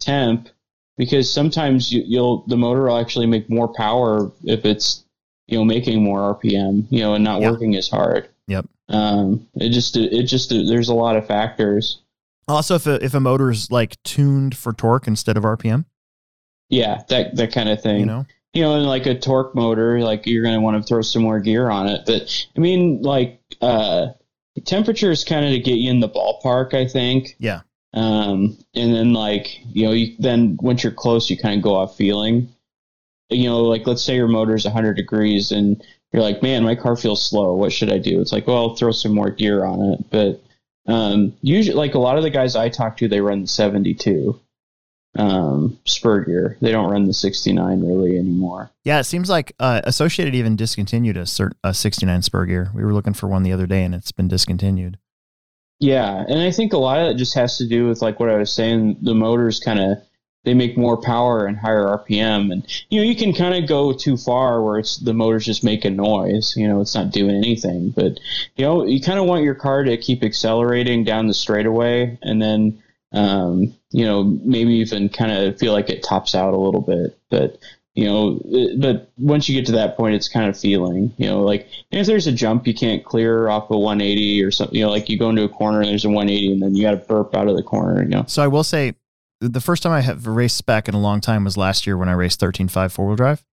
temp 0.00 0.48
because 0.96 1.32
sometimes 1.32 1.90
you, 1.92 2.04
you'll 2.06 2.44
the 2.46 2.56
motor 2.56 2.82
will 2.84 2.98
actually 2.98 3.26
make 3.26 3.50
more 3.50 3.66
power 3.72 4.30
if 4.44 4.64
it's 4.64 5.04
you 5.48 5.58
know 5.58 5.64
making 5.64 6.04
more 6.04 6.36
RPM, 6.36 6.86
you 6.90 7.00
know, 7.00 7.14
and 7.14 7.24
not 7.24 7.40
Yeah. 7.40 7.50
working 7.50 7.74
as 7.74 7.88
hard. 7.88 8.28
Yep. 8.46 8.66
Um, 8.90 9.48
it 9.54 9.70
just 9.70 9.96
it 9.96 10.24
just 10.24 10.50
there's 10.50 10.88
a 10.90 10.94
lot 10.94 11.16
of 11.16 11.26
factors. 11.26 12.00
Also, 12.46 12.74
if 12.74 12.86
a, 12.86 13.02
if 13.02 13.14
a 13.14 13.20
motor's 13.20 13.70
like 13.70 14.00
tuned 14.04 14.54
for 14.56 14.72
torque 14.74 15.06
instead 15.08 15.36
of 15.38 15.42
RPM, 15.44 15.86
Yeah, 16.68 17.02
that 17.08 17.34
that 17.36 17.52
kind 17.52 17.70
of 17.70 17.82
thing. 17.82 18.00
you 18.00 18.06
know, 18.06 18.26
you 18.52 18.62
know, 18.62 18.76
and 18.76 18.86
like 18.86 19.06
a 19.06 19.18
torque 19.18 19.54
motor, 19.54 20.00
like 20.00 20.26
you're 20.26 20.42
going 20.42 20.54
to 20.54 20.60
want 20.60 20.76
to 20.76 20.86
throw 20.86 21.00
some 21.00 21.22
more 21.22 21.40
gear 21.40 21.70
on 21.70 21.88
it. 21.88 22.02
But 22.06 22.46
I 22.56 22.60
mean, 22.60 23.00
like, 23.02 23.40
uh, 23.62 24.08
temperature 24.60 25.10
is 25.10 25.24
kind 25.24 25.44
of 25.44 25.52
to 25.52 25.58
get 25.58 25.78
you 25.78 25.90
in 25.90 26.00
the 26.00 26.08
ballpark, 26.08 26.74
I 26.74 26.86
think. 26.86 27.36
Yeah. 27.38 27.60
Um, 27.92 28.58
and 28.74 28.94
then 28.94 29.12
like, 29.12 29.60
you 29.72 29.86
know, 29.86 29.92
you, 29.92 30.14
then 30.18 30.58
once 30.60 30.82
you're 30.82 30.92
close, 30.92 31.30
you 31.30 31.38
kind 31.38 31.56
of 31.56 31.62
go 31.62 31.74
off 31.74 31.96
feeling. 31.96 32.48
you 33.30 33.48
know, 33.48 33.62
like 33.62 33.86
let's 33.86 34.02
say 34.02 34.16
your 34.16 34.28
motor's 34.28 34.64
100 34.64 34.94
degrees 34.94 35.52
and 35.52 35.82
you're 36.12 36.22
like, 36.22 36.42
man, 36.42 36.62
my 36.64 36.74
car 36.74 36.96
feels 36.96 37.24
slow. 37.28 37.54
What 37.54 37.72
should 37.72 37.90
I 37.90 37.98
do? 37.98 38.20
It's 38.20 38.32
like, 38.32 38.46
well, 38.46 38.56
I'll 38.56 38.76
throw 38.76 38.92
some 38.92 39.14
more 39.14 39.30
gear 39.30 39.64
on 39.64 39.80
it. 39.92 40.10
But 40.10 40.42
um, 40.86 41.34
usually, 41.40 41.76
like 41.76 41.94
a 41.94 41.98
lot 41.98 42.16
of 42.16 42.22
the 42.22 42.30
guys 42.30 42.56
I 42.56 42.68
talk 42.68 42.96
to, 42.98 43.08
they 43.08 43.20
run 43.20 43.42
the 43.42 43.48
72 43.48 44.40
um, 45.16 45.78
spur 45.84 46.24
gear. 46.24 46.56
They 46.60 46.72
don't 46.72 46.90
run 46.90 47.04
the 47.04 47.14
69 47.14 47.80
really 47.80 48.18
anymore. 48.18 48.70
Yeah, 48.84 49.00
it 49.00 49.04
seems 49.04 49.30
like 49.30 49.54
uh, 49.58 49.80
Associated 49.84 50.34
even 50.34 50.56
discontinued 50.56 51.16
a, 51.16 51.22
cert, 51.22 51.52
a 51.62 51.72
69 51.72 52.22
spur 52.22 52.46
gear. 52.46 52.70
We 52.74 52.84
were 52.84 52.92
looking 52.92 53.14
for 53.14 53.28
one 53.28 53.42
the 53.42 53.52
other 53.52 53.66
day, 53.66 53.84
and 53.84 53.94
it's 53.94 54.12
been 54.12 54.28
discontinued. 54.28 54.98
Yeah, 55.80 56.24
and 56.28 56.40
I 56.40 56.50
think 56.50 56.72
a 56.72 56.78
lot 56.78 57.00
of 57.00 57.08
it 57.08 57.18
just 57.18 57.34
has 57.34 57.58
to 57.58 57.66
do 57.66 57.88
with 57.88 58.00
like 58.00 58.20
what 58.20 58.30
I 58.30 58.36
was 58.36 58.52
saying. 58.52 58.98
The 59.02 59.14
motors 59.14 59.60
kind 59.60 59.80
of 59.80 59.98
they 60.44 60.54
make 60.54 60.76
more 60.76 61.00
power 61.00 61.46
and 61.46 61.56
higher 61.56 61.84
RPM, 61.84 62.52
and 62.52 62.66
you 62.90 63.00
know 63.00 63.06
you 63.06 63.16
can 63.16 63.32
kind 63.32 63.54
of 63.54 63.68
go 63.68 63.92
too 63.92 64.16
far 64.16 64.62
where 64.62 64.78
it's 64.78 64.98
the 64.98 65.14
motor's 65.14 65.44
just 65.44 65.64
making 65.64 65.96
noise. 65.96 66.54
You 66.56 66.68
know, 66.68 66.80
it's 66.80 66.94
not 66.94 67.10
doing 67.10 67.34
anything. 67.34 67.90
But 67.90 68.18
you 68.56 68.64
know, 68.64 68.84
you 68.84 69.00
kind 69.00 69.18
of 69.18 69.26
want 69.26 69.44
your 69.44 69.54
car 69.54 69.82
to 69.84 69.96
keep 69.96 70.22
accelerating 70.22 71.04
down 71.04 71.26
the 71.26 71.34
straightaway, 71.34 72.18
and 72.22 72.40
then 72.40 72.82
um, 73.14 73.72
you 73.90 74.04
know 74.04 74.24
maybe 74.44 74.72
even 74.74 75.08
kind 75.08 75.32
of 75.32 75.58
feel 75.58 75.72
like 75.72 75.88
it 75.88 76.02
tops 76.02 76.34
out 76.34 76.52
a 76.52 76.58
little 76.58 76.80
bit. 76.82 77.18
But 77.30 77.58
you 77.94 78.06
know, 78.06 78.40
but 78.80 79.10
once 79.18 79.48
you 79.48 79.54
get 79.54 79.66
to 79.66 79.72
that 79.72 79.96
point, 79.96 80.16
it's 80.16 80.28
kind 80.28 80.48
of 80.48 80.58
feeling, 80.58 81.12
you 81.16 81.26
know, 81.26 81.42
like 81.42 81.68
if 81.92 82.08
there's 82.08 82.26
a 82.26 82.32
jump 82.32 82.66
you 82.66 82.74
can't 82.74 83.04
clear 83.04 83.48
off 83.48 83.70
a 83.70 83.78
180 83.78 84.42
or 84.42 84.50
something, 84.50 84.76
you 84.76 84.84
know, 84.84 84.90
like 84.90 85.08
you 85.08 85.16
go 85.16 85.30
into 85.30 85.44
a 85.44 85.48
corner 85.48 85.78
and 85.80 85.90
there's 85.90 86.04
a 86.04 86.08
180 86.08 86.54
and 86.54 86.62
then 86.62 86.74
you 86.74 86.82
got 86.82 86.90
to 86.90 86.96
burp 86.96 87.36
out 87.36 87.46
of 87.46 87.54
the 87.56 87.62
corner, 87.62 88.02
you 88.02 88.08
know. 88.08 88.24
So 88.26 88.42
I 88.42 88.48
will 88.48 88.64
say, 88.64 88.94
the 89.40 89.60
first 89.60 89.84
time 89.84 89.92
I 89.92 90.00
have 90.00 90.26
raced 90.26 90.56
spec 90.56 90.88
in 90.88 90.94
a 90.94 91.00
long 91.00 91.20
time 91.20 91.44
was 91.44 91.56
last 91.56 91.86
year 91.86 91.96
when 91.96 92.08
I 92.08 92.12
raced 92.14 92.40
13.5 92.40 92.90
four 92.90 93.06
wheel 93.06 93.14
drive, 93.16 93.44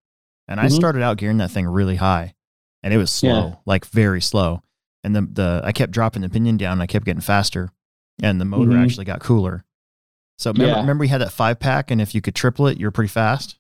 and 0.47 0.59
I 0.59 0.65
Mhm. 0.67 0.71
started 0.71 1.03
out 1.03 1.17
gearing 1.17 1.37
that 1.37 1.51
thing 1.51 1.67
really 1.67 1.97
high, 1.97 2.33
and 2.81 2.95
it 2.95 2.97
was 2.97 3.11
slow, 3.11 3.49
Yeah. 3.49 3.55
like 3.67 3.85
very 3.85 4.21
slow. 4.21 4.63
And 5.03 5.15
the 5.15 5.21
the 5.21 5.61
I 5.63 5.71
kept 5.71 5.91
dropping 5.91 6.23
the 6.23 6.29
pinion 6.29 6.57
down, 6.57 6.73
and 6.73 6.81
I 6.81 6.87
kept 6.87 7.05
getting 7.05 7.21
faster, 7.21 7.69
and 8.21 8.39
the 8.39 8.45
motor 8.45 8.71
Mhm. 8.71 8.83
actually 8.83 9.05
got 9.05 9.19
cooler. 9.19 9.63
So 10.37 10.51
remember, 10.51 10.73
Yeah. 10.73 10.79
remember 10.81 11.01
we 11.01 11.07
had 11.09 11.21
that 11.21 11.31
five 11.31 11.59
pack, 11.59 11.91
and 11.91 11.99
if 12.01 12.15
you 12.15 12.21
could 12.21 12.35
triple 12.35 12.67
it, 12.67 12.77
you're 12.79 12.91
pretty 12.91 13.09
fast. 13.09 13.57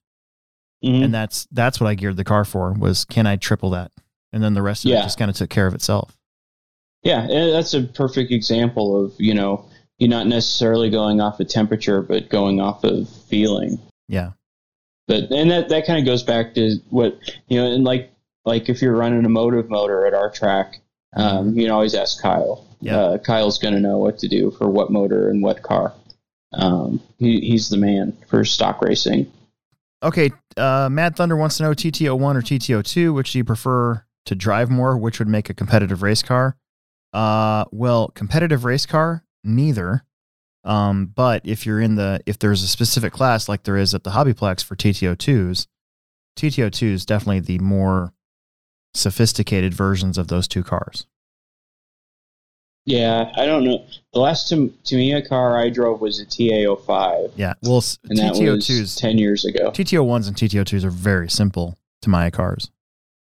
Mhm. 0.83 1.03
and 1.05 1.13
that's 1.13 1.47
that's 1.51 1.79
what 1.79 1.85
I 1.87 1.93
geared 1.93 2.17
the 2.17 2.23
car 2.23 2.43
for 2.43 2.73
was 2.73 3.05
can 3.05 3.27
I 3.27 3.35
triple 3.35 3.69
that, 3.69 3.91
and 4.33 4.41
then 4.43 4.55
the 4.55 4.63
rest 4.63 4.83
of 4.83 4.89
it 4.89 4.95
just 5.03 5.19
kind 5.19 5.29
of 5.29 5.37
took 5.37 5.51
care 5.51 5.67
of 5.67 5.75
itself. 5.75 6.17
Yeah, 7.03 7.27
that's 7.27 7.75
a 7.75 7.83
perfect 7.83 8.31
example 8.31 9.05
of, 9.05 9.13
you 9.19 9.35
know, 9.35 9.65
you're 9.99 10.09
not 10.09 10.25
necessarily 10.25 10.89
going 10.89 11.21
off 11.21 11.39
of 11.39 11.47
temperature, 11.49 12.01
but 12.01 12.29
going 12.29 12.59
off 12.59 12.83
of 12.83 13.07
feeling. 13.09 13.79
Yeah, 14.07 14.31
But 15.07 15.31
and 15.31 15.51
that 15.51 15.69
that 15.69 15.85
kind 15.85 15.99
of 15.99 16.05
goes 16.05 16.23
back 16.23 16.55
to 16.55 16.77
what 16.89 17.19
you 17.47 17.61
know, 17.61 17.71
and 17.71 17.83
like 17.83 18.11
like 18.45 18.67
if 18.67 18.81
you're 18.81 18.95
running 18.95 19.23
a 19.23 19.29
motive 19.29 19.69
motor 19.69 20.07
at 20.07 20.15
our 20.15 20.31
track, 20.31 20.81
um, 21.15 21.55
you 21.55 21.65
can 21.65 21.71
always 21.71 21.93
ask 21.93 22.19
Kyle. 22.19 22.65
Yeah. 22.81 22.97
Uh, 22.97 23.17
Kyle's 23.19 23.57
going 23.57 23.73
to 23.73 23.79
know 23.79 23.97
what 23.97 24.17
to 24.19 24.27
do 24.27 24.51
for 24.51 24.69
what 24.69 24.91
motor 24.91 25.29
and 25.29 25.41
what 25.41 25.61
car. 25.61 25.93
Um, 26.53 27.01
he, 27.17 27.39
he's 27.41 27.69
the 27.69 27.77
man 27.77 28.17
for 28.27 28.43
stock 28.43 28.81
racing. 28.81 29.31
Okay, 30.03 30.31
uh, 30.57 30.89
Mad 30.91 31.15
Thunder 31.15 31.35
wants 31.35 31.57
to 31.57 31.63
know 31.63 31.71
TT01 31.71 32.35
or 32.35 32.41
TT02, 32.41 33.13
which 33.13 33.33
do 33.33 33.37
you 33.37 33.43
prefer 33.43 34.03
to 34.25 34.35
drive 34.35 34.69
more? 34.69 34.97
Which 34.97 35.19
would 35.19 35.27
make 35.27 35.49
a 35.49 35.53
competitive 35.53 36.01
race 36.01 36.23
car? 36.23 36.57
Uh, 37.13 37.65
well, 37.71 38.09
competitive 38.09 38.65
race 38.65 38.85
car, 38.85 39.23
neither. 39.43 40.03
Um, 40.63 41.07
but 41.07 41.41
if 41.45 41.65
you're 41.65 41.81
in 41.81 41.95
the 41.95 42.21
if 42.25 42.37
there's 42.37 42.63
a 42.63 42.67
specific 42.67 43.13
class 43.13 43.49
like 43.49 43.63
there 43.63 43.77
is 43.77 43.93
at 43.93 44.03
the 44.03 44.11
Hobbyplex 44.11 44.63
for 44.63 44.75
TT02s, 44.75 45.67
TT02 46.37 46.83
is 46.83 47.05
definitely 47.05 47.39
the 47.39 47.59
more 47.59 48.13
sophisticated 48.93 49.73
versions 49.73 50.17
of 50.17 50.27
those 50.27 50.47
two 50.47 50.63
cars. 50.63 51.07
Yeah, 52.85 53.31
I 53.35 53.45
don't 53.45 53.63
know. 53.63 53.85
The 54.13 54.19
last 54.19 54.49
Tam- 54.49 54.73
Tamiya 54.83 55.21
car 55.27 55.57
I 55.57 55.69
drove 55.69 56.01
was 56.01 56.19
a 56.19 56.25
TA05, 56.25 57.31
Yeah, 57.35 57.53
well, 57.61 57.77
s- 57.77 57.99
and 58.09 58.17
TT02s, 58.17 58.97
10 58.99 59.17
years 59.19 59.45
ago. 59.45 59.69
TT01s 59.71 60.27
and 60.27 60.35
TT02s 60.35 60.83
are 60.83 60.89
very 60.89 61.29
simple 61.29 61.77
Tamiya 62.01 62.31
cars. 62.31 62.71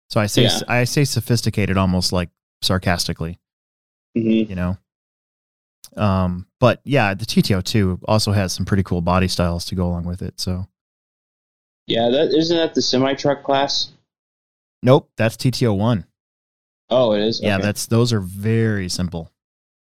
So 0.09 0.19
I 0.19 0.25
say 0.25 0.43
Yeah. 0.43 0.59
I 0.67 0.83
say 0.85 1.03
sophisticated 1.05 1.77
almost 1.77 2.11
like 2.11 2.29
sarcastically. 2.61 3.39
hmm 4.15 4.29
you 4.29 4.55
know. 4.55 4.77
Um, 5.95 6.47
but 6.59 6.81
yeah, 6.83 7.13
the 7.13 7.25
TT02 7.25 7.99
also 8.07 8.31
has 8.31 8.51
some 8.53 8.65
pretty 8.65 8.83
cool 8.83 9.01
body 9.01 9.27
styles 9.27 9.63
to 9.65 9.75
go 9.75 9.85
along 9.87 10.05
with 10.05 10.21
it. 10.21 10.39
So 10.39 10.67
Yeah, 11.87 12.09
that 12.09 12.33
isn't 12.33 12.55
that 12.57 12.73
the 12.73 12.81
semi 12.81 13.13
truck 13.13 13.43
class? 13.43 13.91
nope, 14.83 15.09
that's 15.17 15.37
TTO1. 15.37 16.05
Oh, 16.89 17.13
it 17.13 17.21
is. 17.21 17.39
Yeah, 17.41 17.55
Okay. 17.55 17.63
that's 17.63 17.85
those 17.85 18.11
are 18.11 18.19
very 18.19 18.89
simple. 18.89 19.31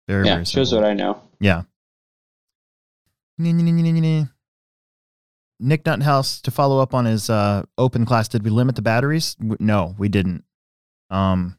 Very 0.10 0.26
yeah. 0.26 0.36
very 0.36 0.46
Shows 0.46 0.74
what 0.74 0.84
I 0.84 0.96
know. 0.96 1.22
yeah. 1.40 1.64
Nick 3.38 4.28
Nuttenhouse 5.86 6.42
to 6.42 6.52
follow 6.52 6.80
up 6.80 6.96
on 6.96 7.06
his 7.06 7.30
uh, 7.30 7.64
open 7.78 8.08
class. 8.08 8.28
Did 8.28 8.44
we 8.44 8.50
limit 8.50 8.76
the 8.76 8.82
batteries? 8.82 9.36
No, 9.40 9.96
we 10.00 10.10
didn't. 10.10 10.44
Um, 11.12 11.58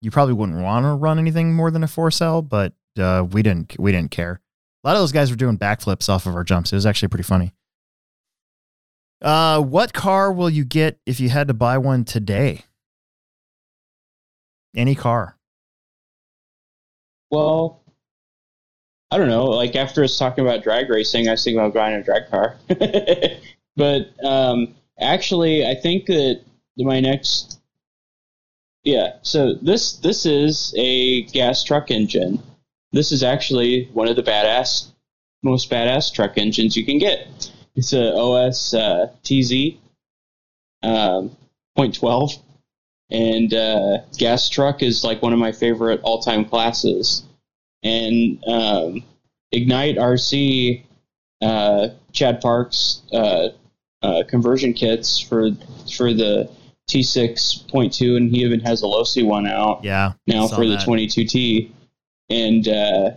you 0.00 0.10
probably 0.10 0.32
wouldn't 0.32 0.62
want 0.62 0.84
to 0.84 0.94
run 0.94 1.18
anything 1.18 1.52
more 1.52 1.70
than 1.70 1.84
a 1.84 1.88
four 1.88 2.10
cell, 2.10 2.40
but 2.40 2.72
uh, 2.98 3.26
we 3.30 3.42
didn't. 3.42 3.76
We 3.78 3.92
didn't 3.92 4.10
care. 4.10 4.40
A 4.82 4.88
lot 4.88 4.96
of 4.96 5.02
those 5.02 5.12
guys 5.12 5.30
were 5.30 5.36
doing 5.36 5.58
backflips 5.58 6.08
off 6.08 6.24
of 6.24 6.34
our 6.34 6.44
jumps. 6.44 6.72
It 6.72 6.76
was 6.76 6.86
actually 6.86 7.08
pretty 7.08 7.24
funny. 7.24 7.52
Uh, 9.20 9.60
what 9.60 9.92
car 9.92 10.32
will 10.32 10.50
you 10.50 10.64
get 10.64 10.98
if 11.04 11.20
you 11.20 11.28
had 11.28 11.48
to 11.48 11.54
buy 11.54 11.76
one 11.76 12.06
today? 12.06 12.64
Any 14.74 14.94
car. 14.94 15.36
Well, 17.30 17.81
I 19.12 19.18
don't 19.18 19.28
know. 19.28 19.44
Like 19.44 19.76
after 19.76 20.02
us 20.02 20.18
talking 20.18 20.42
about 20.42 20.62
drag 20.62 20.88
racing, 20.88 21.28
I 21.28 21.32
was 21.32 21.44
thinking 21.44 21.60
about 21.60 21.74
buying 21.74 21.94
a 21.96 22.02
drag 22.02 22.30
car. 22.30 22.56
but 23.76 24.08
um, 24.24 24.74
actually, 24.98 25.66
I 25.66 25.74
think 25.74 26.06
that 26.06 26.40
my 26.78 26.98
next, 27.00 27.60
yeah. 28.84 29.16
So 29.20 29.52
this 29.52 29.92
this 29.98 30.24
is 30.24 30.74
a 30.78 31.24
gas 31.24 31.62
truck 31.62 31.90
engine. 31.90 32.42
This 32.92 33.12
is 33.12 33.22
actually 33.22 33.90
one 33.92 34.08
of 34.08 34.16
the 34.16 34.22
badass, 34.22 34.88
most 35.42 35.70
badass 35.70 36.10
truck 36.10 36.38
engines 36.38 36.74
you 36.74 36.86
can 36.86 36.96
get. 36.96 37.50
It's 37.76 37.92
a 37.92 38.14
OS 38.16 38.72
uh, 38.72 39.08
TZ 39.24 39.74
um, 40.82 41.36
point 41.76 41.94
twelve 41.94 42.32
and 43.10 43.52
uh, 43.52 43.98
gas 44.16 44.48
truck 44.48 44.82
is 44.82 45.04
like 45.04 45.20
one 45.20 45.34
of 45.34 45.38
my 45.38 45.52
favorite 45.52 46.00
all-time 46.02 46.46
classes 46.46 47.24
and 47.82 48.42
um, 48.46 49.02
ignite 49.52 49.96
rc 49.96 50.82
uh, 51.42 51.88
chad 52.12 52.40
parks 52.40 53.02
uh, 53.12 53.48
uh, 54.02 54.22
conversion 54.28 54.72
kits 54.72 55.18
for 55.18 55.50
for 55.96 56.12
the 56.12 56.48
t6.2 56.90 58.16
and 58.16 58.30
he 58.30 58.44
even 58.44 58.60
has 58.60 58.82
a 58.82 58.86
losi 58.86 59.24
one 59.24 59.46
out 59.46 59.82
Yeah. 59.84 60.12
now 60.26 60.46
for 60.48 60.66
the 60.66 60.76
that. 60.76 60.86
22t 60.86 61.70
and 62.30 62.68
uh, 62.68 63.10
i 63.12 63.16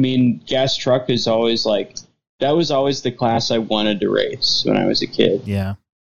mean 0.00 0.40
gas 0.46 0.76
truck 0.76 1.10
is 1.10 1.26
always 1.26 1.64
like 1.66 1.96
that 2.40 2.50
was 2.52 2.70
always 2.70 3.02
the 3.02 3.10
class 3.12 3.50
i 3.50 3.58
wanted 3.58 4.00
to 4.00 4.10
race 4.10 4.62
when 4.66 4.76
i 4.76 4.86
was 4.86 5.02
a 5.02 5.06
kid 5.06 5.42
Yeah. 5.44 5.74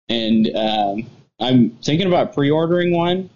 and 0.10 0.50
um, 0.56 1.06
I'm 1.40 1.70
thinking 1.84 2.08
about 2.08 2.34
pre-ordering 2.34 2.92
one. 2.96 3.30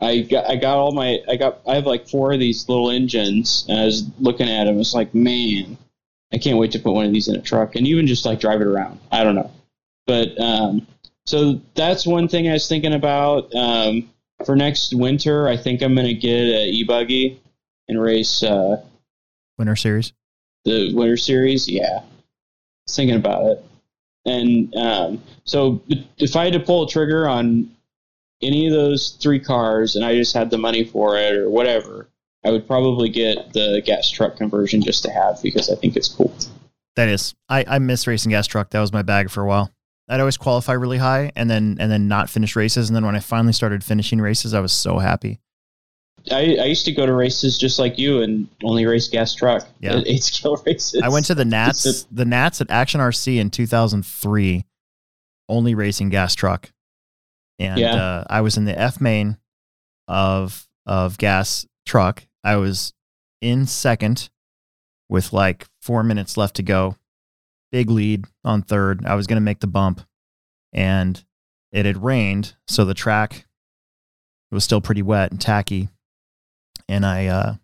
I 0.00 0.20
got 0.22 0.48
I 0.50 0.56
got 0.56 0.76
all 0.76 0.92
my 0.92 1.20
I 1.28 1.36
got 1.36 1.60
I 1.66 1.74
have 1.74 1.86
like 1.86 2.08
four 2.08 2.32
of 2.32 2.40
these 2.40 2.68
little 2.68 2.90
engines, 2.90 3.64
and 3.68 3.78
I 3.78 3.84
was 3.84 4.04
looking 4.18 4.48
at 4.48 4.64
them. 4.64 4.78
It's 4.80 4.94
like, 4.94 5.14
man, 5.14 5.78
I 6.32 6.38
can't 6.38 6.58
wait 6.58 6.72
to 6.72 6.78
put 6.78 6.92
one 6.92 7.06
of 7.06 7.12
these 7.12 7.28
in 7.28 7.36
a 7.36 7.40
truck 7.42 7.76
and 7.76 7.86
even 7.86 8.06
just 8.06 8.24
like 8.24 8.40
drive 8.40 8.60
it 8.60 8.66
around. 8.66 8.98
I 9.12 9.24
don't 9.24 9.34
know, 9.36 9.50
but 10.06 10.38
um, 10.40 10.86
so 11.26 11.60
that's 11.74 12.06
one 12.06 12.28
thing 12.28 12.48
I 12.48 12.52
was 12.54 12.68
thinking 12.68 12.92
about 12.94 13.54
um, 13.54 14.10
for 14.44 14.56
next 14.56 14.92
winter. 14.94 15.48
I 15.48 15.56
think 15.56 15.82
I'm 15.82 15.94
gonna 15.94 16.12
get 16.12 16.42
a 16.42 16.68
e-buggy 16.68 17.40
and 17.88 18.00
race 18.00 18.42
uh, 18.42 18.82
Winter 19.58 19.76
Series. 19.76 20.12
the 20.64 20.92
winter 20.94 21.16
series 21.16 21.68
yeah 21.68 22.00
thinking 22.88 23.16
about 23.16 23.44
it 23.44 23.64
and 24.26 24.74
um, 24.76 25.22
so 25.44 25.82
if 26.18 26.34
i 26.36 26.44
had 26.44 26.52
to 26.52 26.60
pull 26.60 26.84
a 26.84 26.88
trigger 26.88 27.28
on 27.28 27.70
any 28.42 28.66
of 28.66 28.72
those 28.72 29.10
three 29.20 29.40
cars 29.40 29.96
and 29.96 30.04
i 30.04 30.14
just 30.14 30.34
had 30.34 30.50
the 30.50 30.58
money 30.58 30.84
for 30.84 31.16
it 31.18 31.34
or 31.36 31.48
whatever 31.48 32.08
i 32.44 32.50
would 32.50 32.66
probably 32.66 33.08
get 33.08 33.52
the 33.52 33.80
gas 33.84 34.10
truck 34.10 34.36
conversion 34.36 34.82
just 34.82 35.02
to 35.02 35.10
have 35.10 35.40
because 35.42 35.70
i 35.70 35.74
think 35.76 35.96
it's 35.96 36.08
cool 36.08 36.34
That 36.96 37.08
is. 37.08 37.34
I, 37.48 37.64
I 37.66 37.78
miss 37.80 38.06
racing 38.06 38.30
gas 38.30 38.46
truck. 38.46 38.70
That 38.70 38.80
was 38.80 38.92
my 38.92 39.02
bag 39.02 39.28
for 39.28 39.42
a 39.42 39.46
while. 39.46 39.68
I'd 40.08 40.20
always 40.20 40.36
qualify 40.36 40.74
really 40.74 40.98
high 40.98 41.32
and 41.34 41.50
then 41.50 41.76
and 41.80 41.90
then 41.90 42.06
not 42.06 42.30
finish 42.30 42.54
races. 42.54 42.88
And 42.88 42.94
then 42.94 43.04
when 43.04 43.16
I 43.16 43.20
finally 43.20 43.52
started 43.52 43.82
finishing 43.82 44.20
races, 44.20 44.54
I 44.54 44.60
was 44.60 44.70
so 44.72 44.98
happy. 44.98 45.40
I, 46.30 46.56
I 46.60 46.64
used 46.66 46.84
to 46.84 46.92
go 46.92 47.04
to 47.04 47.12
races 47.12 47.58
just 47.58 47.80
like 47.80 47.98
you 47.98 48.22
and 48.22 48.46
only 48.62 48.86
race 48.86 49.08
gas 49.08 49.34
truck 49.34 49.66
Yeah. 49.80 50.02
eight 50.06 50.22
skill 50.22 50.62
races 50.64 51.02
I 51.02 51.08
went 51.08 51.26
to 51.26 51.34
the 51.34 51.44
Nats 51.44 52.06
the 52.12 52.24
Nats 52.24 52.60
at 52.60 52.70
Action 52.70 53.00
RC 53.00 53.38
in 53.40 53.50
two 53.50 53.66
thousand 53.66 54.06
three 54.06 54.64
only 55.48 55.74
racing 55.74 56.10
gas 56.10 56.34
truck, 56.36 56.70
and 57.58 57.78
Yeah. 57.78 57.94
uh, 57.94 58.24
I 58.28 58.40
was 58.40 58.56
in 58.56 58.64
the 58.64 58.78
F 58.78 59.00
main 59.00 59.38
of 60.08 60.66
of 60.86 61.16
gas 61.18 61.66
truck. 61.86 62.26
I 62.42 62.56
was 62.56 62.92
in 63.40 63.66
second 63.66 64.28
with 65.08 65.32
like 65.32 65.66
four 65.82 66.02
minutes 66.02 66.36
left 66.36 66.56
to 66.56 66.62
go. 66.62 66.96
Big 67.72 67.90
lead 67.90 68.26
on 68.44 68.62
third. 68.62 69.04
I 69.06 69.14
was 69.14 69.26
going 69.26 69.36
to 69.36 69.44
make 69.44 69.60
the 69.60 69.66
bump, 69.66 70.00
and 70.72 71.22
it 71.72 71.86
had 71.86 72.02
rained, 72.04 72.54
so 72.68 72.84
the 72.84 72.94
track 72.94 73.46
was 74.52 74.62
still 74.62 74.80
pretty 74.80 75.02
wet 75.02 75.30
and 75.32 75.40
tacky. 75.40 75.88
And 76.88 77.04
I 77.04 77.26
uh, 77.26 77.54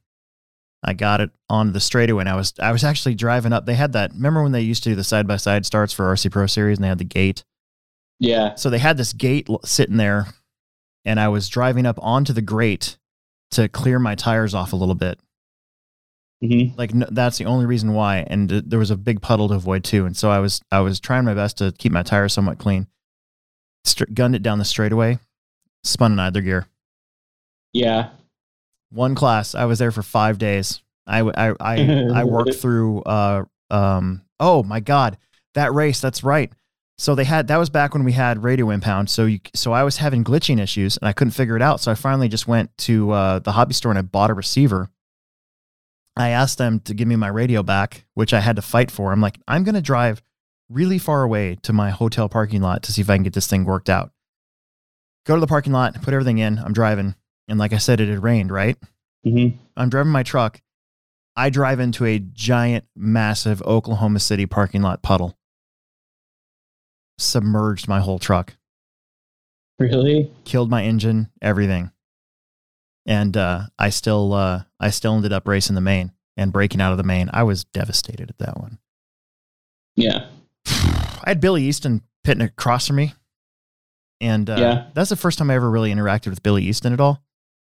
I 0.83 0.95
got 0.95 1.21
it 1.21 1.31
on 1.49 1.73
the 1.73 1.81
straightaway, 1.81 2.23
and 2.23 2.29
I 2.29 2.35
was 2.37 2.55
I 2.59 2.73
was 2.73 2.83
actually 2.85 3.15
driving 3.15 3.53
up. 3.53 3.67
They 3.67 3.75
had 3.75 3.93
that. 3.93 4.13
Remember 4.15 4.43
when 4.43 4.53
they 4.53 4.63
used 4.63 4.83
to 4.85 4.89
do 4.91 4.95
the 4.97 5.05
side 5.05 5.29
by 5.29 5.37
side 5.37 5.65
starts 5.67 5.93
for 5.93 6.05
RC 6.13 6.31
Pro 6.33 6.47
Series, 6.47 6.79
and 6.79 6.85
they 6.85 6.89
had 6.89 6.99
the 6.99 7.05
gate. 7.05 7.45
Yeah. 8.21 8.55
So 8.55 8.71
they 8.71 8.79
had 8.79 8.97
this 8.97 9.13
gate 9.13 9.49
sitting 9.65 9.97
there, 9.97 10.27
and 11.05 11.19
I 11.19 11.29
was 11.29 11.49
driving 11.49 11.87
up 11.87 11.99
onto 12.01 12.33
the 12.33 12.43
grate 12.43 12.99
to 13.53 13.69
clear 13.69 13.99
my 13.99 14.15
tires 14.15 14.55
off 14.55 14.73
a 14.73 14.77
little 14.77 14.95
bit. 14.95 15.19
hmm 16.43 16.67
Like 16.77 16.95
no, 16.95 17.07
that's 17.11 17.39
the 17.39 17.47
only 17.47 17.67
reason 17.67 17.95
why. 17.95 18.19
And 18.29 18.49
th- 18.49 18.65
there 18.67 18.79
was 18.79 18.91
a 18.93 18.97
big 18.97 19.21
puddle 19.23 19.49
to 19.49 19.55
avoid 19.55 19.83
too, 19.85 20.07
and 20.07 20.17
so 20.17 20.31
I 20.31 20.39
was 20.39 20.61
I 20.71 20.81
was 20.81 21.01
trying 21.01 21.25
my 21.25 21.35
best 21.35 21.59
to 21.59 21.73
keep 21.77 21.91
my 21.93 22.03
tires 22.03 22.33
somewhat 22.33 22.59
clean. 22.59 22.87
Str- 23.85 24.05
gunned 24.13 24.35
it 24.37 24.43
down 24.43 24.59
the 24.59 24.65
straightaway, 24.65 25.19
spun 25.83 26.13
in 26.13 26.21
either 26.21 26.43
gear. 26.43 26.67
Yeah. 27.73 28.11
One 28.91 29.15
class. 29.15 29.55
I 29.55 29.65
was 29.65 29.79
there 29.79 29.93
for 29.93 30.03
five 30.03 30.37
days. 30.39 30.83
I 31.07 31.21
I 31.21 31.55
I, 31.59 32.05
I 32.15 32.25
worked 32.25 32.55
through. 32.55 33.03
Uh 33.03 33.45
um. 33.71 34.23
Oh 34.39 34.63
my 34.63 34.81
god, 34.81 35.17
that 35.55 35.73
race. 35.73 36.01
That's 36.01 36.23
right. 36.23 36.53
So 37.01 37.15
they 37.15 37.25
had 37.25 37.49
that 37.49 37.57
was 37.57 37.71
back 37.71 37.95
when 37.95 38.05
we 38.05 38.13
had 38.13 38.45
radio 38.45 38.69
impound. 38.69 39.09
So 39.09 39.25
you 39.25 39.41
so 39.55 39.73
I 39.73 39.85
was 39.85 39.97
having 39.97 40.23
glitching 40.23 40.61
issues 40.61 40.99
and 40.99 41.09
I 41.09 41.15
couldn't 41.15 41.31
figure 41.31 41.57
it 41.57 41.63
out. 41.63 41.81
So 41.81 41.91
I 41.91 41.95
finally 41.95 42.29
just 42.29 42.47
went 42.47 42.77
to 42.77 43.11
uh, 43.13 43.39
the 43.39 43.53
hobby 43.53 43.73
store 43.73 43.91
and 43.91 43.99
I 43.99 44.03
bought 44.03 44.29
a 44.29 44.35
receiver. 44.35 44.91
I 46.15 46.29
asked 46.29 46.59
them 46.59 46.79
to 46.81 46.93
give 46.93 47.09
me 47.09 47.17
my 47.17 47.29
radio 47.29 47.63
back, 47.63 48.05
which 48.13 48.35
I 48.35 48.41
had 48.41 48.57
to 48.57 48.63
fight 48.63 48.91
for. 48.91 49.13
I'm 49.13 49.21
like, 49.23 49.41
I'm 49.49 49.65
gonna 49.65 49.81
drive 49.81 50.23
really 50.69 50.99
far 50.99 51.23
away 51.23 51.57
to 51.63 51.73
my 51.73 51.89
hotel 51.89 52.29
parking 52.29 52.61
lot 52.61 52.83
to 52.83 52.93
see 52.93 53.01
if 53.01 53.09
I 53.09 53.17
can 53.17 53.23
get 53.23 53.33
this 53.33 53.47
thing 53.47 53.65
worked 53.65 53.89
out. 53.89 54.11
Go 55.25 55.35
to 55.35 55.41
the 55.41 55.47
parking 55.47 55.73
lot, 55.73 56.03
put 56.03 56.13
everything 56.13 56.37
in. 56.37 56.59
I'm 56.59 56.75
driving, 56.75 57.15
and 57.49 57.59
like 57.59 57.73
I 57.73 57.79
said, 57.79 58.03
it 58.03 58.11
had 58.11 58.23
rained. 58.23 58.53
Right. 58.53 58.77
Mm-hmm. 59.27 59.57
I'm 59.75 59.89
driving 59.89 60.13
my 60.13 60.23
truck. 60.23 60.61
I 61.35 61.49
drive 61.49 61.81
into 61.81 62.05
a 62.05 62.19
giant, 62.19 62.85
massive 62.95 63.63
Oklahoma 63.63 64.21
City 64.21 64.45
parking 64.45 64.83
lot 64.83 65.03
puddle. 65.03 65.39
Submerged 67.21 67.87
my 67.87 68.01
whole 68.01 68.19
truck, 68.19 68.55
Really? 69.79 70.31
killed 70.45 70.71
my 70.71 70.85
engine, 70.85 71.31
everything. 71.43 71.91
And 73.07 73.37
uh, 73.37 73.67
I 73.79 73.91
still, 73.91 74.33
uh, 74.33 74.63
I 74.79 74.91
still 74.91 75.15
ended 75.15 75.33
up 75.33 75.49
racing 75.49 75.75
the 75.75 75.81
main 75.81 76.13
and 76.37 76.53
breaking 76.53 76.81
out 76.81 76.93
of 76.93 76.99
the 76.99 77.05
main. 77.05 77.29
I 77.33 77.43
was 77.43 77.65
devastated 77.65 78.31
at 78.31 78.39
that 78.39 78.59
one. 78.59 78.79
Yeah. 79.97 80.29
I 80.67 81.25
had 81.31 81.41
Billy 81.41 81.65
Easton 81.65 82.03
pitting 82.25 82.43
across 82.43 82.87
from 82.87 82.97
me, 82.97 83.15
and 84.21 84.49
uh, 84.49 84.57
Yeah. 84.59 84.87
that's 84.95 85.11
the 85.11 85.17
first 85.17 85.39
time 85.39 85.51
I 85.51 85.55
ever 85.55 85.71
really 85.71 85.93
interacted 85.93 86.29
with 86.29 86.43
Billy 86.43 86.65
Easton 86.65 86.93
at 86.93 87.01
all. 87.01 87.23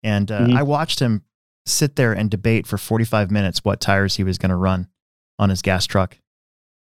And 0.02 0.30
uh, 0.30 0.40
Mhm. 0.40 0.56
I 0.56 0.62
watched 0.64 0.98
him 1.00 1.22
sit 1.66 1.94
there 1.96 2.12
and 2.12 2.30
debate 2.30 2.66
for 2.66 2.76
45 2.78 3.30
minutes 3.30 3.64
what 3.64 3.80
tires 3.80 4.16
he 4.16 4.24
was 4.24 4.38
going 4.38 4.50
to 4.50 4.56
run 4.56 4.88
on 5.38 5.50
his 5.50 5.62
gas 5.62 5.86
truck. 5.86 6.18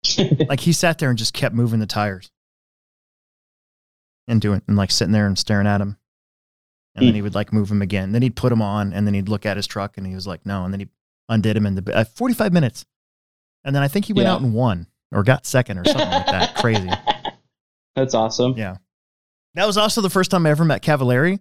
Like 0.47 0.61
he 0.61 0.73
sat 0.73 0.97
there 0.97 1.09
and 1.09 1.17
just 1.19 1.33
kept 1.33 1.53
moving 1.53 1.79
the 1.79 1.85
tires 1.85 2.30
and 4.27 4.39
doing 4.41 4.61
and 4.67 4.77
like 4.77 4.91
sitting 4.91 5.11
there 5.11 5.27
and 5.27 5.37
staring 5.37 5.67
at 5.67 5.81
him. 5.81 5.97
And 6.95 7.05
then 7.05 7.11
Hmm. 7.13 7.15
he 7.15 7.21
would 7.21 7.35
like 7.35 7.53
move 7.53 7.71
him 7.71 7.81
again. 7.81 8.11
Then 8.11 8.21
he'd 8.21 8.35
put 8.35 8.51
him 8.51 8.61
on 8.61 8.91
and 8.93 9.07
then 9.07 9.13
he'd 9.13 9.29
look 9.29 9.45
at 9.45 9.55
his 9.57 9.65
truck 9.67 9.97
and 9.97 10.05
he 10.05 10.13
was 10.13 10.27
like, 10.27 10.45
no. 10.45 10.63
And 10.65 10.73
then 10.73 10.81
he 10.81 10.89
undid 11.29 11.55
him 11.55 11.65
in 11.65 11.75
the 11.75 11.95
uh, 11.95 12.03
45 12.03 12.51
minutes. 12.51 12.85
And 13.63 13.75
then 13.75 13.81
I 13.83 13.87
think 13.87 14.05
he 14.05 14.13
went 14.13 14.27
Yeah. 14.27 14.33
out 14.33 14.41
and 14.41 14.53
won 14.53 14.87
or 15.11 15.23
got 15.23 15.45
second 15.45 15.77
or 15.77 15.85
something 15.85 16.09
like 16.09 16.25
that. 16.25 16.55
Crazy. 16.55 16.89
That's 17.95 18.13
awesome. 18.13 18.53
Yeah. 18.57 18.77
That 19.55 19.65
was 19.65 19.77
also 19.77 20.01
the 20.01 20.09
first 20.09 20.31
time 20.31 20.45
I 20.45 20.49
ever 20.51 20.63
met 20.65 20.81
Cavalieri. 20.81 21.39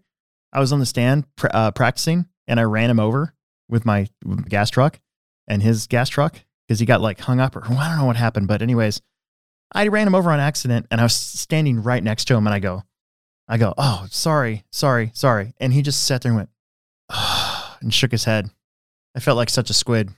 I 0.53 0.61
was 0.61 0.73
on 0.73 0.81
the 0.81 0.87
stand 0.87 1.25
pr- 1.37 1.47
uh, 1.53 1.71
practicing 1.71 2.27
and 2.49 2.59
I 2.59 2.65
ran 2.65 2.91
him 2.91 2.99
over 3.01 3.35
with 3.69 3.85
my, 3.87 4.09
with 4.25 4.41
my 4.41 4.49
gas 4.49 4.71
truck 4.71 5.01
and 5.47 5.63
his 5.63 5.87
gas 5.87 6.09
truck 6.09 6.41
because 6.67 6.81
he 6.81 6.87
got 6.87 7.01
like 7.01 7.21
hung 7.21 7.39
up 7.41 7.55
or 7.57 7.65
I 7.65 7.89
don't 7.89 7.99
know 7.99 8.05
what 8.07 8.17
happened. 8.17 8.49
But, 8.49 8.63
anyways, 8.63 9.01
I 9.73 9.89
ran 9.89 10.07
him 10.07 10.15
over 10.15 10.31
on 10.31 10.41
accident 10.41 10.87
and 10.91 11.01
I 11.01 11.05
was 11.05 11.15
standing 11.15 11.83
right 11.83 12.03
next 12.03 12.27
to 12.27 12.35
him 12.35 12.47
and 12.47 12.55
I 12.55 12.59
go, 12.59 12.83
I 13.49 13.59
go, 13.59 13.75
oh, 13.77 14.07
sorry, 14.11 14.65
sorry, 14.71 15.11
sorry. 15.15 15.55
And 15.59 15.73
he 15.73 15.83
just 15.83 16.05
sat 16.05 16.23
there 16.23 16.31
and 16.31 16.37
went, 16.37 16.51
and 17.81 17.93
shook 17.93 18.11
his 18.13 18.25
head. 18.25 18.51
I 19.17 19.21
felt 19.21 19.37
like 19.37 19.51
such 19.51 19.71
a 19.71 19.75
squid. 19.75 20.11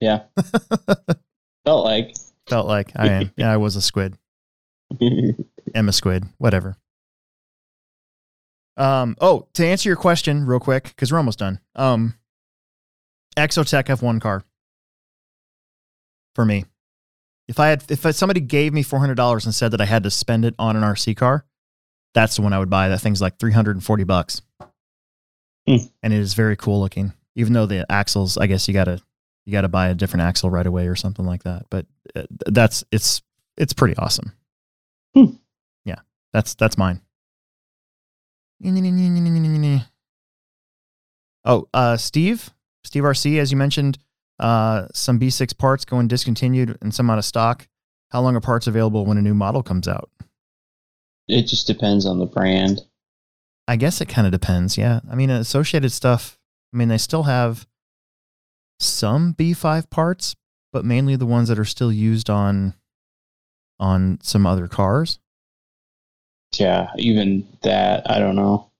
Yeah. 0.00 0.22
Felt 1.66 1.84
like. 1.84 2.16
Felt 2.48 2.66
like 2.66 2.92
I 2.96 3.08
am. 3.08 3.32
Yeah, 3.36 3.52
I 3.52 3.58
was 3.58 3.76
a 3.76 3.82
squid. 3.82 4.16
Emma 5.74 5.92
Squid, 5.92 6.24
whatever. 6.38 6.76
Um, 8.76 9.14
oh, 9.20 9.46
to 9.54 9.66
answer 9.66 9.88
your 9.88 9.96
question 9.96 10.46
real 10.46 10.58
quick, 10.58 10.84
because 10.84 11.12
we're 11.12 11.18
almost 11.18 11.38
done. 11.38 11.60
Um, 11.76 12.14
Exotek 13.36 13.84
F1 13.84 14.20
car 14.20 14.42
for 16.34 16.44
me. 16.44 16.64
If 17.50 17.58
I 17.58 17.66
had, 17.66 17.84
if 17.90 18.00
somebody 18.14 18.38
gave 18.40 18.72
me 18.72 18.84
four 18.84 19.00
hundred 19.00 19.16
dollars 19.16 19.44
and 19.44 19.52
said 19.52 19.72
that 19.72 19.80
I 19.80 19.84
had 19.84 20.04
to 20.04 20.10
spend 20.10 20.44
it 20.44 20.54
on 20.56 20.76
an 20.76 20.82
RC 20.84 21.16
car, 21.16 21.44
that's 22.14 22.36
the 22.36 22.42
one 22.42 22.52
I 22.52 22.60
would 22.60 22.70
buy. 22.70 22.88
That 22.88 23.00
thing's 23.00 23.20
like 23.20 23.38
three 23.40 23.50
hundred 23.50 23.74
and 23.74 23.82
forty 23.84 24.04
bucks, 24.04 24.40
Hmm. 25.66 25.76
and 26.00 26.12
it 26.12 26.20
is 26.20 26.34
very 26.34 26.54
cool 26.54 26.78
looking. 26.80 27.12
Even 27.34 27.52
though 27.52 27.66
the 27.66 27.90
axles, 27.90 28.38
I 28.38 28.46
guess 28.46 28.68
you 28.68 28.72
gotta 28.74 29.02
you 29.46 29.52
gotta 29.52 29.68
buy 29.68 29.88
a 29.88 29.94
different 29.96 30.22
axle 30.22 30.48
right 30.48 30.64
away 30.66 30.86
or 30.86 30.94
something 30.94 31.26
like 31.26 31.42
that. 31.42 31.66
But 31.70 31.86
uh, 32.14 32.22
that's 32.46 32.84
it's 32.92 33.20
it's 33.56 33.72
pretty 33.72 33.96
awesome. 33.96 34.32
Hmm. 35.16 35.32
Yeah, 35.84 35.98
that's 36.32 36.54
that's 36.54 36.78
mine. 36.78 37.00
Oh, 41.44 41.66
uh, 41.74 41.96
Steve, 41.96 42.50
Steve 42.84 43.02
RC, 43.02 43.38
as 43.40 43.50
you 43.50 43.56
mentioned, 43.56 43.98
uh, 44.40 44.86
some 44.94 45.20
B6 45.20 45.56
parts 45.56 45.84
going 45.84 46.08
discontinued 46.08 46.76
and 46.80 46.94
some 46.94 47.10
out 47.10 47.18
of 47.18 47.24
stock. 47.24 47.68
How 48.10 48.22
long 48.22 48.34
are 48.34 48.40
parts 48.40 48.66
available 48.66 49.04
when 49.04 49.18
a 49.18 49.22
new 49.22 49.34
model 49.34 49.62
comes 49.62 49.86
out? 49.86 50.10
It 51.28 51.42
just 51.46 51.66
depends 51.66 52.06
on 52.06 52.18
the 52.18 52.26
brand. 52.26 52.80
I 53.68 53.76
guess 53.76 54.00
it 54.00 54.08
kind 54.08 54.26
of 54.26 54.32
depends. 54.32 54.76
Yeah. 54.76 55.00
I 55.08 55.14
mean, 55.14 55.30
associated 55.30 55.92
stuff, 55.92 56.38
I 56.72 56.78
mean, 56.78 56.88
they 56.88 56.98
still 56.98 57.24
have 57.24 57.68
some 58.80 59.34
B5 59.34 59.90
parts, 59.90 60.34
but 60.72 60.84
mainly 60.84 61.16
the 61.16 61.26
ones 61.26 61.48
that 61.48 61.58
are 61.58 61.64
still 61.64 61.92
used 61.92 62.30
on 62.30 62.74
on 63.78 64.18
some 64.22 64.46
other 64.46 64.68
cars. 64.68 65.18
Yeah, 66.58 66.90
even 66.96 67.46
that, 67.62 68.10
I 68.10 68.18
don't 68.18 68.36
know. 68.36 68.70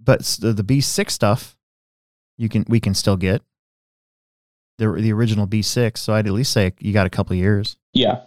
But 0.00 0.22
the, 0.40 0.52
the 0.52 0.64
B6 0.64 1.10
stuff, 1.10 1.56
you 2.38 2.48
can 2.48 2.64
we 2.68 2.80
can 2.80 2.94
still 2.94 3.16
get 3.16 3.42
the 4.78 4.90
the 4.92 5.12
original 5.12 5.46
B6. 5.46 5.98
So 5.98 6.12
I'd 6.14 6.26
at 6.26 6.32
least 6.32 6.52
say 6.52 6.72
you 6.80 6.92
got 6.92 7.06
a 7.06 7.10
couple 7.10 7.32
of 7.34 7.38
years, 7.38 7.76
Yeah. 7.92 8.20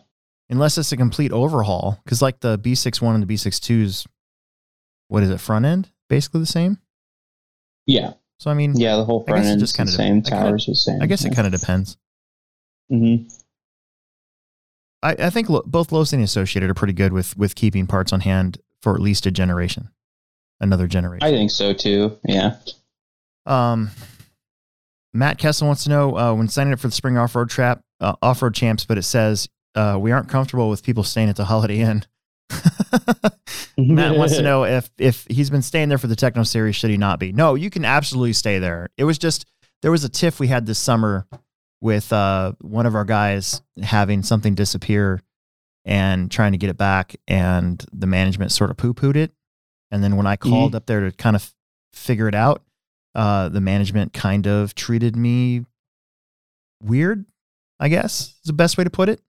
unless 0.50 0.78
it's 0.78 0.92
a 0.92 0.98
complete 0.98 1.32
overhaul. 1.32 2.00
Because 2.04 2.22
like 2.22 2.40
the 2.40 2.58
B61 2.58 3.16
and 3.16 3.24
the 3.28 3.34
B62s, 3.34 4.06
what 5.08 5.24
is 5.24 5.30
it? 5.30 5.40
Front 5.40 5.66
end, 5.66 5.90
basically 6.10 6.40
the 6.42 6.46
same. 6.46 6.78
Yeah. 7.86 8.14
So 8.40 8.50
I 8.50 8.54
mean, 8.54 8.74
Yeah, 8.78 8.96
the 8.98 9.06
whole 9.06 9.24
front 9.24 9.46
end 9.46 9.60
just 9.60 9.74
the 9.74 9.78
kinda 9.78 9.92
same, 9.92 10.22
de- 10.22 10.28
I 10.28 10.30
kinda- 10.32 10.50
towers 10.50 10.66
the 10.66 10.76
same. 10.76 11.02
I 11.02 11.08
guess 11.08 11.26
it 11.26 11.36
kind 11.36 11.46
of 11.54 11.60
depends. 11.60 11.98
hmm 12.90 13.28
I, 15.02 15.12
I 15.14 15.30
think 15.30 15.50
lo- 15.50 15.64
both 15.66 15.92
Losi 15.92 16.14
and 16.14 16.24
Associated 16.24 16.70
are 16.70 16.74
pretty 16.74 16.94
good 16.94 17.14
with 17.14 17.38
with 17.38 17.56
keeping 17.56 17.88
parts 17.88 18.12
on 18.12 18.20
hand 18.22 18.58
for 18.82 18.96
at 18.96 19.02
least 19.02 19.26
a 19.26 19.32
generation, 19.32 19.90
another 20.60 20.88
generation. 20.88 21.26
I 21.26 21.32
think 21.32 21.52
so 21.52 21.72
too. 21.74 22.18
Yeah. 22.26 22.58
Um, 23.46 23.92
Matt 25.14 25.38
Kessel 25.38 25.68
wants 25.68 25.84
to 25.86 25.90
know 25.90 26.18
uh, 26.18 26.34
when 26.34 26.48
signing 26.48 26.74
up 26.74 26.80
for 26.80 26.88
the 26.88 26.94
spring 26.94 27.18
off 27.18 27.36
road 27.36 27.50
trap, 27.50 27.82
uh, 28.00 28.16
off 28.22 28.42
road 28.42 28.54
champs, 28.54 28.86
but 28.86 28.98
it 28.98 29.04
says 29.04 29.50
uh, 29.76 29.98
we 30.00 30.12
aren't 30.12 30.30
comfortable 30.30 30.70
with 30.70 30.84
people 30.84 31.04
staying 31.04 31.30
at 31.30 31.36
the 31.36 31.46
Holiday 31.46 31.80
Inn. 31.80 32.06
Matt 33.78 34.16
wants 34.16 34.36
to 34.36 34.42
know 34.44 34.66
if 34.66 34.90
if 34.98 35.26
he's 35.30 35.50
been 35.50 35.62
staying 35.62 35.90
there 35.90 35.98
for 35.98 36.08
the 36.08 36.16
Techno 36.16 36.44
series, 36.44 36.76
should 36.76 36.90
he 36.90 36.98
not 36.98 37.20
be? 37.20 37.32
No, 37.32 37.56
you 37.56 37.70
can 37.70 37.86
absolutely 37.86 38.34
stay 38.34 38.60
there. 38.60 38.90
It 38.98 39.04
was 39.04 39.18
just 39.18 39.46
there 39.82 39.92
was 39.92 40.04
a 40.04 40.10
tiff 40.10 40.40
we 40.40 40.48
had 40.48 40.66
this 40.66 40.80
summer 40.80 41.28
with 41.82 42.12
uh, 42.12 42.54
one 42.62 42.86
of 42.86 42.96
our 42.96 43.06
guys 43.06 43.62
having 43.82 44.24
something 44.24 44.54
disappear 44.56 45.22
and 45.86 46.30
trying 46.30 46.52
to 46.52 46.58
get 46.58 46.70
it 46.70 46.78
back, 46.78 47.16
and 47.28 47.84
the 47.94 48.08
management 48.08 48.52
sort 48.52 48.70
of 48.70 48.78
poo 48.78 48.94
pooed 48.94 49.16
it. 49.16 49.32
And 49.92 50.04
then 50.04 50.18
when 50.18 50.28
I 50.28 50.36
called 50.36 50.76
up 50.76 50.86
there 50.86 51.10
to 51.10 51.12
kind 51.16 51.36
of 51.36 51.52
figure 51.94 52.28
it 52.28 52.36
out, 52.36 52.62
uh, 53.16 53.50
the 53.50 53.62
management 53.62 54.14
kind 54.14 54.48
of 54.48 54.76
treated 54.76 55.16
me 55.16 55.66
weird. 56.82 57.26
I 57.80 57.88
guess 57.90 58.22
is 58.22 58.38
the 58.46 58.54
best 58.54 58.78
way 58.78 58.84
to 58.84 58.90
put 58.90 59.08
it. 59.10 59.22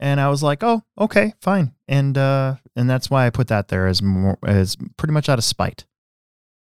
And 0.00 0.18
I 0.20 0.28
was 0.28 0.42
like, 0.42 0.62
oh, 0.62 0.82
okay, 0.98 1.34
fine. 1.40 1.74
And 1.86 2.16
uh, 2.18 2.56
and 2.76 2.88
that's 2.88 3.10
why 3.10 3.26
I 3.26 3.30
put 3.30 3.48
that 3.48 3.68
there 3.68 3.86
as 3.86 4.02
more 4.02 4.38
as 4.44 4.76
pretty 4.96 5.12
much 5.12 5.28
out 5.28 5.38
of 5.38 5.44
spite. 5.44 5.84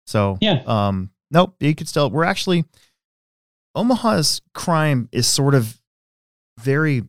So 0.07 0.37
Yeah. 0.41 0.63
um, 0.67 1.11
nope, 1.31 1.57
you 1.59 1.75
could 1.75 1.89
still. 1.89 2.11
We're 2.11 2.25
actually 2.25 2.65
Omaha's 3.75 4.41
crime 4.55 5.09
is 5.13 5.27
sort 5.27 5.55
of 5.55 5.81
very 6.61 7.03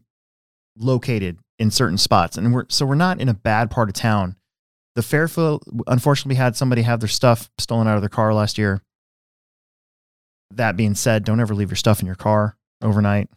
located 0.78 1.38
in 1.60 1.72
certain 1.72 1.98
spots, 1.98 2.38
and 2.38 2.54
we're 2.54 2.66
so 2.70 2.86
we're 2.86 2.96
not 2.96 3.20
in 3.22 3.30
a 3.30 3.34
bad 3.34 3.70
part 3.72 3.90
of 3.90 3.94
town. 3.94 4.36
The 4.96 5.04
Fairfield, 5.04 5.64
unfortunately, 5.86 6.36
had 6.36 6.56
somebody 6.56 6.82
have 6.82 7.00
their 7.00 7.08
stuff 7.10 7.50
stolen 7.60 7.88
out 7.88 7.96
of 7.96 8.02
their 8.02 8.10
car 8.10 8.34
last 8.34 8.58
year. 8.58 8.82
That 10.52 10.78
being 10.78 10.96
said, 10.96 11.26
don't 11.26 11.40
ever 11.40 11.54
leave 11.54 11.70
your 11.70 11.76
stuff 11.76 12.00
in 12.00 12.06
your 12.06 12.16
car 12.16 12.58
overnight. 12.82 13.30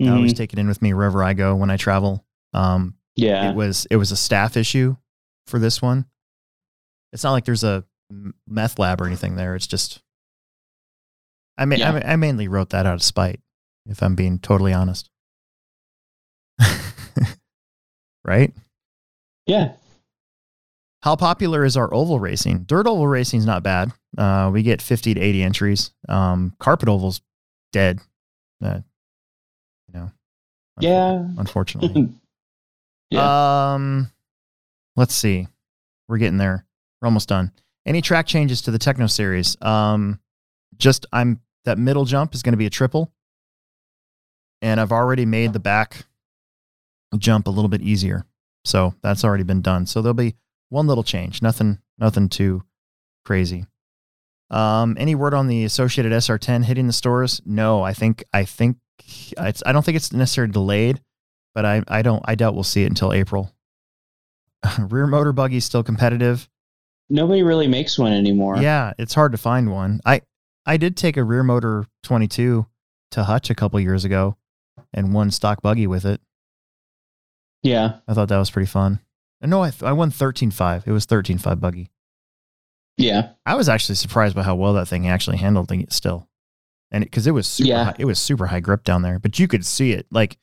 I 0.00 0.08
always 0.08 0.34
take 0.34 0.52
it 0.52 0.58
in 0.58 0.68
with 0.68 0.80
me 0.82 0.94
wherever 0.94 1.22
I 1.22 1.32
go 1.32 1.56
when 1.56 1.70
I 1.70 1.76
travel. 1.76 2.24
Um, 2.54 2.94
yeah. 3.16 3.50
it 3.50 3.56
was 3.56 3.86
it 3.90 3.96
was 3.96 4.12
a 4.12 4.16
staff 4.16 4.56
issue 4.56 4.96
for 5.46 5.58
this 5.58 5.82
one. 5.82 6.06
It's 7.12 7.24
not 7.24 7.32
like 7.32 7.44
there's 7.44 7.64
a 7.64 7.84
meth 8.46 8.78
lab 8.78 9.00
or 9.00 9.06
anything 9.06 9.36
there. 9.36 9.54
It's 9.54 9.66
just 9.66 10.02
I 11.58 11.64
mean 11.64 11.80
Yeah. 11.80 12.00
I, 12.04 12.12
I 12.12 12.16
mainly 12.16 12.48
wrote 12.48 12.70
that 12.70 12.86
out 12.86 12.94
of 12.94 13.02
spite, 13.02 13.40
if 13.86 14.02
I'm 14.02 14.14
being 14.14 14.38
totally 14.38 14.72
honest. 14.72 15.10
right? 18.24 18.52
yeah. 19.46 19.72
How 21.02 21.16
popular 21.16 21.64
is 21.64 21.76
our 21.76 21.92
oval 21.92 22.20
racing? 22.20 22.62
Dirt 22.64 22.86
oval 22.86 23.08
racing 23.08 23.40
is 23.40 23.46
not 23.46 23.64
bad. 23.64 23.92
Uh, 24.16 24.50
we 24.52 24.62
get 24.62 24.80
50 24.80 25.14
to 25.14 25.20
80 25.20 25.42
entries. 25.42 25.90
Um, 26.08 26.54
carpet 26.60 26.88
oval's 26.88 27.20
dead. 27.72 28.00
Uh, 28.64 28.80
you 29.88 29.98
know. 29.98 30.10
Yeah. 30.78 31.26
Unfortunately. 31.38 32.08
yeah. 33.10 33.74
Um, 33.74 34.10
let's 34.94 35.14
see. 35.14 35.48
We're 36.08 36.18
getting 36.18 36.38
there. 36.38 36.64
We're 37.00 37.06
almost 37.06 37.28
done. 37.28 37.50
Any 37.84 38.00
track 38.00 38.26
changes 38.28 38.62
to 38.62 38.70
the 38.70 38.78
Techno 38.78 39.08
series? 39.08 39.56
Um, 39.60 40.20
just 40.76 41.06
I'm 41.12 41.40
that 41.64 41.78
middle 41.78 42.04
jump 42.04 42.34
is 42.34 42.42
going 42.42 42.52
to 42.52 42.58
be 42.58 42.66
a 42.66 42.70
triple, 42.70 43.12
and 44.60 44.80
I've 44.80 44.92
already 44.92 45.26
made 45.26 45.52
the 45.52 45.60
back 45.60 46.04
jump 47.18 47.48
a 47.48 47.50
little 47.50 47.68
bit 47.68 47.82
easier, 47.82 48.24
so 48.64 48.94
that's 49.02 49.24
already 49.24 49.42
been 49.42 49.62
done. 49.62 49.86
So 49.86 50.00
there'll 50.00 50.14
be 50.14 50.36
one 50.72 50.86
little 50.86 51.04
change. 51.04 51.42
Nothing, 51.42 51.78
nothing 51.98 52.28
too 52.28 52.64
crazy. 53.24 53.66
Um, 54.50 54.96
any 54.98 55.14
word 55.14 55.34
on 55.34 55.46
the 55.46 55.64
associated 55.64 56.12
SR10 56.12 56.64
hitting 56.64 56.86
the 56.86 56.92
stores? 56.92 57.40
No, 57.44 57.82
I 57.82 57.94
think 57.94 58.24
I 58.32 58.44
think 58.44 58.76
it's 58.98 59.62
I 59.64 59.72
don't 59.72 59.84
think 59.84 59.96
it's 59.96 60.12
necessarily 60.12 60.52
delayed 60.52 61.00
but 61.54 61.64
I, 61.64 61.82
I 61.88 62.02
don't 62.02 62.22
I 62.24 62.34
doubt 62.34 62.54
we'll 62.54 62.62
see 62.62 62.84
it 62.84 62.88
until 62.88 63.12
April. 63.12 63.52
Rear 64.78 65.06
motor 65.06 65.32
buggy 65.32 65.60
still 65.60 65.82
competitive. 65.82 66.48
Nobody 67.10 67.42
really 67.42 67.66
makes 67.66 67.98
one 67.98 68.12
anymore. 68.12 68.58
Yeah, 68.58 68.92
it's 68.98 69.14
hard 69.14 69.32
to 69.32 69.38
find 69.38 69.70
one. 69.70 70.00
I 70.04 70.22
I 70.64 70.76
did 70.76 70.96
take 70.96 71.16
a 71.16 71.24
rear 71.24 71.42
motor 71.42 71.86
22 72.04 72.66
to 73.12 73.24
Hutch 73.24 73.50
a 73.50 73.54
couple 73.54 73.80
years 73.80 74.04
ago 74.04 74.36
and 74.94 75.12
won 75.12 75.30
stock 75.30 75.60
buggy 75.60 75.86
with 75.86 76.04
it. 76.04 76.20
Yeah. 77.62 77.98
I 78.08 78.14
thought 78.14 78.28
that 78.28 78.38
was 78.38 78.50
pretty 78.50 78.66
fun. 78.66 79.00
And 79.42 79.50
no, 79.50 79.62
I 79.62 79.70
th- 79.70 79.82
I 79.82 79.92
won 79.92 80.10
13.5. 80.10 80.86
It 80.86 80.92
was 80.92 81.04
13.5 81.04 81.60
buggy. 81.60 81.90
Yeah. 82.96 83.30
I 83.44 83.54
was 83.56 83.68
actually 83.68 83.96
surprised 83.96 84.34
by 84.36 84.42
how 84.42 84.54
well 84.54 84.72
that 84.74 84.86
thing 84.86 85.08
actually 85.08 85.38
handled 85.38 85.70
it 85.72 85.92
still. 85.92 86.28
And 86.90 87.02
because 87.04 87.26
it, 87.26 87.32
was 87.32 87.46
super 87.46 87.68
Yeah. 87.68 87.84
high, 87.84 87.96
it 87.98 88.04
was 88.04 88.18
super 88.18 88.46
high 88.46 88.60
grip 88.60 88.84
down 88.84 89.02
there, 89.02 89.18
but 89.18 89.38
you 89.38 89.48
could 89.48 89.66
see 89.66 89.92
it 89.92 90.06
like 90.10 90.38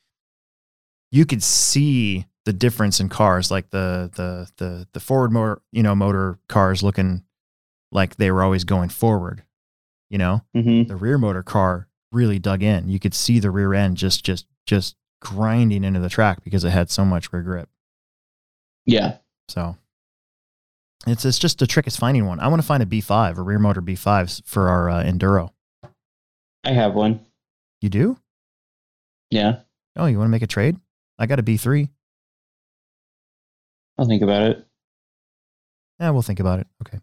you 1.12 1.24
could 1.26 1.42
see 1.42 2.26
the 2.44 2.52
difference 2.52 3.00
in 3.00 3.08
cars 3.08 3.50
like 3.50 3.70
the 3.70 4.10
the 4.14 4.48
the 4.56 4.86
the 4.92 5.00
forward 5.00 5.32
motor, 5.32 5.62
you 5.72 5.82
know, 5.82 5.94
motor 5.94 6.38
cars 6.48 6.82
looking 6.82 7.22
like 7.92 8.16
they 8.16 8.30
were 8.30 8.42
always 8.42 8.64
going 8.64 8.88
forward, 8.88 9.44
you 10.10 10.18
know? 10.18 10.42
hmm 10.54 10.82
The 10.84 10.96
rear 10.96 11.18
motor 11.18 11.42
car 11.42 11.88
really 12.12 12.38
dug 12.38 12.62
in. 12.62 12.88
You 12.88 12.98
could 12.98 13.14
see 13.14 13.38
the 13.38 13.50
rear 13.50 13.72
end 13.74 13.96
just 13.96 14.24
just 14.24 14.46
just 14.66 14.96
grinding 15.22 15.84
into 15.84 16.00
the 16.00 16.08
track 16.08 16.42
because 16.42 16.64
it 16.64 16.70
had 16.70 16.90
so 16.90 17.04
much 17.04 17.32
rear 17.32 17.42
grip. 17.42 17.68
Yeah. 18.86 19.18
So 19.48 19.76
it's 21.06 21.24
it's 21.24 21.38
just 21.38 21.62
a 21.62 21.66
trick 21.66 21.86
is 21.86 21.96
finding 21.96 22.26
one. 22.26 22.40
I 22.40 22.48
want 22.48 22.60
to 22.60 22.66
find 22.66 22.82
a 22.82 22.86
B5, 22.86 23.38
a 23.38 23.42
rear 23.42 23.58
motor 23.58 23.82
B5 23.82 24.44
for 24.44 24.68
our 24.68 24.90
uh, 24.90 25.02
enduro. 25.02 25.50
I 26.64 26.72
have 26.72 26.94
one. 26.94 27.24
You 27.80 27.88
do? 27.88 28.18
Yeah. 29.30 29.60
Oh, 29.96 30.06
you 30.06 30.18
want 30.18 30.28
to 30.28 30.32
make 30.32 30.42
a 30.42 30.46
trade? 30.46 30.76
I 31.18 31.26
got 31.26 31.38
a 31.38 31.42
B3. 31.42 31.88
I'll 33.98 34.06
think 34.06 34.22
about 34.22 34.42
it. 34.42 34.66
Yeah, 35.98 36.10
we'll 36.10 36.22
think 36.22 36.40
about 36.40 36.60
it. 36.60 36.66
Okay. 36.82 36.98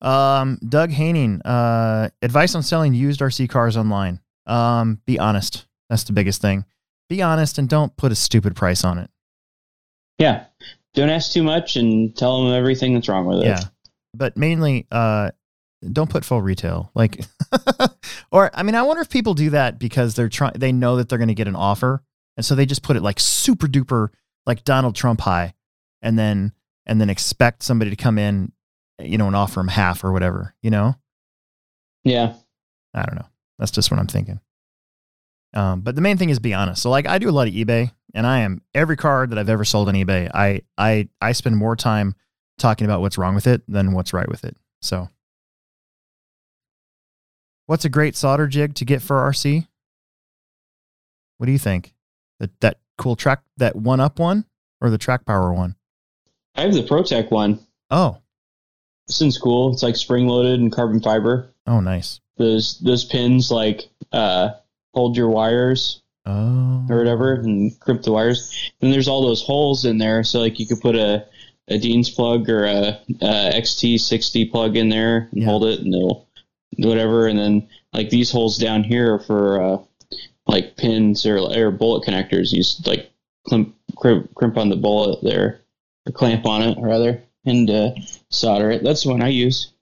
Um, 0.00 0.58
Doug 0.66 0.90
Haining, 0.90 1.40
uh, 1.42 2.10
advice 2.22 2.54
on 2.54 2.62
selling 2.62 2.94
used 2.94 3.20
RC 3.20 3.48
cars 3.48 3.76
online. 3.76 4.20
Um, 4.46 5.00
be 5.06 5.18
honest. 5.18 5.66
That's 5.88 6.04
the 6.04 6.12
biggest 6.12 6.40
thing. 6.40 6.64
Be 7.08 7.22
honest 7.22 7.58
and 7.58 7.68
don't 7.68 7.96
put 7.96 8.12
a 8.12 8.14
stupid 8.14 8.54
price 8.54 8.84
on 8.84 8.98
it. 8.98 9.10
Yeah. 10.18 10.46
Don't 10.98 11.10
ask 11.10 11.30
too 11.30 11.44
much 11.44 11.76
and 11.76 12.16
tell 12.16 12.42
them 12.42 12.52
everything 12.52 12.92
that's 12.92 13.08
wrong 13.08 13.24
with 13.24 13.42
it. 13.42 13.46
Yeah. 13.46 13.60
But 14.14 14.36
mainly, 14.36 14.88
uh, 14.90 15.30
don't 15.92 16.10
put 16.10 16.24
full 16.24 16.42
retail. 16.42 16.90
Like, 16.92 17.24
or 18.32 18.50
I 18.52 18.64
mean, 18.64 18.74
I 18.74 18.82
wonder 18.82 19.00
if 19.00 19.08
people 19.08 19.34
do 19.34 19.50
that 19.50 19.78
because 19.78 20.16
they're 20.16 20.28
trying, 20.28 20.54
they 20.56 20.72
know 20.72 20.96
that 20.96 21.08
they're 21.08 21.18
going 21.18 21.28
to 21.28 21.34
get 21.34 21.46
an 21.46 21.54
offer. 21.54 22.02
And 22.36 22.44
so 22.44 22.56
they 22.56 22.66
just 22.66 22.82
put 22.82 22.96
it 22.96 23.02
like 23.04 23.20
super 23.20 23.68
duper, 23.68 24.08
like 24.44 24.64
Donald 24.64 24.96
Trump 24.96 25.20
high, 25.20 25.54
and 26.02 26.18
then, 26.18 26.52
and 26.84 27.00
then 27.00 27.10
expect 27.10 27.62
somebody 27.62 27.90
to 27.90 27.96
come 27.96 28.18
in, 28.18 28.50
you 28.98 29.18
know, 29.18 29.28
and 29.28 29.36
offer 29.36 29.60
them 29.60 29.68
half 29.68 30.02
or 30.02 30.10
whatever, 30.10 30.56
you 30.62 30.70
know? 30.72 30.96
Yeah. 32.02 32.34
I 32.92 33.04
don't 33.04 33.14
know. 33.14 33.28
That's 33.60 33.70
just 33.70 33.92
what 33.92 34.00
I'm 34.00 34.08
thinking. 34.08 34.40
Um, 35.54 35.82
but 35.82 35.94
the 35.94 36.00
main 36.00 36.16
thing 36.16 36.30
is 36.30 36.40
be 36.40 36.54
honest. 36.54 36.82
So 36.82 36.90
like 36.90 37.06
I 37.06 37.18
do 37.18 37.28
a 37.28 37.30
lot 37.30 37.46
of 37.46 37.54
eBay 37.54 37.92
and 38.14 38.26
I 38.26 38.40
am 38.40 38.62
every 38.74 38.96
card 38.96 39.30
that 39.30 39.38
I've 39.38 39.48
ever 39.48 39.64
sold 39.64 39.88
on 39.88 39.94
eBay, 39.94 40.30
I 40.32 40.62
I 40.76 41.08
I 41.20 41.32
spend 41.32 41.56
more 41.56 41.76
time 41.76 42.14
talking 42.58 42.84
about 42.84 43.00
what's 43.00 43.18
wrong 43.18 43.34
with 43.34 43.46
it 43.46 43.62
than 43.68 43.92
what's 43.92 44.12
right 44.12 44.28
with 44.28 44.44
it. 44.44 44.56
So 44.82 45.08
what's 47.66 47.84
a 47.84 47.88
great 47.90 48.16
solder 48.16 48.46
jig 48.46 48.74
to 48.76 48.84
get 48.84 49.02
for 49.02 49.16
RC? 49.16 49.66
What 51.38 51.46
do 51.46 51.52
you 51.52 51.58
think? 51.58 51.94
That 52.40 52.58
that 52.60 52.78
cool 52.96 53.16
track 53.16 53.42
that 53.58 53.76
one 53.76 54.00
up 54.00 54.18
one 54.18 54.44
or 54.80 54.90
the 54.90 54.98
track 54.98 55.24
power 55.24 55.52
one? 55.52 55.76
I 56.54 56.62
have 56.62 56.74
the 56.74 56.82
ProTek 56.82 57.30
one. 57.30 57.60
Oh, 57.90 58.18
This 59.06 59.20
one's 59.20 59.38
cool. 59.38 59.72
It's 59.72 59.82
like 59.82 59.96
spring 59.96 60.26
loaded 60.26 60.60
and 60.60 60.72
carbon 60.72 61.00
fiber. 61.00 61.52
oh 61.66 61.80
nice. 61.80 62.20
Those 62.36 62.78
those 62.80 63.04
pins 63.04 63.50
like 63.50 63.88
uh 64.12 64.50
hold 64.94 65.16
your 65.16 65.28
wires 65.28 66.02
Oh. 66.28 66.84
or 66.90 66.98
whatever 66.98 67.34
and 67.34 67.78
crimp 67.80 68.02
the 68.02 68.12
wires. 68.12 68.72
And 68.82 68.92
there's 68.92 69.08
all 69.08 69.22
those 69.26 69.42
holes 69.42 69.84
in 69.86 69.96
there, 69.98 70.22
so 70.22 70.40
like 70.40 70.58
you 70.60 70.66
could 70.66 70.80
put 70.80 70.94
a 70.94 71.26
a 71.70 71.78
Dean's 71.78 72.08
plug 72.10 72.48
or 72.48 72.64
a, 72.64 72.98
a 73.20 73.50
XT60 73.54 74.50
plug 74.50 74.76
in 74.76 74.88
there 74.88 75.28
and 75.32 75.42
Yeah. 75.42 75.46
hold 75.46 75.64
it, 75.64 75.80
and 75.80 75.94
it'll 75.94 76.28
whatever. 76.78 77.26
And 77.26 77.38
then 77.38 77.68
like 77.92 78.10
these 78.10 78.30
holes 78.30 78.58
down 78.58 78.84
here 78.84 79.14
are 79.14 79.18
for 79.20 79.62
uh, 79.62 79.78
like 80.46 80.76
pins 80.76 81.24
or 81.26 81.38
or 81.38 81.70
bullet 81.70 82.06
connectors. 82.06 82.52
You 82.52 82.58
just 82.58 82.86
like 82.86 83.10
crimp, 83.46 83.74
crimp 83.96 84.34
crimp 84.34 84.56
on 84.58 84.68
the 84.68 84.76
bullet 84.76 85.22
there, 85.22 85.60
or 86.06 86.12
clamp 86.12 86.44
on 86.46 86.62
it 86.62 86.78
rather, 86.80 87.22
and 87.44 87.70
uh, 87.70 87.90
solder 88.30 88.70
it. 88.70 88.82
That's 88.82 89.04
the 89.04 89.10
one 89.10 89.22
I 89.22 89.28
use. 89.28 89.72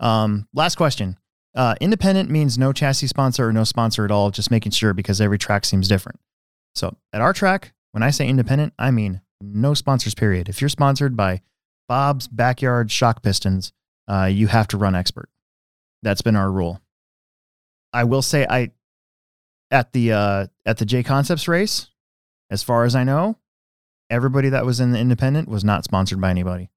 Um, 0.00 0.46
last 0.54 0.76
question. 0.76 1.16
Uh, 1.54 1.74
independent 1.80 2.30
means 2.30 2.58
no 2.58 2.72
chassis 2.72 3.06
sponsor 3.06 3.48
or 3.48 3.52
no 3.52 3.64
sponsor 3.64 4.04
at 4.04 4.10
all, 4.10 4.30
just 4.30 4.50
making 4.50 4.72
sure 4.72 4.92
because 4.92 5.20
every 5.20 5.38
track 5.38 5.64
seems 5.64 5.88
different. 5.88 6.20
So 6.74 6.96
at 7.12 7.20
our 7.20 7.32
track, 7.32 7.72
when 7.92 8.02
I 8.02 8.10
say 8.10 8.28
independent, 8.28 8.74
I 8.78 8.90
mean 8.90 9.22
no 9.40 9.74
sponsors, 9.74 10.14
period. 10.14 10.48
If 10.48 10.60
you're 10.60 10.68
sponsored 10.68 11.16
by 11.16 11.42
Bob's 11.88 12.28
Backyard 12.28 12.90
Shock 12.90 13.22
Pistons, 13.22 13.72
uh, 14.08 14.24
you 14.24 14.46
have 14.48 14.68
to 14.68 14.76
run 14.76 14.94
expert. 14.94 15.28
That's 16.02 16.22
been 16.22 16.36
our 16.36 16.50
rule. 16.50 16.80
I 17.92 18.04
will 18.04 18.22
say 18.22 18.46
I 18.48 18.70
at 19.70 19.92
the 19.92 20.12
uh, 20.12 20.46
at 20.66 20.78
the 20.78 20.84
J 20.84 21.02
Concepts 21.02 21.48
race, 21.48 21.88
as 22.50 22.62
far 22.62 22.84
as 22.84 22.94
I 22.94 23.04
know, 23.04 23.38
everybody 24.10 24.48
that 24.50 24.66
was 24.66 24.80
in 24.80 24.92
the 24.92 24.98
independent 24.98 25.48
was 25.48 25.64
not 25.64 25.84
sponsored 25.84 26.20
by 26.20 26.30
anybody. 26.30 26.70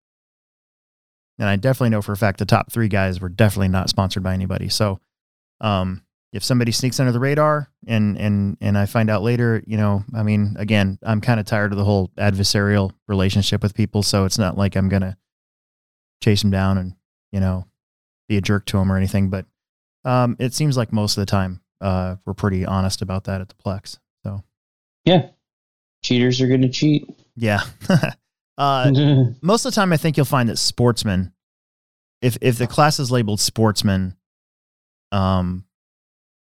And 1.40 1.48
I 1.50 1.56
definitely 1.56 1.90
know 1.90 2.02
for 2.02 2.12
a 2.12 2.18
fact 2.18 2.40
the 2.40 2.46
top 2.46 2.72
three 2.72 2.88
guys 2.88 3.20
were 3.20 3.30
definitely 3.30 3.70
not 3.70 3.90
sponsored 3.90 4.22
by 4.24 4.34
anybody. 4.34 4.70
So, 4.70 5.00
um, 5.60 6.04
if 6.34 6.44
somebody 6.44 6.72
sneaks 6.72 7.00
under 7.00 7.12
the 7.12 7.20
radar 7.20 7.70
and 7.88 8.18
and 8.18 8.58
and 8.62 8.78
I 8.78 8.86
find 8.86 9.10
out 9.10 9.22
later, 9.22 9.62
you 9.68 9.76
know, 9.78 10.04
I 10.16 10.24
mean, 10.24 10.56
again, 10.60 10.98
I'm 11.04 11.20
kind 11.20 11.40
of 11.40 11.46
tired 11.46 11.72
of 11.74 11.78
the 11.78 11.84
whole 11.84 12.10
adversarial 12.18 12.92
relationship 13.08 13.62
with 13.64 13.74
people. 13.74 14.02
So 14.04 14.24
it's 14.26 14.38
not 14.38 14.58
like 14.58 14.76
I'm 14.78 14.88
gonna 14.88 15.18
chase 16.24 16.42
them 16.42 16.52
down 16.52 16.78
and 16.78 16.94
you 17.32 17.40
know 17.40 17.66
be 18.30 18.38
a 18.38 18.42
jerk 18.42 18.66
to 18.68 18.78
them 18.78 18.92
or 18.92 18.96
anything. 18.98 19.30
But 19.30 19.46
um, 20.06 20.36
it 20.40 20.54
seems 20.54 20.78
like 20.78 20.94
most 20.94 21.18
of 21.18 21.22
the 21.22 21.26
time 21.30 21.62
uh, 21.82 22.16
we're 22.26 22.34
pretty 22.34 22.66
honest 22.66 23.02
about 23.02 23.26
that 23.26 23.42
at 23.42 23.50
the 23.50 23.56
Plex. 23.56 23.98
So 24.24 24.44
Yeah. 25.04 25.30
cheaters 26.04 26.40
are 26.42 26.48
going 26.48 26.62
to 26.62 26.70
cheat. 26.70 27.10
Yeah. 27.36 27.62
uh, 28.58 28.92
most 29.42 29.66
of 29.66 29.72
the 29.72 29.76
time, 29.76 29.94
I 29.94 29.98
think 29.98 30.18
you'll 30.18 30.26
find 30.26 30.50
that 30.50 30.58
sportsmen, 30.58 31.34
if 32.22 32.38
if 32.42 32.58
the 32.58 32.68
class 32.68 33.00
is 33.00 33.12
labeled 33.12 33.40
sportsman, 33.40 34.16
um, 35.12 35.66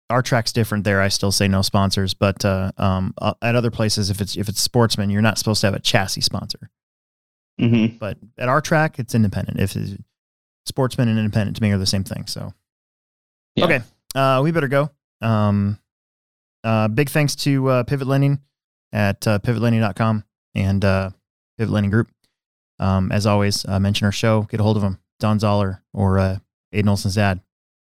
our 0.09 0.21
track's 0.21 0.53
different 0.53 0.83
there. 0.83 1.01
I 1.01 1.07
still 1.09 1.31
say 1.31 1.47
no 1.47 1.61
sponsors, 1.61 2.13
but 2.13 2.43
uh, 2.45 2.71
um, 2.77 3.13
uh, 3.19 3.33
at 3.41 3.55
other 3.55 3.71
places, 3.71 4.09
if 4.09 4.21
it's 4.21 4.37
if 4.37 4.47
it's 4.49 4.61
sportsman, 4.61 5.09
you're 5.09 5.21
not 5.21 5.37
supposed 5.37 5.61
to 5.61 5.67
have 5.67 5.73
a 5.73 5.79
chassis 5.79 6.21
sponsor. 6.21 6.69
hmm 7.59 7.87
But 7.99 8.17
at 8.37 8.47
our 8.49 8.61
track, 8.61 8.99
it's 8.99 9.15
independent. 9.15 9.59
If 9.59 9.75
it's 9.75 9.93
sportsman 10.65 11.07
and 11.09 11.19
independent 11.19 11.57
to 11.57 11.63
me 11.63 11.71
are 11.71 11.77
the 11.77 11.85
same 11.85 12.03
thing. 12.03 12.25
So 12.27 12.53
Yeah. 13.55 13.65
okay, 13.65 13.81
uh, 14.15 14.41
we 14.43 14.51
better 14.51 14.67
go. 14.67 14.89
Um, 15.21 15.79
uh, 16.63 16.87
big 16.87 17.09
thanks 17.09 17.35
to 17.37 17.67
uh, 17.69 17.83
Pivot 17.83 18.07
Lending 18.07 18.39
at 18.91 19.27
uh, 19.27 19.39
pivotlending.com 19.39 20.23
and 20.55 20.83
uh, 20.85 21.09
Pivot 21.57 21.73
Lending 21.73 21.91
Group. 21.91 22.09
Um, 22.79 23.11
as 23.11 23.25
always, 23.25 23.65
uh, 23.65 23.79
mention 23.79 24.05
our 24.05 24.11
show, 24.11 24.43
get 24.43 24.59
a 24.59 24.63
hold 24.63 24.75
of 24.75 24.83
them, 24.83 24.99
Dawn 25.19 25.39
Zoller 25.39 25.81
or 25.93 26.19
uh, 26.19 26.37
Aiden 26.73 26.89
Olson's 26.89 27.15
dad, 27.15 27.39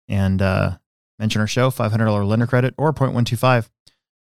and 0.07 0.41
uh, 0.41 0.77
mention 1.19 1.41
our 1.41 1.47
show, 1.47 1.69
$500 1.69 2.27
lender 2.27 2.47
credit 2.47 2.73
or 2.77 2.91
0.125 2.91 3.69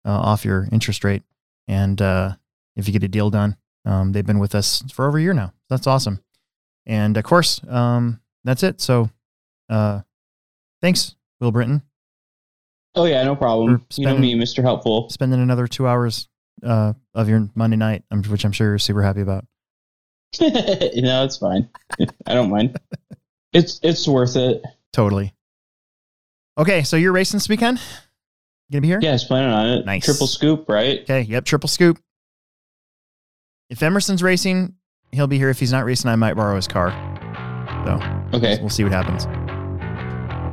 uh, 0.07 0.11
off 0.11 0.45
your 0.45 0.69
interest 0.73 1.05
rate. 1.05 1.23
And 1.69 2.01
uh, 2.01 2.37
if 2.77 2.87
you 2.87 2.93
get 2.93 3.03
a 3.03 3.09
deal 3.09 3.31
done, 3.31 3.57
um, 3.85 4.12
they've 4.12 4.25
been 4.25 4.39
with 4.39 4.55
us 4.55 4.83
for 4.93 5.07
over 5.07 5.19
a 5.19 5.23
year 5.23 5.35
now. 5.35 5.53
That's 5.69 5.87
awesome. 5.87 6.21
And 6.87 7.16
of 7.16 7.25
course, 7.25 7.61
um, 7.69 8.21
that's 8.45 8.62
it. 8.62 8.81
So 8.81 9.11
uh, 9.69 10.01
thanks, 10.81 11.16
Will 11.41 11.53
Brinton. 11.53 11.83
Oh 12.95 13.07
yeah, 13.07 13.25
no 13.25 13.35
problem. 13.35 13.79
For 13.79 14.01
You 14.01 14.07
know 14.07 14.16
me, 14.16 14.35
Mr. 14.35 14.62
Helpful. 14.62 15.11
spending 15.11 15.41
another 15.41 15.66
two 15.66 15.87
hours 15.87 16.29
uh, 16.63 16.93
of 17.15 17.29
your 17.29 17.49
Monday 17.55 17.77
night, 17.77 18.05
um, 18.11 18.23
which 18.25 18.45
I'm 18.45 18.53
sure 18.53 18.69
you're 18.69 18.79
super 18.79 19.03
happy 19.03 19.21
about. 19.21 19.45
no, 20.41 21.25
it's 21.25 21.37
fine. 21.37 21.69
I 22.27 22.35
don't 22.35 22.51
mind. 22.51 22.79
It's 23.53 23.79
it's 23.83 24.07
worth 24.09 24.37
it. 24.37 24.63
Totally. 24.93 25.33
Okay, 26.59 26.83
so 26.83 26.97
you're 26.97 27.13
racing 27.13 27.37
this 27.39 27.49
weekend? 27.49 27.79
You 28.69 28.73
gonna 28.75 28.81
be 28.83 28.89
here? 28.89 28.99
Yeah, 29.03 29.11
I 29.11 29.13
was 29.15 29.25
planning 29.25 29.53
on 29.53 29.67
it. 29.69 29.87
Nice. 29.87 30.05
Triple 30.05 30.27
scoop, 30.27 30.69
right? 30.69 31.01
Okay, 31.03 31.23
yep, 31.23 31.45
triple 31.45 31.69
scoop. 31.69 31.99
If 33.71 33.83
Emerson's 33.83 34.23
racing, 34.23 34.75
he'll 35.13 35.27
be 35.27 35.39
here. 35.39 35.51
If 35.51 35.59
he's 35.61 35.73
not 35.73 35.85
racing, 35.85 36.11
I 36.11 36.17
might 36.17 36.35
borrow 36.35 36.57
his 36.57 36.69
car. 36.69 36.91
So 37.87 38.37
Okay. 38.39 38.59
we'll 38.61 38.71
see 38.71 38.85
what 38.85 38.93
happens. 38.93 39.27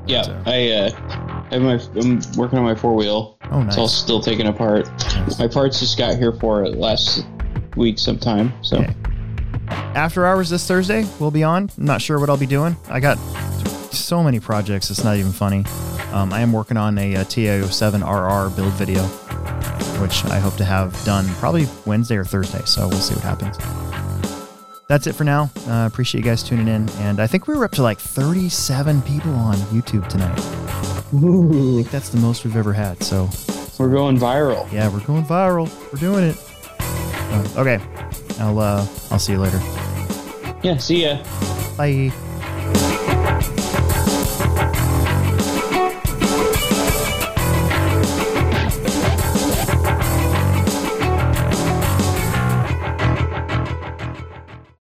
Yeah, 0.09 0.23
So- 0.23 0.41
I 0.45 0.69
uh, 0.71 1.30
I 1.51 1.55
have 1.55 1.63
my 1.63 1.99
I'm 1.99 2.21
working 2.37 2.57
on 2.57 2.63
my 2.63 2.75
four 2.75 2.95
wheel. 2.95 3.37
Oh, 3.51 3.61
It's 3.63 3.77
all 3.77 3.87
still 3.87 4.21
taken 4.21 4.47
apart. 4.47 4.87
Nice. 4.87 5.37
My 5.37 5.47
parts 5.47 5.79
just 5.79 5.97
got 5.97 6.15
here 6.15 6.31
for 6.31 6.63
it 6.63 6.77
last 6.77 7.25
week 7.75 7.99
sometime. 7.99 8.53
So 8.61 8.77
Okay. 8.77 8.95
After 9.95 10.25
hours 10.25 10.49
this 10.49 10.65
Thursday, 10.65 11.05
we'll 11.19 11.31
be 11.31 11.43
on. 11.43 11.69
I'm 11.77 11.85
not 11.85 12.01
sure 12.01 12.19
what 12.19 12.29
I'll 12.29 12.37
be 12.37 12.45
doing. 12.45 12.75
I 12.89 12.99
got 12.99 13.17
so 13.93 14.23
many 14.23 14.39
projects, 14.39 14.89
it's 14.89 15.03
not 15.03 15.17
even 15.17 15.31
funny. 15.31 15.65
Um, 16.13 16.31
I 16.33 16.41
am 16.41 16.51
working 16.53 16.77
on 16.77 16.97
a, 16.97 17.15
a 17.15 17.19
TA07 17.25 18.01
RR 18.01 18.55
build 18.55 18.73
video, 18.73 19.01
which 20.01 20.23
I 20.25 20.39
hope 20.39 20.55
to 20.57 20.65
have 20.65 21.01
done 21.05 21.25
probably 21.35 21.67
Wednesday 21.85 22.15
or 22.17 22.25
Thursday. 22.25 22.61
So 22.65 22.87
we'll 22.87 22.99
see 22.99 23.15
what 23.15 23.23
happens. 23.23 23.57
That's 24.91 25.07
it 25.07 25.13
for 25.13 25.23
now. 25.23 25.49
Uh, 25.69 25.87
appreciate 25.89 26.19
you 26.19 26.29
guys 26.29 26.43
tuning 26.43 26.67
in. 26.67 26.89
And 26.99 27.21
I 27.21 27.25
think 27.25 27.47
we 27.47 27.55
were 27.55 27.63
up 27.63 27.71
to 27.71 27.81
like 27.81 27.97
37 27.97 29.01
people 29.03 29.31
on 29.31 29.55
YouTube 29.71 30.05
tonight. 30.09 30.37
I 30.37 31.75
think 31.77 31.89
that's 31.91 32.09
the 32.09 32.19
most 32.19 32.43
we've 32.43 32.57
ever 32.57 32.73
had. 32.73 33.01
So 33.01 33.29
we're 33.79 33.89
going 33.89 34.17
viral. 34.17 34.69
yeah, 34.69 34.89
we're 34.89 34.99
going 35.05 35.23
viral. 35.23 35.71
We're 35.93 35.99
doing 35.99 36.25
it. 36.25 36.37
Uh, 36.81 37.61
okay. 37.61 37.81
I'll 38.41 38.59
uh, 38.59 38.85
I'll 39.11 39.19
see 39.19 39.31
you 39.31 39.39
later. 39.39 39.59
Yeah, 40.61 40.75
see 40.75 41.05
ya. 41.05 41.23
Bye. 41.77 42.11